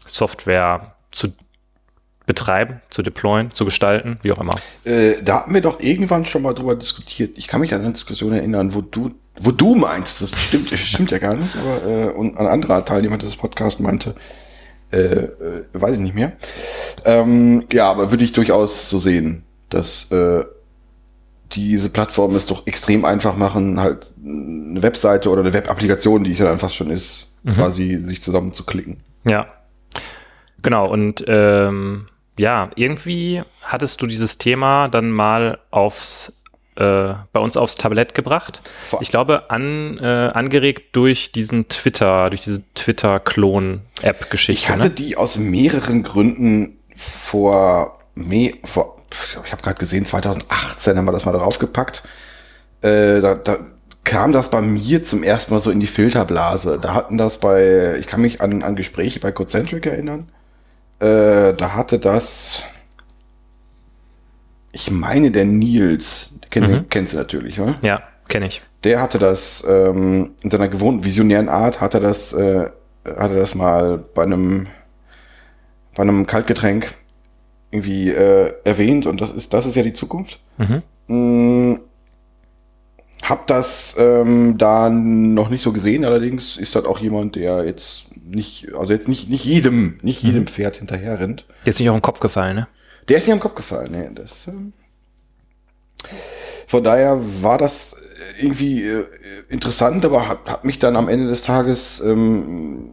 Software 0.05 0.95
zu 1.11 1.29
betreiben, 2.25 2.81
zu 2.91 3.01
deployen, 3.01 3.51
zu 3.51 3.65
gestalten, 3.65 4.19
wie 4.21 4.31
auch 4.31 4.39
immer. 4.39 4.53
Äh, 4.83 5.13
da 5.23 5.39
hatten 5.39 5.53
wir 5.53 5.61
doch 5.61 5.79
irgendwann 5.79 6.25
schon 6.25 6.43
mal 6.43 6.53
drüber 6.53 6.75
diskutiert. 6.75 7.37
Ich 7.37 7.47
kann 7.47 7.59
mich 7.59 7.73
an 7.73 7.81
eine 7.81 7.93
Diskussion 7.93 8.33
erinnern, 8.33 8.75
wo 8.75 8.81
du, 8.81 9.15
wo 9.39 9.51
du 9.51 9.73
meinst, 9.73 10.21
das 10.21 10.39
stimmt, 10.39 10.71
das 10.71 10.79
stimmt 10.79 11.09
ja 11.09 11.17
gar 11.17 11.35
nicht, 11.35 11.55
aber 11.55 11.83
äh, 11.87 12.09
und 12.09 12.37
ein 12.37 12.45
anderer 12.45 12.85
Teilnehmer 12.85 13.17
des 13.17 13.35
Podcasts 13.35 13.79
meinte, 13.79 14.13
äh, 14.91 14.97
äh, 14.97 15.65
weiß 15.73 15.95
ich 15.95 16.01
nicht 16.01 16.13
mehr. 16.13 16.33
Ähm, 17.03 17.65
ja, 17.71 17.89
aber 17.89 18.11
würde 18.11 18.23
ich 18.23 18.31
durchaus 18.31 18.91
so 18.91 18.99
sehen, 18.99 19.43
dass 19.69 20.11
äh, 20.11 20.45
diese 21.51 21.89
Plattform 21.89 22.35
es 22.35 22.45
doch 22.45 22.67
extrem 22.67 23.05
einfach 23.05 23.35
machen, 23.35 23.79
halt 23.79 24.13
eine 24.23 24.81
Webseite 24.81 25.29
oder 25.29 25.41
eine 25.41 25.53
Webapplikation, 25.53 26.23
die 26.23 26.31
es 26.31 26.39
ja 26.39 26.51
einfach 26.51 26.69
schon 26.69 26.89
ist, 26.89 27.39
mhm. 27.43 27.53
quasi 27.53 27.97
sich 27.97 28.21
zusammenzuklicken. 28.21 28.97
Ja. 29.25 29.47
Genau, 30.61 30.87
und 30.87 31.23
ähm, 31.27 32.07
ja, 32.37 32.69
irgendwie 32.75 33.41
hattest 33.61 34.01
du 34.01 34.07
dieses 34.07 34.37
Thema 34.37 34.87
dann 34.89 35.11
mal 35.11 35.59
aufs 35.71 36.39
äh, 36.75 37.13
bei 37.33 37.39
uns 37.39 37.57
aufs 37.57 37.75
Tablett 37.75 38.13
gebracht. 38.13 38.61
Ich 39.01 39.09
glaube, 39.09 39.49
an, 39.49 39.97
äh, 39.97 40.29
angeregt 40.33 40.95
durch 40.95 41.31
diesen 41.31 41.67
Twitter, 41.67 42.29
durch 42.29 42.41
diese 42.41 42.63
Twitter-Klon-App-Geschichte. 42.73 44.63
Ich 44.63 44.69
hatte 44.69 44.87
ne? 44.87 44.89
die 44.91 45.17
aus 45.17 45.37
mehreren 45.37 46.03
Gründen 46.03 46.79
vor, 46.95 47.99
me 48.15 48.53
vor 48.63 48.98
ich 49.11 49.51
habe 49.51 49.61
gerade 49.61 49.79
gesehen, 49.79 50.05
2018 50.05 50.97
haben 50.97 51.05
wir 51.05 51.11
das 51.11 51.25
mal 51.25 51.31
draufgepackt. 51.31 52.03
Äh, 52.81 53.21
da, 53.21 53.35
da 53.35 53.57
kam 54.03 54.31
das 54.31 54.49
bei 54.49 54.61
mir 54.61 55.03
zum 55.03 55.23
ersten 55.23 55.53
Mal 55.53 55.59
so 55.59 55.71
in 55.71 55.79
die 55.79 55.87
Filterblase. 55.87 56.79
Da 56.81 56.93
hatten 56.93 57.17
das 57.17 57.39
bei, 57.39 57.95
ich 57.99 58.07
kann 58.07 58.21
mich 58.21 58.41
an, 58.41 58.63
an 58.63 58.75
Gespräche 58.75 59.19
bei 59.19 59.31
Cocentric 59.31 59.85
erinnern. 59.85 60.29
Äh, 60.99 61.53
da 61.53 61.75
hatte 61.75 61.99
das, 61.99 62.63
ich 64.71 64.91
meine, 64.91 65.31
der 65.31 65.45
Nils, 65.45 66.39
kenn, 66.49 66.71
mhm. 66.71 66.89
kennst 66.89 67.13
du 67.13 67.17
natürlich, 67.17 67.59
oder? 67.59 67.77
Ja, 67.81 68.01
kenne 68.27 68.47
ich. 68.47 68.61
Der 68.83 69.01
hatte 69.01 69.19
das 69.19 69.65
ähm, 69.67 70.31
in 70.41 70.51
seiner 70.51 70.69
gewohnten 70.69 71.03
visionären 71.03 71.49
Art, 71.49 71.81
hatte 71.81 71.99
das, 71.99 72.33
äh, 72.33 72.69
hatte 73.05 73.35
das 73.35 73.55
mal 73.55 73.97
bei 73.97 74.23
einem, 74.23 74.67
bei 75.95 76.03
einem 76.03 76.25
Kaltgetränk 76.25 76.93
irgendwie 77.71 78.09
äh, 78.09 78.53
erwähnt 78.63 79.05
und 79.05 79.21
das 79.21 79.31
ist, 79.31 79.53
das 79.53 79.65
ist 79.65 79.75
ja 79.75 79.83
die 79.83 79.93
Zukunft. 79.93 80.39
Mhm. 80.57 80.81
Hm, 81.07 81.79
hab 83.23 83.47
das 83.47 83.95
ähm, 83.99 84.57
da 84.57 84.89
noch 84.89 85.49
nicht 85.49 85.61
so 85.61 85.73
gesehen, 85.73 86.05
allerdings 86.05 86.57
ist 86.57 86.75
das 86.75 86.85
auch 86.85 86.99
jemand, 86.99 87.35
der 87.35 87.65
jetzt 87.65 88.07
nicht, 88.23 88.73
also 88.73 88.93
jetzt 88.93 89.07
nicht, 89.07 89.29
nicht 89.29 89.45
jedem, 89.45 89.99
nicht 90.01 90.23
jedem 90.23 90.41
mhm. 90.41 90.47
Pferd 90.47 90.77
hinterher 90.77 91.19
rennt. 91.19 91.45
Der 91.65 91.69
ist 91.71 91.79
nicht 91.79 91.89
auf 91.89 91.97
den 91.97 92.01
Kopf 92.01 92.19
gefallen, 92.19 92.55
ne? 92.55 92.67
Der 93.07 93.17
ist 93.17 93.27
nicht 93.27 93.33
am 93.33 93.39
Kopf 93.39 93.55
gefallen, 93.55 93.91
ne? 93.91 94.11
Das, 94.15 94.47
ähm, 94.47 94.73
von 96.67 96.83
daher 96.83 97.19
war 97.41 97.57
das 97.57 97.95
irgendwie 98.39 98.83
äh, 98.83 99.05
interessant, 99.49 100.05
aber 100.05 100.27
hat, 100.27 100.45
hat 100.45 100.65
mich 100.65 100.79
dann 100.79 100.95
am 100.95 101.09
Ende 101.09 101.27
des 101.27 101.43
Tages 101.43 102.01
ähm, 102.01 102.89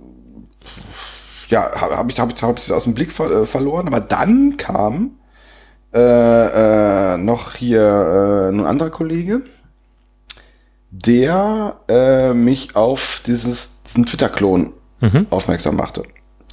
ja, 1.48 1.70
habe 1.80 1.96
hab 1.96 2.10
ich, 2.10 2.18
hab 2.20 2.32
ich, 2.32 2.42
hab 2.42 2.58
ich 2.58 2.72
aus 2.72 2.84
dem 2.84 2.94
Blick 2.94 3.12
ver 3.12 3.30
äh, 3.42 3.46
verloren. 3.46 3.86
Aber 3.88 4.00
dann 4.00 4.56
kam 4.56 5.12
äh, 5.94 7.14
äh, 7.14 7.16
noch 7.18 7.54
hier 7.54 7.80
äh, 7.80 8.54
ein 8.54 8.66
anderer 8.66 8.90
Kollege, 8.90 9.42
der 10.90 11.76
äh, 11.88 12.32
mich 12.34 12.76
auf 12.76 13.22
dieses, 13.26 13.82
diesen 13.82 14.06
Twitter-Klon 14.06 14.72
Mhm. 14.98 15.26
aufmerksam 15.28 15.76
machte. 15.76 16.04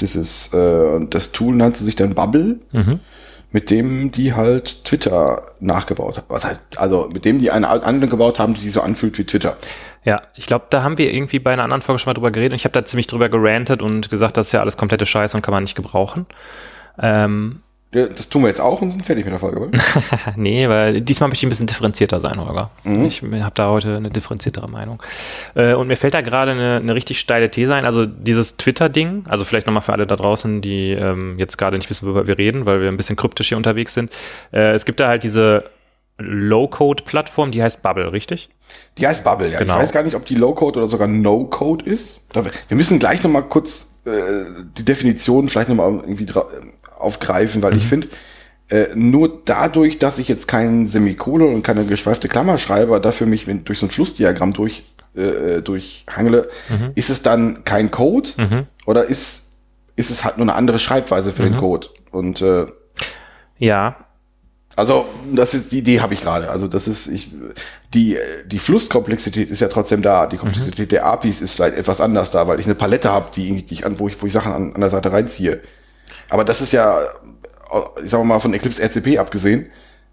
Dieses, 0.02 0.54
äh, 0.54 1.00
das 1.10 1.32
Tool 1.32 1.56
nannte 1.56 1.82
sich 1.82 1.96
dann 1.96 2.14
Bubble, 2.14 2.60
Mhm. 2.74 3.00
Mit 3.54 3.70
dem 3.70 4.12
die 4.12 4.34
halt 4.34 4.84
Twitter 4.84 5.44
nachgebaut 5.60 6.18
haben. 6.18 6.26
Was 6.28 6.44
heißt, 6.44 6.60
also 6.78 7.10
mit 7.14 7.24
dem 7.24 7.40
die 7.40 7.52
eine 7.52 7.70
Anwendung 7.70 8.10
gebaut 8.10 8.40
haben, 8.40 8.56
die 8.56 8.60
sich 8.60 8.74
so 8.74 8.82
anfühlt 8.82 9.18
wie 9.18 9.24
Twitter. 9.24 9.56
Ja, 10.04 10.24
ich 10.36 10.48
glaube, 10.48 10.66
da 10.72 10.84
haben 10.84 10.98
wir 10.98 11.14
irgendwie 11.14 11.40
bei 11.40 11.54
einer 11.54 11.64
anderen 11.64 11.82
Folge 11.82 12.00
schon 12.00 12.10
mal 12.10 12.16
drüber 12.16 12.32
geredet 12.32 12.54
und 12.54 12.56
ich 12.58 12.66
habe 12.66 12.74
da 12.74 12.84
ziemlich 12.84 13.08
drüber 13.08 13.30
gerantet 13.30 13.82
und 13.82 14.10
gesagt, 14.10 14.36
das 14.38 14.48
ist 14.48 14.52
ja 14.52 14.60
alles 14.60 14.76
komplette 14.76 15.06
Scheiße 15.06 15.38
und 15.38 15.44
kann 15.44 15.54
man 15.54 15.64
nicht 15.64 15.76
gebrauchen. 15.76 16.26
Ähm, 17.00 17.62
Das 17.94 18.28
tun 18.28 18.42
wir 18.42 18.48
jetzt 18.48 18.60
auch 18.60 18.82
und 18.82 18.90
sind 18.90 19.06
fertig 19.06 19.24
mit 19.24 19.34
der 19.34 19.40
Folge, 19.40 19.60
oder? 19.60 19.80
nee, 20.36 20.68
weil 20.68 21.02
diesmal 21.02 21.30
möchte 21.30 21.44
ich 21.44 21.48
ein 21.48 21.50
bisschen 21.50 21.68
differenzierter 21.68 22.20
sein, 22.20 22.44
Holger. 22.44 22.72
Mhm. 22.84 23.06
Ich 23.06 23.22
habe 23.22 23.54
da 23.54 23.70
heute 23.70 23.98
eine 23.98 24.10
differenziertere 24.10 24.68
Meinung. 24.68 25.02
Äh, 25.54 25.74
und 25.74 25.88
mir 25.88 25.96
fällt 25.96 26.16
da 26.16 26.22
gerade 26.22 26.52
eine, 26.52 26.78
eine 26.78 26.96
richtig 26.96 27.20
steile 27.20 27.52
These 27.52 27.76
ein. 27.76 27.86
Also 27.86 28.06
dieses 28.08 28.58
Twitter-Ding, 28.58 29.26
also 29.28 29.46
vielleicht 29.46 29.68
nochmal 29.68 29.84
für 29.84 29.94
alle 29.94 30.08
da 30.08 30.16
draußen, 30.16 30.62
die 30.62 30.92
ähm, 30.92 31.38
jetzt 31.38 31.58
gerade 31.58 31.78
nicht 31.78 31.90
wissen, 31.90 32.08
worüber 32.08 32.26
wir 32.26 32.38
reden, 32.38 32.66
weil 32.66 32.82
wir 32.82 32.88
ein 32.88 32.98
bisschen 32.98 33.16
kryptisch 33.16 33.50
hier 33.50 33.58
unterwegs 33.58 33.94
sind. 33.94 34.12
Äh, 34.52 34.72
es 34.72 34.86
gibt 34.86 35.00
da 35.00 35.08
halt 35.08 35.22
diese 35.22 35.66
Low-Code-Plattform, 36.18 37.52
die 37.52 37.62
heißt 37.62 37.84
Bubble, 37.84 38.12
richtig? 38.12 38.50
Die 38.98 39.08
heißt 39.08 39.24
Bubble, 39.24 39.52
ja. 39.52 39.60
Genau. 39.60 39.76
Ich 39.76 39.84
weiß 39.84 39.92
gar 39.92 40.04
nicht, 40.04 40.16
ob 40.16 40.26
die 40.26 40.36
Low-Code 40.36 40.80
oder 40.80 40.88
sogar 40.88 41.08
No-Code 41.08 41.86
ist. 41.86 42.28
Wir 42.68 42.78
müssen 42.78 43.00
gleich 43.00 43.24
noch 43.24 43.32
mal 43.32 43.42
kurz 43.42 44.02
äh, 44.06 44.46
die 44.78 44.84
Definition 44.84 45.50
vielleicht 45.50 45.70
noch 45.70 45.76
mal 45.76 45.92
irgendwie 46.02 46.26
aufgreifen, 47.04 47.62
weil 47.62 47.72
Mhm. 47.74 47.78
ich 47.78 47.88
finde, 47.88 48.08
äh, 48.70 48.88
nur 48.96 49.42
dadurch, 49.46 50.00
dass 50.00 50.20
ich 50.20 50.28
jetzt 50.28 50.48
keinen 50.48 50.88
Semikolon 50.88 51.54
und 51.54 51.64
keine 51.64 51.86
geschweifte 51.86 52.28
Klammer 52.28 52.58
schreibe, 52.58 53.00
dafür 53.00 53.28
mich 53.28 53.46
durch 53.66 53.80
so 53.80 53.86
ein 53.86 53.92
Flussdiagramm 53.92 54.54
durch, 54.54 54.84
äh, 55.16 55.62
durchhangele, 55.62 56.50
ist 56.96 57.10
es 57.10 57.22
dann 57.22 57.64
kein 57.66 57.92
Code 57.92 58.30
Mhm. 58.38 58.68
oder 58.86 59.06
ist, 59.06 59.58
ist 59.96 60.10
es 60.10 60.24
halt 60.24 60.38
nur 60.38 60.46
eine 60.46 60.56
andere 60.56 60.80
Schreibweise 60.80 61.34
für 61.34 61.44
Mhm. 61.44 61.50
den 61.52 61.58
Code? 61.58 61.88
Und 62.12 62.42
äh, 62.42 62.66
Ja, 63.60 63.96
also, 64.76 65.06
das 65.32 65.54
ist 65.54 65.72
die 65.72 65.78
Idee 65.80 66.02
habe 66.02 66.16
ich 66.16 66.22
gerade. 66.22 66.50
Also, 66.50 66.68
das 66.68 66.88
ist 66.88 67.06
ich 67.08 67.30
die 67.94 68.18
die 68.48 68.58
Flusskomplexität 68.58 69.52
ist 69.52 69.60
ja 69.60 69.68
trotzdem 69.68 70.02
da. 70.02 70.26
Die 70.26 70.38
Komplexität 70.38 70.92
der 70.92 71.06
APIs 71.06 71.42
ist 71.44 71.54
vielleicht 71.54 71.78
etwas 71.78 72.02
anders 72.02 72.32
da, 72.32 72.48
weil 72.48 72.60
ich 72.60 72.66
eine 72.66 72.74
Palette 72.74 73.12
habe, 73.12 73.28
die, 73.36 73.62
die 73.64 73.74
ich 73.76 73.86
an 73.86 74.00
wo 74.00 74.08
ich 74.08 74.20
wo 74.20 74.26
ich 74.26 74.34
Sachen 74.34 74.52
an, 74.52 74.74
an 74.74 74.82
der 74.82 74.90
Seite 74.90 75.12
reinziehe. 75.12 75.62
Aber 76.34 76.44
das 76.44 76.62
ist 76.62 76.74
ja 76.74 77.00
ich 78.04 78.10
sag 78.10 78.24
mal 78.24 78.40
von 78.40 78.52
Eclipse 78.54 78.82
RCP 78.82 79.20
abgesehen 79.20 79.72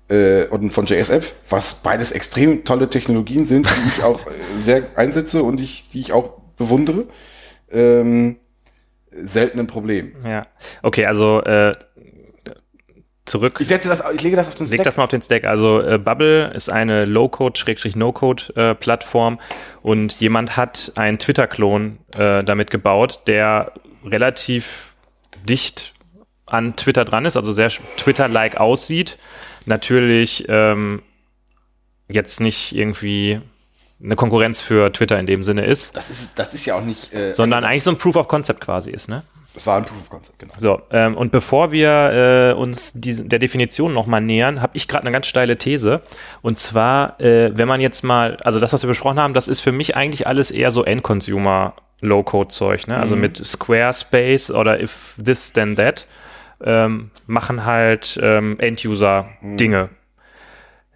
äh, 0.09 0.47
und 0.47 0.71
von 0.71 0.87
JSF, 0.87 1.33
was 1.49 1.83
beides 1.83 2.11
extrem 2.13 2.65
tolle 2.65 2.91
Technologien 2.91 3.47
sind, 3.47 3.67
die 3.67 3.89
ich 3.89 4.03
auch 4.03 4.27
äh, 4.27 4.31
sehr 4.59 4.83
einsetze 4.97 5.43
und 5.43 5.59
ich 5.61 5.89
die 5.89 6.01
ich 6.01 6.13
auch 6.13 6.41
bewundere. 6.57 7.07
Ähm, 7.73 8.37
selten 9.11 9.59
ein 9.61 9.67
Problem. 9.67 10.13
ja. 10.25 10.43
Okay, 10.83 11.07
also 11.07 11.43
äh, 11.43 11.75
zurück. 13.25 13.57
Ich 13.61 13.69
setze 13.69 13.89
das, 13.89 14.05
ich 14.15 14.23
lege 14.23 14.37
das 14.37 14.49
auf 14.49 14.57
den 14.57 14.67
Leg 14.67 14.75
Stack. 14.75 14.85
das 14.85 14.99
mal 14.99 15.05
auf 15.05 15.11
den 15.11 15.23
Stack. 15.23 15.45
Also 15.45 15.81
äh, 15.81 15.97
Bubble 15.99 16.53
ist 16.55 16.71
eine 16.71 17.07
Low-Code-No-Code-Plattform 17.07 19.41
und 19.83 20.21
jemand 20.21 20.59
hat 20.59 20.93
einen 20.97 21.19
Twitter-Klon 21.19 21.99
äh, 22.17 22.45
damit 22.45 22.71
gebaut, 22.71 23.23
der 23.27 23.73
relativ 24.05 24.95
dicht 25.49 25.95
an 26.53 26.77
Twitter 26.77 27.05
dran 27.05 27.25
ist, 27.25 27.37
also 27.37 27.53
sehr 27.53 27.69
Twitter-like 27.97 28.59
aussieht. 28.59 29.19
Natürlich 29.67 30.47
ähm, 30.49 31.03
jetzt 32.09 32.41
nicht 32.41 32.75
irgendwie 32.75 33.41
eine 34.03 34.17
Konkurrenz 34.17 34.61
für 34.61 34.93
Twitter 34.93 35.19
in 35.19 35.27
dem 35.27 35.43
Sinne 35.43 35.65
ist, 35.67 35.97
Das 35.97 36.11
ist, 36.11 36.39
das 36.39 36.55
ist 36.55 36.65
ja 36.67 36.75
auch 36.77 36.83
nicht. 36.83 37.13
Äh, 37.13 37.33
sondern 37.33 37.65
eigentlich 37.65 37.85
so 37.85 37.91
ein 37.91 37.99
Proof 37.99 38.17
of 38.17 38.29
Concept 38.29 38.61
quasi 38.61 38.91
ist, 38.91 39.09
ne? 39.09 39.23
Das 39.55 39.67
war 39.67 39.79
ein 39.79 39.85
Proof 39.85 40.01
of 40.01 40.11
Concept, 40.11 40.39
genau. 40.39 40.53
So, 40.57 40.81
ähm, 40.91 41.17
und 41.17 41.33
bevor 41.33 41.73
wir 41.73 42.53
äh, 42.53 42.59
uns 42.59 42.93
diesen, 42.95 43.29
der 43.29 43.39
Definition 43.41 43.93
nochmal 43.93 44.21
nähern, 44.21 44.63
habe 44.63 44.77
ich 44.77 44.87
gerade 44.87 45.05
eine 45.05 45.13
ganz 45.13 45.27
steile 45.27 45.59
These. 45.59 46.03
Und 46.41 46.59
zwar, 46.59 47.21
äh, 47.21 47.51
wenn 47.57 47.67
man 47.69 47.81
jetzt 47.81 48.03
mal, 48.03 48.39
also 48.45 48.61
das, 48.61 48.73
was 48.73 48.83
wir 48.83 48.89
besprochen 48.89 49.19
haben, 49.19 49.35
das 49.35 49.49
ist 49.49 49.61
für 49.61 49.73
mich 49.73 49.97
eigentlich 49.97 50.27
alles 50.27 50.51
eher 50.51 50.71
so 50.71 50.85
End-Consumer 50.85 51.75
Low-Code-Zeug, 52.01 52.87
ne? 52.87 52.97
Also 52.97 53.17
mit 53.17 53.45
Squarespace 53.45 54.51
oder 54.51 54.81
if 54.81 55.15
this 55.23 55.53
then 55.53 55.77
that, 55.77 56.07
ähm, 56.63 57.11
machen 57.27 57.65
halt 57.65 58.19
ähm, 58.23 58.59
End-User-Dinge. 58.59 59.89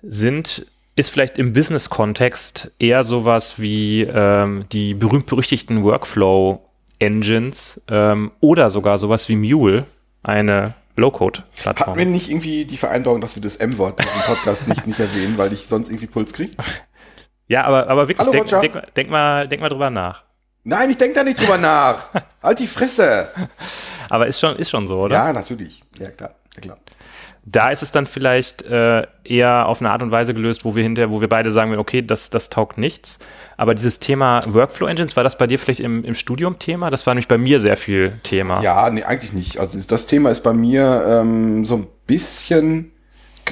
Sind 0.03 0.67
ist 0.97 1.11
vielleicht 1.11 1.39
im 1.39 1.53
Business-Kontext 1.53 2.71
eher 2.79 3.03
sowas 3.03 3.61
wie 3.61 4.03
ähm, 4.03 4.65
die 4.71 4.95
berühmt-berüchtigten 4.95 5.83
Workflow-Engines 5.83 7.83
ähm, 7.89 8.31
oder 8.41 8.71
sogar 8.71 8.99
sowas 8.99 9.29
wie 9.29 9.35
Mule, 9.35 9.87
eine 10.23 10.63
Hatten 10.63 10.75
Low-Code-Plattform. 10.97 11.99
wir 11.99 12.07
nicht 12.07 12.31
irgendwie 12.31 12.65
die 12.65 12.77
Vereinbarung, 12.77 13.21
dass 13.21 13.35
wir 13.35 13.43
das 13.43 13.57
M-Wort 13.57 13.99
diesem 14.05 14.21
Podcast 14.23 14.69
nicht, 14.69 14.87
nicht 14.87 15.01
erwähnen, 15.01 15.37
weil 15.37 15.53
ich 15.53 15.67
sonst 15.67 15.89
irgendwie 15.89 16.07
Puls 16.07 16.33
kriege? 16.33 16.53
Ja, 17.49 17.65
aber, 17.65 17.89
aber 17.89 18.09
wirklich, 18.09 18.27
Hallo, 18.27 18.33
denk, 18.33 18.61
denk, 18.61 18.95
denk, 18.95 19.11
mal, 19.11 19.49
denk 19.49 19.61
mal 19.61 19.69
drüber 19.69 19.91
nach. 19.91 20.25
Nein, 20.65 20.91
ich 20.91 20.97
denke 20.97 21.15
da 21.15 21.23
nicht 21.25 21.39
drüber 21.39 21.59
nach. 21.59 22.07
Halt 22.43 22.59
die 22.59 22.67
Fresse. 22.67 23.29
Aber 24.09 24.27
ist 24.27 24.41
schon, 24.41 24.57
ist 24.57 24.71
schon 24.71 24.89
so, 24.89 24.99
oder? 25.01 25.15
Ja, 25.17 25.33
natürlich. 25.33 25.83
Ja, 25.99 26.11
klar. 26.11 26.31
Ja, 26.57 26.61
klar. 26.61 26.79
Da 27.47 27.71
ist 27.71 27.83
es 27.83 27.91
dann 27.91 28.07
vielleicht 28.07 28.63
äh, 28.63 29.07
eher 29.23 29.67
auf 29.67 29.81
eine 29.83 29.91
Art 29.91 30.01
und 30.03 30.11
Weise 30.11 30.33
gelöst, 30.33 30.65
wo 30.65 30.75
wir 30.75 30.83
hinterher, 30.83 31.11
wo 31.11 31.21
wir 31.21 31.29
beide 31.29 31.51
sagen, 31.51 31.77
okay, 31.77 32.01
das, 32.01 32.31
das 32.31 32.49
taugt 32.49 32.79
nichts. 32.79 33.19
Aber 33.59 33.75
dieses 33.75 33.99
Thema 34.01 34.41
Workflow 34.47 34.87
Engines, 34.87 35.15
war 35.15 35.25
das 35.25 35.37
bei 35.37 35.47
dir 35.47 35.59
vielleicht 35.59 35.81
im, 35.81 36.03
im 36.05 36.15
Studium 36.15 36.59
Thema? 36.59 36.89
Das 36.89 37.07
war 37.07 37.13
nämlich 37.13 37.29
bei 37.29 37.37
mir 37.37 37.61
sehr 37.61 37.77
viel 37.77 38.15
Thema. 38.23 38.63
Ja, 38.63 38.89
nee, 38.89 39.05
eigentlich 39.05 39.35
nicht. 39.35 39.59
Also 39.61 39.79
das- 39.79 40.07
Thema 40.07 40.31
ist 40.31 40.41
bei 40.41 40.55
mir 40.55 41.05
ähm, 41.07 41.67
so 41.67 41.77
ein 41.77 41.87
bisschen 42.07 42.93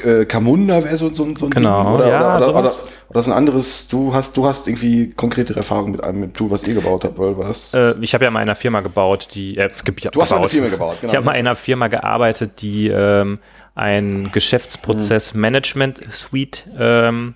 äh, 0.05 0.25
Camunda 0.25 0.85
wäre 0.85 0.97
so, 0.97 1.13
so, 1.13 1.35
so 1.37 1.47
ein 1.47 1.51
Genau, 1.51 1.85
Ding. 1.85 1.95
Oder, 1.95 2.09
ja, 2.09 2.37
oder, 2.37 2.49
oder, 2.49 2.59
oder, 2.61 2.73
oder 3.09 3.23
so 3.23 3.31
ein 3.31 3.37
anderes. 3.37 3.89
Du 3.89 4.15
hast, 4.15 4.37
du 4.37 4.47
hast 4.47 4.67
irgendwie 4.67 5.11
konkretere 5.11 5.59
Erfahrungen 5.59 5.93
mit 5.93 6.05
einem 6.05 6.21
mit 6.21 6.35
Tool, 6.35 6.51
was 6.51 6.67
ihr 6.67 6.75
gebaut 6.75 7.05
habt, 7.05 7.19
weil 7.19 7.37
was? 7.39 7.75
Äh, 7.75 7.95
ich 8.01 8.15
habe 8.15 8.25
ja 8.25 8.31
mal 8.31 8.41
in 8.41 8.49
einer 8.49 8.55
Firma 8.55 8.81
gebaut, 8.81 9.29
die 9.35 9.57
äh, 9.57 9.69
ge 9.85 9.95
Du 10.11 10.23
hast 10.23 10.31
mal 10.31 10.39
eine 10.39 10.49
Firma 10.49 10.69
gebaut, 10.69 10.97
genau. 11.01 11.13
Ich 11.13 11.17
habe 11.17 11.27
mal 11.27 11.33
in 11.33 11.47
einer 11.47 11.55
Firma 11.55 11.89
gearbeitet, 11.89 12.63
die 12.63 12.89
ähm, 12.89 13.39
ein 13.75 14.31
Geschäftsprozess 14.33 15.35
Management 15.35 16.01
Suite 16.13 16.65
ähm, 16.79 17.35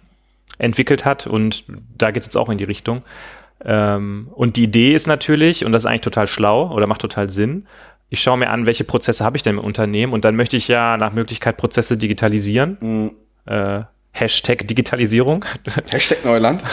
entwickelt 0.59 1.05
hat 1.05 1.27
und 1.27 1.64
da 1.97 2.11
geht 2.11 2.23
es 2.23 2.27
jetzt 2.29 2.37
auch 2.37 2.49
in 2.49 2.59
die 2.59 2.64
Richtung. 2.64 3.03
Ähm, 3.64 4.29
und 4.35 4.57
die 4.57 4.64
Idee 4.64 4.95
ist 4.95 5.07
natürlich, 5.07 5.64
und 5.64 5.73
das 5.73 5.83
ist 5.83 5.87
eigentlich 5.87 6.03
total 6.03 6.27
schlau 6.27 6.73
oder 6.73 6.87
macht 6.87 7.01
total 7.01 7.31
Sinn, 7.31 7.66
ich 8.09 8.21
schaue 8.21 8.38
mir 8.38 8.51
an, 8.51 8.66
welche 8.66 8.85
Prozesse 8.85 9.25
habe 9.25 9.37
ich 9.37 9.42
denn 9.42 9.59
im 9.59 9.64
Unternehmen 9.64 10.12
und 10.12 10.25
dann 10.25 10.37
möchte 10.37 10.57
ich 10.57 10.69
ja 10.69 10.97
nach 10.97 11.12
Möglichkeit 11.12 11.57
Prozesse 11.57 11.97
digitalisieren. 11.97 12.77
Mhm. 12.81 13.12
Äh, 13.47 13.83
Hashtag 14.12 14.66
Digitalisierung. 14.66 15.45
Hashtag 15.90 16.25
Neuland. 16.25 16.62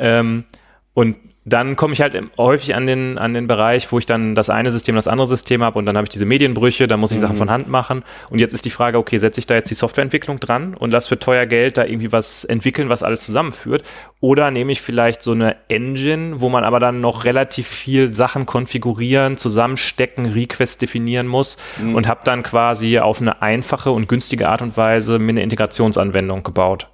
Ähm, 0.00 0.44
und 0.92 1.16
dann 1.48 1.76
komme 1.76 1.92
ich 1.92 2.00
halt 2.00 2.14
häufig 2.36 2.74
an 2.74 2.86
den, 2.86 3.18
an 3.18 3.34
den 3.34 3.46
Bereich, 3.46 3.90
wo 3.92 3.98
ich 3.98 4.06
dann 4.06 4.34
das 4.34 4.50
eine 4.50 4.70
System, 4.70 4.94
das 4.94 5.08
andere 5.08 5.26
System 5.26 5.62
habe 5.62 5.78
und 5.78 5.86
dann 5.86 5.96
habe 5.96 6.04
ich 6.04 6.10
diese 6.10 6.24
Medienbrüche, 6.24 6.86
da 6.86 6.96
muss 6.96 7.12
ich 7.12 7.20
Sachen 7.20 7.36
von 7.36 7.50
Hand 7.50 7.68
machen. 7.68 8.02
Und 8.30 8.38
jetzt 8.38 8.52
ist 8.52 8.64
die 8.64 8.70
Frage, 8.70 8.98
okay, 8.98 9.18
setze 9.18 9.40
ich 9.40 9.46
da 9.46 9.54
jetzt 9.54 9.70
die 9.70 9.74
Softwareentwicklung 9.74 10.40
dran 10.40 10.74
und 10.74 10.90
lass 10.90 11.08
für 11.08 11.18
teuer 11.18 11.46
Geld 11.46 11.78
da 11.78 11.84
irgendwie 11.84 12.12
was 12.12 12.44
entwickeln, 12.44 12.88
was 12.88 13.02
alles 13.02 13.22
zusammenführt? 13.22 13.84
Oder 14.20 14.50
nehme 14.50 14.72
ich 14.72 14.80
vielleicht 14.80 15.22
so 15.22 15.32
eine 15.32 15.56
Engine, 15.68 16.40
wo 16.40 16.48
man 16.48 16.64
aber 16.64 16.80
dann 16.80 17.00
noch 17.00 17.24
relativ 17.24 17.68
viel 17.68 18.12
Sachen 18.14 18.46
konfigurieren, 18.46 19.36
zusammenstecken, 19.36 20.26
Request 20.26 20.82
definieren 20.82 21.26
muss 21.26 21.56
und 21.94 22.08
habe 22.08 22.20
dann 22.24 22.42
quasi 22.42 22.98
auf 22.98 23.20
eine 23.20 23.42
einfache 23.42 23.90
und 23.90 24.08
günstige 24.08 24.48
Art 24.48 24.62
und 24.62 24.76
Weise 24.76 25.18
mir 25.18 25.30
eine 25.30 25.42
Integrationsanwendung 25.42 26.42
gebaut. 26.42 26.88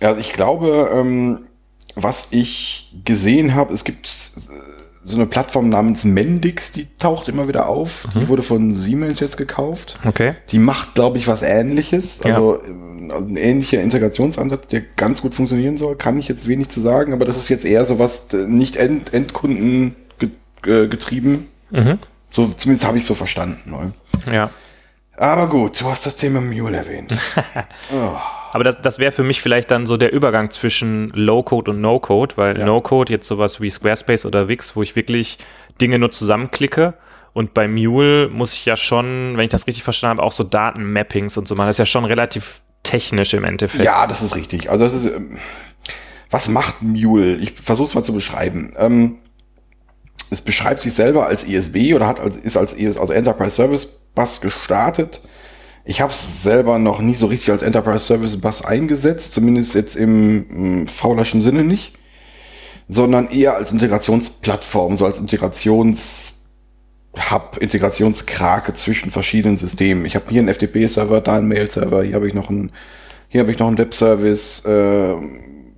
Also 0.00 0.20
ich 0.20 0.32
glaube, 0.32 0.90
ähm, 0.92 1.46
was 1.94 2.28
ich 2.30 2.92
gesehen 3.04 3.54
habe, 3.54 3.72
es 3.72 3.84
gibt 3.84 4.08
so 5.04 5.16
eine 5.16 5.26
Plattform 5.26 5.68
namens 5.68 6.04
Mendix, 6.04 6.72
die 6.72 6.86
taucht 6.98 7.28
immer 7.28 7.48
wieder 7.48 7.68
auf. 7.68 8.06
Mhm. 8.14 8.20
Die 8.20 8.28
wurde 8.28 8.42
von 8.42 8.72
Siemens 8.72 9.20
jetzt 9.20 9.36
gekauft. 9.36 9.98
Okay. 10.04 10.34
Die 10.50 10.58
macht, 10.58 10.94
glaube 10.94 11.18
ich, 11.18 11.26
was 11.26 11.42
ähnliches. 11.42 12.20
Ja. 12.24 12.30
Also, 12.30 12.62
äh, 12.62 12.68
ein 12.68 13.36
ähnlicher 13.36 13.80
Integrationsansatz, 13.82 14.68
der 14.68 14.82
ganz 14.96 15.20
gut 15.22 15.34
funktionieren 15.34 15.76
soll, 15.76 15.96
kann 15.96 16.18
ich 16.18 16.28
jetzt 16.28 16.48
wenig 16.48 16.68
zu 16.68 16.80
sagen, 16.80 17.12
aber 17.12 17.24
das 17.24 17.36
ist 17.36 17.48
jetzt 17.48 17.64
eher 17.64 17.84
so 17.84 17.98
was 17.98 18.32
äh, 18.32 18.46
nicht 18.46 18.76
End 18.76 19.12
Endkunden 19.12 19.96
äh, 20.64 20.86
getrieben. 20.86 21.48
Mhm. 21.70 21.98
So, 22.30 22.46
zumindest 22.46 22.86
habe 22.86 22.96
ich 22.96 23.04
so 23.04 23.14
verstanden. 23.14 23.70
Ne? 23.70 23.92
Ja. 24.32 24.50
Aber 25.16 25.48
gut, 25.48 25.80
du 25.80 25.90
hast 25.90 26.06
das 26.06 26.16
Thema 26.16 26.40
Mule 26.40 26.76
erwähnt. 26.76 27.16
oh. 27.92 28.16
Aber 28.52 28.64
das, 28.64 28.80
das 28.82 28.98
wäre 28.98 29.12
für 29.12 29.22
mich 29.22 29.40
vielleicht 29.40 29.70
dann 29.70 29.86
so 29.86 29.96
der 29.96 30.12
Übergang 30.12 30.50
zwischen 30.50 31.10
Low-Code 31.14 31.70
und 31.70 31.80
No-Code, 31.80 32.36
weil 32.36 32.58
Ja. 32.58 32.66
No-Code 32.66 33.12
jetzt 33.12 33.26
sowas 33.26 33.60
wie 33.60 33.70
Squarespace 33.70 34.26
oder 34.26 34.46
Wix, 34.48 34.76
wo 34.76 34.82
ich 34.82 34.94
wirklich 34.94 35.38
Dinge 35.80 35.98
nur 35.98 36.10
zusammenklicke. 36.10 36.94
Und 37.32 37.54
bei 37.54 37.66
Mule 37.66 38.28
muss 38.28 38.52
ich 38.52 38.66
ja 38.66 38.76
schon, 38.76 39.36
wenn 39.36 39.44
ich 39.44 39.50
das 39.50 39.66
richtig 39.66 39.82
verstanden 39.82 40.18
habe, 40.18 40.26
auch 40.26 40.32
so 40.32 40.44
Datenmappings 40.44 41.38
und 41.38 41.48
so 41.48 41.54
machen. 41.54 41.68
Das 41.68 41.76
ist 41.76 41.78
ja 41.78 41.86
schon 41.86 42.04
relativ 42.04 42.60
technisch 42.82 43.32
im 43.32 43.44
Endeffekt. 43.44 43.84
Ja, 43.84 44.06
das 44.06 44.20
ist 44.22 44.36
richtig. 44.36 44.70
Also 44.70 44.84
das 44.84 44.92
ist, 44.92 45.06
ähm, 45.06 45.38
was 46.30 46.48
macht 46.48 46.82
Mule? 46.82 47.36
Ich 47.36 47.52
versuche 47.52 47.86
es 47.86 47.94
mal 47.94 48.02
zu 48.02 48.12
beschreiben. 48.12 48.72
Ähm, 48.76 49.18
es 50.30 50.42
beschreibt 50.42 50.82
sich 50.82 50.92
selber 50.92 51.26
als 51.26 51.44
ESB 51.44 51.94
oder 51.94 52.06
hat 52.06 52.20
als, 52.20 52.36
ist 52.36 52.56
als, 52.58 52.74
ES, 52.74 52.98
also 52.98 53.14
Enterprise 53.14 53.56
Service 53.56 53.86
Bus 54.14 54.42
gestartet. 54.42 55.22
Ich 55.84 56.00
habe 56.00 56.12
es 56.12 56.42
selber 56.42 56.78
noch 56.78 57.00
nie 57.00 57.14
so 57.14 57.26
richtig 57.26 57.50
als 57.50 57.62
Enterprise 57.62 58.04
Service 58.04 58.40
Bus 58.40 58.64
eingesetzt, 58.64 59.32
zumindest 59.34 59.74
jetzt 59.74 59.96
im, 59.96 60.48
im 60.50 60.88
faulerschen 60.88 61.42
Sinne 61.42 61.64
nicht, 61.64 61.98
sondern 62.88 63.28
eher 63.28 63.56
als 63.56 63.72
Integrationsplattform, 63.72 64.96
so 64.96 65.06
als 65.06 65.18
Integrations 65.18 66.42
Hub, 67.30 67.58
Integrationskrake 67.60 68.72
zwischen 68.74 69.10
verschiedenen 69.10 69.58
Systemen. 69.58 70.06
Ich 70.06 70.14
habe 70.14 70.30
hier 70.30 70.40
einen 70.40 70.54
FTP-Server, 70.54 71.20
da 71.20 71.36
einen 71.36 71.48
Mail-Server, 71.48 72.04
hier 72.04 72.14
habe 72.14 72.26
ich 72.26 72.34
noch 72.34 72.48
einen, 72.48 72.72
hier 73.28 73.42
habe 73.42 73.50
ich 73.50 73.58
noch 73.58 73.68
einen 73.68 73.76
Webservice, 73.76 74.64
äh, 74.64 75.14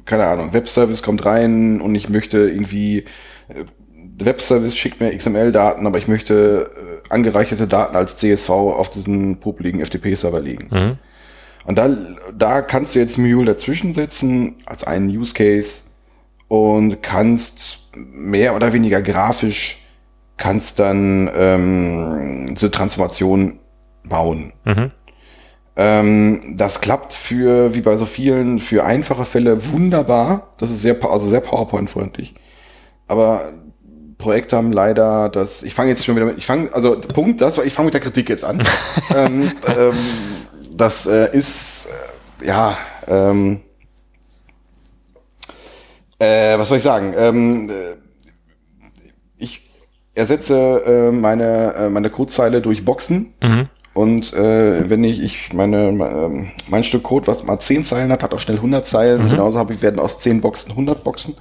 keine 0.05 0.27
Ahnung, 0.27 0.53
Webservice 0.53 1.03
kommt 1.03 1.25
rein 1.25 1.81
und 1.81 1.95
ich 1.95 2.09
möchte 2.09 2.39
irgendwie, 2.39 2.99
äh, 3.49 3.65
Webservice 4.19 4.77
schickt 4.77 5.01
mir 5.01 5.17
XML-Daten, 5.17 5.87
aber 5.87 5.99
ich 5.99 6.07
möchte 6.07 6.71
äh, 6.77 6.94
angereicherte 7.11 7.67
Daten 7.67 7.97
als 7.97 8.17
CSV 8.17 8.51
auf 8.51 8.91
diesen 8.91 9.41
popeligen 9.41 9.85
FTP-Server 9.85 10.41
legen. 10.41 10.69
Mhm. 10.71 10.99
Und 11.67 11.79
da, 11.79 11.89
da 12.37 12.63
kannst 12.63 12.95
du 12.95 12.99
jetzt 12.99 13.17
Mule 13.17 13.47
dazwischen 13.47 13.95
setzen 13.95 14.57
als 14.67 14.85
einen 14.85 15.09
Use 15.09 15.35
Case 15.35 15.83
und 16.49 17.03
kannst 17.03 17.93
mehr 17.97 18.55
oder 18.55 18.73
weniger 18.73 19.01
grafisch 19.01 19.85
kannst 20.37 20.79
dann 20.79 21.31
ähm, 21.35 22.55
diese 22.55 22.71
Transformation 22.71 23.61
bauen. 24.05 24.53
Mhm. 24.65 24.91
Ähm, 25.77 26.55
das 26.57 26.81
klappt 26.81 27.13
für, 27.13 27.75
wie 27.75 27.81
bei 27.81 27.97
so 27.97 28.07
vielen, 28.07 28.59
für 28.59 28.85
einfache 28.85 29.25
Fälle 29.25 29.73
wunderbar. 29.73 30.55
Das 30.59 30.71
ist 30.71 30.83
sehr, 30.83 30.97
also 31.05 31.29
sehr 31.29 31.41
PowerPoint-freundlich. 31.41 32.35
Aber 33.09 33.53
Projekte 34.25 34.57
haben 34.57 34.73
leider 34.73 35.29
das, 35.29 35.63
ich 35.63 35.75
fange 35.75 35.91
jetzt 35.91 36.03
schon 36.03 36.17
wieder 36.17 36.25
mit, 36.25 36.39
ich 36.39 36.47
fange, 36.47 36.73
also 36.73 36.99
Punkt, 36.99 37.43
das 37.43 37.59
ich 37.59 37.75
fange 37.75 37.89
mit 37.89 37.95
der 37.95 38.01
Kritik 38.01 38.31
jetzt 38.31 38.43
an. 38.43 38.59
ähm, 39.15 39.53
ähm, 39.69 39.95
das 40.75 41.07
äh, 41.07 41.29
ist, 41.37 41.89
äh, 42.41 42.47
ja, 42.47 42.75
ähm, 43.07 43.61
äh, 46.19 46.59
was 46.59 46.69
soll 46.69 46.79
ich 46.79 46.85
sagen? 46.85 47.13
Ähm, 47.19 47.69
äh, 47.69 47.97
ich 49.37 49.61
ersetze 50.15 50.83
äh, 50.87 51.11
meine, 51.13 51.75
äh, 51.75 51.91
meine 51.91 52.09
Codezeile 52.09 52.63
durch 52.63 52.83
Boxen. 52.83 53.35
Mhm. 53.43 53.69
Und 53.93 54.33
äh, 54.33 54.89
wenn 54.89 55.05
ich, 55.05 55.23
ich 55.23 55.53
meine, 55.53 56.41
mein 56.69 56.83
Stück 56.83 57.03
Code, 57.03 57.27
was 57.27 57.45
mal 57.45 57.61
10 57.61 57.85
Zeilen 57.85 58.11
hat, 58.11 58.23
hat 58.23 58.33
auch 58.33 58.41
schnell 58.41 58.57
100 58.57 58.89
Zeilen. 58.89 59.29
Genauso 59.29 59.59
habe 59.59 59.75
ich, 59.75 59.83
werden 59.83 60.01
aus 60.01 60.19
10 60.19 60.41
Boxen 60.41 60.71
100 60.71 61.05
Boxen. 61.05 61.37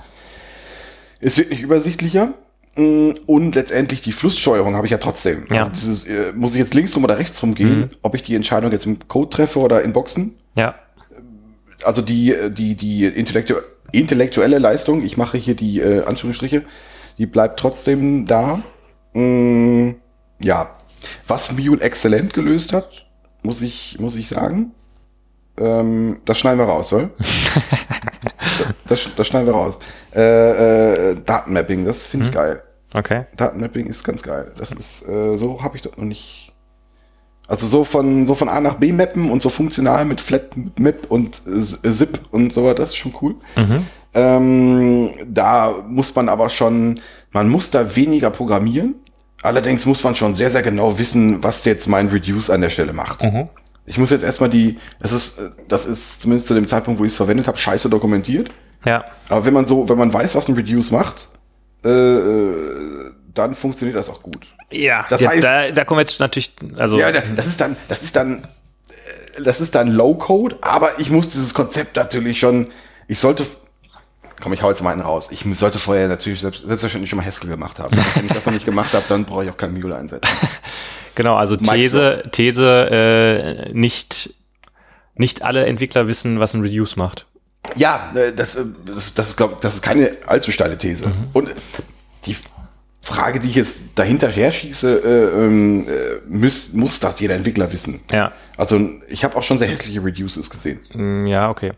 Ist 1.21 1.37
wirklich 1.37 1.61
übersichtlicher. 1.61 2.33
Und 2.75 3.53
letztendlich 3.53 4.01
die 4.01 4.11
Flusssteuerung 4.11 4.75
habe 4.75 4.87
ich 4.87 4.91
ja 4.91 4.97
trotzdem. 4.97 5.45
Ja. 5.51 5.59
Also 5.59 5.71
dieses, 5.71 6.07
äh, 6.07 6.33
muss 6.33 6.53
ich 6.53 6.57
jetzt 6.57 6.73
links 6.73 6.95
rum 6.95 7.03
oder 7.03 7.19
rechts 7.19 7.41
rum 7.43 7.53
gehen, 7.53 7.91
ob 8.01 8.15
ich 8.15 8.23
die 8.23 8.33
Entscheidung 8.33 8.71
jetzt 8.71 8.87
im 8.87 8.97
Code 9.07 9.29
treffe 9.29 9.59
oder 9.59 9.83
in 9.83 9.93
Boxen. 9.93 10.35
Ja. 10.55 10.73
Also 11.83 12.01
die, 12.01 12.33
äh, 12.33 12.49
die, 12.49 12.75
die 12.75 13.05
intellektu 13.05 13.55
intellektuelle 13.91 14.57
Leistung, 14.57 15.03
ich 15.03 15.17
mache 15.17 15.37
hier 15.37 15.55
die 15.55 15.79
äh, 15.79 16.03
Anführungsstriche, 16.03 16.63
die 17.19 17.27
bleibt 17.27 17.59
trotzdem 17.59 18.25
da. 18.25 18.63
Mm, 19.13 19.91
ja, 20.39 20.71
was 21.27 21.51
Mule 21.51 21.79
exzellent 21.79 22.33
gelöst 22.33 22.73
hat, 22.73 23.05
muss 23.43 23.61
ich, 23.61 23.99
muss 23.99 24.15
ich 24.15 24.27
sagen. 24.27 24.71
Ähm, 25.57 26.21
das 26.25 26.39
schneiden 26.39 26.57
wir 26.57 26.65
raus, 26.65 26.91
oder? 26.91 27.11
das, 28.93 29.15
das 29.15 29.27
schneiden 29.27 29.47
wir 29.47 29.53
raus. 29.53 29.77
Äh, 30.15 31.11
äh, 31.11 31.15
Datenmapping, 31.25 31.85
das 31.85 32.03
finde 32.03 32.27
ich 32.27 32.31
geil. 32.31 32.61
Okay. 32.93 33.25
Datenmapping 33.37 33.87
ist 33.87 34.03
ganz 34.03 34.21
geil. 34.21 34.51
Das 34.57 34.71
ist, 34.71 35.07
äh, 35.07 35.35
so 35.37 35.61
habe 35.63 35.75
ich 35.75 35.81
das 35.81 35.97
noch 35.97 36.03
nicht. 36.03 36.53
Also 37.47 37.67
so 37.67 37.83
von, 37.83 38.25
so 38.25 38.35
von 38.35 38.47
A 38.49 38.61
nach 38.61 38.75
B 38.75 38.91
mappen 38.93 39.29
und 39.29 39.41
so 39.41 39.49
funktional 39.49 40.05
mit 40.05 40.21
Flat 40.21 40.55
Map 40.77 41.05
und 41.09 41.41
äh, 41.47 41.91
Zip 41.91 42.19
und 42.31 42.53
so, 42.53 42.71
das 42.73 42.89
ist 42.91 42.95
schon 42.95 43.13
cool. 43.21 43.35
Ähm, 44.13 45.09
da 45.27 45.73
muss 45.87 46.13
man 46.15 46.29
aber 46.29 46.49
schon, 46.49 46.99
man 47.31 47.49
muss 47.49 47.71
da 47.71 47.95
weniger 47.95 48.29
programmieren. 48.29 48.95
Allerdings 49.41 49.85
muss 49.85 50.03
man 50.03 50.15
schon 50.15 50.35
sehr, 50.35 50.49
sehr 50.49 50.61
genau 50.61 50.97
wissen, 50.99 51.43
was 51.43 51.65
jetzt 51.65 51.87
mein 51.87 52.07
Reduce 52.07 52.49
an 52.49 52.61
der 52.61 52.69
Stelle 52.69 52.93
macht. 52.93 53.23
Ich 53.85 53.97
muss 53.97 54.11
jetzt 54.11 54.23
erstmal 54.23 54.49
die, 54.49 54.77
das 55.01 55.11
ist, 55.11 55.39
äh, 55.39 55.49
das 55.67 55.85
ist 55.85 56.21
zumindest 56.21 56.47
zu 56.47 56.53
dem 56.53 56.67
Zeitpunkt, 56.67 56.99
wo 56.99 57.03
ich 57.05 57.11
es 57.11 57.17
verwendet 57.17 57.47
habe, 57.47 57.57
scheiße 57.57 57.89
dokumentiert. 57.89 58.49
Ja. 58.85 59.05
Aber 59.29 59.45
wenn 59.45 59.53
man 59.53 59.65
so, 59.65 59.87
wenn 59.89 59.97
man 59.97 60.13
weiß, 60.13 60.35
was 60.35 60.47
ein 60.49 60.55
Reduce 60.55 60.91
macht, 60.91 61.27
äh, 61.85 61.89
äh, 61.89 63.11
dann 63.33 63.55
funktioniert 63.55 63.97
das 63.97 64.09
auch 64.09 64.21
gut. 64.21 64.45
Ja, 64.71 65.05
Das 65.09 65.21
ja, 65.21 65.31
heißt- 65.31 65.41
da, 65.41 65.71
da 65.71 65.85
kommen 65.85 65.99
jetzt 65.99 66.19
natürlich, 66.19 66.53
also 66.77 66.97
Ja, 66.99 67.11
das 67.11 67.45
ist 67.47 67.61
dann, 67.61 67.75
das 67.87 68.01
ist 68.03 68.15
dann, 68.15 68.43
äh, 69.37 69.41
das 69.43 69.61
ist 69.61 69.75
dann 69.75 69.89
Low 69.89 70.15
Code, 70.15 70.57
aber 70.61 70.99
ich 70.99 71.09
muss 71.09 71.29
dieses 71.29 71.53
Konzept 71.53 71.95
natürlich 71.95 72.39
schon, 72.39 72.67
ich 73.07 73.19
sollte, 73.19 73.45
komm, 74.41 74.53
ich 74.53 74.61
hau 74.61 74.69
jetzt 74.69 74.81
mal 74.83 74.91
einen 74.91 75.01
raus. 75.01 75.27
Ich 75.31 75.45
sollte 75.57 75.79
vorher 75.79 76.07
natürlich 76.07 76.41
selbst, 76.41 76.65
selbstverständlich 76.65 77.09
schon 77.09 77.17
mal 77.17 77.25
Haskell 77.25 77.49
gemacht 77.49 77.79
haben. 77.79 77.95
Wenn 78.15 78.25
ich 78.27 78.33
das 78.33 78.45
noch 78.45 78.53
nicht 78.53 78.65
gemacht 78.65 78.93
habe, 78.93 79.05
dann 79.07 79.25
brauche 79.25 79.45
ich 79.45 79.51
auch 79.51 79.57
kein 79.57 79.73
Mule 79.73 79.95
einsetzen. 79.95 80.29
Genau, 81.15 81.35
also 81.35 81.55
These, 81.55 82.23
These, 82.31 82.89
äh, 82.89 83.71
nicht, 83.71 84.33
nicht 85.13 85.43
alle 85.43 85.67
Entwickler 85.67 86.07
wissen, 86.07 86.39
was 86.39 86.55
ein 86.55 86.61
Reduce 86.61 86.95
macht. 86.95 87.27
Ja, 87.75 88.11
äh, 88.15 88.33
das, 88.33 88.55
äh, 88.55 88.65
das, 88.85 89.13
das 89.13 89.29
ist, 89.29 89.37
glaube 89.37 89.57
das 89.61 89.75
ist 89.75 89.81
keine 89.81 90.11
allzu 90.25 90.51
steile 90.51 90.77
These. 90.77 91.11
Und 91.33 91.51
die 92.25 92.35
Frage, 93.01 93.39
die 93.39 93.49
ich 93.49 93.55
jetzt 93.55 93.79
dahinter 93.95 94.29
her 94.29 94.51
schieße, 94.51 95.01
äh, 95.03 95.45
ähm, 95.45 95.85
äh, 95.87 95.91
muss, 96.27 96.73
muss 96.73 96.99
das 96.99 97.19
jeder 97.19 97.35
Entwickler 97.35 97.71
wissen. 97.71 97.99
Ja. 98.11 98.31
Also 98.57 98.79
ich 99.09 99.23
habe 99.23 99.35
auch 99.35 99.43
schon 99.43 99.57
sehr 99.57 99.67
hässliche 99.67 100.03
Reduces 100.03 100.49
gesehen. 100.49 100.79
Mm, 100.93 101.25
Ja, 101.27 101.49
okay. 101.49 101.73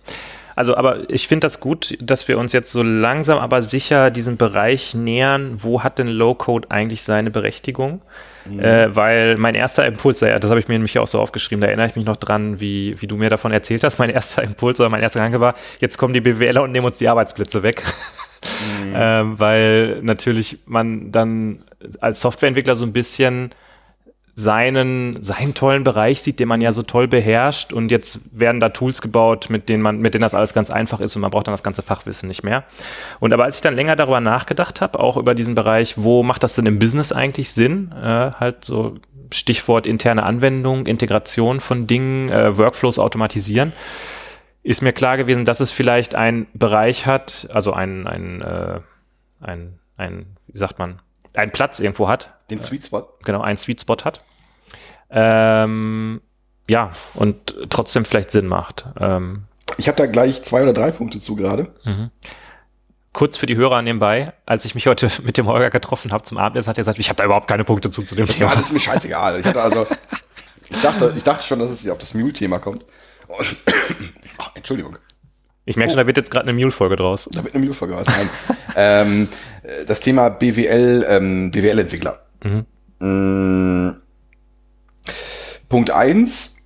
Also, 0.55 0.77
aber 0.77 1.09
ich 1.09 1.27
finde 1.27 1.45
das 1.45 1.59
gut, 1.59 1.97
dass 1.99 2.27
wir 2.27 2.37
uns 2.37 2.53
jetzt 2.53 2.71
so 2.71 2.81
langsam 2.81 3.39
aber 3.39 3.61
sicher 3.61 4.09
diesem 4.09 4.37
Bereich 4.37 4.93
nähern, 4.93 5.55
wo 5.57 5.83
hat 5.83 5.99
denn 5.99 6.07
Low-Code 6.07 6.71
eigentlich 6.71 7.03
seine 7.03 7.29
Berechtigung? 7.29 8.01
Äh, 8.59 8.95
weil 8.95 9.37
mein 9.37 9.55
erster 9.55 9.87
Impuls, 9.87 10.19
das 10.19 10.49
habe 10.49 10.59
ich 10.59 10.67
mir 10.67 10.75
nämlich 10.75 10.99
auch 10.99 11.07
so 11.07 11.19
aufgeschrieben, 11.19 11.61
da 11.61 11.67
erinnere 11.67 11.87
ich 11.87 11.95
mich 11.95 12.05
noch 12.05 12.15
dran, 12.15 12.59
wie, 12.59 12.99
wie 13.01 13.07
du 13.07 13.17
mir 13.17 13.31
davon 13.31 13.51
erzählt 13.51 13.83
hast. 13.83 13.97
Mein 13.99 14.11
erster 14.11 14.43
Impuls 14.43 14.79
oder 14.79 14.89
mein 14.89 15.01
erster 15.01 15.19
Gedanke 15.19 15.39
war, 15.39 15.55
jetzt 15.79 15.97
kommen 15.97 16.13
die 16.13 16.21
BWLer 16.21 16.61
und 16.61 16.71
nehmen 16.71 16.85
uns 16.85 16.97
die 16.97 17.09
Arbeitsplätze 17.09 17.63
weg. 17.63 17.83
ähm, 18.95 19.39
weil 19.39 19.99
natürlich 20.03 20.59
man 20.67 21.11
dann 21.11 21.63
als 22.01 22.21
Softwareentwickler 22.21 22.75
so 22.75 22.85
ein 22.85 22.93
bisschen 22.93 23.49
seinen, 24.37 25.23
seinen 25.23 25.53
tollen 25.53 25.85
Bereich 25.85 26.21
sieht, 26.21 26.41
den 26.41 26.49
man 26.49 26.59
ja 26.59 26.73
so 26.73 26.83
toll 26.83 27.07
beherrscht 27.07 27.71
und 27.71 27.89
jetzt 27.89 28.37
werden 28.37 28.59
da 28.59 28.69
Tools 28.69 29.01
gebaut, 29.01 29.47
mit 29.49 29.69
denen 29.69 29.81
man, 29.81 29.99
mit 29.99 30.13
denen 30.13 30.23
das 30.23 30.33
alles 30.33 30.53
ganz 30.53 30.69
einfach 30.69 30.99
ist 30.99 31.15
und 31.15 31.21
man 31.21 31.31
braucht 31.31 31.47
dann 31.47 31.53
das 31.53 31.63
ganze 31.63 31.81
Fachwissen 31.81 32.27
nicht 32.27 32.43
mehr. 32.43 32.65
Und 33.21 33.33
aber 33.33 33.45
als 33.45 33.55
ich 33.55 33.61
dann 33.61 33.75
länger 33.75 33.95
darüber 33.95 34.19
nachgedacht 34.19 34.81
habe, 34.81 34.99
auch 34.99 35.15
über 35.15 35.35
diesen 35.35 35.55
Bereich, 35.55 35.93
wo 35.97 36.21
macht 36.21 36.43
das 36.43 36.55
denn 36.55 36.65
im 36.65 36.79
Business 36.79 37.13
eigentlich 37.13 37.53
Sinn? 37.53 37.93
Äh, 37.93 38.31
halt 38.37 38.65
so 38.65 38.95
Stichwort 39.31 39.87
interne 39.87 40.23
Anwendung, 40.23 40.85
Integration 40.85 41.61
von 41.61 41.87
Dingen, 41.87 42.29
äh, 42.29 42.57
Workflows 42.57 42.99
automatisieren, 42.99 43.71
ist 44.63 44.81
mir 44.81 44.91
klar 44.91 45.15
gewesen, 45.15 45.45
dass 45.45 45.61
es 45.61 45.71
vielleicht 45.71 46.13
einen 46.13 46.47
Bereich 46.53 47.05
hat, 47.05 47.47
also 47.53 47.71
ein, 47.71 48.05
ein, 48.05 48.41
äh, 48.41 48.79
ein, 49.39 49.79
ein, 49.95 50.25
wie 50.47 50.57
sagt 50.57 50.77
man, 50.77 50.99
einen 51.37 51.51
Platz 51.51 51.79
irgendwo 51.79 52.07
hat, 52.07 52.33
Den 52.49 52.61
Sweet 52.61 52.85
Spot. 52.85 53.07
genau, 53.23 53.41
einen 53.41 53.57
Sweet 53.57 53.81
Spot 53.81 53.97
hat. 54.03 54.21
Ähm, 55.09 56.21
ja, 56.69 56.89
und 57.13 57.55
trotzdem 57.69 58.05
vielleicht 58.05 58.31
Sinn 58.31 58.47
macht. 58.47 58.85
Ähm, 58.99 59.43
Ich 59.77 59.87
habe 59.87 59.97
da 59.97 60.05
gleich 60.07 60.43
zwei 60.43 60.63
oder 60.63 60.73
drei 60.73 60.91
Punkte 60.91 61.19
zu 61.19 61.35
gerade. 61.35 61.67
kurz 63.13 63.37
für 63.37 63.45
die 63.45 63.55
Hörer 63.55 63.81
nebenbei, 63.81 64.33
als 64.45 64.65
ich 64.65 64.75
mich 64.75 64.87
heute 64.87 65.09
mit 65.23 65.37
dem 65.37 65.45
Holger 65.47 65.69
getroffen 65.69 66.11
habe 66.11 66.23
zum 66.23 66.37
Abendessen, 66.37 66.69
hat 66.69 66.77
er 66.77 66.81
gesagt, 66.81 66.99
ich 66.99 67.07
habe 67.09 67.17
da 67.17 67.23
überhaupt 67.25 67.47
keine 67.47 67.63
Punkte 67.63 67.89
zu, 67.91 68.03
zu 68.03 68.15
dem 68.15 68.25
Ja, 68.25 68.33
Thema. 68.33 68.55
das 68.55 68.65
ist 68.65 68.73
mir 68.73 68.79
scheißegal. 68.79 69.39
Ich 69.39 69.45
also, 69.55 69.87
ich 70.69 70.81
dachte, 70.81 71.13
ich 71.15 71.23
dachte 71.23 71.43
schon, 71.43 71.59
dass 71.59 71.69
es 71.69 71.81
hier 71.81 71.91
auf 71.93 71.99
das 71.99 72.13
Mule-Thema 72.13 72.59
kommt. 72.59 72.83
Ach, 74.39 74.51
Entschuldigung. 74.55 74.97
Ich 75.67 75.77
merke 75.77 75.91
schon, 75.93 75.97
da 75.97 76.05
wird 76.07 76.17
jetzt 76.17 76.29
gerade 76.29 76.47
eine 76.47 76.53
Mule-Folge 76.57 76.95
draus. 76.95 77.27
Da 77.31 77.43
wird 77.43 77.55
eine 77.55 77.63
Mule 77.63 77.73
vergessen. 77.75 78.03
Nein. 78.07 78.29
ähm, 78.75 79.27
äh, 79.27 79.27
das 79.87 79.99
Thema 79.99 80.29
BWL, 80.29 81.05
ähm, 81.07 81.51
BWL-Entwickler. 81.51 82.19
Mm, 82.99 83.89
Punkt 85.69 85.91
eins: 85.91 86.57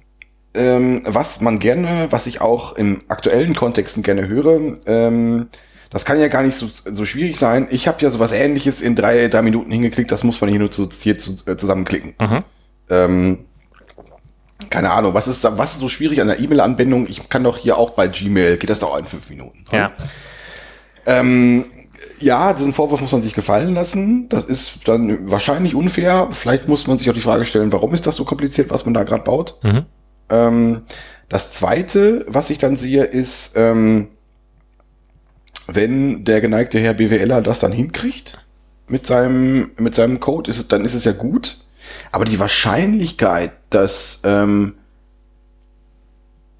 äh, 0.53 0.59
ähm, 0.59 1.03
was 1.05 1.41
man 1.41 1.59
gerne, 1.59 2.07
was 2.09 2.27
ich 2.27 2.41
auch 2.41 2.73
im 2.73 3.03
aktuellen 3.07 3.55
Kontexten 3.55 4.03
gerne 4.03 4.27
höre, 4.27 4.77
ähm, 4.87 5.47
das 5.89 6.05
kann 6.05 6.19
ja 6.19 6.27
gar 6.27 6.43
nicht 6.43 6.55
so, 6.55 6.67
so 6.85 7.05
schwierig 7.05 7.37
sein. 7.37 7.67
Ich 7.71 7.87
habe 7.87 8.01
ja 8.01 8.11
sowas 8.11 8.31
ähnliches 8.31 8.81
in 8.81 8.95
drei, 8.95 9.27
drei 9.27 9.41
Minuten 9.41 9.71
hingeklickt, 9.71 10.11
das 10.11 10.23
muss 10.23 10.39
man 10.39 10.49
hier 10.49 10.59
nur 10.59 10.71
zu, 10.71 10.87
hier 10.89 11.17
zu, 11.17 11.35
äh, 11.49 11.57
zusammenklicken. 11.57 12.13
Mhm. 12.19 12.43
Ähm, 12.89 13.45
keine 14.69 14.91
Ahnung, 14.91 15.13
was 15.13 15.27
ist, 15.27 15.43
was 15.43 15.73
ist 15.73 15.79
so 15.79 15.89
schwierig 15.89 16.21
an 16.21 16.27
der 16.27 16.39
E-Mail-Anbindung? 16.39 17.07
Ich 17.07 17.29
kann 17.29 17.43
doch 17.43 17.57
hier 17.57 17.77
auch 17.77 17.91
bei 17.91 18.07
Gmail, 18.07 18.57
geht 18.57 18.69
das 18.69 18.79
doch 18.79 18.91
auch 18.91 18.99
in 18.99 19.05
fünf 19.05 19.29
Minuten. 19.29 19.63
Ja. 19.71 19.91
Ähm, 21.05 21.65
ja, 22.19 22.53
diesen 22.53 22.73
Vorwurf 22.73 23.01
muss 23.01 23.11
man 23.11 23.21
sich 23.21 23.33
gefallen 23.33 23.73
lassen. 23.73 24.29
Das 24.29 24.45
ist 24.45 24.87
dann 24.87 25.29
wahrscheinlich 25.29 25.75
unfair. 25.75 26.29
Vielleicht 26.31 26.67
muss 26.67 26.87
man 26.87 26.97
sich 26.97 27.09
auch 27.09 27.13
die 27.13 27.21
Frage 27.21 27.45
stellen, 27.45 27.71
warum 27.71 27.93
ist 27.93 28.07
das 28.07 28.15
so 28.15 28.25
kompliziert, 28.25 28.69
was 28.69 28.85
man 28.85 28.93
da 28.93 29.03
gerade 29.03 29.23
baut? 29.23 29.57
Mhm. 29.63 29.85
Ähm, 30.29 30.81
das 31.27 31.53
zweite, 31.53 32.25
was 32.27 32.49
ich 32.49 32.57
dann 32.57 32.75
sehe, 32.75 33.03
ist, 33.03 33.55
ähm, 33.55 34.09
wenn 35.67 36.25
der 36.25 36.41
geneigte 36.41 36.79
Herr 36.79 36.93
BWLer 36.93 37.41
das 37.41 37.59
dann 37.59 37.71
hinkriegt 37.71 38.43
mit 38.87 39.05
seinem, 39.05 39.71
mit 39.77 39.93
seinem 39.93 40.19
Code, 40.19 40.49
ist 40.49 40.57
es, 40.57 40.67
dann 40.67 40.83
ist 40.85 40.95
es 40.95 41.03
ja 41.03 41.11
gut. 41.11 41.57
Aber 42.11 42.25
die 42.25 42.39
Wahrscheinlichkeit, 42.39 43.51
dass, 43.69 44.21
ähm, 44.23 44.75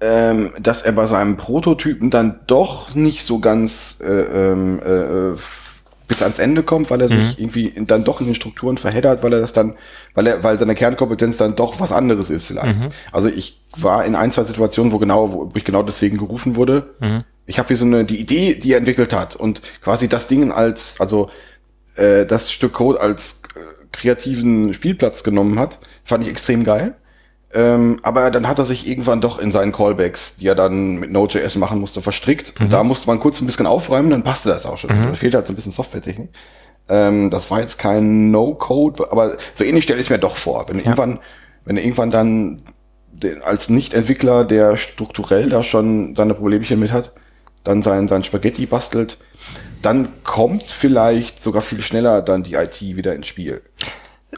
ähm, 0.00 0.52
dass 0.58 0.82
er 0.82 0.92
bei 0.92 1.06
seinem 1.06 1.36
Prototypen 1.36 2.10
dann 2.10 2.40
doch 2.46 2.94
nicht 2.94 3.24
so 3.24 3.38
ganz 3.38 4.00
äh, 4.02 4.06
ähm, 4.52 4.80
äh, 4.80 5.38
bis 6.08 6.22
ans 6.22 6.40
Ende 6.40 6.64
kommt, 6.64 6.90
weil 6.90 7.00
er 7.02 7.08
sich 7.08 7.38
irgendwie 7.38 7.72
dann 7.86 8.02
doch 8.02 8.20
in 8.20 8.26
den 8.26 8.34
Strukturen 8.34 8.78
verheddert, 8.78 9.22
weil 9.22 9.32
er 9.32 9.40
das 9.40 9.52
dann, 9.52 9.74
weil 10.14 10.26
er, 10.26 10.42
weil 10.42 10.58
seine 10.58 10.74
Kernkompetenz 10.74 11.36
dann 11.36 11.54
doch 11.54 11.78
was 11.78 11.92
anderes 11.92 12.30
ist 12.30 12.46
vielleicht. 12.46 12.76
Also 13.12 13.28
ich 13.28 13.62
war 13.76 14.04
in 14.04 14.16
ein, 14.16 14.32
zwei 14.32 14.42
Situationen, 14.42 14.90
wo 14.90 14.98
genau, 14.98 15.32
wo 15.32 15.52
ich 15.54 15.64
genau 15.64 15.84
deswegen 15.84 16.18
gerufen 16.18 16.56
wurde. 16.56 16.94
Ich 17.46 17.60
habe 17.60 17.68
hier 17.68 17.76
so 17.76 17.84
eine, 17.84 18.04
die 18.04 18.18
Idee, 18.20 18.54
die 18.56 18.72
er 18.72 18.78
entwickelt 18.78 19.12
hat 19.12 19.36
und 19.36 19.62
quasi 19.82 20.08
das 20.08 20.26
Ding 20.26 20.50
als, 20.50 21.00
also 21.00 21.30
äh, 21.94 22.26
das 22.26 22.50
Stück 22.50 22.72
Code 22.72 23.00
als 23.00 23.42
äh, 23.54 23.60
kreativen 23.92 24.72
Spielplatz 24.72 25.22
genommen 25.22 25.60
hat, 25.60 25.78
fand 26.04 26.24
ich 26.24 26.30
extrem 26.30 26.64
geil. 26.64 26.96
Ähm, 27.52 27.98
aber 28.02 28.30
dann 28.30 28.46
hat 28.46 28.58
er 28.58 28.64
sich 28.64 28.86
irgendwann 28.86 29.20
doch 29.20 29.38
in 29.38 29.50
seinen 29.50 29.72
Callbacks, 29.72 30.36
die 30.36 30.46
er 30.46 30.54
dann 30.54 30.96
mit 30.98 31.10
Node.js 31.10 31.56
machen 31.56 31.80
musste, 31.80 32.00
verstrickt. 32.00 32.54
Und 32.60 32.72
da 32.72 32.84
musste 32.84 33.08
man 33.08 33.18
kurz 33.18 33.40
ein 33.40 33.46
bisschen 33.46 33.66
aufräumen, 33.66 34.10
dann 34.10 34.22
passte 34.22 34.50
das 34.50 34.66
auch 34.66 34.78
schon. 34.78 34.90
Da 34.90 35.14
fehlt 35.14 35.34
halt 35.34 35.46
so 35.46 35.52
ein 35.52 35.56
bisschen 35.56 35.72
Softwaretechnik. 35.72 36.30
Ähm, 36.88 37.30
das 37.30 37.50
war 37.50 37.60
jetzt 37.60 37.78
kein 37.78 38.30
No-Code, 38.30 39.10
aber 39.10 39.36
so 39.54 39.64
ähnlich 39.64 39.84
stelle 39.84 40.00
ich 40.00 40.06
es 40.06 40.10
mir 40.10 40.18
doch 40.18 40.36
vor. 40.36 40.66
Wenn 40.68 40.78
du 40.78 40.82
irgendwann, 40.84 41.18
wenn 41.64 41.76
du 41.76 41.82
irgendwann 41.82 42.10
dann 42.10 42.56
den, 43.12 43.42
als 43.42 43.68
Nicht-Entwickler, 43.68 44.44
der 44.44 44.76
strukturell 44.76 45.48
da 45.48 45.62
schon 45.62 46.14
seine 46.14 46.34
Problemchen 46.34 46.78
mit 46.78 46.92
hat, 46.92 47.12
dann 47.64 47.82
sein, 47.82 48.08
sein 48.08 48.24
Spaghetti 48.24 48.66
bastelt, 48.66 49.18
dann 49.82 50.08
kommt 50.24 50.64
vielleicht 50.64 51.42
sogar 51.42 51.62
viel 51.62 51.82
schneller 51.82 52.22
dann 52.22 52.42
die 52.42 52.54
IT 52.54 52.80
wieder 52.80 53.14
ins 53.14 53.26
Spiel. 53.26 53.62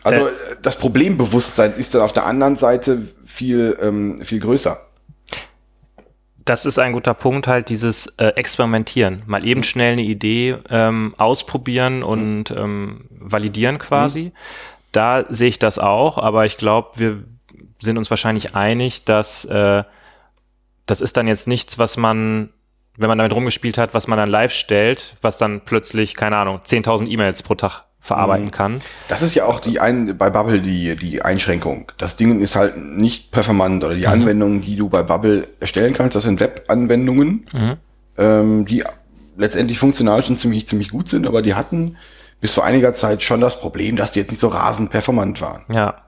Also 0.05 0.27
Äh. 0.27 0.31
das 0.63 0.77
Problembewusstsein 0.79 1.75
ist 1.77 1.95
dann 1.95 2.03
auf 2.03 2.13
der 2.13 2.27
anderen 2.27 2.57
Seite 2.57 3.03
viel, 3.25 3.77
ähm, 3.81 4.19
viel 4.19 4.41
größer. 4.41 4.79
Das 6.45 6.67
ist 6.67 6.79
ein 6.79 6.93
guter 6.93 7.15
Punkt, 7.15 7.47
halt 7.47 7.69
dieses 7.69 8.07
äh, 8.19 8.29
Experimentieren. 8.35 9.23
Mal 9.27 9.47
eben 9.47 9.63
schnell 9.63 9.93
eine 9.93 10.03
Idee 10.03 10.57
ähm, 10.71 11.15
ausprobieren 11.17 12.03
und 12.03 12.51
ähm, 12.51 13.05
validieren 13.11 13.79
quasi. 13.79 14.33
Da 14.91 15.25
sehe 15.29 15.49
ich 15.49 15.61
das 15.61 15.79
auch, 15.79 16.19
aber 16.19 16.45
ich 16.45 16.57
glaube, 16.57 16.91
wir 16.97 17.23
sind 17.81 17.97
uns 17.97 18.11
wahrscheinlich 18.11 18.57
einig, 18.57 19.05
dass 19.05 19.45
äh, 19.45 19.85
das 20.87 21.01
ist 21.01 21.17
dann 21.17 21.29
jetzt 21.29 21.47
nichts, 21.47 21.79
was 21.79 21.97
man, 21.97 22.51
wenn 22.97 23.09
man 23.09 23.19
damit 23.19 23.33
rumgespielt 23.33 23.79
hat, 23.79 23.95
was 23.95 24.09
man 24.09 24.19
dann 24.19 24.29
live 24.29 24.53
stellt, 24.53 25.17
was 25.23 25.39
dann 25.39 25.61
plötzlich, 25.61 26.17
keine 26.17 26.37
Ahnung, 26.37 26.61
10.000 26.67 27.07
E-Mails 27.09 27.43
pro 27.43 27.55
Tag 27.55 27.85
verarbeiten 28.03 28.51
kann. 28.51 28.81
Das 29.07 29.23
ist 29.23 29.37
ja 29.37 29.45
auch 29.45 29.61
die 29.61 29.79
ein, 29.79 30.19
bei 30.19 30.29
Bubble 30.29 30.61
die, 30.61 30.97
die 30.97 31.23
Einschränkung. 31.23 31.91
Das 31.99 32.17
Ding 32.17 32.41
ist 32.41 32.57
halt 32.57 32.77
nicht 32.77 33.31
performant 33.31 33.85
oder 33.85 33.95
die 33.95 34.09
Anwendungen, 34.09 34.61
die 34.61 34.75
du 34.75 34.89
bei 34.89 35.05
Bubble 35.05 35.47
erstellen 35.61 35.95
kannst, 35.95 36.17
das 36.17 36.25
sind 36.25 36.41
Web-Anwendungen, 36.41 37.47
ähm, 38.19 38.67
die 38.67 38.83
letztendlich 39.37 39.79
funktional 39.79 40.23
schon 40.25 40.37
ziemlich, 40.37 40.67
ziemlich 40.67 40.91
gut 40.91 41.09
sind, 41.09 41.29
aber 41.29 41.43
die 41.43 41.55
hatten 41.55 41.97
bis 42.41 42.55
vor 42.55 42.65
einiger 42.65 42.93
Zeit 42.93 43.23
schon 43.23 43.41
das 43.41 43.61
Problem, 43.61 43.95
dass 43.95 44.11
die 44.11 44.19
jetzt 44.19 44.33
nicht 44.33 44.41
so 44.41 44.49
rasend 44.49 44.91
performant 44.91 45.41
waren. 45.41 45.65
Ja. 45.73 46.03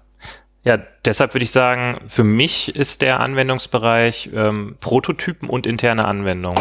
Ja, 0.65 0.79
deshalb 1.05 1.35
würde 1.35 1.45
ich 1.45 1.51
sagen, 1.51 2.01
für 2.09 2.25
mich 2.25 2.75
ist 2.75 3.03
der 3.03 3.21
Anwendungsbereich 3.21 4.31
ähm, 4.35 4.77
Prototypen 4.81 5.51
und 5.51 5.67
interne 5.67 6.07
Anwendungen. 6.07 6.61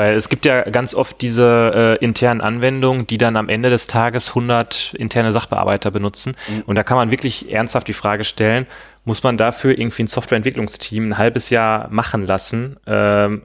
Weil 0.00 0.14
es 0.14 0.30
gibt 0.30 0.46
ja 0.46 0.62
ganz 0.62 0.94
oft 0.94 1.20
diese 1.20 1.98
äh, 2.00 2.02
internen 2.02 2.40
Anwendungen, 2.40 3.06
die 3.06 3.18
dann 3.18 3.36
am 3.36 3.50
Ende 3.50 3.68
des 3.68 3.86
Tages 3.86 4.28
100 4.30 4.94
interne 4.94 5.30
Sachbearbeiter 5.30 5.90
benutzen. 5.90 6.36
Und 6.64 6.76
da 6.76 6.82
kann 6.84 6.96
man 6.96 7.10
wirklich 7.10 7.52
ernsthaft 7.52 7.86
die 7.86 7.92
Frage 7.92 8.24
stellen, 8.24 8.66
muss 9.04 9.22
man 9.22 9.36
dafür 9.36 9.78
irgendwie 9.78 10.04
ein 10.04 10.06
Softwareentwicklungsteam 10.06 11.10
ein 11.10 11.18
halbes 11.18 11.50
Jahr 11.50 11.90
machen 11.90 12.26
lassen? 12.26 12.78
Ähm, 12.86 13.42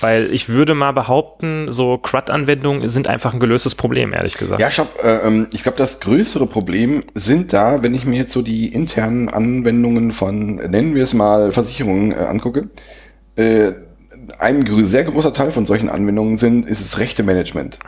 weil 0.00 0.32
ich 0.32 0.48
würde 0.48 0.72
mal 0.72 0.92
behaupten, 0.92 1.70
so 1.70 1.98
CRUD-Anwendungen 1.98 2.88
sind 2.88 3.06
einfach 3.06 3.34
ein 3.34 3.40
gelöstes 3.40 3.74
Problem, 3.74 4.14
ehrlich 4.14 4.38
gesagt. 4.38 4.58
Ja, 4.58 4.68
ich 4.68 4.76
glaube, 4.76 5.02
äh, 5.04 5.26
ähm, 5.26 5.48
ich 5.52 5.62
glaub, 5.62 5.76
das 5.76 6.00
größere 6.00 6.46
Problem 6.46 7.04
sind 7.14 7.52
da, 7.52 7.82
wenn 7.82 7.92
ich 7.92 8.06
mir 8.06 8.20
jetzt 8.20 8.32
so 8.32 8.40
die 8.40 8.72
internen 8.72 9.28
Anwendungen 9.28 10.12
von, 10.12 10.54
nennen 10.54 10.94
wir 10.94 11.02
es 11.02 11.12
mal, 11.12 11.52
Versicherungen 11.52 12.12
äh, 12.12 12.24
angucke. 12.24 12.70
Ein 14.38 14.66
sehr 14.84 15.04
großer 15.04 15.32
Teil 15.32 15.50
von 15.50 15.66
solchen 15.66 15.88
Anwendungen 15.88 16.36
sind, 16.36 16.66
ist 16.66 16.82
das 16.82 16.98
Rechte-Management. 16.98 17.78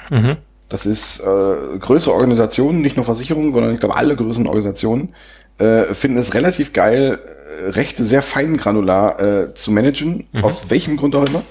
Das 0.69 0.87
ist 0.87 1.21
äh, 1.21 1.79
größere 1.79 2.15
Organisationen, 2.15 2.81
nicht 2.81 2.97
nur 2.97 3.05
Versicherungen, 3.05 3.53
sondern 3.53 3.75
ich 3.75 3.81
glaube 3.81 3.97
alle 3.97 4.17
größeren 4.17 4.47
Organisationen 4.47 5.15
äh, 5.59 5.95
finden 5.95 6.17
es 6.17 6.33
relativ 6.33 6.73
geil, 6.73 7.19
äh, 7.67 7.71
Rechte 7.71 8.05
sehr 8.05 8.23
fein 8.23 8.57
granular 8.57 9.21
äh, 9.21 9.55
zu 9.55 9.71
managen, 9.71 10.27
aus 10.41 10.71
welchem 10.71 10.97
Grund 10.97 11.15
auch 11.15 11.27
immer. 11.27 11.43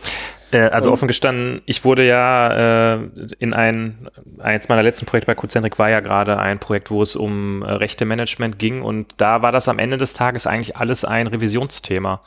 Äh, 0.51 0.69
also 0.69 0.91
offen 0.91 1.07
gestanden, 1.07 1.61
ich 1.65 1.85
wurde 1.85 2.05
ja 2.05 2.95
äh, 2.95 2.99
in 3.39 3.53
ein, 3.53 3.97
eins 4.39 4.69
meiner 4.69 4.83
letzten 4.83 5.05
Projekte 5.05 5.27
bei 5.27 5.35
Kuzenrik 5.35 5.79
war 5.79 5.89
ja 5.89 5.99
gerade 6.01 6.37
ein 6.37 6.59
Projekt, 6.59 6.91
wo 6.91 7.01
es 7.01 7.15
um 7.15 7.61
äh, 7.61 7.71
Rechte-Management 7.71 8.59
ging 8.59 8.81
und 8.81 9.13
da 9.17 9.41
war 9.41 9.51
das 9.51 9.67
am 9.67 9.79
Ende 9.79 9.97
des 9.97 10.13
Tages 10.13 10.47
eigentlich 10.47 10.77
alles 10.77 11.05
ein 11.05 11.27
Revisionsthema. 11.27 12.21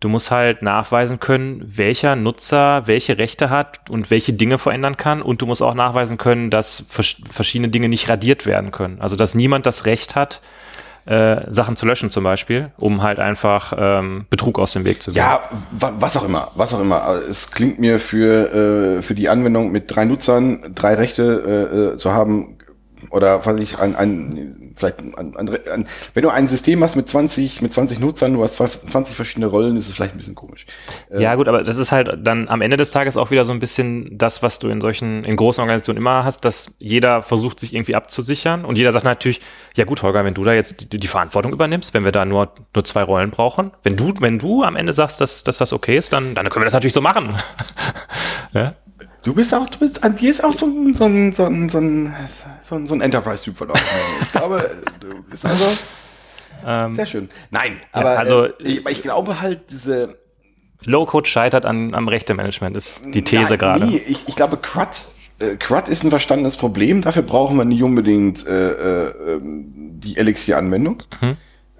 Du 0.00 0.08
musst 0.08 0.30
halt 0.30 0.62
nachweisen 0.62 1.20
können, 1.20 1.64
welcher 1.66 2.16
Nutzer 2.16 2.86
welche 2.86 3.18
Rechte 3.18 3.50
hat 3.50 3.88
und 3.88 4.10
welche 4.10 4.32
Dinge 4.32 4.58
verändern 4.58 4.96
kann 4.96 5.22
und 5.22 5.40
du 5.42 5.46
musst 5.46 5.62
auch 5.62 5.74
nachweisen 5.74 6.18
können, 6.18 6.50
dass 6.50 6.84
vers 6.88 7.16
verschiedene 7.30 7.70
Dinge 7.70 7.88
nicht 7.88 8.08
radiert 8.08 8.46
werden 8.46 8.72
können. 8.72 9.00
Also 9.00 9.16
dass 9.16 9.34
niemand 9.34 9.66
das 9.66 9.86
Recht 9.86 10.14
hat, 10.14 10.42
äh, 11.06 11.50
Sachen 11.50 11.76
zu 11.76 11.86
löschen 11.86 12.10
zum 12.10 12.24
Beispiel, 12.24 12.72
um 12.76 13.02
halt 13.02 13.20
einfach 13.20 13.72
ähm, 13.76 14.26
Betrug 14.28 14.58
aus 14.58 14.72
dem 14.72 14.84
Weg 14.84 15.02
zu 15.02 15.12
gehen. 15.12 15.18
Ja, 15.18 15.48
wa 15.70 15.94
was 15.98 16.16
auch 16.16 16.24
immer, 16.24 16.50
was 16.56 16.74
auch 16.74 16.80
immer. 16.80 17.02
Aber 17.02 17.22
Es 17.28 17.52
klingt 17.52 17.78
mir 17.78 17.98
für, 18.00 18.98
äh, 18.98 19.02
für 19.02 19.14
die 19.14 19.28
Anwendung 19.28 19.70
mit 19.70 19.94
drei 19.94 20.04
Nutzern, 20.04 20.72
drei 20.74 20.94
Rechte 20.94 21.22
äh, 21.72 21.94
äh, 21.94 21.96
zu 21.96 22.12
haben, 22.12 22.55
oder 23.10 23.44
weil 23.46 23.60
ich 23.60 23.78
ein, 23.78 23.94
ein 23.96 24.72
vielleicht 24.74 24.98
ein, 25.00 25.14
ein, 25.16 25.36
ein, 25.48 25.86
wenn 26.14 26.22
du 26.22 26.28
ein 26.28 26.48
System 26.48 26.82
hast 26.84 26.96
mit 26.96 27.08
20, 27.08 27.62
mit 27.62 27.72
20 27.72 27.98
Nutzern, 27.98 28.34
du 28.34 28.42
hast 28.42 28.54
zwei- 28.56 28.66
20 28.66 29.16
verschiedene 29.16 29.46
Rollen, 29.46 29.76
ist 29.76 29.88
es 29.88 29.94
vielleicht 29.94 30.14
ein 30.14 30.18
bisschen 30.18 30.34
komisch. 30.34 30.66
Ja, 31.16 31.34
gut, 31.34 31.48
aber 31.48 31.64
das 31.64 31.78
ist 31.78 31.92
halt 31.92 32.18
dann 32.26 32.48
am 32.48 32.60
Ende 32.60 32.76
des 32.76 32.90
Tages 32.90 33.16
auch 33.16 33.30
wieder 33.30 33.44
so 33.44 33.52
ein 33.52 33.58
bisschen 33.58 34.18
das, 34.18 34.42
was 34.42 34.58
du 34.58 34.68
in 34.68 34.80
solchen, 34.80 35.24
in 35.24 35.36
großen 35.36 35.60
Organisationen 35.60 35.98
immer 35.98 36.24
hast, 36.24 36.44
dass 36.44 36.74
jeder 36.78 37.22
versucht, 37.22 37.60
sich 37.60 37.74
irgendwie 37.74 37.94
abzusichern 37.94 38.64
und 38.64 38.76
jeder 38.76 38.92
sagt 38.92 39.04
natürlich, 39.04 39.40
ja 39.76 39.84
gut, 39.84 40.02
Holger, 40.02 40.24
wenn 40.24 40.34
du 40.34 40.44
da 40.44 40.52
jetzt 40.52 40.92
die, 40.92 40.98
die 40.98 41.08
Verantwortung 41.08 41.52
übernimmst, 41.52 41.94
wenn 41.94 42.04
wir 42.04 42.12
da 42.12 42.24
nur, 42.24 42.52
nur 42.74 42.84
zwei 42.84 43.02
Rollen 43.02 43.30
brauchen, 43.30 43.70
wenn 43.82 43.96
du, 43.96 44.12
wenn 44.20 44.38
du 44.38 44.62
am 44.62 44.76
Ende 44.76 44.92
sagst, 44.92 45.20
dass, 45.20 45.44
dass 45.44 45.58
das 45.58 45.72
okay 45.72 45.96
ist, 45.96 46.12
dann, 46.12 46.34
dann 46.34 46.48
können 46.50 46.62
wir 46.62 46.66
das 46.66 46.74
natürlich 46.74 46.92
so 46.94 47.00
machen. 47.00 47.34
ja? 48.52 48.74
Du 49.26 49.34
bist 49.34 49.52
auch, 49.52 49.68
du 49.68 49.80
bist, 49.80 50.04
an 50.04 50.14
dir 50.14 50.30
ist 50.30 50.44
auch 50.44 50.52
so 50.52 50.66
ein, 50.66 50.94
so 50.94 51.04
ein, 51.04 51.32
so 51.32 51.46
ein, 51.46 51.68
so 51.68 51.78
ein, 51.78 52.14
so 52.62 52.76
ein, 52.76 52.86
so 52.86 52.94
ein 52.94 53.00
Enterprise-Typ 53.00 53.56
verlaufen. 53.56 53.82
Ich 54.22 54.30
glaube, 54.30 54.70
du 55.00 55.20
bist 55.28 55.44
also 55.44 55.64
Ähm, 56.64 56.94
sehr 56.94 57.06
schön. 57.06 57.28
Nein, 57.50 57.80
aber 57.90 58.16
also- 58.16 58.44
äh, 58.44 58.52
ich, 58.60 58.86
ich 58.86 59.02
glaube 59.02 59.40
halt 59.40 59.62
diese, 59.68 60.16
Low-Code 60.84 61.26
scheitert 61.26 61.66
an, 61.66 61.92
am 61.92 62.06
Rechtemanagement, 62.06 62.76
ist 62.76 63.04
die 63.12 63.22
These 63.22 63.58
gerade. 63.58 63.84
Nee, 63.84 64.00
ich, 64.06 64.28
ich 64.28 64.36
glaube, 64.36 64.58
CRUD, 64.58 64.86
äh, 65.40 65.56
CRUD 65.56 65.88
ist 65.88 66.04
ein 66.04 66.10
verstandenes 66.10 66.56
Problem. 66.56 67.02
Dafür 67.02 67.22
brauchen 67.22 67.56
wir 67.56 67.64
nicht 67.64 67.82
unbedingt 67.82 68.46
äh, 68.46 68.70
äh, 69.08 69.34
ähm, 69.34 69.64
die 69.98 70.16
Elixir-Anwendung. 70.18 71.02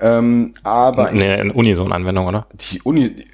Ähm, 0.01 0.53
aber 0.65 1.13
Nee, 1.13 1.29
eine 1.29 1.53
Unison-Anwendung, 1.53 2.27
oder? 2.27 2.49
die 2.71 2.83
Uni, 2.83 3.25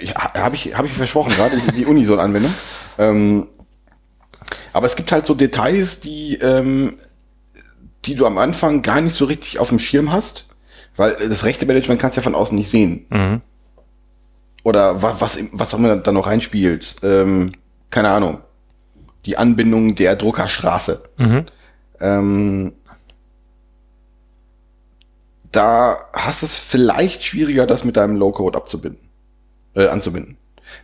ich, 0.00 0.14
habe 0.14 0.54
ich, 0.56 0.76
hab 0.76 0.84
ich 0.84 0.92
versprochen 0.92 1.32
gerade, 1.34 1.56
die- 1.60 1.72
die 1.72 1.86
Unison-Anwendung. 1.86 2.54
Ähm, 2.98 3.46
aber 4.72 4.86
es 4.86 4.96
gibt 4.96 5.12
halt 5.12 5.26
so 5.26 5.34
Details, 5.34 6.00
die, 6.00 6.34
ähm, 6.36 6.96
die 8.04 8.14
du 8.14 8.26
am 8.26 8.38
Anfang 8.38 8.82
gar 8.82 9.00
nicht 9.00 9.14
so 9.14 9.24
richtig 9.26 9.58
auf 9.58 9.68
dem 9.68 9.78
Schirm 9.78 10.12
hast, 10.12 10.48
weil 10.96 11.14
das 11.28 11.44
rechte 11.44 11.66
Management 11.66 12.00
kannst 12.00 12.16
du 12.16 12.20
ja 12.20 12.24
von 12.24 12.34
außen 12.34 12.56
nicht 12.56 12.68
sehen. 12.70 13.06
oder 14.64 15.02
was, 15.02 15.20
was, 15.20 15.38
was 15.52 15.74
auch 15.74 15.78
immer 15.78 15.96
da 15.96 16.12
noch 16.12 16.26
reinspielt, 16.26 16.96
ähm, 17.02 17.52
keine 17.90 18.10
Ahnung, 18.10 18.38
die 19.26 19.36
Anbindung 19.36 19.94
der 19.94 20.16
Druckerstraße. 20.16 21.02
Mhm. 21.18 21.46
Ähm, 22.00 22.72
da 25.50 25.98
hast 26.12 26.42
es 26.42 26.54
vielleicht 26.54 27.24
schwieriger, 27.24 27.66
das 27.66 27.84
mit 27.84 27.96
deinem 27.96 28.16
Low-Code 28.16 28.56
abzubinden, 28.56 29.00
äh, 29.74 29.86
anzubinden. 29.88 30.36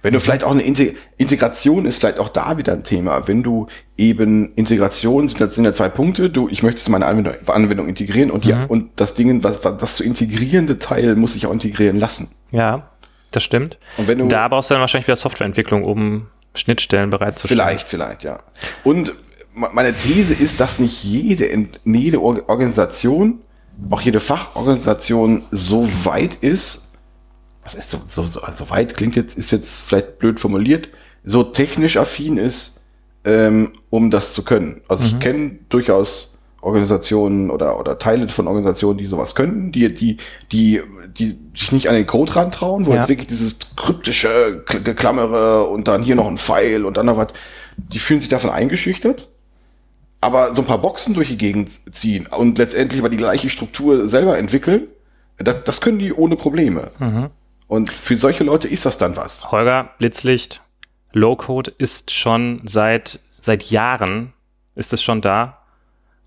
Wenn 0.02 0.12
du 0.12 0.20
vielleicht 0.20 0.44
auch 0.44 0.50
eine 0.50 0.62
Integ 0.62 0.96
Integration 1.16 1.86
ist 1.86 1.98
vielleicht 1.98 2.18
auch 2.18 2.28
da 2.28 2.58
wieder 2.58 2.74
ein 2.74 2.84
Thema. 2.84 3.26
Wenn 3.26 3.42
du 3.42 3.68
eben 3.96 4.52
Integration 4.54 5.28
sind, 5.28 5.40
das 5.40 5.54
sind 5.54 5.64
ja 5.64 5.72
zwei 5.72 5.88
Punkte. 5.88 6.28
Du, 6.28 6.48
ich 6.50 6.62
möchte 6.62 6.90
meine 6.90 7.06
Anwendung, 7.06 7.34
Anwendung 7.46 7.88
integrieren 7.88 8.30
und 8.30 8.44
die, 8.44 8.52
Mhm. 8.52 8.66
und 8.66 8.90
das 8.96 9.14
Ding, 9.14 9.42
was, 9.42 9.64
was 9.64 9.78
das 9.78 9.96
zu 9.96 10.04
integrierende 10.04 10.78
Teil 10.78 11.16
muss 11.16 11.32
sich 11.34 11.46
auch 11.46 11.52
integrieren 11.52 11.98
lassen. 11.98 12.28
Ja, 12.50 12.90
das 13.30 13.42
stimmt. 13.44 13.78
Und 13.96 14.08
wenn 14.08 14.18
du 14.18 14.28
Da 14.28 14.46
brauchst 14.48 14.68
du 14.68 14.74
dann 14.74 14.82
wahrscheinlich 14.82 15.06
wieder 15.06 15.16
Softwareentwicklung, 15.16 15.84
um 15.84 16.26
Schnittstellen 16.54 17.08
bereitzustellen. 17.10 17.58
Vielleicht, 17.58 17.88
vielleicht, 17.88 18.24
ja. 18.24 18.40
Und 18.84 19.14
me- 19.54 19.70
meine 19.72 19.94
These 19.94 20.34
ist, 20.34 20.60
dass 20.60 20.78
nicht 20.78 21.02
jede, 21.04 21.48
jede 21.84 22.20
Or- 22.22 22.46
Organisation, 22.48 23.40
auch 23.90 24.00
jede 24.02 24.20
Fachorganisation 24.20 25.44
so 25.50 25.88
weit 26.04 26.34
ist, 26.36 26.87
was 27.68 27.74
ist 27.74 27.90
so, 27.90 27.98
so, 28.06 28.22
so, 28.26 28.40
so 28.54 28.70
weit 28.70 28.96
klingt 28.96 29.14
jetzt, 29.14 29.36
ist 29.36 29.50
jetzt 29.50 29.80
vielleicht 29.80 30.18
blöd 30.18 30.40
formuliert, 30.40 30.88
so 31.24 31.42
technisch 31.42 31.98
affin 31.98 32.38
ist, 32.38 32.86
ähm, 33.24 33.72
um 33.90 34.10
das 34.10 34.32
zu 34.32 34.42
können. 34.42 34.80
Also 34.88 35.04
ich 35.04 35.18
kenne 35.20 35.58
durchaus 35.68 36.38
Organisationen 36.62 37.50
oder, 37.50 37.78
oder 37.78 37.98
Teile 37.98 38.28
von 38.28 38.46
Organisationen, 38.48 38.98
die 38.98 39.06
sowas 39.06 39.34
könnten, 39.34 39.70
die, 39.70 39.92
die, 39.92 40.16
die, 40.50 40.80
die 41.16 41.38
sich 41.54 41.72
nicht 41.72 41.88
an 41.88 41.94
den 41.94 42.06
Code 42.06 42.34
rantrauen, 42.34 42.86
wo 42.86 42.90
Ja. 42.92 42.96
jetzt 42.96 43.08
wirklich 43.08 43.28
dieses 43.28 43.58
kryptische 43.76 44.64
Kl- 44.66 44.80
Geklammere 44.82 45.64
und 45.64 45.88
dann 45.88 46.02
hier 46.02 46.16
noch 46.16 46.26
ein 46.26 46.38
Pfeil 46.38 46.84
und 46.86 46.96
dann 46.96 47.06
noch 47.06 47.18
was, 47.18 47.28
die 47.76 47.98
fühlen 47.98 48.20
sich 48.20 48.28
davon 48.30 48.50
eingeschüchtert. 48.50 49.28
Aber 50.20 50.54
so 50.54 50.62
ein 50.62 50.66
paar 50.66 50.78
Boxen 50.78 51.14
durch 51.14 51.28
die 51.28 51.38
Gegend 51.38 51.70
ziehen 51.94 52.26
und 52.26 52.56
letztendlich 52.58 53.00
aber 53.00 53.08
die 53.10 53.18
gleiche 53.18 53.50
Struktur 53.50 54.08
selber 54.08 54.36
entwickeln, 54.38 54.84
das, 55.36 55.62
das 55.64 55.80
können 55.80 56.00
die 56.00 56.12
ohne 56.12 56.34
Probleme. 56.34 56.90
Und 57.68 57.90
für 57.90 58.16
solche 58.16 58.44
Leute 58.44 58.66
ist 58.66 58.84
das 58.86 58.98
dann 58.98 59.14
was. 59.16 59.52
Holger, 59.52 59.90
Blitzlicht, 59.98 60.62
Low-Code 61.12 61.72
ist 61.78 62.10
schon 62.10 62.62
seit, 62.64 63.20
seit 63.40 63.64
Jahren 63.64 64.32
ist 64.74 64.92
es 64.92 65.02
schon 65.02 65.20
da. 65.20 65.58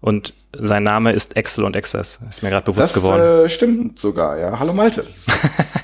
Und 0.02 0.34
sein 0.58 0.84
Name 0.84 1.12
ist 1.12 1.36
Excel 1.36 1.64
und 1.64 1.76
Access. 1.78 2.20
Ist 2.30 2.42
mir 2.42 2.50
gerade 2.50 2.66
bewusst 2.66 2.90
Das 2.90 2.94
geworden. 2.94 3.46
äh, 3.46 3.50
stimmt 3.50 4.00
sogar, 4.00 4.38
ja. 4.40 4.58
Hallo 4.60 4.74
Malte. 4.74 5.06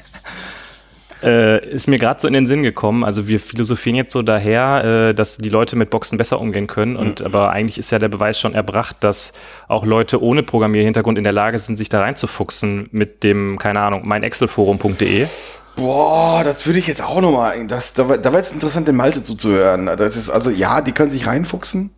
Äh, 1.24 1.65
ist 1.70 1.88
mir 1.88 1.97
gerade 1.97 2.20
so 2.22 2.28
in 2.28 2.34
den 2.34 2.45
Sinn 2.45 2.61
gekommen. 2.63 3.03
Also 3.03 3.28
wir 3.28 3.39
philosophieren 3.39 3.95
jetzt 3.95 4.11
so 4.11 4.22
daher, 4.22 4.84
äh, 5.09 5.13
dass 5.15 5.38
die 5.38 5.49
Leute 5.49 5.76
mit 5.76 5.89
Boxen 5.89 6.18
besser 6.18 6.39
umgehen 6.39 6.68
können. 6.68 6.95
Und 6.95 7.22
aber 7.24 7.49
eigentlich 7.51 7.78
ist 7.80 7.91
ja 7.91 7.97
der 7.99 8.07
Beweis 8.09 8.39
schon 8.39 8.53
erbracht, 8.53 8.97
dass 8.99 9.34
auch 9.68 9.86
Leute 9.86 10.22
ohne 10.22 10.43
Programmierhintergrund 10.43 11.18
in 11.18 11.24
der 11.24 11.34
Lage 11.34 11.57
sind, 11.59 11.78
sich 11.78 11.89
da 11.89 12.01
reinzufuchsen 12.01 12.89
mit 12.91 13.24
dem, 13.24 13.57
keine 13.57 13.80
Ahnung, 13.80 14.07
meinexcelforum.de. 14.07 15.28
Boah, 15.76 16.43
das 16.43 16.65
würde 16.65 16.80
ich 16.80 16.88
jetzt 16.88 17.03
auch 17.03 17.22
nochmal, 17.22 17.65
das, 17.68 17.93
da, 17.93 18.09
war- 18.09 18.18
da 18.18 18.32
war 18.32 18.39
jetzt 18.39 18.53
interessant, 18.53 18.88
den 18.88 18.95
Malte 18.95 19.24
zuzuhören. 19.24 19.86
Das 19.86 20.15
ist 20.18 20.30
also, 20.30 20.49
ja, 20.49 20.82
die 20.82 20.91
können 20.91 21.11
sich 21.11 21.28
reinfuchsen. 21.28 21.91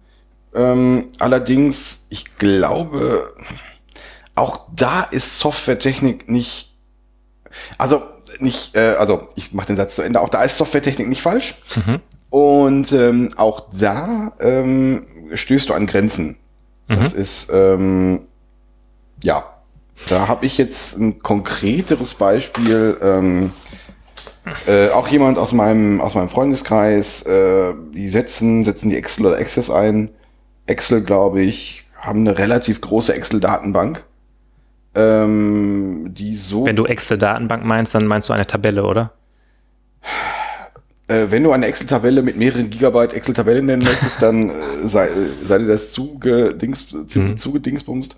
Ähm, 0.53 1.07
allerdings, 1.19 2.05
ich 2.09 2.35
glaube, 2.37 3.31
auch 4.35 4.61
da 4.75 5.03
ist 5.03 5.39
Softwaretechnik 5.39 6.29
nicht, 6.29 6.75
also 7.77 8.01
nicht, 8.41 8.75
äh, 8.75 8.95
also 8.97 9.27
ich 9.35 9.53
mache 9.53 9.67
den 9.67 9.77
Satz 9.77 9.95
zu 9.95 10.01
Ende, 10.01 10.21
auch 10.21 10.29
da 10.29 10.43
ist 10.43 10.57
Softwaretechnik 10.57 11.07
nicht 11.07 11.21
falsch. 11.21 11.55
Und 12.29 12.91
ähm, 12.91 13.31
auch 13.37 13.67
da 13.71 14.33
ähm, 14.39 15.01
stößt 15.33 15.69
du 15.69 15.73
an 15.73 15.87
Grenzen. 15.87 16.37
Das 16.87 17.13
ist, 17.13 17.51
ähm, 17.53 18.23
ja, 19.23 19.45
da 20.07 20.27
habe 20.27 20.45
ich 20.45 20.57
jetzt 20.57 20.97
ein 20.97 21.21
konkreteres 21.21 22.15
Beispiel. 22.15 22.97
Ähm, 23.01 23.51
äh, 24.65 24.89
auch 24.89 25.07
jemand 25.07 25.37
aus 25.37 25.53
meinem, 25.53 26.01
aus 26.01 26.15
meinem 26.15 26.29
Freundeskreis, 26.29 27.23
äh, 27.23 27.73
die 27.93 28.07
setzen, 28.07 28.63
setzen 28.63 28.89
die 28.89 28.97
Excel 28.97 29.27
oder 29.27 29.37
Access 29.37 29.69
ein. 29.69 30.09
Excel, 30.65 31.03
glaube 31.03 31.41
ich, 31.41 31.85
haben 31.99 32.21
eine 32.21 32.37
relativ 32.37 32.81
große 32.81 33.13
Excel-Datenbank. 33.13 34.05
Ähm, 34.99 36.07
die 36.09 36.35
so, 36.35 36.65
Wenn 36.65 36.75
du 36.75 36.85
Excel-Datenbank 36.85 37.63
meinst, 37.63 37.95
dann 37.95 38.05
meinst 38.05 38.29
du 38.29 38.33
eine 38.33 38.47
Tabelle, 38.47 38.83
oder? 38.83 39.13
äh, 41.09 41.27
wenn 41.29 41.43
du 41.43 41.51
eine 41.51 41.65
Excel-Tabelle 41.65 42.21
mit 42.21 42.37
mehreren 42.37 42.69
Gigabyte 42.69 43.13
Excel-Tabelle 43.13 43.61
nennen 43.61 43.83
möchtest, 43.83 44.21
dann 44.21 44.49
äh, 44.49 44.53
sei, 44.83 45.07
äh, 45.07 45.11
sei 45.45 45.57
dir 45.57 45.67
das 45.67 45.91
zugedings, 45.91 46.87
zu, 47.07 47.35
zugedingsbumst. 47.35 48.15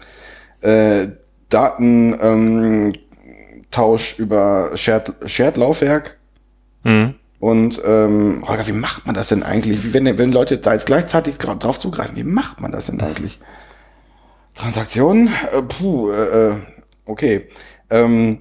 Äh, 0.62 1.08
Daten, 1.50 2.16
ähm, 2.22 2.94
über 4.18 4.72
Shared, 4.76 5.14
Shared 5.26 5.58
Laufwerk. 5.58 6.18
Mhm. 6.84 7.16
Und 7.40 7.82
ähm, 7.86 8.44
Holger, 8.46 8.68
wie 8.68 8.74
macht 8.74 9.06
man 9.06 9.16
das 9.16 9.30
denn 9.30 9.42
eigentlich? 9.42 9.84
Wie, 9.84 9.94
wenn, 9.94 10.18
wenn 10.18 10.32
Leute 10.32 10.58
da 10.58 10.74
jetzt 10.74 10.86
gleichzeitig 10.86 11.38
drauf 11.38 11.80
zugreifen, 11.80 12.16
wie 12.18 12.24
macht 12.24 12.62
man 12.62 12.72
das 12.72 12.88
denn 12.88 13.02
eigentlich? 13.02 13.40
Transaktionen? 14.56 15.28
Äh, 15.52 15.62
puh, 15.64 16.12
äh, 16.12 16.50
äh, 16.50 16.56
okay. 17.06 17.48
Ähm, 17.90 18.40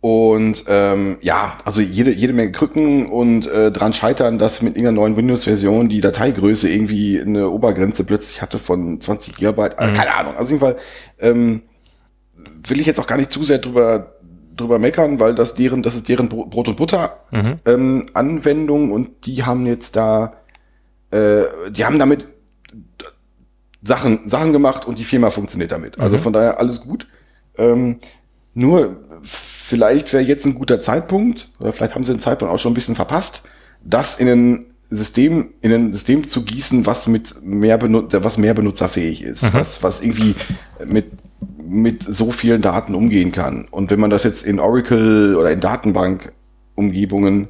und 0.00 0.64
ähm, 0.68 1.16
ja, 1.22 1.56
also 1.64 1.80
jede, 1.80 2.10
jede 2.12 2.34
Menge 2.34 2.52
Krücken 2.52 3.06
und 3.06 3.46
äh, 3.46 3.70
dran 3.72 3.94
scheitern, 3.94 4.38
dass 4.38 4.60
mit 4.60 4.74
irgendeiner 4.76 4.96
neuen 5.00 5.16
Windows-Version 5.16 5.88
die 5.88 6.02
Dateigröße 6.02 6.68
irgendwie 6.68 7.18
eine 7.20 7.48
Obergrenze 7.48 8.04
plötzlich 8.04 8.42
hatte 8.42 8.58
von 8.58 9.00
20 9.00 9.34
Gigabyte. 9.36 9.78
Äh, 9.78 9.92
keine 9.94 10.14
Ahnung. 10.14 10.34
Also 10.36 10.54
auf 10.56 10.60
jeden 10.60 10.60
Fall 10.60 10.76
ähm, 11.20 11.62
will 12.68 12.80
ich 12.80 12.86
jetzt 12.86 13.00
auch 13.00 13.06
gar 13.06 13.16
nicht 13.16 13.32
zu 13.32 13.44
sehr 13.44 13.58
drüber 13.58 14.10
drüber 14.56 14.78
meckern, 14.78 15.18
weil 15.18 15.34
das 15.34 15.54
deren, 15.56 15.82
das 15.82 15.96
ist 15.96 16.08
deren 16.08 16.28
Bro- 16.28 16.46
Brot 16.46 16.68
und 16.68 16.76
Butter 16.76 17.16
Mhm. 17.32 17.58
ähm, 17.64 18.06
Anwendung 18.14 18.92
und 18.92 19.26
die 19.26 19.42
haben 19.42 19.66
jetzt 19.66 19.96
da, 19.96 20.34
äh, 21.10 21.42
die 21.70 21.84
haben 21.84 21.98
damit 21.98 22.28
Sachen, 23.86 24.28
Sachen 24.28 24.52
gemacht 24.52 24.86
und 24.86 24.98
die 24.98 25.04
Firma 25.04 25.30
funktioniert 25.30 25.72
damit. 25.72 25.98
Also 26.00 26.18
von 26.18 26.32
daher 26.32 26.58
alles 26.58 26.80
gut. 26.80 27.06
Ähm, 27.56 27.98
nur 28.54 28.96
vielleicht 29.22 30.12
wäre 30.12 30.22
jetzt 30.22 30.46
ein 30.46 30.54
guter 30.54 30.80
Zeitpunkt, 30.80 31.50
oder 31.60 31.72
vielleicht 31.72 31.94
haben 31.94 32.04
sie 32.04 32.14
den 32.14 32.20
Zeitpunkt 32.20 32.52
auch 32.52 32.58
schon 32.58 32.72
ein 32.72 32.76
bisschen 32.76 32.96
verpasst, 32.96 33.42
das 33.82 34.20
in 34.20 34.28
ein 34.28 34.66
System, 34.90 35.50
in 35.60 35.72
ein 35.72 35.92
System 35.92 36.26
zu 36.26 36.44
gießen, 36.44 36.86
was 36.86 37.08
mit 37.08 37.42
mehr 37.42 37.78
Benutzer, 37.78 38.22
was 38.24 38.38
mehr 38.38 38.54
benutzerfähig 38.54 39.22
ist, 39.22 39.52
was, 39.52 39.82
was 39.82 40.02
irgendwie 40.02 40.34
mit, 40.86 41.06
mit 41.66 42.02
so 42.02 42.30
vielen 42.32 42.62
Daten 42.62 42.94
umgehen 42.94 43.32
kann. 43.32 43.66
Und 43.70 43.90
wenn 43.90 44.00
man 44.00 44.10
das 44.10 44.24
jetzt 44.24 44.46
in 44.46 44.60
Oracle 44.60 45.36
oder 45.36 45.50
in 45.50 45.60
Datenbank-Umgebungen 45.60 47.48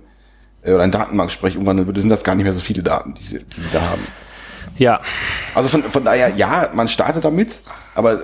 äh, 0.63 0.73
oder 0.73 0.85
in 0.85 0.91
Datenbanksprech 0.91 1.57
umwandeln 1.57 1.87
würde, 1.87 2.01
sind 2.01 2.11
das 2.11 2.25
gar 2.25 2.35
nicht 2.35 2.45
mehr 2.45 2.55
so 2.55 2.61
viele 2.61 2.83
Daten, 2.83 3.15
die 3.15 3.25
sie, 3.25 3.41
die 3.41 3.61
sie 3.61 3.73
da 3.73 3.83
haben. 3.83 4.03
Ja, 4.77 5.01
Also 5.55 5.69
von, 5.69 5.83
von 5.85 6.05
daher, 6.05 6.35
ja, 6.35 6.71
man 6.75 6.89
startet 6.89 7.25
damit, 7.25 7.61
aber 7.95 8.21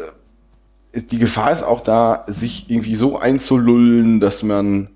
die 0.94 1.18
Gefahr 1.18 1.52
ist 1.52 1.62
auch 1.62 1.82
da, 1.82 2.24
sich 2.26 2.70
irgendwie 2.70 2.96
so 2.96 3.18
einzulullen, 3.18 4.20
dass 4.20 4.42
man 4.42 4.90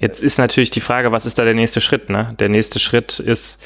Jetzt 0.00 0.22
ist 0.22 0.38
natürlich 0.38 0.70
die 0.70 0.80
Frage, 0.80 1.12
was 1.12 1.26
ist 1.26 1.38
da 1.38 1.44
der 1.44 1.52
nächste 1.52 1.82
Schritt? 1.82 2.08
Ne? 2.08 2.34
Der 2.38 2.48
nächste 2.48 2.78
Schritt 2.78 3.20
ist, 3.20 3.62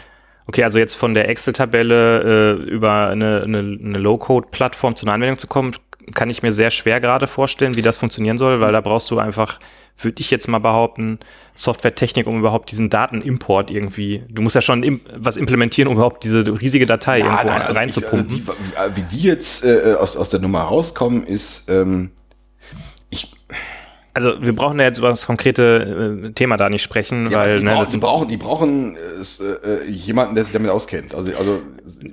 okay, 0.48 0.64
also 0.64 0.80
jetzt 0.80 0.94
von 0.94 1.14
der 1.14 1.28
Excel-Tabelle 1.28 2.58
äh, 2.58 2.70
über 2.70 3.06
eine, 3.06 3.42
eine, 3.44 3.58
eine 3.58 3.98
Low-Code-Plattform 3.98 4.96
zu 4.96 5.06
einer 5.06 5.14
Anwendung 5.14 5.38
zu 5.38 5.46
kommen, 5.46 5.76
kann 6.12 6.30
ich 6.30 6.42
mir 6.42 6.52
sehr 6.52 6.70
schwer 6.70 7.00
gerade 7.00 7.26
vorstellen, 7.26 7.76
wie 7.76 7.82
das 7.82 7.96
funktionieren 7.96 8.38
soll, 8.38 8.60
weil 8.60 8.72
da 8.72 8.80
brauchst 8.80 9.10
du 9.10 9.18
einfach, 9.18 9.58
würde 10.00 10.20
ich 10.20 10.30
jetzt 10.30 10.48
mal 10.48 10.58
behaupten, 10.58 11.18
Softwaretechnik, 11.54 12.26
um 12.26 12.38
überhaupt 12.38 12.70
diesen 12.70 12.90
Datenimport 12.90 13.70
irgendwie, 13.70 14.22
du 14.28 14.42
musst 14.42 14.54
ja 14.54 14.62
schon 14.62 14.82
im, 14.82 15.00
was 15.14 15.36
implementieren, 15.36 15.88
um 15.88 15.94
überhaupt 15.94 16.24
diese 16.24 16.60
riesige 16.60 16.86
Datei 16.86 17.20
irgendwo 17.20 17.46
nein, 17.46 17.62
also 17.62 17.74
reinzupumpen. 17.74 18.36
Ich, 18.36 18.78
also 18.78 18.94
die, 18.94 19.02
wie 19.02 19.16
die 19.16 19.22
jetzt 19.22 19.64
äh, 19.64 19.94
aus, 19.98 20.16
aus 20.16 20.30
der 20.30 20.40
Nummer 20.40 20.62
rauskommen, 20.62 21.24
ist, 21.26 21.68
ähm, 21.70 22.10
also 24.14 24.34
wir 24.40 24.54
brauchen 24.54 24.78
ja 24.78 24.84
jetzt 24.84 24.98
über 24.98 25.08
das 25.08 25.26
konkrete 25.26 26.22
äh, 26.24 26.30
Thema 26.32 26.56
da 26.56 26.70
nicht 26.70 26.82
sprechen, 26.82 27.30
ja, 27.30 27.38
weil 27.38 27.58
die, 27.58 27.64
ne, 27.64 27.70
brauchen, 27.72 27.80
das 27.80 27.90
die 27.90 27.96
brauchen, 27.98 28.28
die 28.28 28.36
brauchen 28.36 28.96
äh, 28.96 29.68
äh, 29.68 29.90
jemanden, 29.90 30.36
der 30.36 30.44
sich 30.44 30.52
damit 30.52 30.70
auskennt. 30.70 31.14
Also, 31.14 31.32
also 31.36 31.60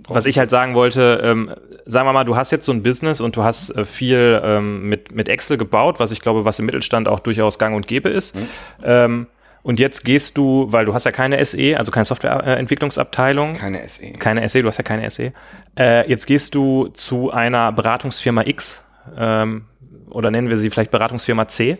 Was 0.07 0.25
ich 0.25 0.39
halt 0.39 0.49
sagen 0.49 0.73
wollte, 0.73 1.21
ähm, 1.23 1.51
sagen 1.85 2.07
wir 2.07 2.13
mal, 2.13 2.23
du 2.23 2.35
hast 2.35 2.51
jetzt 2.51 2.65
so 2.65 2.71
ein 2.71 2.81
Business 2.81 3.21
und 3.21 3.35
du 3.35 3.43
hast 3.43 3.69
äh, 3.77 3.85
viel 3.85 4.41
ähm, 4.43 4.89
mit, 4.89 5.13
mit 5.13 5.29
Excel 5.29 5.57
gebaut, 5.57 5.99
was 5.99 6.11
ich 6.11 6.21
glaube, 6.21 6.43
was 6.43 6.57
im 6.57 6.65
Mittelstand 6.65 7.07
auch 7.07 7.19
durchaus 7.19 7.59
gang 7.59 7.75
und 7.75 7.87
gäbe 7.87 8.09
ist. 8.09 8.35
Ähm, 8.83 9.27
und 9.63 9.79
jetzt 9.79 10.03
gehst 10.03 10.37
du, 10.37 10.67
weil 10.71 10.85
du 10.85 10.95
hast 10.95 11.03
ja 11.05 11.11
keine 11.11 11.43
SE, 11.45 11.77
also 11.77 11.91
keine 11.91 12.05
Softwareentwicklungsabteilung, 12.05 13.53
keine 13.53 13.87
SE. 13.87 14.11
keine 14.13 14.49
SE, 14.49 14.63
du 14.63 14.67
hast 14.67 14.77
ja 14.77 14.83
keine 14.83 15.07
SE. 15.11 15.33
Äh, 15.77 16.09
jetzt 16.09 16.25
gehst 16.25 16.55
du 16.55 16.87
zu 16.87 17.29
einer 17.29 17.71
Beratungsfirma 17.71 18.41
X 18.47 18.87
ähm, 19.15 19.65
oder 20.09 20.31
nennen 20.31 20.49
wir 20.49 20.57
sie 20.57 20.71
vielleicht 20.71 20.89
Beratungsfirma 20.89 21.47
C 21.47 21.77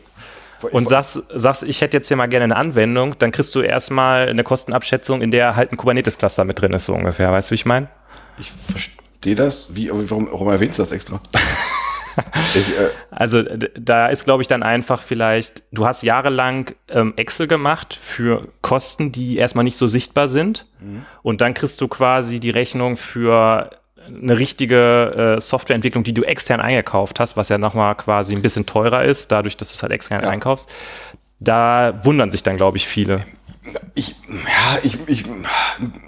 und 0.64 0.90
sagst, 0.90 1.24
sagst, 1.34 1.64
ich 1.64 1.82
hätte 1.82 1.98
jetzt 1.98 2.08
hier 2.08 2.18
mal 2.18 2.28
gerne 2.28 2.46
eine 2.46 2.56
Anwendung, 2.56 3.18
dann 3.20 3.32
kriegst 3.32 3.54
du 3.56 3.62
erstmal 3.62 4.30
eine 4.30 4.44
Kostenabschätzung, 4.44 5.22
in 5.22 5.32
der 5.32 5.56
halt 5.56 5.72
ein 5.72 5.78
Kubernetes-Cluster 5.78 6.46
mit 6.46 6.62
drin 6.62 6.74
ist, 6.74 6.86
so 6.86 6.94
ungefähr. 6.94 7.32
Weißt 7.32 7.50
du, 7.50 7.54
wie 7.54 7.56
ich 7.56 7.66
meine? 7.66 7.88
Ich 8.40 8.52
verstehe 8.70 9.36
das. 9.36 9.76
Wie, 9.76 9.90
warum, 9.92 10.28
warum 10.32 10.50
erwähnst 10.50 10.80
du 10.80 10.84
das 10.84 10.92
extra? 10.92 11.20
ich, 12.56 12.78
äh 12.78 12.90
also 13.12 13.44
da 13.80 14.08
ist, 14.08 14.26
glaube 14.26 14.42
ich, 14.42 14.48
dann 14.48 14.64
einfach 14.64 15.02
vielleicht, 15.02 15.64
du 15.72 15.86
hast 15.86 16.02
jahrelang 16.04 16.72
ähm, 16.90 17.14
Excel 17.16 17.48
gemacht 17.48 17.98
für 18.02 18.48
Kosten, 18.62 19.12
die 19.12 19.38
erstmal 19.38 19.64
nicht 19.64 19.78
so 19.78 19.88
sichtbar 19.88 20.28
sind. 20.28 20.66
Mhm. 20.80 21.04
Und 21.22 21.42
dann 21.42 21.54
kriegst 21.54 21.82
du 21.82 21.88
quasi 21.88 22.40
die 22.40 22.50
Rechnung 22.50 22.98
für 22.98 23.72
eine 24.08 24.38
richtige 24.38 25.36
äh, 25.38 25.42
Softwareentwicklung, 25.42 26.04
die 26.04 26.14
du 26.14 26.24
extern 26.24 26.60
eingekauft 26.60 27.20
hast, 27.20 27.38
was 27.38 27.50
ja 27.50 27.58
nochmal 27.58 27.96
quasi 27.96 28.36
ein 28.36 28.42
bisschen 28.42 28.66
teurer 28.66 29.04
ist, 29.04 29.32
dadurch, 29.32 29.58
dass 29.58 29.70
du 29.70 29.76
es 29.76 29.84
halt 29.84 29.92
extern 29.92 30.24
ja. 30.24 30.30
einkaufst, 30.30 30.70
da 31.40 32.00
wundern 32.04 32.32
sich 32.32 32.44
dann, 32.44 32.58
glaube 32.58 32.78
ich, 32.78 32.88
viele. 32.88 33.18
Ich, 33.96 34.16
ja, 34.30 34.80
ich, 34.84 34.98
ich, 35.08 35.26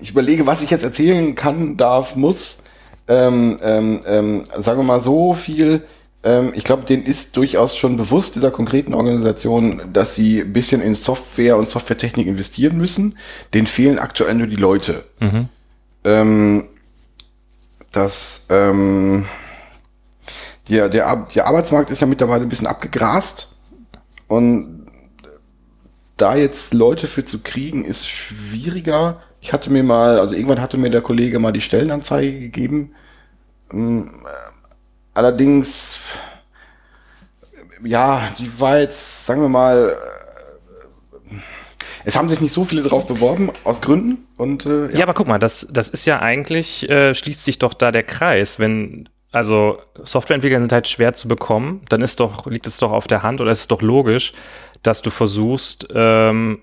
ich 0.01 0.09
überlege, 0.11 0.45
was 0.45 0.63
ich 0.63 0.69
jetzt 0.69 0.83
erzählen 0.83 1.35
kann, 1.35 1.77
darf, 1.77 2.15
muss. 2.15 2.59
Ähm, 3.07 3.57
ähm, 3.61 3.99
ähm, 4.07 4.43
sagen 4.57 4.79
wir 4.79 4.83
mal 4.83 5.01
so 5.01 5.33
viel. 5.33 5.83
Ähm, 6.23 6.53
ich 6.55 6.63
glaube, 6.63 6.83
denen 6.85 7.03
ist 7.03 7.35
durchaus 7.35 7.75
schon 7.75 7.97
bewusst, 7.97 8.35
dieser 8.35 8.51
konkreten 8.51 8.93
Organisation, 8.93 9.81
dass 9.91 10.15
sie 10.15 10.41
ein 10.41 10.53
bisschen 10.53 10.81
in 10.81 10.95
Software 10.95 11.57
und 11.57 11.67
Softwaretechnik 11.67 12.27
investieren 12.27 12.77
müssen. 12.77 13.17
Denen 13.53 13.67
fehlen 13.67 13.99
aktuell 13.99 14.35
nur 14.35 14.47
die 14.47 14.55
Leute. 14.55 15.03
Mhm. 15.19 15.49
Dass 17.93 18.47
ähm, 18.49 19.25
der, 20.67 20.89
der, 20.89 21.27
der 21.33 21.47
Arbeitsmarkt 21.47 21.89
ist 21.89 22.01
ja 22.01 22.07
mittlerweile 22.07 22.43
ein 22.43 22.49
bisschen 22.49 22.67
abgegrast 22.67 23.55
und 24.27 24.87
da 26.17 26.35
jetzt 26.35 26.73
Leute 26.73 27.07
für 27.07 27.25
zu 27.25 27.41
kriegen, 27.41 27.85
ist 27.85 28.09
schwieriger. 28.09 29.21
Ich 29.41 29.51
hatte 29.51 29.71
mir 29.71 29.83
mal, 29.83 30.19
also 30.19 30.35
irgendwann 30.35 30.61
hatte 30.61 30.77
mir 30.77 30.89
der 30.89 31.01
Kollege 31.01 31.39
mal 31.39 31.51
die 31.51 31.61
Stellenanzeige 31.61 32.39
gegeben. 32.39 32.93
Ähm, 33.71 34.25
allerdings, 35.13 35.99
ja, 37.83 38.29
die 38.37 38.59
war 38.59 38.79
jetzt, 38.79 39.25
sagen 39.25 39.41
wir 39.41 39.49
mal, 39.49 39.97
es 42.05 42.17
haben 42.17 42.29
sich 42.29 42.41
nicht 42.41 42.53
so 42.53 42.65
viele 42.65 42.81
drauf 42.83 43.07
beworben, 43.07 43.51
aus 43.63 43.81
Gründen. 43.81 44.27
Und, 44.37 44.65
äh, 44.65 44.87
ja. 44.87 44.97
ja. 44.99 45.03
aber 45.03 45.13
guck 45.13 45.27
mal, 45.27 45.39
das, 45.39 45.67
das 45.71 45.89
ist 45.89 46.05
ja 46.05 46.19
eigentlich, 46.21 46.89
äh, 46.89 47.15
schließt 47.15 47.43
sich 47.43 47.59
doch 47.59 47.73
da 47.73 47.91
der 47.91 48.03
Kreis. 48.03 48.59
Wenn, 48.59 49.09
also 49.31 49.77
Softwareentwickler 50.03 50.59
sind 50.59 50.71
halt 50.71 50.87
schwer 50.87 51.13
zu 51.13 51.27
bekommen, 51.27 51.81
dann 51.89 52.01
ist 52.01 52.19
doch, 52.19 52.45
liegt 52.45 52.67
es 52.67 52.77
doch 52.77 52.91
auf 52.91 53.07
der 53.07 53.23
Hand 53.23 53.41
oder 53.41 53.51
ist 53.51 53.61
es 53.61 53.67
doch 53.67 53.81
logisch, 53.81 54.33
dass 54.81 55.01
du 55.01 55.09
versuchst, 55.09 55.87
ähm, 55.93 56.59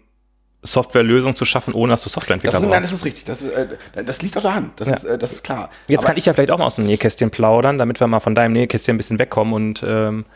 Softwarelösungen 0.63 1.37
zu 1.37 1.47
schaffen, 1.47 1.73
ohne 1.73 1.93
dass 1.93 2.03
du 2.03 2.11
Softwareentwickler 2.11 2.53
das 2.53 2.63
ist, 2.63 2.69
Nein, 2.69 2.83
das 2.83 2.93
ist 2.93 3.05
richtig. 3.05 3.25
Das, 3.25 3.41
ist, 3.41 3.53
äh, 3.53 4.05
das 4.05 4.21
liegt 4.21 4.37
auf 4.37 4.43
der 4.43 4.55
Hand. 4.55 4.73
Das, 4.77 4.89
ja. 4.89 4.95
ist, 4.95 5.05
äh, 5.05 5.19
das 5.19 5.33
ist 5.33 5.43
klar. 5.43 5.71
Jetzt 5.89 6.01
Aber 6.01 6.09
kann 6.09 6.17
ich 6.19 6.27
ja 6.27 6.35
vielleicht 6.35 6.51
auch 6.51 6.59
mal 6.59 6.67
aus 6.67 6.75
dem 6.75 6.87
Nähkästchen 6.87 7.31
plaudern, 7.31 7.79
damit 7.79 7.99
wir 7.99 8.07
mal 8.07 8.21
von 8.21 8.35
deinem 8.35 8.53
Nähkästchen 8.53 8.95
ein 8.95 8.99
bisschen 8.99 9.19
wegkommen 9.19 9.55
und 9.55 9.83
ähm, 9.87 10.27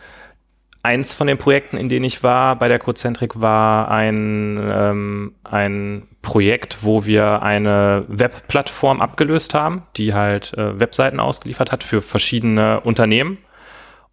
eins 0.85 1.15
von 1.15 1.27
den 1.27 1.39
Projekten, 1.39 1.79
in 1.79 1.89
denen 1.89 2.05
ich 2.05 2.23
war 2.23 2.57
bei 2.57 2.69
der 2.69 2.79
Cozentrik, 2.79 3.41
war 3.41 3.91
ein, 3.91 4.61
ähm, 4.63 5.35
ein 5.43 6.07
Projekt, 6.21 6.79
wo 6.83 7.07
wir 7.07 7.43
eine 7.43 8.05
Webplattform 8.09 9.01
abgelöst 9.01 9.55
haben, 9.55 9.83
die 9.97 10.13
halt 10.13 10.53
äh, 10.55 10.79
Webseiten 10.79 11.21
ausgeliefert 11.21 11.73
hat 11.73 11.83
für 11.83 12.03
verschiedene 12.03 12.81
Unternehmen. 12.81 13.39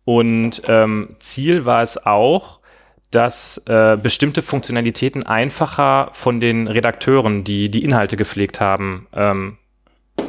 Und 0.05 0.61
ähm, 0.67 1.15
Ziel 1.19 1.65
war 1.65 1.81
es 1.81 2.05
auch, 2.05 2.59
dass 3.11 3.57
äh, 3.67 3.97
bestimmte 4.01 4.41
Funktionalitäten 4.41 5.23
einfacher 5.23 6.09
von 6.13 6.39
den 6.39 6.67
Redakteuren, 6.67 7.43
die 7.43 7.69
die 7.69 7.83
Inhalte 7.83 8.15
gepflegt 8.15 8.61
haben, 8.61 9.07
ähm, 9.13 9.57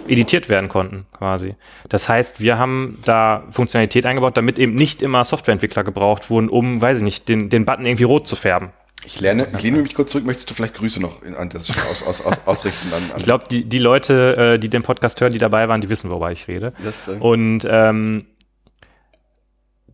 editiert 0.08 0.48
werden 0.48 0.68
konnten, 0.68 1.06
quasi. 1.16 1.54
Das 1.88 2.08
heißt, 2.08 2.40
wir 2.40 2.58
haben 2.58 2.98
da 3.04 3.44
Funktionalität 3.50 4.06
eingebaut, 4.06 4.36
damit 4.36 4.58
eben 4.58 4.74
nicht 4.74 5.02
immer 5.02 5.24
Softwareentwickler 5.24 5.84
gebraucht 5.84 6.30
wurden, 6.30 6.48
um, 6.48 6.80
weiß 6.80 6.98
ich 6.98 7.04
nicht, 7.04 7.28
den, 7.28 7.48
den 7.48 7.64
Button 7.64 7.86
irgendwie 7.86 8.04
rot 8.04 8.26
zu 8.26 8.36
färben. 8.36 8.70
Ich 9.04 9.20
lerne, 9.20 9.48
ich 9.56 9.62
lehne 9.62 9.78
mich 9.78 9.94
kurz 9.94 10.12
zurück. 10.12 10.24
Möchtest 10.24 10.50
du 10.50 10.54
vielleicht 10.54 10.74
Grüße 10.74 11.00
noch 11.00 11.22
an 11.36 11.48
das 11.48 11.70
aus, 11.90 12.02
aus, 12.04 12.24
aus, 12.24 12.38
ausrichten? 12.46 12.92
An, 12.92 13.02
an 13.10 13.18
ich 13.18 13.24
glaube, 13.24 13.44
die, 13.50 13.64
die 13.64 13.78
Leute, 13.78 14.36
äh, 14.54 14.58
die 14.58 14.68
den 14.68 14.82
Podcast 14.82 15.20
hören, 15.20 15.32
die 15.32 15.38
dabei 15.38 15.68
waren, 15.68 15.80
die 15.80 15.88
wissen, 15.88 16.08
worüber 16.08 16.30
ich 16.30 16.46
rede. 16.46 16.72
Das, 16.84 17.08
äh 17.08 17.18
Und 17.18 17.66
ähm, 17.68 18.26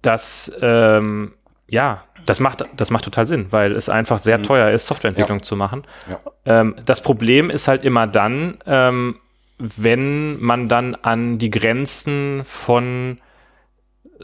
das, 0.02 0.52
ähm, 0.60 1.32
ja, 1.68 2.04
das 2.26 2.40
macht, 2.40 2.64
das 2.76 2.90
macht 2.90 3.04
total 3.04 3.26
Sinn, 3.26 3.46
weil 3.50 3.72
es 3.72 3.88
einfach 3.88 4.18
sehr 4.18 4.38
mhm. 4.38 4.42
teuer 4.42 4.70
ist, 4.70 4.86
Softwareentwicklung 4.86 5.38
ja. 5.38 5.42
zu 5.42 5.56
machen. 5.56 5.84
Ja. 6.10 6.20
Ähm, 6.44 6.76
das 6.84 7.02
Problem 7.02 7.48
ist 7.48 7.66
halt 7.66 7.84
immer 7.84 8.06
dann, 8.06 8.58
ähm, 8.66 9.16
wenn 9.58 10.40
man 10.40 10.68
dann 10.68 10.94
an 10.94 11.38
die 11.38 11.50
Grenzen 11.50 12.42
von 12.44 13.18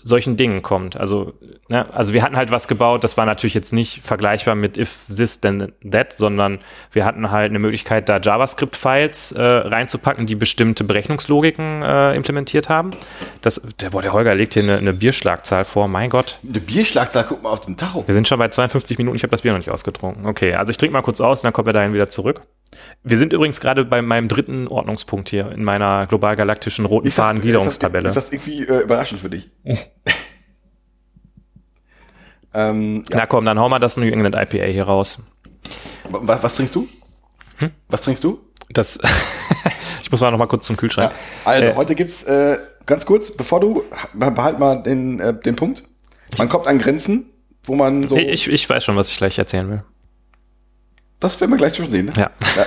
solchen 0.03 0.37
Dingen 0.37 0.63
kommt. 0.63 0.97
Also, 0.97 1.35
ne, 1.69 1.87
also 1.95 2.13
wir 2.13 2.23
hatten 2.23 2.37
halt 2.37 2.51
was 2.51 2.69
gebaut, 2.69 3.05
das 3.05 3.17
war 3.17 3.27
natürlich 3.27 3.55
jetzt 3.55 3.73
nicht 3.73 4.03
vergleichbar 4.03 4.55
mit 4.55 4.77
if 4.77 4.99
this 5.15 5.41
then 5.41 5.73
that, 5.89 6.15
sondern 6.15 6.59
wir 6.93 7.05
hatten 7.05 7.31
halt 7.31 7.51
eine 7.51 7.59
Möglichkeit, 7.59 8.09
da 8.09 8.19
JavaScript-Files 8.19 9.33
äh, 9.33 9.43
reinzupacken, 9.43 10.27
die 10.27 10.35
bestimmte 10.35 10.85
Berechnungslogiken 10.85 11.83
äh, 11.83 12.15
implementiert 12.15 12.69
haben. 12.69 12.91
Das, 13.41 13.63
der, 13.81 13.91
boah, 13.91 14.03
der 14.03 14.13
Holger 14.13 14.35
legt 14.35 14.55
hier 14.55 14.63
eine, 14.63 14.79
eine 14.79 14.93
Bierschlagzahl 14.93 15.65
vor, 15.65 15.89
mein 15.89 16.11
Gott. 16.11 16.39
Eine 16.49 16.61
Bierschlagzahl, 16.61 17.25
guck 17.29 17.43
mal 17.43 17.51
auf 17.51 17.61
den 17.61 17.77
Tacho. 17.77 18.07
Wir 18.07 18.15
sind 18.15 18.27
schon 18.27 18.39
bei 18.39 18.49
52 18.49 18.99
Minuten, 18.99 19.17
ich 19.17 19.23
habe 19.23 19.31
das 19.31 19.43
Bier 19.43 19.53
noch 19.53 19.59
nicht 19.59 19.71
ausgetrunken. 19.71 20.27
Okay, 20.27 20.55
also 20.55 20.71
ich 20.71 20.79
trinke 20.79 20.93
mal 20.93 21.03
kurz 21.03 21.21
aus 21.21 21.41
und 21.41 21.45
dann 21.45 21.53
kommen 21.53 21.67
wir 21.67 21.73
dahin 21.73 21.95
wieder 21.95 22.11
zurück. 22.11 22.43
Wir 23.03 23.19
sind 23.19 23.33
übrigens 23.33 23.61
gerade 23.61 23.85
bei 23.85 24.03
meinem 24.03 24.29
dritten 24.29 24.69
Ordnungspunkt 24.69 25.29
hier 25.29 25.51
in 25.53 25.65
meiner 25.65 26.07
global-galaktischen 26.07 26.87
roten 26.87 27.11
Faden-Gliederungstabelle. 27.11 28.09
Ist, 28.09 28.17
das 28.17 28.33
irgendwie 28.33 28.65
äh, 28.65 28.81
überraschend 28.81 29.21
für 29.21 29.31
dich? 29.31 29.51
ähm, 32.55 33.05
ja. 33.11 33.17
Na 33.19 33.27
komm, 33.27 33.45
dann 33.45 33.59
hau 33.59 33.69
mal 33.69 33.79
das 33.79 33.97
New 33.97 34.07
England 34.07 34.35
IPA 34.35 34.65
hier 34.67 34.85
raus. 34.85 35.23
Was, 36.11 36.43
was 36.43 36.57
trinkst 36.57 36.75
du? 36.75 36.89
Hm? 37.59 37.71
Was 37.89 38.03
trinkst 38.03 38.25
du? 38.25 38.41
Das. 38.71 38.99
ich 40.03 40.11
muss 40.11 40.21
mal 40.21 40.31
noch 40.31 40.39
mal 40.39 40.47
kurz 40.47 40.67
zum 40.67 40.77
Kühlschrank. 40.77 41.13
Ja, 41.13 41.51
also 41.51 41.65
äh, 41.67 41.75
heute 41.75 41.95
gibt's 41.95 42.25
äh, 42.25 42.59
ganz 42.87 43.07
kurz, 43.07 43.31
bevor 43.31 43.61
du 43.61 43.85
behalt 44.15 44.59
mal 44.59 44.83
den 44.83 45.21
äh, 45.21 45.35
den 45.35 45.57
Punkt. 45.57 45.85
Man 46.39 46.49
kommt 46.49 46.67
an 46.67 46.79
Grenzen, 46.79 47.31
wo 47.65 47.75
man 47.75 48.09
so. 48.09 48.17
Ich, 48.17 48.49
ich 48.49 48.69
weiß 48.69 48.85
schon, 48.85 48.97
was 48.97 49.11
ich 49.11 49.17
gleich 49.17 49.39
erzählen 49.39 49.69
will. 49.69 49.85
Das 51.21 51.41
werden 51.41 51.51
wir 51.53 51.57
gleich 51.57 51.75
zwischen 51.75 51.93
Ne? 51.93 52.13
Ja. 52.17 52.31
ja. 52.57 52.67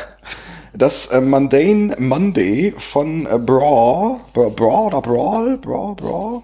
Das 0.73 1.07
äh, 1.07 1.21
Mundane 1.21 1.95
Monday 1.97 2.73
von 2.77 3.25
äh, 3.25 3.37
Brawl, 3.39 4.19
Brawl, 4.33 4.51
Brawl 4.51 4.87
oder 4.87 5.01
Brawl, 5.01 5.57
Brawl, 5.57 5.95
Brawl. 5.95 6.43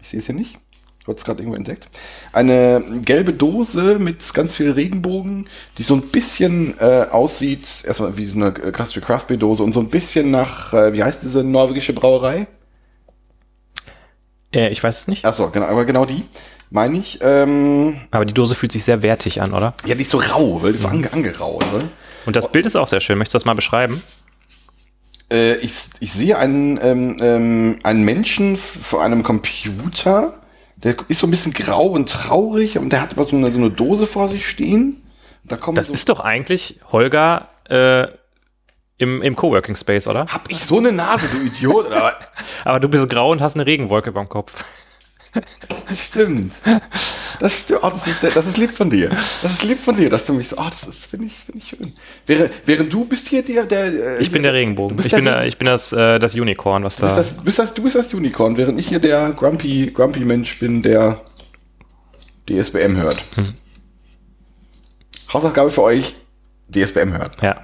Ich 0.00 0.08
sehe 0.08 0.20
es 0.20 0.26
hier 0.26 0.34
nicht. 0.34 0.58
Ich 1.00 1.06
habe 1.06 1.16
es 1.16 1.24
gerade 1.24 1.40
irgendwo 1.40 1.56
entdeckt. 1.56 1.88
Eine 2.32 2.82
gelbe 3.04 3.32
Dose 3.32 3.98
mit 3.98 4.34
ganz 4.34 4.54
viel 4.54 4.70
Regenbogen, 4.70 5.48
die 5.78 5.82
so 5.82 5.94
ein 5.94 6.02
bisschen 6.02 6.78
äh, 6.78 7.06
aussieht, 7.10 7.84
erstmal 7.86 8.16
wie 8.16 8.26
so 8.26 8.36
eine 8.36 8.52
klassische 8.52 9.00
Craft 9.00 9.26
Beer 9.28 9.38
Dose 9.38 9.62
und 9.62 9.72
so 9.72 9.80
ein 9.80 9.88
bisschen 9.88 10.30
nach, 10.30 10.72
äh, 10.72 10.92
wie 10.92 11.02
heißt 11.02 11.22
diese 11.22 11.42
norwegische 11.42 11.94
Brauerei? 11.94 12.46
Äh, 14.54 14.68
ich 14.68 14.82
weiß 14.82 15.00
es 15.00 15.08
nicht. 15.08 15.24
Achso, 15.24 15.50
genau, 15.50 15.66
aber 15.66 15.84
genau 15.84 16.04
die 16.04 16.22
meine 16.70 16.98
ich. 16.98 17.18
Ähm, 17.22 18.00
Aber 18.10 18.24
die 18.24 18.34
Dose 18.34 18.54
fühlt 18.54 18.72
sich 18.72 18.84
sehr 18.84 19.02
wertig 19.02 19.42
an, 19.42 19.52
oder? 19.52 19.74
Ja, 19.84 19.94
die 19.94 20.02
ist 20.02 20.10
so 20.10 20.18
rau, 20.18 20.62
weil 20.62 20.70
die 20.72 20.76
ist 20.76 20.82
so 20.82 20.88
mhm. 20.88 20.94
ange 20.94 21.12
angeraut. 21.12 21.64
Ne? 21.72 21.88
Und 22.26 22.36
das 22.36 22.50
Bild 22.50 22.66
ist 22.66 22.76
auch 22.76 22.88
sehr 22.88 23.00
schön. 23.00 23.18
Möchtest 23.18 23.34
du 23.34 23.38
das 23.38 23.44
mal 23.44 23.54
beschreiben? 23.54 24.00
Äh, 25.32 25.56
ich, 25.56 25.72
ich 26.00 26.12
sehe 26.12 26.38
einen, 26.38 26.78
ähm, 26.82 27.16
ähm, 27.20 27.78
einen 27.82 28.04
Menschen 28.04 28.56
vor 28.56 29.02
einem 29.02 29.22
Computer. 29.22 30.34
Der 30.76 30.96
ist 31.08 31.18
so 31.18 31.26
ein 31.26 31.30
bisschen 31.30 31.52
grau 31.52 31.86
und 31.86 32.08
traurig 32.08 32.78
und 32.78 32.90
der 32.90 33.02
hat 33.02 33.12
aber 33.12 33.26
so 33.26 33.36
eine, 33.36 33.52
so 33.52 33.58
eine 33.58 33.70
Dose 33.70 34.06
vor 34.06 34.28
sich 34.28 34.48
stehen. 34.48 35.02
Da 35.44 35.56
kommen 35.56 35.76
das 35.76 35.88
so 35.88 35.94
ist 35.94 36.08
doch 36.08 36.20
eigentlich 36.20 36.80
Holger 36.90 37.48
äh, 37.68 38.06
im, 38.98 39.22
im 39.22 39.36
Coworking 39.36 39.76
Space, 39.76 40.06
oder? 40.06 40.26
Hab 40.26 40.50
ich 40.50 40.64
so 40.64 40.78
eine 40.78 40.92
Nase, 40.92 41.26
du 41.28 41.40
Idiot? 41.40 41.90
aber 42.64 42.80
du 42.80 42.88
bist 42.88 43.08
grau 43.08 43.30
und 43.32 43.40
hast 43.40 43.54
eine 43.54 43.66
Regenwolke 43.66 44.12
beim 44.12 44.28
Kopf. 44.28 44.64
Das 45.88 45.98
stimmt. 45.98 46.54
Das 47.38 47.52
stimmt. 47.52 47.80
Oh, 47.82 47.88
das 47.88 48.06
ist, 48.06 48.36
das 48.36 48.46
ist 48.46 48.56
lieb 48.58 48.70
von 48.70 48.90
dir. 48.90 49.10
Das 49.42 49.52
ist 49.52 49.62
lieb 49.62 49.80
von 49.80 49.94
dir, 49.94 50.08
dass 50.08 50.26
du 50.26 50.34
mich 50.34 50.48
so, 50.48 50.56
oh, 50.58 50.66
das 50.68 50.84
ist, 50.84 51.06
finde 51.06 51.26
ich, 51.26 51.34
finde 51.34 51.58
ich 51.58 51.68
schön. 51.68 51.92
Wäre, 52.26 52.50
während 52.66 52.92
du 52.92 53.04
bist 53.04 53.28
hier 53.28 53.42
der, 53.42 53.64
der 53.64 54.18
äh, 54.18 54.18
Ich 54.20 54.30
bin 54.30 54.42
der 54.42 54.52
Regenbogen. 54.52 54.98
Ich, 54.98 55.08
der 55.08 55.16
bin 55.16 55.24
der, 55.26 55.46
ich 55.46 55.56
bin 55.56 55.66
das, 55.66 55.92
äh, 55.92 56.18
das 56.18 56.34
Unicorn, 56.34 56.84
was 56.84 56.96
du 56.96 57.02
da. 57.02 57.14
Bist 57.14 57.18
das, 57.18 57.44
bist 57.44 57.58
das, 57.58 57.74
du 57.74 57.82
bist 57.82 57.94
das 57.94 58.12
Unicorn, 58.12 58.56
während 58.56 58.78
ich 58.78 58.88
hier 58.88 58.98
der 58.98 59.30
grumpy, 59.30 59.90
grumpy 59.92 60.24
Mensch 60.24 60.58
bin, 60.58 60.82
der 60.82 61.20
DSBM 62.48 62.96
hört. 62.96 63.22
Hm. 63.36 63.54
Hausaufgabe 65.32 65.70
für 65.70 65.82
euch, 65.82 66.14
DSBM 66.74 67.12
hört. 67.12 67.40
Ja. 67.42 67.62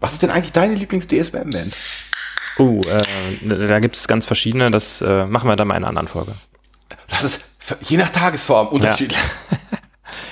Was 0.00 0.14
ist 0.14 0.22
denn 0.22 0.30
eigentlich 0.30 0.52
deine 0.52 0.74
Lieblings-DSBM-Band? 0.74 1.76
Uh, 2.58 2.80
äh, 2.82 3.68
da 3.68 3.78
gibt 3.80 3.96
es 3.96 4.08
ganz 4.08 4.26
verschiedene, 4.26 4.70
das 4.70 5.00
äh, 5.00 5.26
machen 5.26 5.48
wir 5.48 5.56
dann 5.56 5.68
mal 5.68 5.74
in 5.74 5.84
einer 5.84 5.88
anderen 5.88 6.08
Folge. 6.08 6.32
Das 7.12 7.24
ist 7.24 7.52
je 7.82 7.96
nach 7.96 8.10
Tagesform 8.10 8.68
unterschiedlich. 8.68 9.20
Ja. 9.50 9.58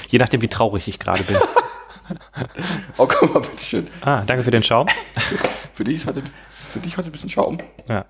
Je 0.09 0.19
nachdem, 0.19 0.43
wie 0.43 0.49
traurig 0.49 0.89
ich 0.89 0.99
gerade 0.99 1.23
bin. 1.23 1.37
Oh, 2.97 3.07
guck 3.07 3.33
mal, 3.33 3.39
bitteschön. 3.41 3.87
Ah, 4.01 4.23
danke 4.27 4.43
für 4.43 4.51
den 4.51 4.65
Schaum. 4.65 4.89
Für 5.75 5.85
dich 5.85 5.95
ist 5.99 6.09
heute, 6.09 6.25
für 6.69 6.81
dich 6.81 6.97
heute 6.97 7.09
ein 7.09 7.13
bisschen 7.13 7.31
Schaum. 7.31 7.59
Ja. 7.89 8.05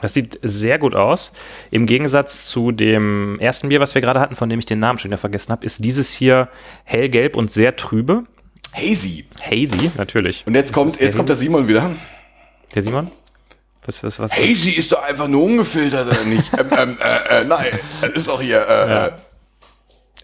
Das 0.00 0.14
sieht 0.14 0.38
sehr 0.42 0.78
gut 0.78 0.94
aus. 0.94 1.34
Im 1.72 1.86
Gegensatz 1.86 2.46
zu 2.46 2.70
dem 2.70 3.40
ersten 3.40 3.68
Bier, 3.68 3.80
was 3.80 3.96
wir 3.96 4.00
gerade 4.02 4.20
hatten, 4.20 4.36
von 4.36 4.48
dem 4.48 4.60
ich 4.60 4.66
den 4.66 4.78
Namen 4.78 5.00
schon 5.00 5.10
wieder 5.10 5.18
vergessen 5.18 5.50
habe, 5.50 5.66
ist 5.66 5.84
dieses 5.84 6.14
hier 6.14 6.48
hellgelb 6.84 7.36
und 7.36 7.50
sehr 7.50 7.74
trübe. 7.74 8.22
Hazy. 8.72 9.26
Hazy, 9.42 9.90
natürlich. 9.96 10.46
Und 10.46 10.54
jetzt 10.54 10.72
kommt, 10.72 11.00
jetzt 11.00 11.16
kommt 11.16 11.28
der 11.28 11.36
Simon 11.36 11.66
wieder. 11.66 11.90
Der 12.74 12.82
Simon? 12.82 13.10
Was, 13.88 14.04
was, 14.04 14.18
was? 14.20 14.36
Hazy 14.36 14.72
ist 14.72 14.92
doch 14.92 15.02
einfach 15.02 15.28
nur 15.28 15.42
ungefiltert, 15.44 16.06
oder 16.08 16.22
nicht? 16.24 16.52
ähm, 16.58 16.68
ähm, 16.76 16.98
äh, 17.00 17.40
äh, 17.40 17.44
nein, 17.44 17.78
das 18.02 18.10
ist 18.12 18.28
doch 18.28 18.38
hier, 18.38 18.60
äh, 18.68 19.06
äh, 19.06 19.12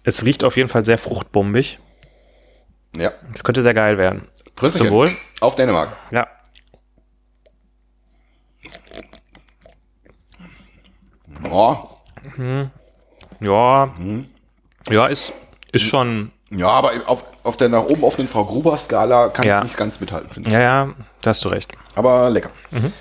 Es 0.02 0.22
riecht 0.22 0.44
auf 0.44 0.58
jeden 0.58 0.68
Fall 0.68 0.84
sehr 0.84 0.98
fruchtbombig. 0.98 1.78
ja. 2.94 3.10
Es 3.32 3.42
könnte 3.42 3.62
sehr 3.62 3.72
geil 3.72 3.96
werden. 3.96 4.28
Prösterchen. 4.54 4.88
Zum 4.88 4.94
Wohl. 4.94 5.08
Auf 5.40 5.56
Dänemark. 5.56 5.96
Ja. 6.10 6.26
Oh, 11.50 11.76
Ja. 13.40 13.92
Ja, 14.90 15.06
ist, 15.06 15.32
ist 15.72 15.82
schon. 15.82 16.30
ja, 16.50 16.68
aber 16.68 16.92
auf, 17.06 17.24
auf 17.42 17.56
der 17.56 17.68
nach 17.70 17.84
oben 17.84 18.04
offenen 18.04 18.28
Frau 18.28 18.44
Gruber-Skala 18.44 19.28
kann 19.30 19.46
Ja. 19.46 19.58
ich 19.58 19.64
nicht 19.64 19.76
ganz 19.78 20.00
mithalten, 20.00 20.30
finde 20.30 20.48
ich. 20.48 20.52
Ja, 20.52 20.60
ja, 20.60 20.94
da 21.22 21.30
hast 21.30 21.42
du 21.44 21.48
recht. 21.48 21.72
Aber 21.94 22.28
lecker. 22.30 22.50
Mhm. 22.70 22.92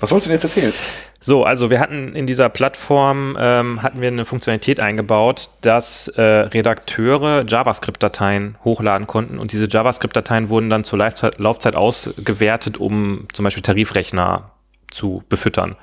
Was 0.00 0.10
wolltest 0.10 0.26
du 0.26 0.30
denn 0.30 0.36
jetzt 0.36 0.44
erzählen? 0.44 0.72
So, 1.20 1.44
also 1.44 1.68
wir 1.68 1.80
hatten 1.80 2.14
in 2.14 2.26
dieser 2.26 2.48
Plattform 2.48 3.36
ähm, 3.38 3.82
hatten 3.82 4.00
wir 4.00 4.08
eine 4.08 4.24
Funktionalität 4.24 4.80
eingebaut, 4.80 5.50
dass 5.60 6.08
äh, 6.08 6.22
Redakteure 6.22 7.44
JavaScript-Dateien 7.46 8.56
hochladen 8.64 9.06
konnten 9.06 9.38
und 9.38 9.52
diese 9.52 9.68
JavaScript-Dateien 9.68 10.48
wurden 10.48 10.70
dann 10.70 10.82
zur 10.82 10.98
Laufzeit, 10.98 11.38
Laufzeit 11.38 11.76
ausgewertet, 11.76 12.78
um 12.78 13.26
zum 13.34 13.44
Beispiel 13.44 13.62
Tarifrechner 13.62 14.50
zu 14.90 15.22
befüttern. 15.28 15.76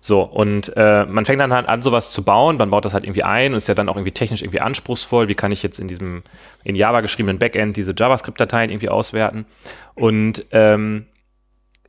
So, 0.00 0.22
und 0.22 0.72
äh, 0.76 1.06
man 1.06 1.24
fängt 1.24 1.40
dann 1.40 1.52
halt 1.52 1.68
an, 1.68 1.82
sowas 1.82 2.10
zu 2.10 2.24
bauen, 2.24 2.56
man 2.56 2.70
baut 2.70 2.84
das 2.84 2.92
halt 2.92 3.04
irgendwie 3.04 3.22
ein 3.22 3.52
und 3.52 3.56
ist 3.56 3.68
ja 3.68 3.74
dann 3.74 3.88
auch 3.88 3.96
irgendwie 3.96 4.12
technisch 4.12 4.42
irgendwie 4.42 4.60
anspruchsvoll. 4.60 5.28
Wie 5.28 5.34
kann 5.34 5.52
ich 5.52 5.62
jetzt 5.62 5.78
in 5.78 5.88
diesem 5.88 6.22
in 6.64 6.74
Java 6.74 7.00
geschriebenen 7.00 7.38
Backend 7.38 7.76
diese 7.76 7.94
JavaScript-Dateien 7.96 8.70
irgendwie 8.70 8.88
auswerten? 8.88 9.46
Und 9.94 10.44
ähm, 10.50 11.06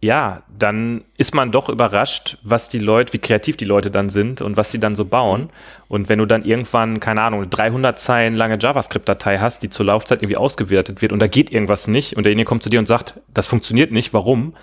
ja, 0.04 0.42
dann 0.58 1.04
ist 1.16 1.36
man 1.36 1.52
doch 1.52 1.70
überrascht, 1.70 2.40
was 2.42 2.70
die 2.70 2.80
Leute, 2.80 3.14
wie 3.14 3.20
kreativ 3.20 3.56
die 3.56 3.66
Leute 3.66 3.92
dann 3.92 4.10
sind 4.10 4.42
und 4.42 4.58
was 4.58 4.72
sie 4.72 4.80
dann 4.80 4.96
so 4.96 5.06
bauen. 5.06 5.52
Und 5.88 6.10
wenn 6.10 6.18
du 6.18 6.26
dann 6.26 6.44
irgendwann, 6.44 7.00
keine 7.00 7.22
Ahnung, 7.22 7.42
eine 7.42 7.50
300 7.50 8.00
Zeilen 8.00 8.36
lange 8.36 8.58
JavaScript-Datei 8.60 9.38
hast, 9.38 9.62
die 9.62 9.70
zur 9.70 9.86
Laufzeit 9.86 10.24
irgendwie 10.24 10.38
ausgewertet 10.38 11.04
wird 11.04 11.14
und 11.14 11.20
da 11.20 11.28
geht 11.28 11.52
irgendwas 11.52 11.88
nicht 11.88 12.18
und 12.18 12.26
derjenige 12.26 12.48
kommt 12.48 12.64
zu 12.64 12.70
dir 12.70 12.80
und 12.80 12.88
sagt, 12.88 13.20
das 13.32 13.46
funktioniert 13.46 13.92
nicht, 13.92 14.12
warum? 14.12 14.56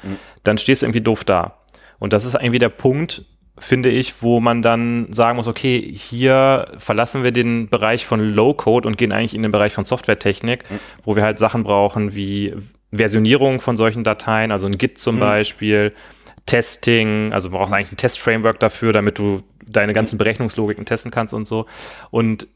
Dann 0.43 0.59
stehst 0.59 0.83
du 0.83 0.87
irgendwie 0.87 1.03
doof 1.03 1.23
da. 1.23 1.59
Und 2.01 2.13
das 2.13 2.25
ist 2.25 2.35
irgendwie 2.35 2.59
der 2.59 2.69
Punkt, 2.69 3.25
finde 3.59 3.91
ich, 3.91 4.23
wo 4.23 4.41
man 4.41 4.63
dann 4.63 5.13
sagen 5.13 5.37
muss, 5.37 5.47
okay, 5.47 5.81
hier 5.95 6.73
verlassen 6.79 7.23
wir 7.23 7.31
den 7.31 7.69
Bereich 7.69 8.07
von 8.07 8.21
Low-Code 8.21 8.89
und 8.89 8.99
gehen 8.99 9.13
eigentlich 9.13 9.35
in 9.35 9.43
den 9.43 9.53
Bereich 9.53 9.73
von 9.73 9.85
Softwaretechnik, 9.85 10.65
wo 11.05 11.15
wir 11.15 11.23
halt 11.23 11.39
Sachen 11.39 11.63
brauchen 11.63 12.15
wie 12.15 12.55
Versionierung 12.93 13.61
von 13.61 13.77
solchen 13.77 14.05
Dateien, 14.05 14.51
also 14.53 14.67
ein 14.67 14.79
Git 14.79 14.99
zum 15.01 15.19
Beispiel, 15.21 15.93
Testing, 16.47 17.33
also 17.33 17.53
wir 17.53 17.59
brauchen 17.59 17.75
eigentlich 17.75 17.93
ein 17.93 17.99
Test-Framework 17.99 18.59
dafür, 18.59 18.93
damit 18.93 19.19
du 19.19 19.43
deine 19.67 19.93
ganzen 19.93 20.17
Berechnungslogiken 20.17 20.87
testen 20.87 21.11
kannst 21.11 21.35
und 21.35 21.47
so. 21.47 21.67
Und 22.11 22.47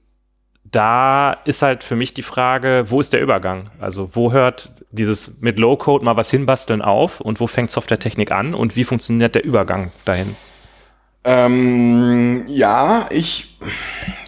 da 0.64 1.33
ist 1.45 1.61
halt 1.61 1.85
für 1.85 1.97
mich 1.97 2.14
die 2.14 2.22
Frage, 2.22 2.85
wo 2.87 3.01
ist 3.01 3.12
der 3.12 3.20
Übergang? 3.20 3.70
Also 3.78 4.09
wo 4.14 4.33
hört 4.33 4.72
dieses 4.91 5.43
mit 5.43 5.59
Low-Code 5.59 6.05
mal 6.05 6.16
was 6.16 6.30
hinbasteln 6.30 6.80
auf 6.80 7.20
und 7.20 7.41
wo 7.41 7.47
fängt 7.47 7.70
Softwaretechnik 7.70 8.30
an 8.30 8.55
und 8.55 8.76
wie 8.76 8.85
funktioniert 8.85 9.35
der 9.35 9.45
Übergang 9.45 9.91
dahin? 10.07 10.35
Ähm, 11.24 12.45
ja, 12.49 13.07
ich, 13.11 13.59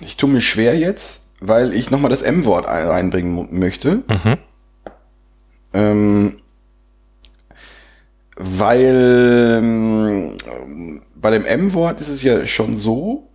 ich 0.05 0.17
tue 0.17 0.29
mir 0.29 0.41
schwer 0.41 0.79
jetzt, 0.79 1.35
weil 1.41 1.73
ich 1.73 1.91
nochmal 1.91 2.11
das 2.11 2.23
M-Wort 2.23 2.67
ein- 2.67 2.87
reinbringen 2.87 3.49
möchte. 3.59 4.03
Mhm. 4.09 4.37
Ähm, 5.75 6.39
weil 8.37 9.59
ähm, 9.59 10.37
bei 11.17 11.31
dem 11.31 11.45
M-Wort 11.45 12.01
ist 12.01 12.09
es 12.09 12.23
ja 12.23 12.47
schon 12.47 12.77
so, 12.77 13.29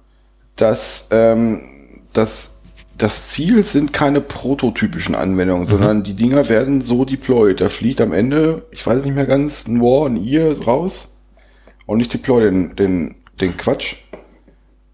dass 0.56 1.10
ähm, 1.12 1.62
das, 2.14 2.64
das 2.98 3.30
Ziel 3.30 3.64
sind 3.64 3.94
keine 3.94 4.22
prototypischen 4.22 5.16
Anwendungen, 5.16 5.66
sondern 5.66 6.04
die 6.04 6.16
Dinger 6.16 6.50
werden 6.50 6.82
so 6.82 7.06
deployed. 7.06 7.62
Da 7.62 7.70
fliegt 7.70 8.02
am 8.02 8.14
Ende, 8.14 8.66
ich 8.72 8.86
weiß 8.86 9.06
nicht 9.06 9.16
mehr 9.16 9.26
ganz, 9.26 9.68
ein 9.68 9.82
War, 9.82 10.08
ein 10.08 10.18
Ihr 10.18 10.62
raus 10.62 11.24
und 11.86 12.00
ich 12.00 12.10
deploy 12.10 12.42
den, 12.42 12.76
den, 12.76 13.16
den 13.40 13.58
Quatsch. 13.58 13.96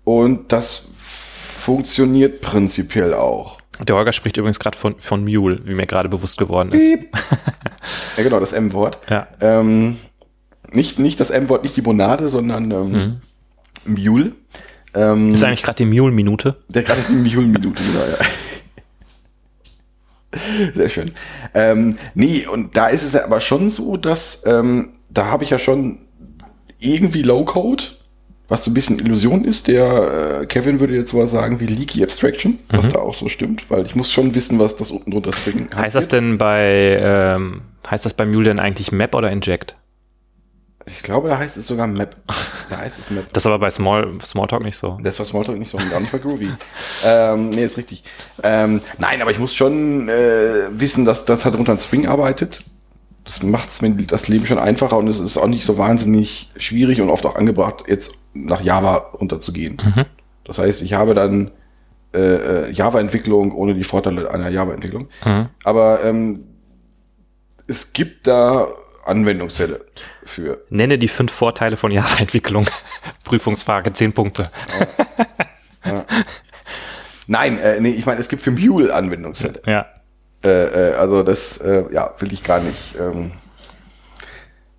Und 0.03 0.51
das 0.51 0.89
funktioniert 0.95 2.41
prinzipiell 2.41 3.15
auch. 3.15 3.59
Der 3.81 3.95
Holger 3.95 4.13
spricht 4.13 4.37
übrigens 4.37 4.59
gerade 4.59 4.77
von, 4.77 4.99
von 4.99 5.23
Mule, 5.23 5.61
wie 5.65 5.73
mir 5.73 5.85
gerade 5.85 6.09
bewusst 6.09 6.37
geworden 6.37 6.71
ist. 6.71 6.85
Ja, 8.17 8.23
genau, 8.23 8.39
das 8.39 8.53
M-Wort. 8.53 8.97
Ja. 9.09 9.27
Ähm, 9.41 9.97
nicht, 10.71 10.97
nicht 10.99 11.19
das 11.19 11.29
M-Wort, 11.29 11.63
nicht 11.63 11.75
die 11.75 11.81
Monade, 11.81 12.29
sondern 12.29 12.71
ähm, 12.71 13.21
Mule. 13.85 14.31
Ähm, 14.95 15.33
Ist 15.33 15.43
eigentlich 15.43 15.61
gerade 15.61 15.77
die 15.77 15.85
Mule-Minute? 15.85 16.57
der 16.69 16.83
gerade 16.83 16.99
ist 16.99 17.09
die 17.09 17.13
Mule-Minute, 17.15 17.83
genau, 17.91 18.05
ja. 18.05 18.17
Sehr 20.73 20.89
schön. 20.89 21.11
Ähm, 21.53 21.97
nee, 22.13 22.45
und 22.47 22.75
da 22.75 22.87
ist 22.87 23.03
es 23.03 23.13
ja 23.13 23.23
aber 23.25 23.39
schon 23.41 23.69
so, 23.69 23.97
dass 23.97 24.45
ähm, 24.45 24.97
da 25.09 25.25
habe 25.27 25.43
ich 25.43 25.49
ja 25.49 25.59
schon 25.59 25.99
irgendwie 26.79 27.21
Low-Code, 27.21 27.83
was 28.47 28.63
so 28.63 28.71
ein 28.71 28.73
bisschen 28.73 28.99
Illusion 28.99 29.43
ist. 29.43 29.67
Der 29.67 30.41
äh, 30.41 30.45
Kevin 30.45 30.79
würde 30.79 30.95
jetzt 30.95 31.13
mal 31.13 31.27
sagen 31.27 31.59
wie 31.59 31.65
Leaky 31.65 32.03
Abstraction, 32.03 32.59
was 32.69 32.89
da 32.89 32.99
auch 32.99 33.15
so 33.15 33.29
stimmt, 33.29 33.69
weil 33.69 33.85
ich 33.85 33.95
muss 33.95 34.11
schon 34.11 34.35
wissen, 34.35 34.59
was 34.59 34.75
das 34.75 34.91
unten 34.91 35.11
drunter 35.11 35.33
String 35.33 35.67
Heißt 35.75 35.95
das 35.95 36.07
denn 36.07 36.37
bei, 36.37 36.97
ähm, 37.01 37.61
heißt 37.89 38.05
das 38.05 38.13
bei 38.13 38.25
Mule 38.25 38.45
denn 38.45 38.59
eigentlich 38.59 38.91
Map 38.91 39.15
oder 39.15 39.31
Inject? 39.31 39.75
Ich 40.87 40.99
glaube, 41.01 41.29
da 41.29 41.37
heißt 41.39 41.57
es 41.57 41.65
sogar 41.65 41.87
Map. 41.87 42.15
Da 42.69 42.77
heißt 42.77 42.99
es 42.99 43.09
Map. 43.09 43.25
Das 43.33 43.43
ist 43.43 43.47
aber 43.47 43.57
bei 43.57 43.71
Small, 43.71 44.19
Smalltalk 44.23 44.63
nicht 44.63 44.77
so. 44.77 44.97
Das 45.01 45.17
war 45.17 45.25
Smalltalk 45.25 45.57
nicht 45.57 45.69
so 45.69 45.77
und 45.77 45.93
auch 45.93 45.99
nicht 45.99 46.11
bei 46.11 46.19
Groovy. 46.19 46.49
ähm, 47.03 47.49
nee, 47.49 47.63
ist 47.63 47.77
richtig. 47.77 48.03
Ähm, 48.43 48.81
nein, 48.99 49.21
aber 49.21 49.31
ich 49.31 49.39
muss 49.39 49.55
schon 49.55 50.09
äh, 50.09 50.67
wissen, 50.69 51.05
dass 51.05 51.25
das 51.25 51.43
darunter 51.43 51.71
ein 51.71 51.79
String 51.79 52.07
arbeitet. 52.07 52.63
Das 53.23 53.41
macht 53.41 53.81
mir 53.81 53.89
das 54.05 54.27
Leben 54.27 54.45
schon 54.45 54.59
einfacher 54.59 54.97
und 54.97 55.07
es 55.07 55.19
ist 55.19 55.37
auch 55.37 55.47
nicht 55.47 55.65
so 55.65 55.79
wahnsinnig 55.79 56.49
schwierig 56.57 57.01
und 57.01 57.09
oft 57.09 57.25
auch 57.25 57.35
angebracht, 57.35 57.85
jetzt 57.87 58.24
nach 58.35 58.61
Java 58.61 58.95
runterzugehen. 59.13 59.77
Das 60.43 60.59
heißt, 60.59 60.83
ich 60.83 60.93
habe 60.93 61.15
dann 61.15 61.51
äh, 62.13 62.19
äh, 62.19 62.71
Java-Entwicklung 62.71 63.51
ohne 63.51 63.73
die 63.73 63.83
Vorteile 63.83 64.29
einer 64.29 64.49
Java-Entwicklung. 64.49 65.09
Aber 65.63 66.03
ähm, 66.03 66.43
es 67.67 67.93
gibt 67.93 68.27
da 68.27 68.67
Anwendungsfälle 69.05 69.85
für. 70.23 70.63
Nenne 70.69 70.97
die 70.97 71.07
fünf 71.07 71.31
Vorteile 71.31 71.77
von 71.77 71.91
Java-Entwicklung. 71.91 72.67
Prüfungsfrage, 73.23 73.93
zehn 73.93 74.13
Punkte. 74.13 74.49
Nein, 77.27 77.57
äh, 77.59 77.79
nee, 77.79 77.89
ich 77.89 78.05
meine, 78.05 78.21
es 78.21 78.29
gibt 78.29 78.41
für 78.41 78.51
Mule 78.51 78.93
Anwendungsfälle. 78.93 79.61
Ja. 79.65 79.87
Äh, 80.43 80.49
äh, 80.49 80.93
also 80.93 81.23
das, 81.23 81.57
äh, 81.57 81.85
ja, 81.91 82.13
will 82.19 82.31
ich 82.31 82.43
gar 82.43 82.59
nicht, 82.59 82.95
ähm, 82.99 83.31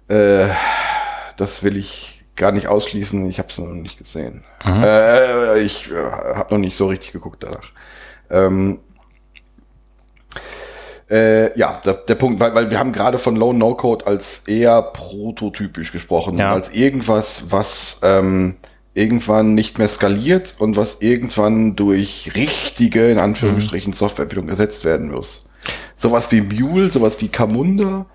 äh, 0.08 0.48
das 1.36 1.62
will 1.64 1.76
ich 1.76 2.15
gar 2.36 2.52
nicht 2.52 2.68
ausschließen. 2.68 3.28
Ich 3.28 3.38
habe 3.38 3.48
es 3.48 3.58
noch 3.58 3.66
nicht 3.68 3.98
gesehen. 3.98 4.44
Äh, 4.64 5.60
ich 5.60 5.90
äh, 5.90 5.94
habe 6.34 6.54
noch 6.54 6.60
nicht 6.60 6.76
so 6.76 6.86
richtig 6.86 7.12
geguckt 7.12 7.42
danach. 7.42 7.70
Ähm, 8.30 8.78
äh, 11.10 11.56
ja, 11.58 11.80
der, 11.84 11.94
der 11.94 12.14
Punkt, 12.16 12.40
weil, 12.40 12.54
weil 12.54 12.70
wir 12.70 12.78
haben 12.78 12.92
gerade 12.92 13.18
von 13.18 13.36
Low 13.36 13.52
No 13.52 13.74
Code 13.74 14.06
als 14.06 14.40
eher 14.48 14.82
prototypisch 14.82 15.92
gesprochen, 15.92 16.36
Ja. 16.36 16.52
als 16.52 16.72
irgendwas, 16.72 17.50
was 17.50 18.00
ähm, 18.02 18.56
irgendwann 18.94 19.54
nicht 19.54 19.78
mehr 19.78 19.88
skaliert 19.88 20.56
und 20.58 20.76
was 20.76 21.00
irgendwann 21.02 21.76
durch 21.76 22.32
richtige, 22.34 23.10
in 23.10 23.18
Anführungsstrichen, 23.18 23.92
Softwareentwicklung 23.92 24.48
ersetzt 24.48 24.84
werden 24.84 25.10
muss. 25.10 25.50
Sowas 25.94 26.32
wie 26.32 26.40
Mule, 26.40 26.90
sowas 26.90 27.20
wie 27.20 27.28
Camunda 27.28 28.06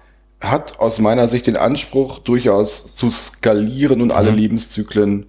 hat 0.42 0.80
aus 0.80 1.00
meiner 1.00 1.28
Sicht 1.28 1.48
den 1.48 1.56
Anspruch, 1.56 2.20
durchaus 2.20 2.96
zu 2.96 3.10
skalieren 3.10 4.02
und 4.02 4.12
alle 4.12 4.32
Lebenszyklen 4.32 5.28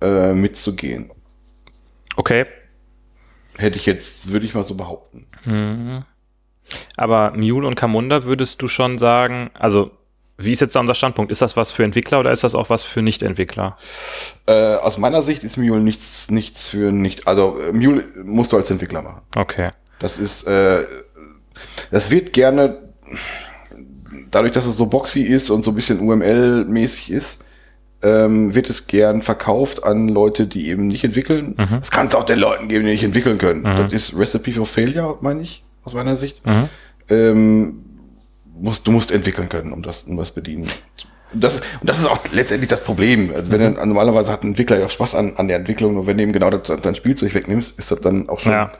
äh, 0.00 0.32
mitzugehen. 0.32 1.10
Okay. 2.16 2.46
Hätte 3.56 3.76
ich 3.78 3.86
jetzt, 3.86 4.32
würde 4.32 4.46
ich 4.46 4.54
mal 4.54 4.64
so 4.64 4.74
behaupten. 4.74 5.26
Aber 6.96 7.32
Mule 7.36 7.66
und 7.66 7.74
Camunda 7.74 8.24
würdest 8.24 8.62
du 8.62 8.68
schon 8.68 8.98
sagen, 8.98 9.50
also 9.58 9.90
wie 10.38 10.52
ist 10.52 10.60
jetzt 10.60 10.74
da 10.74 10.80
unser 10.80 10.94
Standpunkt? 10.94 11.30
Ist 11.30 11.42
das 11.42 11.56
was 11.56 11.70
für 11.70 11.84
Entwickler 11.84 12.20
oder 12.20 12.32
ist 12.32 12.44
das 12.44 12.54
auch 12.54 12.70
was 12.70 12.82
für 12.82 13.02
Nicht-Entwickler? 13.02 13.76
Äh, 14.46 14.76
aus 14.76 14.96
meiner 14.96 15.20
Sicht 15.20 15.44
ist 15.44 15.58
Mule 15.58 15.80
nichts, 15.80 16.30
nichts 16.30 16.68
für 16.68 16.92
nicht, 16.92 17.26
also 17.26 17.60
Mule 17.72 18.04
musst 18.24 18.52
du 18.52 18.56
als 18.56 18.70
Entwickler 18.70 19.02
machen. 19.02 19.20
Okay. 19.36 19.70
Das 19.98 20.18
ist, 20.18 20.44
äh, 20.44 20.86
das 21.90 22.10
wird 22.10 22.32
gerne, 22.32 22.94
dadurch, 24.30 24.52
dass 24.52 24.66
es 24.66 24.76
so 24.76 24.86
boxy 24.86 25.22
ist 25.22 25.50
und 25.50 25.64
so 25.64 25.72
ein 25.72 25.74
bisschen 25.74 26.00
UML-mäßig 26.00 27.10
ist, 27.10 27.46
ähm, 28.02 28.54
wird 28.54 28.70
es 28.70 28.86
gern 28.86 29.22
verkauft 29.22 29.84
an 29.84 30.08
Leute, 30.08 30.46
die 30.46 30.68
eben 30.68 30.86
nicht 30.86 31.04
entwickeln. 31.04 31.54
Mhm. 31.58 31.80
Das 31.80 31.90
kann 31.90 32.06
es 32.06 32.14
auch 32.14 32.24
den 32.24 32.38
Leuten 32.38 32.68
geben, 32.68 32.84
die 32.84 32.92
nicht 32.92 33.04
entwickeln 33.04 33.38
können. 33.38 33.60
Mhm. 33.60 33.76
Das 33.76 33.92
ist 33.92 34.18
Recipe 34.18 34.52
for 34.52 34.66
Failure, 34.66 35.18
meine 35.20 35.42
ich, 35.42 35.62
aus 35.84 35.94
meiner 35.94 36.16
Sicht. 36.16 36.44
Mhm. 36.46 36.68
Ähm, 37.08 37.84
musst, 38.58 38.86
du 38.86 38.92
musst 38.92 39.10
entwickeln 39.10 39.48
können, 39.48 39.72
um 39.72 39.82
das, 39.82 40.04
um 40.04 40.16
das 40.16 40.30
bedienen. 40.30 40.66
Und 41.32 41.44
das, 41.44 41.60
und 41.80 41.88
das 41.88 41.98
ist 42.00 42.06
auch 42.06 42.18
letztendlich 42.32 42.68
das 42.68 42.82
Problem. 42.82 43.32
Also 43.34 43.52
wenn 43.52 43.60
er, 43.60 43.86
normalerweise 43.86 44.32
hat 44.32 44.42
ein 44.42 44.48
Entwickler 44.48 44.78
ja 44.78 44.86
auch 44.86 44.90
Spaß 44.90 45.14
an, 45.14 45.36
an 45.36 45.48
der 45.48 45.58
Entwicklung, 45.58 45.96
und 45.96 46.06
wenn 46.06 46.16
du 46.16 46.24
ihm 46.24 46.32
genau 46.32 46.50
das, 46.50 46.80
dein 46.80 46.94
Spielzeug 46.94 47.34
wegnimmst, 47.34 47.78
ist 47.78 47.90
das 47.90 48.00
dann 48.00 48.28
auch 48.28 48.40
schon. 48.40 48.52
Ja. 48.52 48.72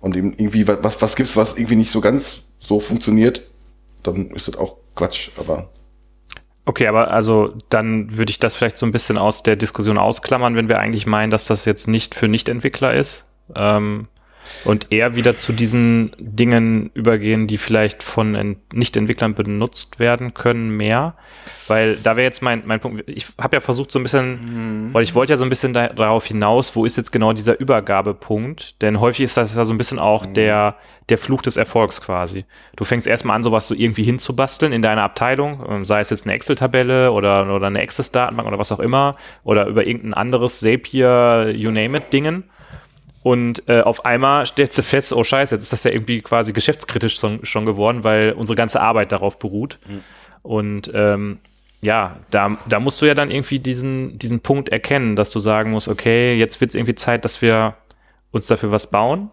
Und 0.00 0.16
eben 0.16 0.32
irgendwie, 0.32 0.66
was, 0.68 0.78
was, 0.82 1.02
was 1.02 1.16
gibt's, 1.16 1.36
was 1.36 1.56
irgendwie 1.56 1.76
nicht 1.76 1.90
so 1.90 2.00
ganz 2.00 2.44
so 2.60 2.78
funktioniert, 2.80 3.48
dann 4.06 4.30
ist 4.30 4.48
das 4.48 4.56
auch 4.56 4.76
Quatsch, 4.94 5.30
aber. 5.36 5.70
Okay, 6.66 6.86
aber 6.86 7.12
also 7.12 7.54
dann 7.68 8.16
würde 8.16 8.30
ich 8.30 8.38
das 8.38 8.56
vielleicht 8.56 8.78
so 8.78 8.86
ein 8.86 8.92
bisschen 8.92 9.18
aus 9.18 9.42
der 9.42 9.56
Diskussion 9.56 9.98
ausklammern, 9.98 10.56
wenn 10.56 10.68
wir 10.68 10.78
eigentlich 10.78 11.06
meinen, 11.06 11.30
dass 11.30 11.46
das 11.46 11.64
jetzt 11.66 11.88
nicht 11.88 12.14
für 12.14 12.28
Nicht-Entwickler 12.28 12.94
ist. 12.94 13.34
Ähm, 13.54 14.08
und 14.64 14.92
eher 14.92 15.16
wieder 15.16 15.36
zu 15.36 15.52
diesen 15.52 16.12
Dingen 16.18 16.90
übergehen, 16.94 17.46
die 17.46 17.58
vielleicht 17.58 18.02
von 18.02 18.34
Ent 18.34 18.72
Nicht-Entwicklern 18.72 19.34
benutzt 19.34 19.98
werden 19.98 20.34
können, 20.34 20.70
mehr. 20.76 21.14
Weil 21.66 21.96
da 21.96 22.16
wäre 22.16 22.24
jetzt 22.24 22.42
mein, 22.42 22.62
mein 22.66 22.80
Punkt, 22.80 23.04
ich 23.06 23.26
habe 23.40 23.56
ja 23.56 23.60
versucht 23.60 23.90
so 23.90 23.98
ein 23.98 24.02
bisschen, 24.02 24.90
weil 24.92 25.02
ich 25.02 25.14
wollte 25.14 25.32
ja 25.32 25.36
so 25.36 25.44
ein 25.44 25.48
bisschen 25.48 25.72
da, 25.72 25.88
darauf 25.88 26.26
hinaus, 26.26 26.76
wo 26.76 26.84
ist 26.84 26.96
jetzt 26.96 27.10
genau 27.10 27.32
dieser 27.32 27.58
Übergabepunkt? 27.58 28.80
Denn 28.82 29.00
häufig 29.00 29.22
ist 29.22 29.36
das 29.36 29.54
ja 29.54 29.64
so 29.64 29.72
ein 29.72 29.78
bisschen 29.78 29.98
auch 29.98 30.26
der, 30.26 30.76
der 31.08 31.18
Fluch 31.18 31.42
des 31.42 31.56
Erfolgs 31.56 32.00
quasi. 32.00 32.44
Du 32.76 32.84
fängst 32.84 33.06
erstmal 33.06 33.36
an, 33.36 33.42
sowas 33.42 33.66
so 33.66 33.74
irgendwie 33.74 34.04
hinzubasteln 34.04 34.72
in 34.72 34.82
deiner 34.82 35.02
Abteilung, 35.02 35.64
ähm, 35.68 35.84
sei 35.84 36.00
es 36.00 36.10
jetzt 36.10 36.26
eine 36.26 36.34
Excel-Tabelle 36.34 37.12
oder, 37.12 37.54
oder 37.54 37.66
eine 37.66 37.80
Access-Datenbank 37.80 38.46
oder 38.46 38.58
was 38.58 38.72
auch 38.72 38.80
immer, 38.80 39.16
oder 39.42 39.66
über 39.66 39.86
irgendein 39.86 40.14
anderes 40.14 40.60
Zapier, 40.60 41.52
you 41.54 41.70
name 41.70 41.96
it, 41.98 42.12
Dingen. 42.12 42.44
Und 43.24 43.66
äh, 43.70 43.80
auf 43.80 44.04
einmal 44.04 44.44
stellst 44.44 44.76
du 44.76 44.82
fest, 44.82 45.14
oh 45.14 45.24
scheiße, 45.24 45.54
jetzt 45.54 45.62
ist 45.62 45.72
das 45.72 45.84
ja 45.84 45.90
irgendwie 45.90 46.20
quasi 46.20 46.52
geschäftskritisch 46.52 47.18
schon, 47.18 47.42
schon 47.44 47.64
geworden, 47.64 48.04
weil 48.04 48.32
unsere 48.32 48.54
ganze 48.54 48.82
Arbeit 48.82 49.12
darauf 49.12 49.38
beruht. 49.38 49.78
Und 50.42 50.92
ähm, 50.94 51.38
ja, 51.80 52.18
da, 52.30 52.58
da 52.68 52.80
musst 52.80 53.00
du 53.00 53.06
ja 53.06 53.14
dann 53.14 53.30
irgendwie 53.30 53.60
diesen, 53.60 54.18
diesen 54.18 54.40
Punkt 54.40 54.68
erkennen, 54.68 55.16
dass 55.16 55.30
du 55.30 55.40
sagen 55.40 55.70
musst, 55.70 55.88
okay, 55.88 56.34
jetzt 56.34 56.60
wird 56.60 56.72
es 56.72 56.74
irgendwie 56.74 56.94
Zeit, 56.96 57.24
dass 57.24 57.40
wir 57.40 57.76
uns 58.30 58.44
dafür 58.46 58.70
was 58.70 58.90
bauen. 58.90 59.30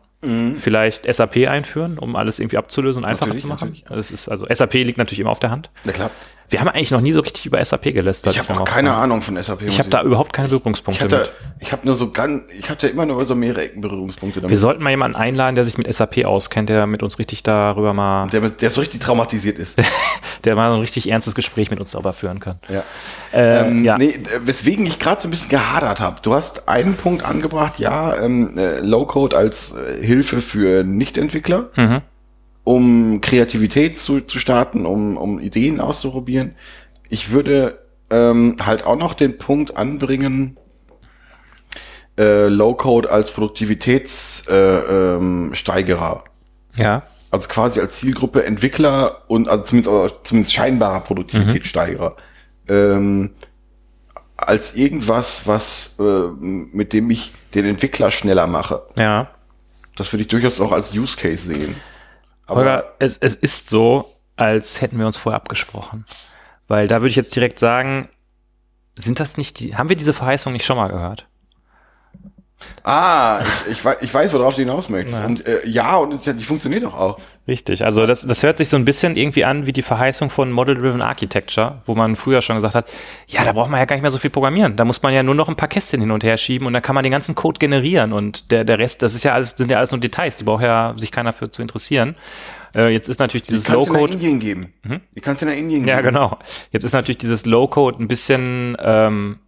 Vielleicht 0.59 1.13
SAP 1.13 1.47
einführen, 1.49 1.97
um 1.97 2.15
alles 2.15 2.39
irgendwie 2.39 2.57
abzulösen 2.57 3.03
und 3.03 3.09
einfacher 3.09 3.25
Natürlich, 3.25 3.41
zu 3.41 3.47
machen. 3.49 3.69
natürlich. 3.71 3.85
Das 3.89 4.11
ist, 4.11 4.29
also 4.29 4.45
SAP 4.49 4.75
liegt 4.75 4.99
natürlich 4.99 5.19
immer 5.19 5.31
auf 5.31 5.39
der 5.39 5.51
Hand. 5.51 5.69
Na 5.83 5.91
klar. 5.91 6.11
Wir 6.51 6.59
haben 6.59 6.67
eigentlich 6.67 6.91
noch 6.91 6.99
nie 7.01 7.13
so 7.13 7.21
richtig 7.21 7.45
über 7.45 7.63
SAP 7.63 7.83
gelästert. 7.93 8.33
Ich 8.33 8.39
habe 8.39 8.47
keine 8.49 8.61
aufgefallen. 8.61 8.87
Ahnung 8.87 9.21
von 9.21 9.41
SAP. 9.41 9.61
Ich 9.63 9.79
habe 9.79 9.89
da 9.89 10.03
überhaupt 10.03 10.33
keine 10.33 10.49
Berührungspunkte 10.49 11.05
ich 11.05 11.11
hatte, 11.11 11.29
ich 11.59 11.71
habe 11.71 11.85
nur 11.85 11.95
so 11.95 12.11
ganz, 12.11 12.43
ich 12.51 12.69
hatte 12.69 12.87
immer 12.89 13.05
nur 13.05 13.23
so 13.23 13.35
mehrere 13.35 13.63
Ecken 13.63 13.79
Berührungspunkte 13.81 14.41
damit. 14.41 14.49
Wir 14.51 14.57
sollten 14.57 14.83
mal 14.83 14.89
jemanden 14.89 15.15
einladen, 15.15 15.55
der 15.55 15.63
sich 15.63 15.77
mit 15.77 15.91
SAP 15.91 16.25
auskennt, 16.25 16.67
der 16.69 16.87
mit 16.87 17.03
uns 17.03 17.19
richtig 17.19 17.43
darüber 17.43 17.93
mal, 17.93 18.27
der, 18.29 18.41
der 18.41 18.69
so 18.69 18.81
richtig 18.81 19.01
traumatisiert 19.01 19.59
ist. 19.59 19.81
der 20.43 20.55
mal 20.55 20.69
so 20.69 20.75
ein 20.75 20.81
richtig 20.81 21.09
ernstes 21.09 21.35
Gespräch 21.35 21.71
mit 21.71 21.79
uns 21.79 21.91
darüber 21.91 22.11
führen 22.13 22.39
kann. 22.39 22.59
ja. 22.67 22.83
Äh, 23.33 23.67
Ähm, 23.67 23.85
ja. 23.85 23.97
Nee, 23.97 24.19
weswegen 24.43 24.85
ich 24.85 24.99
gerade 24.99 25.21
so 25.21 25.29
ein 25.29 25.31
bisschen 25.31 25.49
gehadert 25.49 25.99
habe. 26.01 26.17
Du 26.21 26.33
hast 26.33 26.67
einen 26.67 26.95
Punkt 26.95 27.23
angebracht, 27.23 27.79
ja, 27.79 28.15
ähm, 28.17 28.57
äh, 28.57 28.79
Low-Code 28.79 29.37
als 29.37 29.73
äh, 29.75 30.03
Hilfe 30.05 30.41
für 30.41 30.83
Nichtentwickler, 30.83 31.69
Mhm. 31.77 32.01
Um 32.63 33.21
Kreativität 33.21 33.97
zu, 33.97 34.21
zu 34.21 34.39
starten, 34.39 34.85
um, 34.85 35.17
um 35.17 35.39
Ideen 35.39 35.79
auszuprobieren. 35.79 36.55
Ich 37.09 37.31
würde 37.31 37.79
ähm, 38.09 38.57
halt 38.63 38.85
auch 38.85 38.97
noch 38.97 39.13
den 39.13 39.37
Punkt 39.37 39.77
anbringen, 39.77 40.57
äh, 42.17 42.47
Low-Code 42.47 43.09
als 43.09 43.31
Produktivitätssteigerer. 43.31 45.13
Äh, 45.13 45.15
ähm, 45.15 45.51
Steigerer. 45.53 46.23
ja. 46.75 47.03
Also 47.31 47.47
quasi 47.47 47.79
als 47.79 47.97
Zielgruppe 47.97 48.43
Entwickler 48.43 49.21
und 49.29 49.47
also 49.47 49.63
zumindest, 49.63 49.95
also 49.95 50.15
zumindest 50.23 50.53
scheinbarer 50.53 50.99
Produktivitätssteigerer. 50.99 52.17
Ähm, 52.67 53.29
als 54.35 54.75
irgendwas, 54.75 55.47
was 55.47 55.97
äh, 55.99 56.27
mit 56.41 56.91
dem 56.91 57.09
ich 57.09 57.33
den 57.53 57.65
Entwickler 57.65 58.11
schneller 58.11 58.47
mache. 58.47 58.81
Ja. 58.97 59.29
Das 59.95 60.11
würde 60.11 60.23
ich 60.23 60.27
durchaus 60.27 60.59
auch 60.59 60.73
als 60.73 60.93
Use 60.93 61.15
Case 61.15 61.45
sehen. 61.47 61.75
Aber 62.51 62.61
Holger, 62.61 62.93
es, 62.99 63.17
es 63.17 63.35
ist 63.35 63.69
so, 63.69 64.13
als 64.35 64.81
hätten 64.81 64.99
wir 64.99 65.05
uns 65.05 65.17
vorher 65.17 65.37
abgesprochen. 65.37 66.05
Weil 66.67 66.87
da 66.87 67.01
würde 67.01 67.09
ich 67.09 67.15
jetzt 67.15 67.35
direkt 67.35 67.59
sagen, 67.59 68.09
sind 68.95 69.19
das 69.19 69.37
nicht 69.37 69.59
die, 69.59 69.75
haben 69.75 69.89
wir 69.89 69.95
diese 69.95 70.13
Verheißung 70.13 70.53
nicht 70.53 70.65
schon 70.65 70.77
mal 70.77 70.89
gehört? 70.89 71.27
Ah, 72.83 73.41
ich, 73.65 73.71
ich, 73.73 73.85
wei- 73.85 73.97
ich 74.01 74.13
weiß, 74.13 74.33
worauf 74.33 74.55
du 74.55 74.61
hinaus 74.61 74.89
möchtest. 74.89 75.19
Ja. 75.19 75.25
Und 75.25 75.45
äh, 75.47 75.59
ja, 75.67 75.97
und 75.97 76.13
es, 76.13 76.25
ja, 76.25 76.33
die 76.33 76.43
funktioniert 76.43 76.83
doch 76.83 76.93
auch. 76.93 77.19
Richtig, 77.47 77.83
also 77.83 78.05
das, 78.05 78.21
das 78.21 78.43
hört 78.43 78.57
sich 78.57 78.69
so 78.69 78.77
ein 78.77 78.85
bisschen 78.85 79.15
irgendwie 79.15 79.43
an 79.45 79.65
wie 79.65 79.73
die 79.73 79.81
Verheißung 79.81 80.29
von 80.29 80.51
Model-Driven 80.51 81.01
Architecture, 81.01 81.81
wo 81.85 81.95
man 81.95 82.15
früher 82.15 82.41
schon 82.43 82.55
gesagt 82.55 82.75
hat, 82.75 82.87
ja, 83.27 83.43
da 83.43 83.51
braucht 83.51 83.69
man 83.71 83.79
ja 83.79 83.85
gar 83.85 83.95
nicht 83.95 84.03
mehr 84.03 84.11
so 84.11 84.19
viel 84.19 84.29
programmieren. 84.29 84.75
Da 84.75 84.85
muss 84.85 85.01
man 85.01 85.11
ja 85.13 85.23
nur 85.23 85.33
noch 85.35 85.49
ein 85.49 85.55
paar 85.55 85.67
Kästchen 85.67 86.01
hin 86.01 86.11
und 86.11 86.23
her 86.23 86.37
schieben 86.37 86.67
und 86.67 86.73
dann 86.73 86.83
kann 86.83 86.93
man 86.93 87.01
den 87.03 87.11
ganzen 87.11 87.33
Code 87.33 87.57
generieren 87.57 88.13
und 88.13 88.51
der, 88.51 88.63
der 88.63 88.77
Rest, 88.77 89.01
das 89.01 89.15
ist 89.15 89.23
ja 89.23 89.33
alles, 89.33 89.51
sind 89.51 89.71
ja 89.71 89.77
alles 89.77 89.91
nur 89.91 89.99
Details, 89.99 90.35
die 90.35 90.43
braucht 90.43 90.61
ja 90.63 90.93
sich 90.97 91.11
keiner 91.11 91.33
für 91.33 91.49
zu 91.49 91.63
interessieren. 91.63 92.15
Äh, 92.75 92.89
jetzt 92.89 93.09
ist 93.09 93.19
natürlich 93.19 93.43
Die 93.43 93.53
dieses 93.53 93.67
nach 93.67 93.73
Low-Code. 93.75 94.13
Indien 94.13 94.39
geben. 94.39 94.73
Die 95.15 95.19
kannst 95.19 95.41
du 95.41 95.47
nach 95.47 95.53
Indien 95.53 95.85
Ja, 95.87 95.97
geben. 95.97 96.09
genau. 96.13 96.37
Jetzt 96.71 96.83
ist 96.83 96.93
natürlich 96.93 97.17
dieses 97.17 97.45
Low-Code 97.47 98.01
ein 98.03 98.07
bisschen, 98.07 98.77
ähm, 98.79 99.39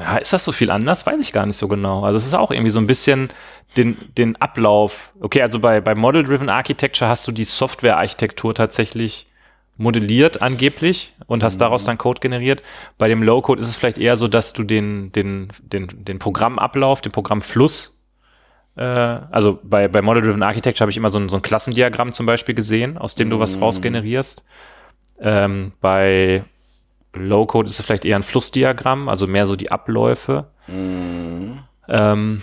ja, 0.00 0.16
ist 0.16 0.32
das 0.32 0.44
so 0.44 0.52
viel 0.52 0.70
anders? 0.70 1.06
Weiß 1.06 1.18
ich 1.20 1.32
gar 1.32 1.46
nicht 1.46 1.56
so 1.56 1.68
genau. 1.68 2.04
Also 2.04 2.16
es 2.16 2.26
ist 2.26 2.34
auch 2.34 2.50
irgendwie 2.50 2.70
so 2.70 2.80
ein 2.80 2.86
bisschen 2.86 3.30
den, 3.76 3.96
den 4.16 4.36
Ablauf. 4.36 5.12
Okay, 5.20 5.42
also 5.42 5.58
bei, 5.58 5.80
bei 5.80 5.94
Model-Driven 5.94 6.50
Architecture 6.50 7.08
hast 7.08 7.26
du 7.26 7.32
die 7.32 7.44
Software-Architektur 7.44 8.54
tatsächlich 8.54 9.26
modelliert 9.78 10.40
angeblich 10.40 11.14
und 11.26 11.42
hast 11.42 11.60
daraus 11.60 11.84
dann 11.84 11.98
Code 11.98 12.20
generiert. 12.20 12.62
Bei 12.96 13.08
dem 13.08 13.22
Low-Code 13.22 13.60
ist 13.60 13.68
es 13.68 13.76
vielleicht 13.76 13.98
eher 13.98 14.16
so, 14.16 14.26
dass 14.26 14.52
du 14.54 14.62
den, 14.62 15.12
den, 15.12 15.48
den, 15.60 15.88
den 16.04 16.18
Programmablauf, 16.18 17.02
den 17.02 17.12
Programmfluss 17.12 17.96
äh, 18.76 18.82
also 18.82 19.58
bei, 19.62 19.88
bei 19.88 20.02
Model-Driven 20.02 20.42
Architecture 20.42 20.84
habe 20.84 20.90
ich 20.90 20.96
immer 20.96 21.08
so 21.08 21.18
ein, 21.18 21.28
so 21.28 21.36
ein 21.36 21.42
Klassendiagramm 21.42 22.12
zum 22.12 22.26
Beispiel 22.26 22.54
gesehen, 22.54 22.98
aus 22.98 23.14
dem 23.14 23.30
du 23.30 23.40
was 23.40 23.60
rausgenerierst. 23.60 24.44
Ähm, 25.18 25.72
bei 25.80 26.44
Low-Code 27.16 27.68
ist 27.68 27.80
vielleicht 27.82 28.04
eher 28.04 28.16
ein 28.16 28.22
Flussdiagramm, 28.22 29.08
also 29.08 29.26
mehr 29.26 29.46
so 29.46 29.56
die 29.56 29.70
Abläufe. 29.70 30.46
Ähm, 31.88 32.42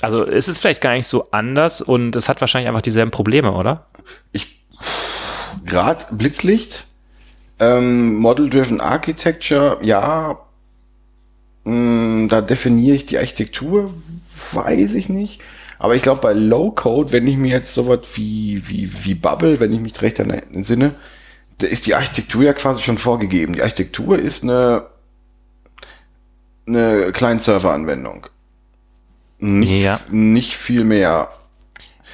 also 0.00 0.26
es 0.26 0.48
ist 0.48 0.58
vielleicht 0.58 0.80
gar 0.80 0.92
nicht 0.92 1.06
so 1.06 1.30
anders 1.30 1.80
und 1.80 2.16
es 2.16 2.28
hat 2.28 2.40
wahrscheinlich 2.40 2.68
einfach 2.68 2.82
dieselben 2.82 3.10
Probleme, 3.10 3.52
oder? 3.52 3.86
Ich 4.32 4.62
gerade 5.64 6.04
Blitzlicht, 6.10 6.86
ähm, 7.60 8.16
Model-Driven 8.16 8.80
Architecture, 8.80 9.78
ja, 9.82 10.38
mh, 11.64 12.28
da 12.28 12.40
definiere 12.40 12.96
ich 12.96 13.06
die 13.06 13.18
Architektur, 13.18 13.92
weiß 14.52 14.94
ich 14.94 15.08
nicht. 15.08 15.40
Aber 15.78 15.94
ich 15.94 16.02
glaube, 16.02 16.22
bei 16.22 16.32
Low-Code, 16.32 17.12
wenn 17.12 17.26
ich 17.26 17.36
mir 17.36 17.50
jetzt 17.50 17.74
sowas 17.74 18.00
wie, 18.14 18.62
wie, 18.66 18.90
wie 19.04 19.14
Bubble, 19.14 19.60
wenn 19.60 19.72
ich 19.72 19.80
mich 19.80 20.00
recht 20.00 20.18
entsinne, 20.18 20.94
da 21.58 21.66
ist 21.66 21.86
die 21.86 21.94
Architektur 21.94 22.42
ja 22.42 22.52
quasi 22.52 22.82
schon 22.82 22.98
vorgegeben. 22.98 23.54
Die 23.54 23.62
Architektur 23.62 24.18
ist 24.18 24.42
eine, 24.44 24.86
eine 26.66 27.12
Client-Server-Anwendung. 27.12 28.26
Nicht, 29.38 29.82
Ja. 29.84 30.00
nicht 30.10 30.56
viel 30.56 30.84
mehr. 30.84 31.28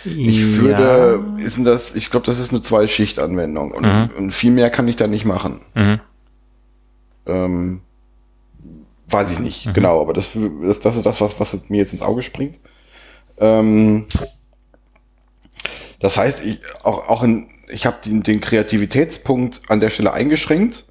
Ich 0.05 0.57
würde, 0.57 1.25
ist 1.39 1.57
denn 1.57 1.65
das, 1.65 1.95
ich 1.95 2.11
glaube, 2.11 2.27
das 2.27 2.39
ist 2.41 2.51
eine 2.51 2.61
Zwei-Schicht-Anwendung 2.61 3.71
und, 3.71 3.83
Mhm. 3.85 4.11
und 4.17 4.31
viel 4.33 4.51
mehr 4.51 4.69
kann 4.71 4.89
ich 4.89 4.97
da 4.97 5.07
nicht 5.07 5.25
machen. 5.25 5.61
Mhm. 5.75 6.01
Ähm, 7.27 7.81
weiß 9.09 9.31
ich 9.31 9.39
nicht, 9.39 9.67
Mhm. 9.67 9.73
genau, 9.75 10.01
aber 10.01 10.13
das, 10.13 10.33
das, 10.63 10.81
das 10.81 10.97
ist 10.97 11.07
das, 11.07 11.21
was, 11.21 11.39
was 11.39 11.69
mir 11.69 11.77
jetzt 11.79 11.93
ins 11.93 12.03
Auge 12.03 12.23
springt. 12.23 12.59
Ähm, 13.39 14.07
das 16.03 16.17
heißt, 16.17 16.45
ich, 16.45 16.61
auch, 16.83 17.09
auch 17.09 17.23
in, 17.23 17.47
ich 17.69 17.87
habe 17.87 17.97
den, 18.05 18.23
den 18.23 18.41
Kreativitätspunkt 18.41 19.63
an 19.69 19.81
der 19.81 19.89
Stelle 19.89 20.13
eingeschränkt, 20.13 20.85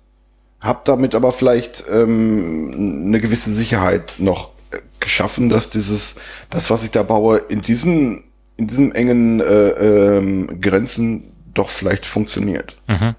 habe 0.61 0.81
damit 0.85 1.13
aber 1.15 1.31
vielleicht 1.31 1.83
ähm, 1.91 3.03
eine 3.07 3.19
gewisse 3.19 3.51
Sicherheit 3.51 4.13
noch 4.17 4.51
äh, 4.71 4.77
geschaffen, 4.99 5.49
dass 5.49 5.69
dieses, 5.69 6.15
das, 6.49 6.69
was 6.69 6.83
ich 6.83 6.91
da 6.91 7.03
baue, 7.03 7.37
in 7.37 7.61
diesen, 7.61 8.23
in 8.55 8.67
diesen 8.67 8.95
engen 8.95 9.41
äh, 9.41 9.43
ähm, 9.43 10.61
Grenzen 10.61 11.25
doch 11.53 11.69
vielleicht 11.69 12.05
funktioniert. 12.05 12.77
Mhm. 12.87 13.15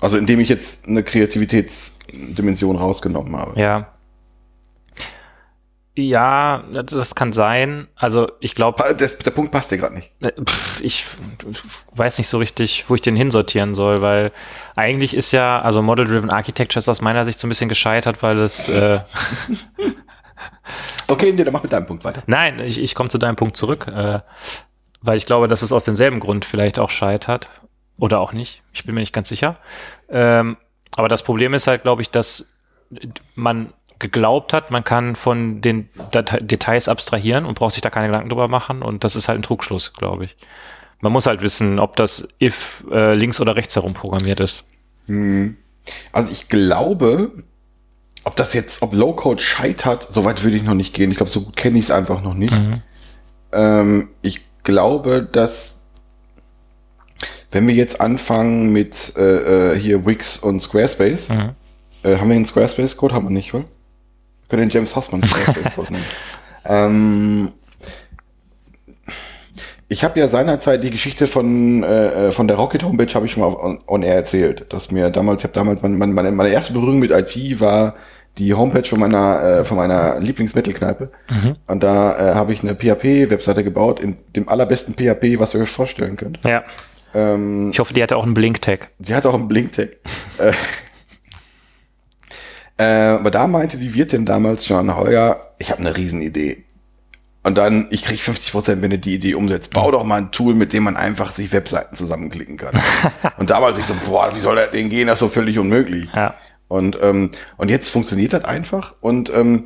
Also 0.00 0.18
indem 0.18 0.40
ich 0.40 0.48
jetzt 0.48 0.88
eine 0.88 1.04
Kreativitätsdimension 1.04 2.76
rausgenommen 2.76 3.36
habe. 3.36 3.60
Ja. 3.60 3.91
Ja, 5.94 6.64
das, 6.72 7.14
kann 7.14 7.34
sein. 7.34 7.86
Also 7.96 8.32
ich 8.40 8.54
glaube, 8.54 8.82
Der 8.94 9.30
Punkt 9.30 9.52
passt 9.52 9.70
dir 9.70 9.76
gerade 9.76 9.94
nicht. 9.94 10.10
Pff, 10.22 10.80
ich 10.80 11.04
weiß 11.94 12.16
nicht 12.16 12.28
so 12.28 12.38
richtig, 12.38 12.86
wo 12.88 12.94
ich 12.94 13.02
den 13.02 13.14
hinsortieren 13.14 13.74
soll, 13.74 14.00
weil 14.00 14.32
eigentlich 14.74 15.14
ist 15.14 15.32
ja, 15.32 15.60
also 15.60 15.82
Model-Driven 15.82 16.30
Architecture 16.30 16.78
ist 16.78 16.88
aus 16.88 17.02
meiner 17.02 17.26
Sicht 17.26 17.38
so 17.38 17.46
ein 17.46 17.50
bisschen 17.50 17.68
gescheitert, 17.68 18.22
weil 18.22 18.38
es, 18.38 18.70
äh, 18.70 19.00
Okay, 21.08 21.32
nee, 21.32 21.44
dann 21.44 21.52
mach 21.52 21.62
mit 21.62 21.72
deinem 21.72 21.86
Punkt 21.86 22.04
weiter. 22.04 22.22
nein, 22.26 22.60
ich, 22.64 22.80
ich 22.80 22.94
komme 22.94 23.08
zu 23.08 23.18
deinem 23.18 23.36
Punkt 23.36 23.56
zurück, 23.56 23.86
äh, 23.88 24.20
weil 25.02 25.18
ich 25.18 25.26
glaube, 25.26 25.48
dass 25.48 25.62
es 25.62 25.72
aus 25.72 25.84
demselben 25.84 26.20
Grund 26.20 26.44
vielleicht 26.44 26.78
auch 26.78 26.90
scheitert 26.90 27.50
oder 27.98 28.20
auch 28.20 28.32
nicht. 28.32 28.62
Ich 28.72 28.84
bin 28.84 28.94
mir 28.94 29.00
nicht 29.00 29.12
ganz 29.12 29.28
sicher. 29.28 29.56
Ähm, 30.08 30.56
aber 30.96 31.08
das 31.08 31.22
Problem 31.22 31.54
ist 31.54 31.66
halt, 31.66 31.82
glaube 31.82 32.02
ich, 32.02 32.10
dass 32.10 32.46
man 33.34 33.72
geglaubt 34.02 34.52
hat, 34.52 34.70
man 34.70 34.84
kann 34.84 35.16
von 35.16 35.62
den 35.62 35.88
Date 36.12 36.38
Details 36.50 36.88
abstrahieren 36.88 37.46
und 37.46 37.54
braucht 37.54 37.72
sich 37.72 37.80
da 37.80 37.88
keine 37.88 38.08
Gedanken 38.08 38.28
drüber 38.28 38.48
machen 38.48 38.82
und 38.82 39.04
das 39.04 39.16
ist 39.16 39.28
halt 39.28 39.38
ein 39.38 39.42
Trugschluss, 39.42 39.94
glaube 39.94 40.24
ich. 40.26 40.36
Man 41.00 41.10
muss 41.12 41.24
halt 41.26 41.40
wissen, 41.40 41.78
ob 41.78 41.96
das 41.96 42.28
if 42.40 42.84
äh, 42.92 43.14
links 43.14 43.40
oder 43.40 43.56
rechts 43.56 43.74
herum 43.74 43.94
programmiert 43.94 44.38
ist. 44.40 44.68
Also 46.12 46.30
ich 46.30 46.48
glaube, 46.48 47.32
ob 48.24 48.36
das 48.36 48.52
jetzt, 48.54 48.82
ob 48.82 48.92
Low-Code 48.92 49.42
scheitert, 49.42 50.06
so 50.10 50.24
weit 50.24 50.44
würde 50.44 50.56
ich 50.56 50.62
noch 50.64 50.74
nicht 50.74 50.94
gehen. 50.94 51.10
Ich 51.10 51.16
glaube, 51.16 51.30
so 51.32 51.40
gut 51.40 51.56
kenne 51.56 51.78
ich 51.78 51.86
es 51.86 51.90
einfach 51.90 52.22
noch 52.22 52.34
nicht. 52.34 52.54
Ähm, 53.52 54.10
ich 54.22 54.42
glaube, 54.62 55.28
dass 55.30 55.88
wenn 57.50 57.66
wir 57.66 57.74
jetzt 57.74 58.00
anfangen 58.00 58.72
mit 58.72 59.14
äh, 59.16 59.72
äh, 59.74 59.78
hier 59.78 60.06
Wix 60.06 60.38
und 60.38 60.60
Squarespace, 60.60 61.28
Mhm. 61.30 61.50
äh, 62.04 62.16
haben 62.16 62.28
wir 62.28 62.36
einen 62.36 62.46
Squarespace-Code? 62.46 63.14
Haben 63.14 63.26
wir 63.26 63.30
nicht, 63.34 63.52
oder? 63.52 63.64
Können 64.52 64.68
den 64.68 64.70
James 64.70 64.94
Hossmann 64.94 65.20
nehmen. 65.88 66.04
Ähm, 66.66 67.52
ich 69.88 70.04
habe 70.04 70.20
ja 70.20 70.28
seinerzeit 70.28 70.84
die 70.84 70.90
Geschichte 70.90 71.26
von, 71.26 71.82
äh, 71.82 72.28
äh, 72.28 72.32
von 72.32 72.48
der 72.48 72.58
Rocket 72.58 72.82
Homepage 72.82 73.10
habe 73.14 73.24
ich 73.24 73.32
schon 73.32 73.42
mal 73.44 73.54
on, 73.54 73.78
on 73.86 74.02
air 74.02 74.14
erzählt, 74.16 74.66
dass 74.70 74.90
mir 74.90 75.08
damals, 75.08 75.40
ich 75.40 75.44
habe 75.44 75.54
damals, 75.54 75.80
mein, 75.80 75.96
mein, 75.96 76.12
meine, 76.12 76.32
meine 76.32 76.50
erste 76.50 76.74
Berührung 76.74 76.98
mit 76.98 77.12
IT 77.12 77.60
war 77.60 77.94
die 78.36 78.52
Homepage 78.52 78.84
von 78.86 79.00
meiner, 79.00 79.42
äh, 79.42 79.64
von 79.64 79.78
meiner 79.78 80.20
Lieblings-Metal-Kneipe. 80.20 81.10
Und 81.66 81.82
da 81.82 82.32
äh, 82.32 82.34
habe 82.34 82.52
ich 82.52 82.62
eine 82.62 82.74
PHP-Webseite 82.74 83.64
gebaut, 83.64 84.00
in 84.00 84.16
dem 84.36 84.50
allerbesten 84.50 84.94
PHP, 84.94 85.38
was 85.38 85.54
ihr 85.54 85.62
euch 85.62 85.70
vorstellen 85.70 86.16
könnt. 86.18 86.40
Ja. 86.44 86.62
Ähm, 87.14 87.70
Ich 87.72 87.78
hoffe, 87.78 87.94
die 87.94 88.02
hatte 88.02 88.18
auch 88.18 88.24
einen 88.24 88.34
Blink-Tag. 88.34 88.88
die 88.98 89.14
hat 89.14 89.24
auch 89.24 89.34
einen 89.34 89.48
Blink-Tag. 89.48 89.88
äh, 90.36 90.52
äh, 92.78 92.84
aber 92.84 93.30
da 93.30 93.46
meinte 93.46 93.78
die 93.78 93.94
Wirtin 93.94 94.24
damals 94.24 94.66
schon, 94.66 94.96
Heuer, 94.96 95.54
ich 95.58 95.70
habe 95.70 95.80
eine 95.80 95.96
Riesenidee. 95.96 96.64
Und 97.44 97.58
dann, 97.58 97.88
ich 97.90 98.02
krieg 98.04 98.20
50 98.20 98.52
Prozent, 98.52 98.82
wenn 98.82 98.90
du 98.90 98.98
die 98.98 99.14
Idee 99.14 99.34
umsetzt. 99.34 99.72
Bau 99.72 99.90
doch 99.90 100.04
mal 100.04 100.16
ein 100.16 100.30
Tool, 100.30 100.54
mit 100.54 100.72
dem 100.72 100.84
man 100.84 100.96
einfach 100.96 101.34
sich 101.34 101.52
Webseiten 101.52 101.96
zusammenklicken 101.96 102.56
kann. 102.56 102.80
und 103.36 103.50
damals 103.50 103.78
ich 103.78 103.86
so, 103.86 103.94
boah, 104.06 104.34
wie 104.34 104.40
soll 104.40 104.56
das 104.56 104.70
denn 104.70 104.90
gehen? 104.90 105.08
Das 105.08 105.16
ist 105.16 105.20
so 105.20 105.28
völlig 105.28 105.58
unmöglich. 105.58 106.08
Ja. 106.14 106.34
Und, 106.68 106.98
ähm, 107.02 107.30
und 107.56 107.68
jetzt 107.68 107.88
funktioniert 107.88 108.32
das 108.32 108.44
einfach. 108.44 108.94
Und 109.00 109.30
ähm, 109.34 109.64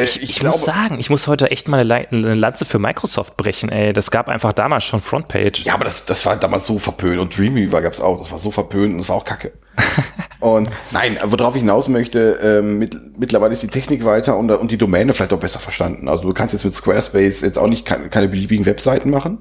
äh, 0.00 0.04
ich, 0.04 0.22
Ich, 0.22 0.38
glaube, 0.38 0.56
muss 0.56 0.64
sagen, 0.64 0.98
ich 0.98 1.10
muss 1.10 1.26
heute 1.26 1.50
echt 1.50 1.68
mal 1.68 1.80
eine, 1.80 2.34
Lanze 2.34 2.64
für 2.64 2.78
Microsoft 2.78 3.36
brechen, 3.36 3.70
ey. 3.70 3.92
Das 3.92 4.10
gab 4.10 4.28
einfach 4.28 4.52
damals 4.52 4.84
schon 4.84 5.00
Frontpage. 5.00 5.64
Ja, 5.64 5.74
aber 5.74 5.84
das, 5.84 6.06
das 6.06 6.24
war 6.26 6.36
damals 6.36 6.66
so 6.66 6.78
verpönt 6.78 7.18
und 7.18 7.36
Dreamweaver 7.36 7.82
gab's 7.82 8.00
auch. 8.00 8.18
Das 8.18 8.30
war 8.30 8.38
so 8.38 8.50
verpönt 8.50 8.92
und 8.92 8.98
das 8.98 9.08
war 9.08 9.16
auch 9.16 9.24
kacke. 9.24 9.52
und 10.40 10.68
nein, 10.90 11.18
worauf 11.24 11.54
ich 11.54 11.62
hinaus 11.62 11.88
möchte, 11.88 12.38
ähm, 12.42 12.78
mit, 12.78 13.18
mittlerweile 13.18 13.52
ist 13.52 13.62
die 13.62 13.68
Technik 13.68 14.04
weiter 14.04 14.36
und, 14.36 14.50
und 14.50 14.70
die 14.70 14.78
Domäne 14.78 15.12
vielleicht 15.12 15.32
auch 15.32 15.40
besser 15.40 15.58
verstanden. 15.58 16.08
Also 16.08 16.24
du 16.24 16.34
kannst 16.34 16.52
jetzt 16.52 16.64
mit 16.64 16.74
Squarespace 16.74 17.42
jetzt 17.42 17.58
auch 17.58 17.68
nicht 17.68 17.86
keine, 17.86 18.08
keine 18.08 18.28
beliebigen 18.28 18.66
Webseiten 18.66 19.10
machen. 19.10 19.38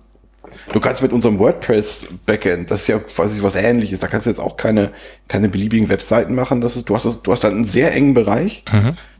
Du 0.71 0.79
kannst 0.79 1.01
mit 1.01 1.11
unserem 1.11 1.39
WordPress-Backend, 1.39 2.69
das 2.69 2.81
ist 2.81 2.87
ja 2.87 2.99
quasi 2.99 3.41
was 3.41 3.55
ähnliches, 3.55 3.99
da 3.99 4.07
kannst 4.07 4.25
du 4.27 4.29
jetzt 4.29 4.39
auch 4.39 4.55
keine, 4.57 4.91
keine 5.27 5.49
beliebigen 5.49 5.89
Webseiten 5.89 6.35
machen. 6.35 6.61
Das 6.61 6.75
ist, 6.77 6.89
du 6.89 6.95
hast 6.95 7.05
das, 7.05 7.23
du 7.23 7.31
hast 7.31 7.43
dann 7.43 7.53
einen 7.53 7.65
sehr 7.65 7.93
engen 7.93 8.13
Bereich. 8.13 8.63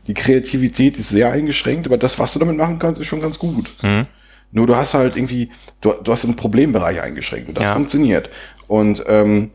Die 0.06 0.14
Kreativität 0.14 0.96
ist 0.98 1.08
sehr 1.08 1.30
eingeschränkt, 1.32 1.86
aber 1.86 1.98
das, 1.98 2.18
was 2.18 2.32
du 2.32 2.38
damit 2.38 2.56
machen 2.56 2.78
kannst, 2.78 3.00
ist 3.00 3.06
schon 3.06 3.20
ganz 3.20 3.38
gut. 3.38 3.76
Nur 4.52 4.66
du 4.66 4.76
hast 4.76 4.94
halt 4.94 5.16
irgendwie, 5.16 5.50
du, 5.80 5.92
du 6.02 6.12
hast 6.12 6.24
einen 6.24 6.36
Problembereich 6.36 7.00
eingeschränkt 7.00 7.48
und 7.48 7.56
das 7.56 7.64
Ja. 7.64 7.74
funktioniert. 7.74 8.28
Und 8.68 9.04
ähm, 9.06 9.50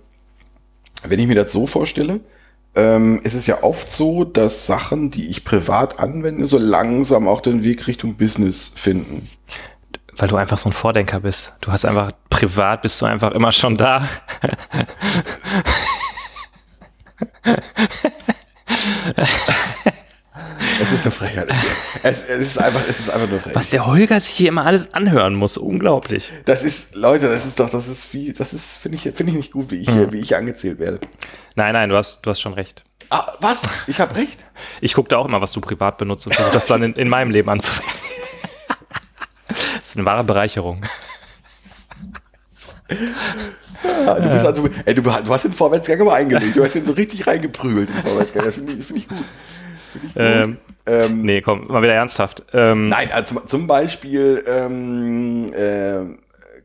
wenn 1.08 1.20
ich 1.20 1.28
mir 1.28 1.36
das 1.36 1.52
so 1.52 1.68
vorstelle, 1.68 2.22
ähm, 2.76 3.20
ist 3.24 3.36
es 3.36 3.48
ja 3.48 3.64
oft 3.64 3.92
so, 3.92 4.24
dass 4.26 4.68
Sachen, 4.68 5.12
die 5.12 5.28
ich 5.28 5.46
privat 5.46 6.00
anwende, 6.00 6.46
so 6.48 6.58
langsam 6.58 7.28
auch 7.28 7.42
den 7.42 7.64
Weg 7.64 7.88
Richtung 7.88 8.16
Business 8.16 8.74
finden. 8.76 9.28
Weil 10.18 10.28
du 10.30 10.38
einfach 10.38 10.58
so 10.58 10.70
ein 10.70 10.74
Vordenker 10.74 11.20
bist. 11.20 11.54
Du 11.62 11.72
hast 11.72 11.86
einfach, 11.86 12.12
privat 12.30 12.82
bist 12.82 13.02
du 13.02 13.06
einfach 13.06 13.32
immer 13.32 13.52
schon 13.52 13.76
da. 13.76 14.08
Es 20.82 20.92
ist 20.92 21.04
eine 21.06 21.12
Frechheit. 21.12 21.50
es, 22.04 22.24
es 22.28 22.48
ist 22.48 22.60
einfach, 22.60 22.82
es 22.88 23.00
ist 23.00 23.10
einfach 23.10 23.30
nur 23.30 23.40
frech. 23.40 23.56
Was 23.56 23.70
der 23.70 23.86
Holger 23.86 24.20
sich 24.20 24.34
hier 24.36 24.50
immer 24.50 24.66
alles 24.66 24.94
anhören 24.94 25.36
muss. 25.36 25.58
Unglaublich. 25.58 26.32
Das 26.46 26.64
ist, 26.64 26.96
Leute, 26.96 27.30
das 27.30 27.46
ist 27.46 27.60
doch, 27.60 27.70
das 27.70 27.88
ist 27.88 28.14
wie, 28.14 28.34
das 28.34 28.52
ist, 28.54 28.78
finde 28.78 28.98
ich, 28.98 29.04
finde 29.04 29.32
ich 29.32 29.38
nicht 29.38 29.52
gut, 29.52 29.72
wie 29.72 29.78
ich, 29.78 29.90
Mhm. 29.90 30.12
wie 30.12 30.20
ich 30.20 30.36
angezählt 30.36 30.80
werde. 30.80 31.00
Nein, 31.56 31.74
nein, 31.74 31.90
du 31.90 31.96
hast, 31.96 32.26
du 32.26 32.30
hast 32.30 32.42
schon 32.42 32.54
recht. 32.54 32.84
Ah, 33.10 33.34
was? 33.40 33.62
Ich 33.88 34.00
habe 34.00 34.16
recht. 34.16 34.46
Ich 34.82 34.94
gucke 34.94 35.10
da 35.10 35.18
auch 35.18 35.26
immer, 35.26 35.42
was 35.42 35.54
du 35.54 35.62
privat 35.62 35.98
benutzt 35.98 36.26
und 36.28 36.34
versuche 36.36 36.54
das 36.54 36.66
dann 36.66 36.84
in, 36.84 36.94
in 36.96 37.08
meinem 37.08 37.32
Leben 37.32 37.50
anzuwenden. 37.50 37.94
Das 39.80 39.90
ist 39.90 39.98
eine 39.98 40.06
wahre 40.06 40.24
Bereicherung. 40.24 40.82
Ja, 43.84 44.20
du, 44.20 44.30
bist 44.30 44.46
also, 44.46 44.70
ey, 44.86 44.94
du, 44.94 45.02
du 45.02 45.12
hast 45.12 45.44
den 45.46 45.54
Vorwärtsgang 45.54 46.00
immer 46.00 46.14
eingelegt. 46.14 46.56
Du 46.56 46.64
hast 46.64 46.76
ihn 46.76 46.86
so 46.86 46.94
richtig 46.94 47.26
reingeprügelt, 47.28 47.90
den 47.90 47.96
Vorwärtsgang. 47.96 48.46
Das 48.46 48.56
finde 48.56 48.74
ich, 48.74 48.78
gut. 48.80 48.88
Das 48.88 48.88
finde 48.88 49.00
ich 49.00 49.08
gut. 49.08 50.16
Ähm, 50.16 50.58
Ähm, 50.88 51.24
nee, 51.24 51.42
komm, 51.42 51.68
mal 51.68 51.82
wieder 51.82 51.96
ernsthaft. 51.96 52.44
Ähm, 52.54 52.90
Nein, 52.90 53.10
also 53.12 53.36
zum, 53.36 53.48
zum 53.48 53.68
Beispiel 53.68 54.44
ähm, 54.48 55.52
äh, 55.54 56.18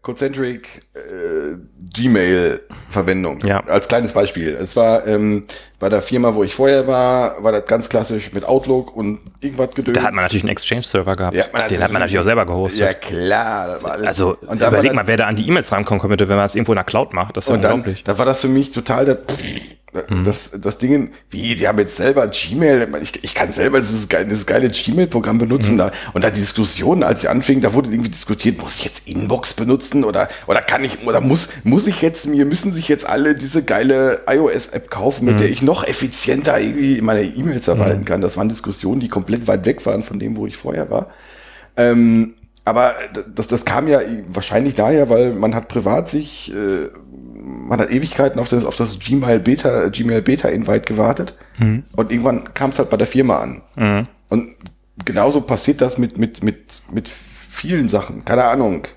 Concentric 0.02 0.82
äh, 0.94 1.56
Gmail-Verwendung. 1.94 3.40
Ja. 3.44 3.60
Als 3.64 3.88
kleines 3.88 4.12
Beispiel. 4.12 4.50
Es 4.60 4.76
war 4.76 5.06
ähm, 5.06 5.46
bei 5.80 5.88
der 5.88 6.00
Firma, 6.02 6.34
wo 6.34 6.44
ich 6.44 6.54
vorher 6.54 6.86
war, 6.86 7.42
war 7.42 7.50
das 7.50 7.66
ganz 7.66 7.88
klassisch 7.88 8.32
mit 8.32 8.44
Outlook 8.44 8.94
und 8.94 9.18
irgendwas 9.40 9.70
gedöns. 9.72 9.96
Da 9.98 10.04
hat 10.04 10.12
man 10.14 10.22
natürlich 10.24 10.44
einen 10.44 10.52
Exchange-Server 10.52 11.16
gehabt. 11.16 11.34
Ja, 11.36 11.46
man 11.52 11.62
hat 11.62 11.70
Den 11.72 11.82
hat 11.82 11.90
man 11.90 12.00
natürlich 12.02 12.20
auch 12.20 12.24
selber 12.24 12.46
gehostet. 12.46 12.80
Ja, 12.80 12.92
klar. 12.94 13.80
Also 14.04 14.36
und 14.46 14.60
da 14.62 14.68
überleg 14.68 14.92
mal, 14.94 15.06
wer 15.06 15.16
da 15.16 15.26
an 15.26 15.34
die 15.36 15.48
E-Mails 15.48 15.72
rankommen 15.72 16.00
könnte, 16.00 16.28
wenn 16.28 16.36
man 16.36 16.46
es 16.46 16.54
irgendwo 16.54 16.72
in 16.72 16.76
der 16.76 16.84
Cloud 16.84 17.12
macht. 17.14 17.36
Das 17.36 17.44
ist 17.44 17.48
ja 17.48 17.54
Und 17.54 17.64
dann, 17.64 17.72
unglaublich. 17.72 18.04
da 18.04 18.18
war 18.18 18.26
das 18.26 18.40
für 18.42 18.48
mich 18.48 18.70
total 18.72 19.06
das, 19.06 19.18
Mhm. 20.08 20.22
das, 20.24 20.52
das 20.60 20.78
Ding, 20.78 21.10
wie, 21.30 21.56
die 21.56 21.66
haben 21.66 21.76
jetzt 21.80 21.96
selber 21.96 22.28
Gmail, 22.28 22.86
ich, 23.02 23.24
ich 23.24 23.34
kann 23.34 23.50
selber 23.50 23.80
dieses 23.80 24.08
geile, 24.08 24.24
dieses 24.26 24.46
geile 24.46 24.68
Gmail-Programm 24.68 25.34
Mhm. 25.34 25.40
benutzen. 25.40 25.78
Da, 25.78 25.90
und 26.12 26.22
da 26.22 26.30
die 26.30 26.38
Diskussion, 26.38 27.02
als 27.02 27.22
sie 27.22 27.28
anfingen, 27.28 27.60
da 27.60 27.72
wurde 27.74 27.90
irgendwie 27.90 28.08
diskutiert, 28.10 28.60
muss 28.62 28.76
ich 28.76 28.84
jetzt 28.84 29.08
Inbox 29.08 29.54
benutzen 29.54 30.04
oder, 30.04 30.28
oder 30.46 30.60
kann 30.62 30.84
ich, 30.84 31.04
oder 31.08 31.20
muss, 31.20 31.48
muss 31.64 31.88
ich 31.88 32.02
jetzt, 32.02 32.26
mir 32.28 32.44
müssen 32.44 32.72
sich 32.72 32.86
jetzt 32.86 33.04
alle 33.04 33.34
diese 33.34 33.64
geile 33.64 34.20
iOS-App 34.28 34.92
kaufen, 34.92 35.24
mit 35.24 35.40
der 35.40 35.48
Mhm. 35.48 35.52
ich 35.54 35.62
noch 35.70 35.84
effizienter 35.86 36.60
irgendwie 36.60 37.00
meine 37.00 37.22
E-Mails 37.22 37.66
verwalten 37.66 38.04
kann. 38.04 38.20
Das 38.20 38.36
waren 38.36 38.48
Diskussionen, 38.48 38.98
die 38.98 39.08
komplett 39.08 39.46
weit 39.46 39.64
weg 39.66 39.86
waren 39.86 40.02
von 40.02 40.18
dem, 40.18 40.36
wo 40.36 40.48
ich 40.48 40.56
vorher 40.56 40.90
war. 40.90 41.06
Ähm, 41.76 42.34
aber 42.64 42.94
das, 43.34 43.46
das 43.46 43.64
kam 43.64 43.86
ja 43.86 44.00
wahrscheinlich 44.26 44.74
daher, 44.74 45.08
weil 45.08 45.32
man 45.32 45.54
hat 45.54 45.68
privat 45.68 46.10
sich, 46.10 46.52
äh, 46.52 46.88
man 47.40 47.78
hat 47.78 47.90
Ewigkeiten 47.90 48.40
auf 48.40 48.48
das, 48.48 48.64
auf 48.64 48.76
das 48.76 48.98
Gmail 48.98 49.38
Beta, 49.38 49.88
Gmail 49.88 50.22
Beta 50.22 50.48
Invite 50.48 50.80
gewartet 50.82 51.36
und 51.94 52.10
irgendwann 52.10 52.52
kam 52.52 52.70
es 52.70 52.78
halt 52.80 52.90
bei 52.90 52.96
der 52.96 53.06
Firma 53.06 53.38
an. 53.38 53.62
Und 54.28 54.56
genauso 55.04 55.40
passiert 55.40 55.80
das 55.80 55.98
mit, 55.98 56.18
mit, 56.18 56.42
mit, 56.42 56.82
mit 56.90 57.08
vielen 57.08 57.88
Sachen. 57.88 58.24
Keine 58.24 58.44
Ahnung. 58.44 58.88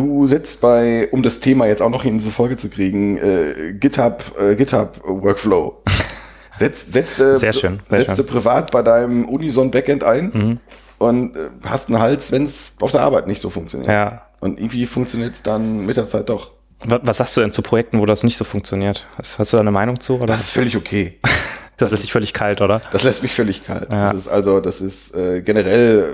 Du 0.00 0.26
setzt 0.26 0.60
bei, 0.60 1.08
um 1.12 1.22
das 1.22 1.40
Thema 1.40 1.66
jetzt 1.66 1.82
auch 1.82 1.90
noch 1.90 2.04
in 2.04 2.18
diese 2.18 2.30
Folge 2.30 2.56
zu 2.56 2.68
kriegen, 2.70 3.16
äh, 3.18 3.72
GitHub, 3.74 4.22
äh, 4.40 4.54
GitHub 4.56 5.00
Workflow. 5.04 5.82
Setzt, 6.58 6.92
setzt, 6.92 7.18
äh, 7.20 7.38
Sehr 7.38 7.54
schön, 7.54 7.80
sehr 7.88 8.00
setzt 8.04 8.16
schön. 8.16 8.26
privat 8.26 8.70
bei 8.70 8.82
deinem 8.82 9.26
Unison 9.26 9.70
Backend 9.70 10.04
ein 10.04 10.60
und 10.98 11.34
äh, 11.34 11.48
hast 11.64 11.88
einen 11.88 11.98
Hals, 12.00 12.32
wenn 12.32 12.44
es 12.44 12.74
auf 12.80 12.92
der 12.92 13.00
Arbeit 13.00 13.26
nicht 13.26 13.40
so 13.40 13.48
funktioniert. 13.48 13.88
Ja. 13.90 14.26
Und 14.40 14.58
irgendwie 14.58 14.84
funktioniert 14.84 15.34
es 15.36 15.42
dann 15.42 15.86
mit 15.86 15.96
der 15.96 16.04
Zeit 16.04 16.28
doch. 16.28 16.50
Wa- 16.84 17.00
Was 17.02 17.16
sagst 17.16 17.34
du 17.36 17.40
denn 17.40 17.52
zu 17.52 17.62
Projekten, 17.62 17.98
wo 17.98 18.04
das 18.04 18.24
nicht 18.24 18.36
so 18.36 18.44
funktioniert? 18.44 19.06
Hast, 19.16 19.38
hast 19.38 19.52
du 19.54 19.56
da 19.56 19.62
eine 19.62 19.70
Meinung 19.70 20.00
zu? 20.00 20.16
Oder? 20.16 20.26
Das 20.26 20.42
ist 20.42 20.50
völlig 20.50 20.76
okay. 20.76 21.18
das 21.78 21.90
lässt 21.92 22.02
dich 22.02 22.12
völlig 22.12 22.34
kalt, 22.34 22.60
oder? 22.60 22.82
Das 22.92 23.04
lässt 23.04 23.22
mich 23.22 23.32
völlig 23.32 23.64
kalt. 23.64 23.90
Ja. 23.90 24.12
Das 24.12 24.20
ist 24.22 24.28
also, 24.28 24.60
das 24.60 24.82
ist 24.82 25.14
äh, 25.16 25.40
generell. 25.40 26.08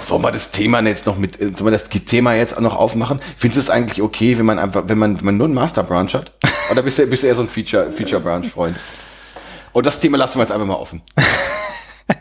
Sollen 0.00 0.22
wir 0.22 0.30
das 0.30 0.50
Thema 0.50 0.80
jetzt 0.80 1.06
noch 1.06 1.18
mit, 1.18 1.40
äh, 1.40 1.52
sollen 1.54 1.66
wir 1.66 1.70
das 1.72 1.88
Thema 1.88 2.34
jetzt 2.34 2.56
auch 2.56 2.60
noch 2.60 2.76
aufmachen? 2.76 3.20
Findest 3.36 3.56
du 3.56 3.60
es 3.60 3.70
eigentlich 3.70 4.02
okay, 4.02 4.38
wenn 4.38 4.46
man 4.46 4.58
einfach, 4.58 4.84
wenn 4.86 4.98
man, 4.98 5.18
wenn 5.18 5.24
man 5.24 5.36
nur 5.36 5.46
einen 5.46 5.54
Master 5.54 5.82
Branch 5.82 6.12
hat? 6.14 6.32
Oder 6.70 6.82
bist 6.82 6.98
du, 6.98 7.06
bist 7.06 7.22
du 7.22 7.26
eher 7.26 7.34
so 7.34 7.42
ein 7.42 7.48
Feature, 7.48 7.92
Feature 7.92 8.20
Branch 8.20 8.44
Freund? 8.44 8.76
Und 9.72 9.86
das 9.86 10.00
Thema 10.00 10.18
lassen 10.18 10.38
wir 10.38 10.42
jetzt 10.42 10.52
einfach 10.52 10.66
mal 10.66 10.74
offen. 10.74 11.02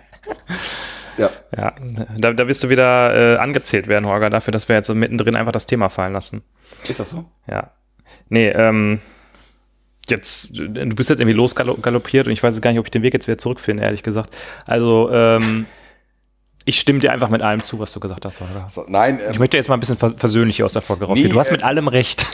ja. 1.17 1.29
Ja, 1.55 1.73
da, 2.17 2.33
da 2.33 2.47
wirst 2.47 2.63
du 2.63 2.69
wieder 2.69 3.35
äh, 3.35 3.37
angezählt 3.37 3.87
werden, 3.87 4.05
Holger, 4.05 4.29
dafür, 4.29 4.51
dass 4.51 4.67
wir 4.67 4.75
jetzt 4.75 4.87
so 4.87 4.95
mittendrin 4.95 5.35
einfach 5.35 5.53
das 5.53 5.65
Thema 5.65 5.89
fallen 5.89 6.13
lassen. 6.13 6.43
Ist 6.87 6.99
das 6.99 7.09
so? 7.11 7.25
Ja. 7.49 7.71
Nee, 8.29 8.49
ähm, 8.49 8.99
jetzt, 10.09 10.49
du 10.51 10.95
bist 10.95 11.09
jetzt 11.09 11.19
irgendwie 11.19 11.37
losgaloppiert 11.37 12.27
und 12.27 12.33
ich 12.33 12.43
weiß 12.43 12.53
jetzt 12.53 12.61
gar 12.61 12.71
nicht, 12.71 12.79
ob 12.79 12.85
ich 12.85 12.91
den 12.91 13.03
Weg 13.03 13.13
jetzt 13.13 13.27
wieder 13.27 13.37
zurückfinde, 13.37 13.83
ehrlich 13.83 14.03
gesagt. 14.03 14.35
Also, 14.65 15.09
ähm, 15.11 15.65
ich 16.67 16.81
stimme 16.81 16.99
dir 16.99 17.13
einfach 17.13 17.29
mit 17.29 17.41
allem 17.41 17.63
zu, 17.63 17.79
was 17.79 17.93
du 17.93 18.01
gesagt 18.01 18.25
hast, 18.25 18.41
Holger. 18.41 18.67
So, 18.69 18.83
nein. 18.89 19.21
Ähm, 19.21 19.31
ich 19.31 19.39
möchte 19.39 19.55
jetzt 19.55 19.69
mal 19.69 19.77
ein 19.77 19.79
bisschen 19.79 19.97
versöhnlich 19.97 20.63
aus 20.63 20.73
der 20.73 20.81
Folge 20.81 21.05
rausgehen. 21.05 21.29
Nee, 21.29 21.33
du 21.33 21.39
hast 21.39 21.49
mit 21.49 21.61
äh, 21.61 21.65
allem 21.65 21.87
recht. 21.87 22.27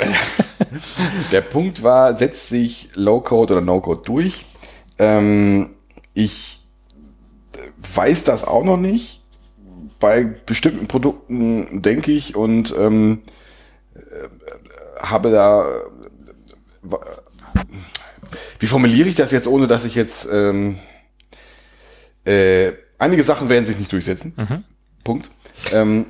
der 1.31 1.41
Punkt 1.41 1.83
war, 1.83 2.17
setzt 2.17 2.49
sich 2.49 2.89
Low-Code 2.95 3.53
oder 3.53 3.61
No-Code 3.61 4.01
durch? 4.03 4.45
Ähm, 4.97 5.75
ich 6.15 6.61
weiß 7.77 8.23
das 8.23 8.43
auch 8.43 8.63
noch 8.63 8.77
nicht. 8.77 9.21
Bei 9.99 10.23
bestimmten 10.23 10.87
Produkten 10.87 11.83
denke 11.83 12.11
ich 12.11 12.35
und 12.35 12.73
ähm, 12.75 13.21
äh, 13.93 13.99
habe 14.99 15.29
da. 15.29 15.69
Äh, 15.69 16.95
wie 18.57 18.65
formuliere 18.65 19.07
ich 19.07 19.15
das 19.15 19.29
jetzt, 19.29 19.47
ohne 19.47 19.67
dass 19.67 19.85
ich 19.85 19.93
jetzt. 19.93 20.27
Ähm, 20.31 20.79
äh, 22.25 22.71
einige 23.03 23.23
Sachen 23.23 23.49
werden 23.49 23.65
sich 23.65 23.77
nicht 23.77 23.91
durchsetzen. 23.91 24.33
Mhm. 24.35 24.63
Punkt. 25.03 25.29
Ähm, 25.71 26.07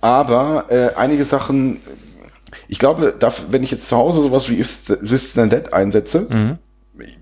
aber 0.00 0.66
äh, 0.68 0.94
einige 0.96 1.24
Sachen, 1.24 1.80
ich 2.68 2.78
glaube, 2.78 3.14
darf, 3.18 3.46
wenn 3.50 3.62
ich 3.62 3.70
jetzt 3.70 3.88
zu 3.88 3.96
Hause 3.96 4.22
sowas 4.22 4.48
wie 4.48 4.60
If 4.60 4.84
This 5.02 5.34
Then 5.34 5.50
That 5.50 5.72
einsetze, 5.72 6.26
mhm 6.30 6.58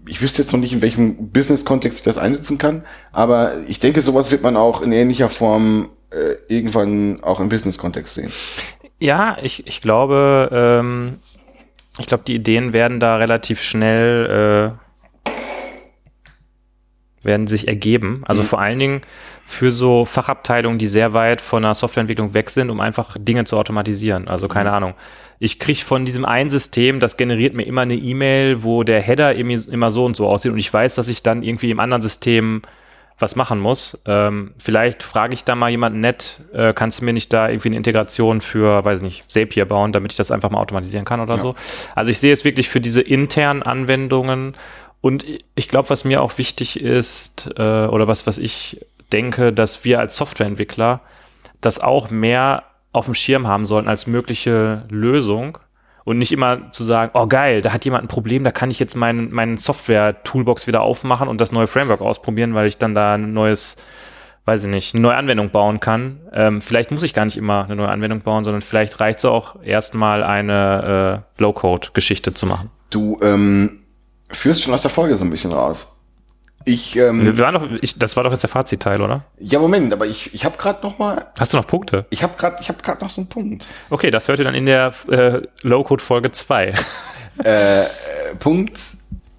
ich 0.07 0.23
wüsste 0.23 0.43
jetzt 0.43 0.53
noch 0.53 0.61
nicht, 0.61 0.73
in 0.73 0.83
welchem 0.83 1.31
Business-Kontext 1.31 1.99
ich 1.99 2.05
das 2.05 2.19
einsetzen 2.19 2.59
kann, 2.59 2.85
aber 3.13 3.57
ich 3.69 3.81
denke, 3.81 4.01
sowas 4.01 4.31
wird 4.31 4.43
man 4.43 4.57
auch 4.57 4.83
in 4.83 4.93
ähnlicher 4.93 5.29
Form 5.29 5.91
äh, 6.11 6.37
irgendwann 6.49 7.23
auch 7.23 7.41
im 7.41 7.49
Business-Kontext 7.49 8.15
sehen. 8.15 8.33
Ja, 8.99 9.37
ich, 9.43 9.67
ich 9.67 9.83
glaube, 9.83 10.49
ähm, 10.53 11.19
ich 11.99 12.07
glaube, 12.07 12.25
die 12.27 12.35
Ideen 12.35 12.73
werden 12.73 13.01
da 13.01 13.17
relativ 13.17 13.61
schnell 13.61 14.73
äh, 14.73 14.86
werden 17.27 17.47
sich 17.47 17.69
ergeben. 17.69 18.23
Also 18.27 18.43
mhm. 18.43 18.47
vor 18.47 18.61
allen 18.61 18.79
Dingen 18.79 19.03
für 19.45 19.71
so 19.71 20.05
Fachabteilungen, 20.05 20.79
die 20.79 20.87
sehr 20.87 21.13
weit 21.13 21.41
von 21.41 21.63
der 21.63 21.75
Softwareentwicklung 21.75 22.35
weg 22.35 22.51
sind, 22.51 22.71
um 22.71 22.81
einfach 22.81 23.17
Dinge 23.19 23.45
zu 23.45 23.57
automatisieren. 23.57 24.27
Also 24.29 24.49
keine 24.49 24.71
mhm. 24.71 24.75
Ahnung 24.75 24.95
ich 25.39 25.59
kriege 25.59 25.79
von 25.79 26.05
diesem 26.05 26.25
einen 26.25 26.51
System, 26.51 27.01
das 27.01 27.17
generiert 27.17 27.55
mir 27.55 27.65
immer 27.65 27.83
eine 27.83 27.95
E-Mail, 27.95 28.63
wo 28.63 28.83
der 28.83 29.01
Header 29.01 29.35
immer 29.35 29.91
so 29.91 30.05
und 30.05 30.17
so 30.17 30.27
aussieht 30.29 30.53
und 30.53 30.59
ich 30.59 30.73
weiß, 30.73 30.95
dass 30.95 31.09
ich 31.09 31.23
dann 31.23 31.43
irgendwie 31.43 31.71
im 31.71 31.81
anderen 31.81 32.03
System 32.03 32.63
was 33.19 33.35
machen 33.35 33.59
muss. 33.61 34.03
Ähm, 34.07 34.53
vielleicht 34.63 35.03
frage 35.03 35.33
ich 35.33 35.45
da 35.45 35.55
mal 35.55 35.71
jemanden 35.71 36.01
nett, 36.01 36.41
äh, 36.53 36.75
kannst 36.75 37.01
du 37.01 37.07
mir 37.07 37.15
nicht 37.15 37.33
da 37.33 37.49
irgendwie 37.49 37.69
eine 37.69 37.77
Integration 37.79 38.43
für, 38.43 38.85
weiß 38.85 39.01
nicht, 39.01 39.31
Zapier 39.33 39.65
bauen, 39.65 39.93
damit 39.93 40.13
ich 40.13 40.19
das 40.19 40.31
einfach 40.31 40.51
mal 40.51 40.59
automatisieren 40.59 41.07
kann 41.07 41.21
oder 41.21 41.37
ja. 41.37 41.41
so. 41.41 41.55
Also 41.95 42.11
ich 42.11 42.19
sehe 42.19 42.33
es 42.33 42.45
wirklich 42.45 42.69
für 42.69 42.81
diese 42.81 43.01
internen 43.01 43.63
Anwendungen 43.63 44.55
und 45.07 45.25
ich 45.55 45.69
glaube, 45.69 45.89
was 45.91 46.05
mir 46.05 46.21
auch 46.21 46.37
wichtig 46.37 46.81
ist 46.81 47.49
äh, 47.57 47.87
oder 47.87 48.09
was, 48.09 48.27
was 48.27 48.39
ich 48.39 48.85
denke, 49.13 49.53
dass 49.53 49.85
wir 49.85 50.01
als 50.01 50.17
Softwareentwickler 50.17 51.01
das 51.61 51.79
auch 51.79 52.11
mehr 52.11 52.65
auf 52.93 53.05
dem 53.05 53.15
Schirm 53.15 53.47
haben 53.47 53.67
sollten 53.67 53.89
als 53.89 54.09
mögliche 54.09 54.83
Lösung 54.89 55.59
und 56.03 56.19
nicht 56.19 56.33
immer 56.33 56.73
zu 56.73 56.83
sagen, 56.83 57.13
oh 57.15 57.29
geil, 57.29 57.63
da 57.63 57.73
hat 57.73 57.85
jemand 57.85 58.03
ein 58.03 58.09
Problem, 58.09 58.43
da 58.43 58.51
kann 58.51 58.69
ich 58.73 58.81
jetzt 58.81 58.97
meinen 58.97 59.33
mein 59.33 59.57
Software-Toolbox 59.57 60.67
wieder 60.67 60.83
aufmachen 60.83 61.29
und 61.29 61.41
das 61.41 61.53
neue 61.53 61.69
Framework 61.69 62.01
ausprobieren, 62.01 62.55
weil 62.55 62.67
ich 62.67 62.79
dann 62.79 62.97
da 62.97 63.15
ein 63.15 63.33
neues, 63.33 63.77
weiß 64.45 64.65
ich 64.65 64.71
nicht, 64.71 64.97
eine 64.97 65.03
neue 65.03 65.15
Anwendung 65.15 65.51
bauen 65.51 65.79
kann. 65.79 66.19
Ähm, 66.33 66.61
vielleicht 66.61 66.91
muss 66.91 67.05
ich 67.05 67.15
gar 67.15 67.27
nicht 67.27 67.37
immer 67.37 67.67
eine 67.67 67.77
neue 67.77 67.91
Anwendung 67.91 68.23
bauen, 68.23 68.43
sondern 68.43 68.61
vielleicht 68.61 68.99
reicht 68.99 69.21
es 69.21 69.25
auch 69.25 69.63
erstmal 69.63 70.25
eine 70.25 71.23
äh, 71.39 71.41
Low-Code-Geschichte 71.41 72.35
zu 72.35 72.47
machen. 72.47 72.71
Du 72.91 73.21
ähm, 73.23 73.86
führst 74.31 74.63
schon 74.63 74.75
aus 74.75 74.83
der 74.83 74.91
Folge 74.91 75.17
so 75.17 75.25
ein 75.25 75.31
bisschen 75.31 75.53
raus. 75.53 75.93
Ich, 76.69 76.97
ähm, 76.97 77.25
Wir 77.25 77.39
waren 77.39 77.55
doch, 77.55 77.69
ich, 77.81 77.97
das 77.97 78.17
war 78.17 78.25
doch 78.25 78.33
jetzt 78.33 78.43
der 78.43 78.51
Fazitteil, 78.51 79.01
oder? 79.01 79.25
Ja, 79.39 79.61
Moment, 79.61 79.93
aber 79.93 80.05
ich, 80.07 80.35
ich 80.35 80.45
habe 80.45 80.59
gerade 80.59 80.83
noch 80.83 80.99
mal. 80.99 81.27
Hast 81.39 81.53
du 81.53 81.57
noch 81.59 81.67
Punkte? 81.67 82.07
Ich 82.11 82.25
habe 82.25 82.37
gerade, 82.37 82.57
ich 82.61 82.69
habe 82.69 82.83
gerade 82.83 83.05
noch 83.05 83.11
so 83.11 83.21
einen 83.21 83.29
Punkt. 83.29 83.67
Okay, 83.89 84.11
das 84.11 84.27
hört 84.27 84.41
ihr 84.41 84.45
dann 84.45 84.57
in 84.57 84.67
der 84.67 84.93
äh, 85.09 85.43
Low-Code 85.63 86.03
Folge 86.03 86.33
2. 86.33 86.75
äh, 87.45 87.83
äh, 87.85 87.87
Punkt, 88.41 88.81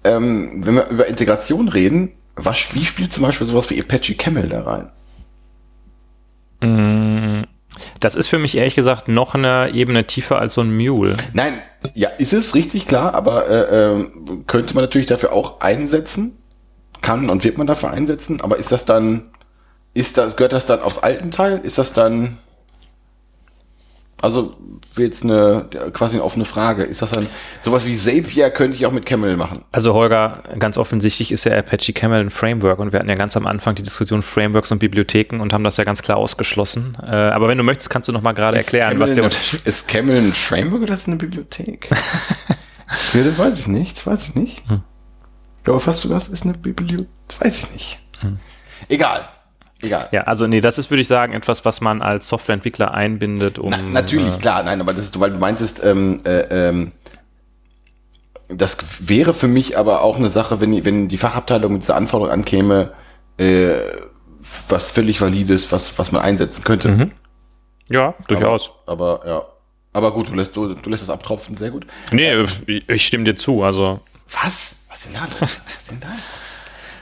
ähm, 0.04 0.64
wenn 0.64 0.76
wir 0.76 0.86
über 0.86 1.06
Integration 1.06 1.68
reden, 1.68 2.12
was, 2.34 2.74
wie 2.74 2.84
spielt 2.86 3.12
zum 3.12 3.24
Beispiel 3.24 3.46
sowas 3.46 3.68
wie 3.68 3.78
Apache 3.78 4.14
Camel 4.14 4.48
da 4.48 4.62
rein? 4.62 4.90
Mm, 6.62 7.44
das 8.00 8.16
ist 8.16 8.28
für 8.28 8.38
mich 8.38 8.56
ehrlich 8.56 8.74
gesagt 8.74 9.08
noch 9.08 9.34
eine 9.34 9.72
Ebene 9.72 10.06
tiefer 10.06 10.38
als 10.38 10.54
so 10.54 10.60
ein 10.60 10.76
Mule. 10.76 11.16
Nein, 11.32 11.54
ja, 11.94 12.08
ist 12.08 12.32
es 12.32 12.54
richtig 12.54 12.86
klar, 12.86 13.14
aber 13.14 13.48
äh, 13.48 14.00
äh, 14.00 14.06
könnte 14.46 14.74
man 14.74 14.84
natürlich 14.84 15.06
dafür 15.06 15.32
auch 15.32 15.60
einsetzen 15.60 16.38
kann 17.00 17.30
und 17.30 17.44
wird 17.44 17.58
man 17.58 17.66
dafür 17.66 17.90
einsetzen, 17.90 18.40
aber 18.40 18.56
ist 18.56 18.72
das 18.72 18.84
dann, 18.84 19.30
ist 19.94 20.18
das, 20.18 20.36
gehört 20.36 20.52
das 20.52 20.66
dann 20.66 20.80
aufs 20.80 20.98
alten 20.98 21.30
Teil? 21.30 21.60
Ist 21.62 21.78
das 21.78 21.92
dann, 21.92 22.38
also 24.20 24.56
jetzt 24.96 25.24
eine 25.24 25.66
quasi 25.92 26.16
eine 26.16 26.24
offene 26.24 26.44
Frage. 26.44 26.82
Ist 26.82 27.02
das 27.02 27.12
dann 27.12 27.28
sowas 27.60 27.86
wie 27.86 27.96
Zapier 27.96 28.50
könnte 28.50 28.76
ich 28.76 28.84
auch 28.86 28.92
mit 28.92 29.06
Camel 29.06 29.36
machen? 29.36 29.64
Also 29.70 29.94
Holger, 29.94 30.42
ganz 30.58 30.76
offensichtlich 30.76 31.30
ist 31.30 31.44
ja 31.44 31.56
Apache 31.56 31.92
Camel 31.92 32.20
ein 32.20 32.30
Framework 32.30 32.78
und 32.80 32.92
wir 32.92 32.98
hatten 32.98 33.08
ja 33.08 33.14
ganz 33.14 33.36
am 33.36 33.46
Anfang 33.46 33.74
die 33.76 33.82
Diskussion 33.82 34.22
Frameworks 34.22 34.72
und 34.72 34.80
Bibliotheken 34.80 35.40
und 35.40 35.52
haben 35.52 35.64
das 35.64 35.76
ja 35.76 35.84
ganz 35.84 36.02
klar 36.02 36.16
ausgeschlossen. 36.16 36.96
Äh, 37.00 37.06
aber 37.06 37.48
wenn 37.48 37.58
du 37.58 37.64
möchtest, 37.64 37.90
kannst 37.90 38.08
du 38.08 38.12
noch 38.12 38.22
mal 38.22 38.32
gerade 38.32 38.56
erklären, 38.56 38.90
Camel 38.90 39.08
was 39.08 39.14
der 39.14 39.24
Unterschied 39.24 39.60
ist. 39.60 39.66
Ist 39.78 39.88
Camel 39.88 40.16
ein 40.16 40.32
Framework 40.32 40.82
oder 40.82 40.94
ist 40.94 41.06
eine 41.06 41.16
Bibliothek? 41.16 41.88
ja, 43.14 43.22
das 43.22 43.38
weiß 43.38 43.58
ich 43.60 43.66
nicht, 43.68 43.98
das 43.98 44.06
weiß 44.06 44.28
ich 44.28 44.34
nicht. 44.34 44.68
Hm. 44.68 44.82
Aber 45.66 45.80
fast 45.80 46.00
sogar, 46.00 46.18
ist 46.18 46.44
eine 46.44 46.54
Bibliothek, 46.54 47.08
weiß 47.40 47.64
ich 47.64 47.72
nicht. 47.72 47.98
Hm. 48.20 48.38
Egal. 48.88 49.28
Egal. 49.82 50.08
Ja, 50.10 50.22
also 50.22 50.46
nee, 50.46 50.60
das 50.60 50.78
ist, 50.78 50.90
würde 50.90 51.02
ich 51.02 51.08
sagen, 51.08 51.32
etwas, 51.34 51.64
was 51.64 51.80
man 51.80 52.02
als 52.02 52.28
Softwareentwickler 52.28 52.92
einbindet, 52.92 53.58
um. 53.58 53.70
Na, 53.70 53.80
natürlich, 53.80 54.34
äh, 54.34 54.38
klar, 54.38 54.62
nein, 54.64 54.80
aber 54.80 54.92
das 54.92 55.04
ist, 55.04 55.20
weil 55.20 55.30
du 55.30 55.38
meintest, 55.38 55.84
ähm, 55.84 56.20
äh, 56.24 56.68
ähm, 56.68 56.92
das 58.48 58.78
wäre 59.08 59.34
für 59.34 59.46
mich 59.46 59.78
aber 59.78 60.02
auch 60.02 60.16
eine 60.16 60.30
Sache, 60.30 60.60
wenn, 60.60 60.84
wenn 60.84 61.08
die 61.08 61.16
Fachabteilung 61.16 61.74
mit 61.74 61.82
dieser 61.82 61.96
Anforderung 61.96 62.32
ankäme, 62.32 62.92
äh, 63.36 63.74
was 64.68 64.90
völlig 64.90 65.20
valides, 65.20 65.70
was, 65.70 65.96
was 65.98 66.10
man 66.10 66.22
einsetzen 66.22 66.64
könnte. 66.64 66.88
Mhm. 66.88 67.12
Ja, 67.88 68.14
durchaus. 68.26 68.72
Aber, 68.86 69.20
aber, 69.20 69.28
ja. 69.28 69.42
Aber 69.92 70.12
gut, 70.12 70.28
du 70.28 70.34
lässt, 70.34 70.56
du, 70.56 70.74
du 70.74 70.90
lässt 70.90 71.02
es 71.02 71.10
abtropfen, 71.10 71.54
sehr 71.54 71.70
gut. 71.70 71.86
Nee, 72.12 72.44
ich 72.66 73.06
stimme 73.06 73.24
dir 73.24 73.36
zu, 73.36 73.62
also. 73.62 74.00
Was? 74.42 74.76
Was 74.88 75.04
denn 75.04 75.14
da 75.14 75.20
Was 75.40 75.86
denn 75.88 76.00
da 76.00 76.08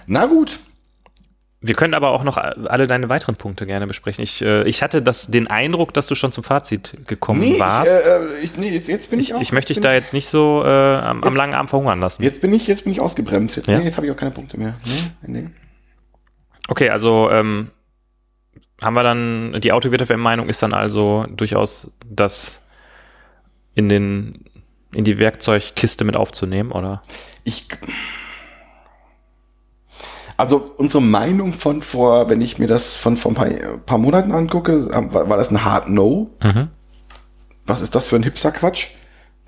Na 0.07 0.27
gut. 0.27 0.59
Wir 1.61 1.75
können 1.75 1.95
aber 1.95 2.11
auch 2.11 2.23
noch 2.23 2.37
alle 2.37 2.87
deine 2.87 3.09
weiteren 3.09 3.37
Punkte 3.37 3.67
gerne 3.67 3.87
besprechen. 3.87 4.23
Ich, 4.23 4.43
äh, 4.43 4.65
ich 4.65 4.83
hatte 4.83 5.01
das, 5.01 5.29
den 5.29 5.47
Eindruck, 5.47 5.95
dass 5.95 6.07
du 6.07 6.15
schon 6.15 6.31
zum 6.31 6.45
Fazit 6.45 6.97
gekommen 7.07 7.41
nee, 7.41 7.59
warst. 7.59 7.91
Ich, 7.99 8.07
äh, 8.07 8.17
äh, 8.17 8.39
ich, 8.43 8.57
nee, 8.57 8.71
jetzt, 8.71 8.89
jetzt 8.89 9.11
bin 9.11 9.19
ich, 9.19 9.31
ich 9.31 9.35
auch. 9.35 9.41
Ich 9.41 9.53
möchte 9.53 9.73
dich 9.73 9.81
da 9.81 9.93
jetzt 9.93 10.13
nicht 10.13 10.29
so 10.29 10.63
äh, 10.65 10.69
am, 10.69 11.17
jetzt, 11.17 11.27
am, 11.27 11.35
langen 11.35 11.55
Arm 11.55 11.67
verhungern 11.67 11.99
lassen. 11.99 12.23
Jetzt 12.23 12.43
bin 12.43 12.53
ich, 12.53 12.67
jetzt 12.67 12.85
bin 12.85 12.93
ich 12.93 13.01
ausgebremst. 13.01 13.57
Jetzt, 13.57 13.69
ja? 13.69 13.79
nee, 13.79 13.85
jetzt 13.85 13.97
habe 13.97 14.07
ich 14.07 14.13
auch 14.13 14.17
keine 14.17 14.33
Punkte 14.33 14.59
mehr. 14.59 14.77
Nee. 15.23 15.49
Okay, 16.69 16.91
also 16.91 17.31
ähm, 17.31 17.71
haben 18.83 18.95
wir 18.95 19.03
dann, 19.03 19.59
die 19.61 19.73
Autowirte-Meinung 19.73 20.49
ist 20.49 20.63
dann 20.63 20.75
also 20.75 21.25
durchaus 21.31 21.97
das 22.05 22.69
in 23.75 23.89
den 23.89 24.45
in 24.95 25.05
die 25.05 25.19
Werkzeugkiste 25.19 26.05
mit 26.05 26.17
aufzunehmen, 26.17 26.73
oder? 26.73 27.03
Ich. 27.45 27.69
Also 30.37 30.75
unsere 30.77 31.03
Meinung 31.03 31.53
von 31.53 31.81
vor, 31.81 32.29
wenn 32.29 32.41
ich 32.41 32.59
mir 32.59 32.67
das 32.67 32.95
von 32.97 33.17
vor 33.17 33.33
ein 33.33 33.35
paar, 33.35 33.49
paar 33.79 33.99
Monaten 33.99 34.33
angucke, 34.33 34.87
war, 35.13 35.29
war, 35.29 35.37
das 35.37 35.51
ein 35.51 35.65
Hard 35.65 35.89
No. 35.89 36.31
Mhm. 36.43 36.69
Was 37.67 37.81
ist 37.81 37.95
das 37.95 38.07
für 38.07 38.17
ein 38.17 38.23
Hipster-Quatsch? 38.23 38.89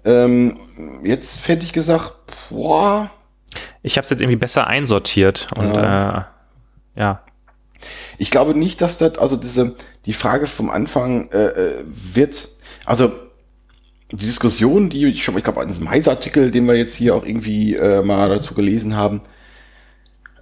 Ähm, 0.04 0.56
jetzt 1.02 1.46
hätte 1.46 1.64
ich 1.64 1.72
gesagt, 1.72 2.14
boah. 2.48 3.10
Ich 3.82 3.96
habe 3.96 4.04
es 4.04 4.10
jetzt 4.10 4.20
irgendwie 4.20 4.36
besser 4.36 4.66
einsortiert 4.66 5.48
und 5.56 5.74
ja. 5.74 6.18
Äh, 6.18 7.00
ja. 7.00 7.22
Ich 8.16 8.30
glaube 8.30 8.58
nicht, 8.58 8.80
dass 8.80 8.98
das, 8.98 9.18
also 9.18 9.36
diese, 9.36 9.76
die 10.06 10.12
Frage 10.12 10.46
vom 10.46 10.70
Anfang 10.70 11.30
äh, 11.30 11.46
äh 11.46 11.84
wird, 11.86 12.48
also 12.84 13.12
die 14.10 14.16
Diskussion, 14.24 14.88
die 14.88 15.06
ich 15.06 15.22
schon, 15.22 15.36
ich 15.36 15.44
glaube, 15.44 15.60
an 15.60 15.68
diesem 15.68 15.84
Mais-Artikel, 15.84 16.50
den 16.50 16.66
wir 16.66 16.74
jetzt 16.74 16.94
hier 16.94 17.14
auch 17.14 17.24
irgendwie 17.24 17.76
äh, 17.76 18.02
mal 18.02 18.28
dazu 18.28 18.54
gelesen 18.54 18.96
haben, 18.96 19.20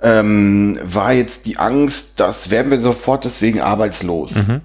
ähm, 0.03 0.79
war 0.83 1.13
jetzt 1.13 1.47
die 1.47 1.59
Angst, 1.59 2.21
dass 2.21 2.51
werden 2.51 2.71
wir 2.71 2.79
sofort 2.81 3.25
deswegen 3.25 3.61
arbeitslos. 3.61 4.49
Mhm. 4.49 4.61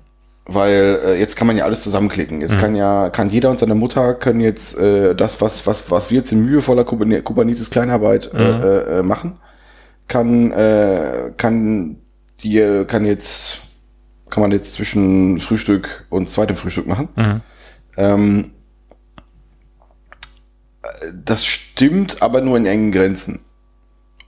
weil 0.45 0.99
äh, 1.05 1.19
jetzt 1.19 1.35
kann 1.37 1.47
man 1.47 1.55
ja 1.55 1.63
alles 1.63 1.83
zusammenklicken. 1.83 2.41
Jetzt 2.41 2.59
kann 2.59 2.75
ja, 2.75 3.09
kann 3.09 3.29
jeder 3.29 3.49
und 3.51 3.59
seine 3.59 3.75
Mutter 3.75 4.15
können 4.15 4.41
jetzt 4.41 4.77
äh, 4.77 5.15
das, 5.15 5.39
was, 5.39 5.65
was, 5.67 5.89
was 5.91 6.09
wir 6.09 6.17
jetzt 6.17 6.31
in 6.31 6.43
mühevoller 6.43 6.83
Kuberne- 6.83 7.21
Kubernetes 7.21 7.69
Kleinarbeit 7.69 8.33
äh, 8.33 8.39
äh, 8.39 8.99
äh, 8.99 9.03
machen, 9.03 9.37
kann, 10.07 10.51
äh, 10.51 11.31
kann 11.37 11.97
die, 12.43 12.83
kann 12.87 13.05
jetzt, 13.05 13.59
kann 14.29 14.41
man 14.41 14.51
jetzt 14.51 14.73
zwischen 14.73 15.39
Frühstück 15.39 16.05
und 16.09 16.29
zweitem 16.29 16.57
Frühstück 16.57 16.87
machen. 16.87 17.09
Mhm. 17.15 17.41
Ähm, 17.95 18.51
äh, 20.81 20.87
das 21.23 21.45
stimmt 21.45 22.21
aber 22.21 22.41
nur 22.41 22.57
in 22.57 22.65
engen 22.65 22.91
Grenzen. 22.91 23.39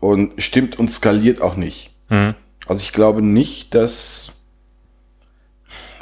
Und 0.04 0.34
stimmt 0.38 0.78
und 0.78 0.92
skaliert 0.92 1.42
auch 1.42 1.56
nicht. 1.56 1.92
Mhm. 2.10 2.36
Also 2.68 2.82
ich 2.84 2.92
glaube 2.92 3.22
nicht, 3.22 3.74
dass. 3.74 4.34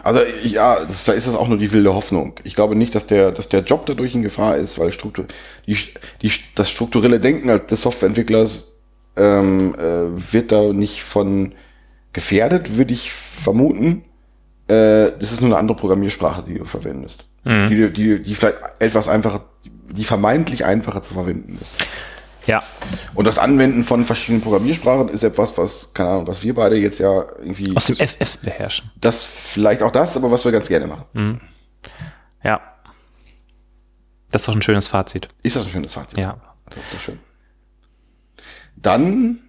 Also 0.02 0.22
ja, 0.41 0.84
das, 0.84 1.02
vielleicht 1.02 1.19
ist 1.19 1.28
das 1.28 1.36
auch 1.36 1.48
nur 1.48 1.60
die 1.60 1.72
wilde 1.72 1.94
Hoffnung. 1.94 2.40
Ich 2.44 2.56
glaube 2.56 2.76
nicht, 2.76 2.95
dass 2.95 3.06
der, 3.06 3.32
dass 3.32 3.48
der 3.48 3.60
Job 3.60 3.86
dadurch 3.86 4.15
in 4.15 4.23
Gefahr 4.23 4.57
ist, 4.57 4.80
weil 4.80 4.91
Struktur, 4.91 5.26
die, 5.68 5.78
die, 6.23 6.32
das 6.56 6.72
strukturelle 6.72 7.19
Denken 7.19 7.48
des 7.68 7.80
Softwareentwicklers 7.84 8.69
ähm, 9.18 9.76
äh, 9.76 10.34
wird 10.34 10.52
da 10.52 10.73
nicht 10.73 11.03
von 11.03 11.53
gefährdet, 12.11 12.78
würde 12.78 12.94
ich 12.94 13.11
vermuten. 13.11 14.03
Äh, 14.68 15.11
das 15.19 15.32
ist 15.32 15.41
nur 15.41 15.52
eine 15.52 15.60
andere 15.60 15.78
Programmiersprache, 15.78 16.41
die 16.41 16.57
du 16.57 16.65
verwendest. 16.65 17.26
Mhm. 17.44 17.68
Die, 17.68 17.94
die, 17.94 18.23
die 18.23 18.34
vielleicht 18.34 18.57
etwas 18.80 19.07
einfacher, 19.07 19.45
die 19.64 20.03
vermeintlich 20.03 20.65
einfacher 20.65 21.03
zu 21.03 21.14
verwenden 21.14 21.60
ist. 21.61 21.78
Ja, 22.52 22.60
Und 23.15 23.26
das 23.26 23.38
Anwenden 23.38 23.86
von 23.86 24.06
verschiedenen 24.06 24.41
Programmiersprachen 24.41 25.07
ist 25.07 25.23
etwas, 25.23 25.57
was, 25.57 25.94
keine 25.94 26.10
Ahnung, 26.10 26.28
was 26.28 26.44
wir 26.44 26.53
beide 26.53 26.76
jetzt 26.76 26.99
ja 26.99 27.23
irgendwie, 27.40 27.73
aus 27.76 27.86
dem 27.86 27.95
FF 27.95 28.40
beherrschen. 28.40 28.91
das 28.99 29.23
vielleicht 29.23 29.82
auch 29.82 29.91
das, 29.91 30.18
aber 30.18 30.30
was 30.32 30.44
wir 30.44 30.52
ganz 30.52 30.68
gerne 30.68 30.88
machen. 30.88 31.40
Ja. 32.44 32.60
Das 34.32 34.41
ist 34.41 34.48
doch 34.49 34.56
ein 34.56 34.61
schönes 34.61 34.88
Fazit. 34.88 35.30
Ist 35.44 35.56
das 35.56 35.65
ein 35.65 35.72
schönes 35.72 35.94
Fazit? 35.94 36.19
Ja. 36.19 36.38
Das 36.69 36.78
ist 36.80 36.94
doch 36.94 36.99
schön. 36.99 37.19
Dann 38.76 39.40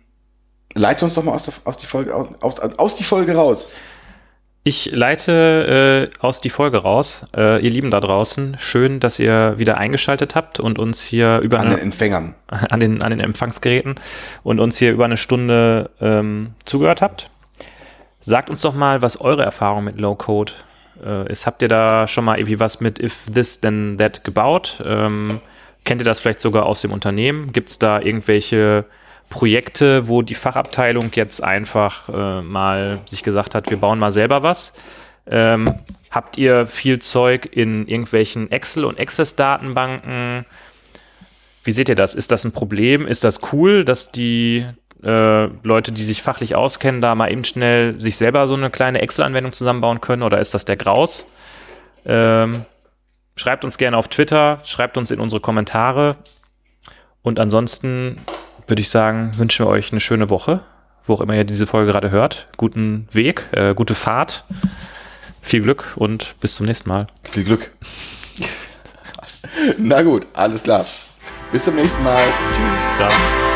leite 0.74 1.04
uns 1.04 1.14
doch 1.14 1.24
mal 1.24 1.32
aus, 1.32 1.44
der, 1.44 1.54
aus, 1.64 1.78
die, 1.78 1.86
Folge, 1.86 2.14
aus, 2.14 2.60
aus 2.60 2.94
die 2.94 3.04
Folge 3.04 3.34
raus. 3.34 3.68
Ich 4.64 4.92
leite 4.92 6.10
äh, 6.12 6.24
aus 6.24 6.40
die 6.40 6.50
Folge 6.50 6.78
raus. 6.78 7.26
Äh, 7.36 7.60
ihr 7.64 7.70
Lieben 7.70 7.90
da 7.90 7.98
draußen, 7.98 8.56
schön, 8.60 9.00
dass 9.00 9.18
ihr 9.18 9.54
wieder 9.58 9.78
eingeschaltet 9.78 10.36
habt 10.36 10.60
und 10.60 10.78
uns 10.78 11.02
hier 11.02 11.40
über 11.40 11.58
An 11.58 11.66
eine, 11.66 11.76
den 11.76 11.82
Empfängern. 11.86 12.34
an, 12.48 12.78
den, 12.78 13.02
an 13.02 13.10
den 13.10 13.18
Empfangsgeräten 13.18 13.96
und 14.44 14.60
uns 14.60 14.78
hier 14.78 14.92
über 14.92 15.04
eine 15.04 15.16
Stunde 15.16 15.90
ähm, 16.00 16.54
zugehört 16.64 17.02
habt. 17.02 17.28
Sagt 18.20 18.50
uns 18.50 18.60
doch 18.60 18.72
mal, 18.72 19.02
was 19.02 19.20
eure 19.20 19.42
Erfahrung 19.42 19.82
mit 19.82 20.00
Low-Code 20.00 20.52
äh, 21.04 21.28
ist. 21.32 21.44
Habt 21.44 21.62
ihr 21.62 21.68
da 21.68 22.06
schon 22.06 22.24
mal 22.24 22.38
irgendwie 22.38 22.60
was 22.60 22.80
mit 22.80 23.00
If 23.00 23.26
This 23.34 23.60
Then 23.60 23.98
That 23.98 24.22
gebaut? 24.22 24.80
Ähm, 24.86 25.40
kennt 25.84 26.00
ihr 26.00 26.04
das 26.04 26.20
vielleicht 26.20 26.40
sogar 26.40 26.66
aus 26.66 26.82
dem 26.82 26.92
Unternehmen? 26.92 27.52
Gibt 27.52 27.70
es 27.70 27.80
da 27.80 28.00
irgendwelche 28.00 28.84
Projekte, 29.32 30.08
wo 30.08 30.20
die 30.20 30.34
Fachabteilung 30.34 31.10
jetzt 31.14 31.42
einfach 31.42 32.10
äh, 32.10 32.42
mal 32.42 32.98
sich 33.06 33.22
gesagt 33.22 33.54
hat, 33.54 33.70
wir 33.70 33.78
bauen 33.78 33.98
mal 33.98 34.10
selber 34.10 34.42
was? 34.42 34.74
Ähm, 35.26 35.72
habt 36.10 36.36
ihr 36.36 36.66
viel 36.66 36.98
Zeug 36.98 37.48
in 37.50 37.88
irgendwelchen 37.88 38.50
Excel- 38.52 38.84
und 38.84 39.00
Access-Datenbanken? 39.00 40.44
Wie 41.64 41.72
seht 41.72 41.88
ihr 41.88 41.94
das? 41.94 42.14
Ist 42.14 42.30
das 42.30 42.44
ein 42.44 42.52
Problem? 42.52 43.06
Ist 43.06 43.24
das 43.24 43.40
cool, 43.54 43.86
dass 43.86 44.12
die 44.12 44.66
äh, 45.02 45.44
Leute, 45.62 45.92
die 45.92 46.04
sich 46.04 46.20
fachlich 46.20 46.54
auskennen, 46.54 47.00
da 47.00 47.14
mal 47.14 47.32
eben 47.32 47.44
schnell 47.44 47.98
sich 48.02 48.18
selber 48.18 48.46
so 48.46 48.54
eine 48.54 48.68
kleine 48.68 49.00
Excel-Anwendung 49.00 49.54
zusammenbauen 49.54 50.02
können? 50.02 50.22
Oder 50.22 50.40
ist 50.40 50.52
das 50.52 50.66
der 50.66 50.76
Graus? 50.76 51.32
Ähm, 52.04 52.66
schreibt 53.34 53.64
uns 53.64 53.78
gerne 53.78 53.96
auf 53.96 54.08
Twitter, 54.08 54.60
schreibt 54.64 54.98
uns 54.98 55.10
in 55.10 55.20
unsere 55.20 55.40
Kommentare. 55.40 56.16
Und 57.22 57.40
ansonsten 57.40 58.18
würde 58.66 58.80
ich 58.80 58.88
sagen, 58.88 59.30
wünschen 59.36 59.66
wir 59.66 59.70
euch 59.70 59.92
eine 59.92 60.00
schöne 60.00 60.30
Woche, 60.30 60.60
wo 61.04 61.14
auch 61.14 61.20
immer 61.20 61.34
ihr 61.34 61.44
diese 61.44 61.66
Folge 61.66 61.90
gerade 61.90 62.10
hört. 62.10 62.48
Guten 62.56 63.06
Weg, 63.10 63.48
äh, 63.52 63.74
gute 63.74 63.94
Fahrt, 63.94 64.44
viel 65.40 65.62
Glück 65.62 65.92
und 65.96 66.34
bis 66.40 66.54
zum 66.54 66.66
nächsten 66.66 66.88
Mal. 66.88 67.06
Viel 67.24 67.44
Glück. 67.44 67.70
Na 69.78 70.02
gut, 70.02 70.26
alles 70.32 70.62
klar. 70.62 70.86
Bis 71.50 71.64
zum 71.64 71.76
nächsten 71.76 72.02
Mal. 72.02 72.24
Tschüss. 72.48 72.96
Ciao. 72.96 73.51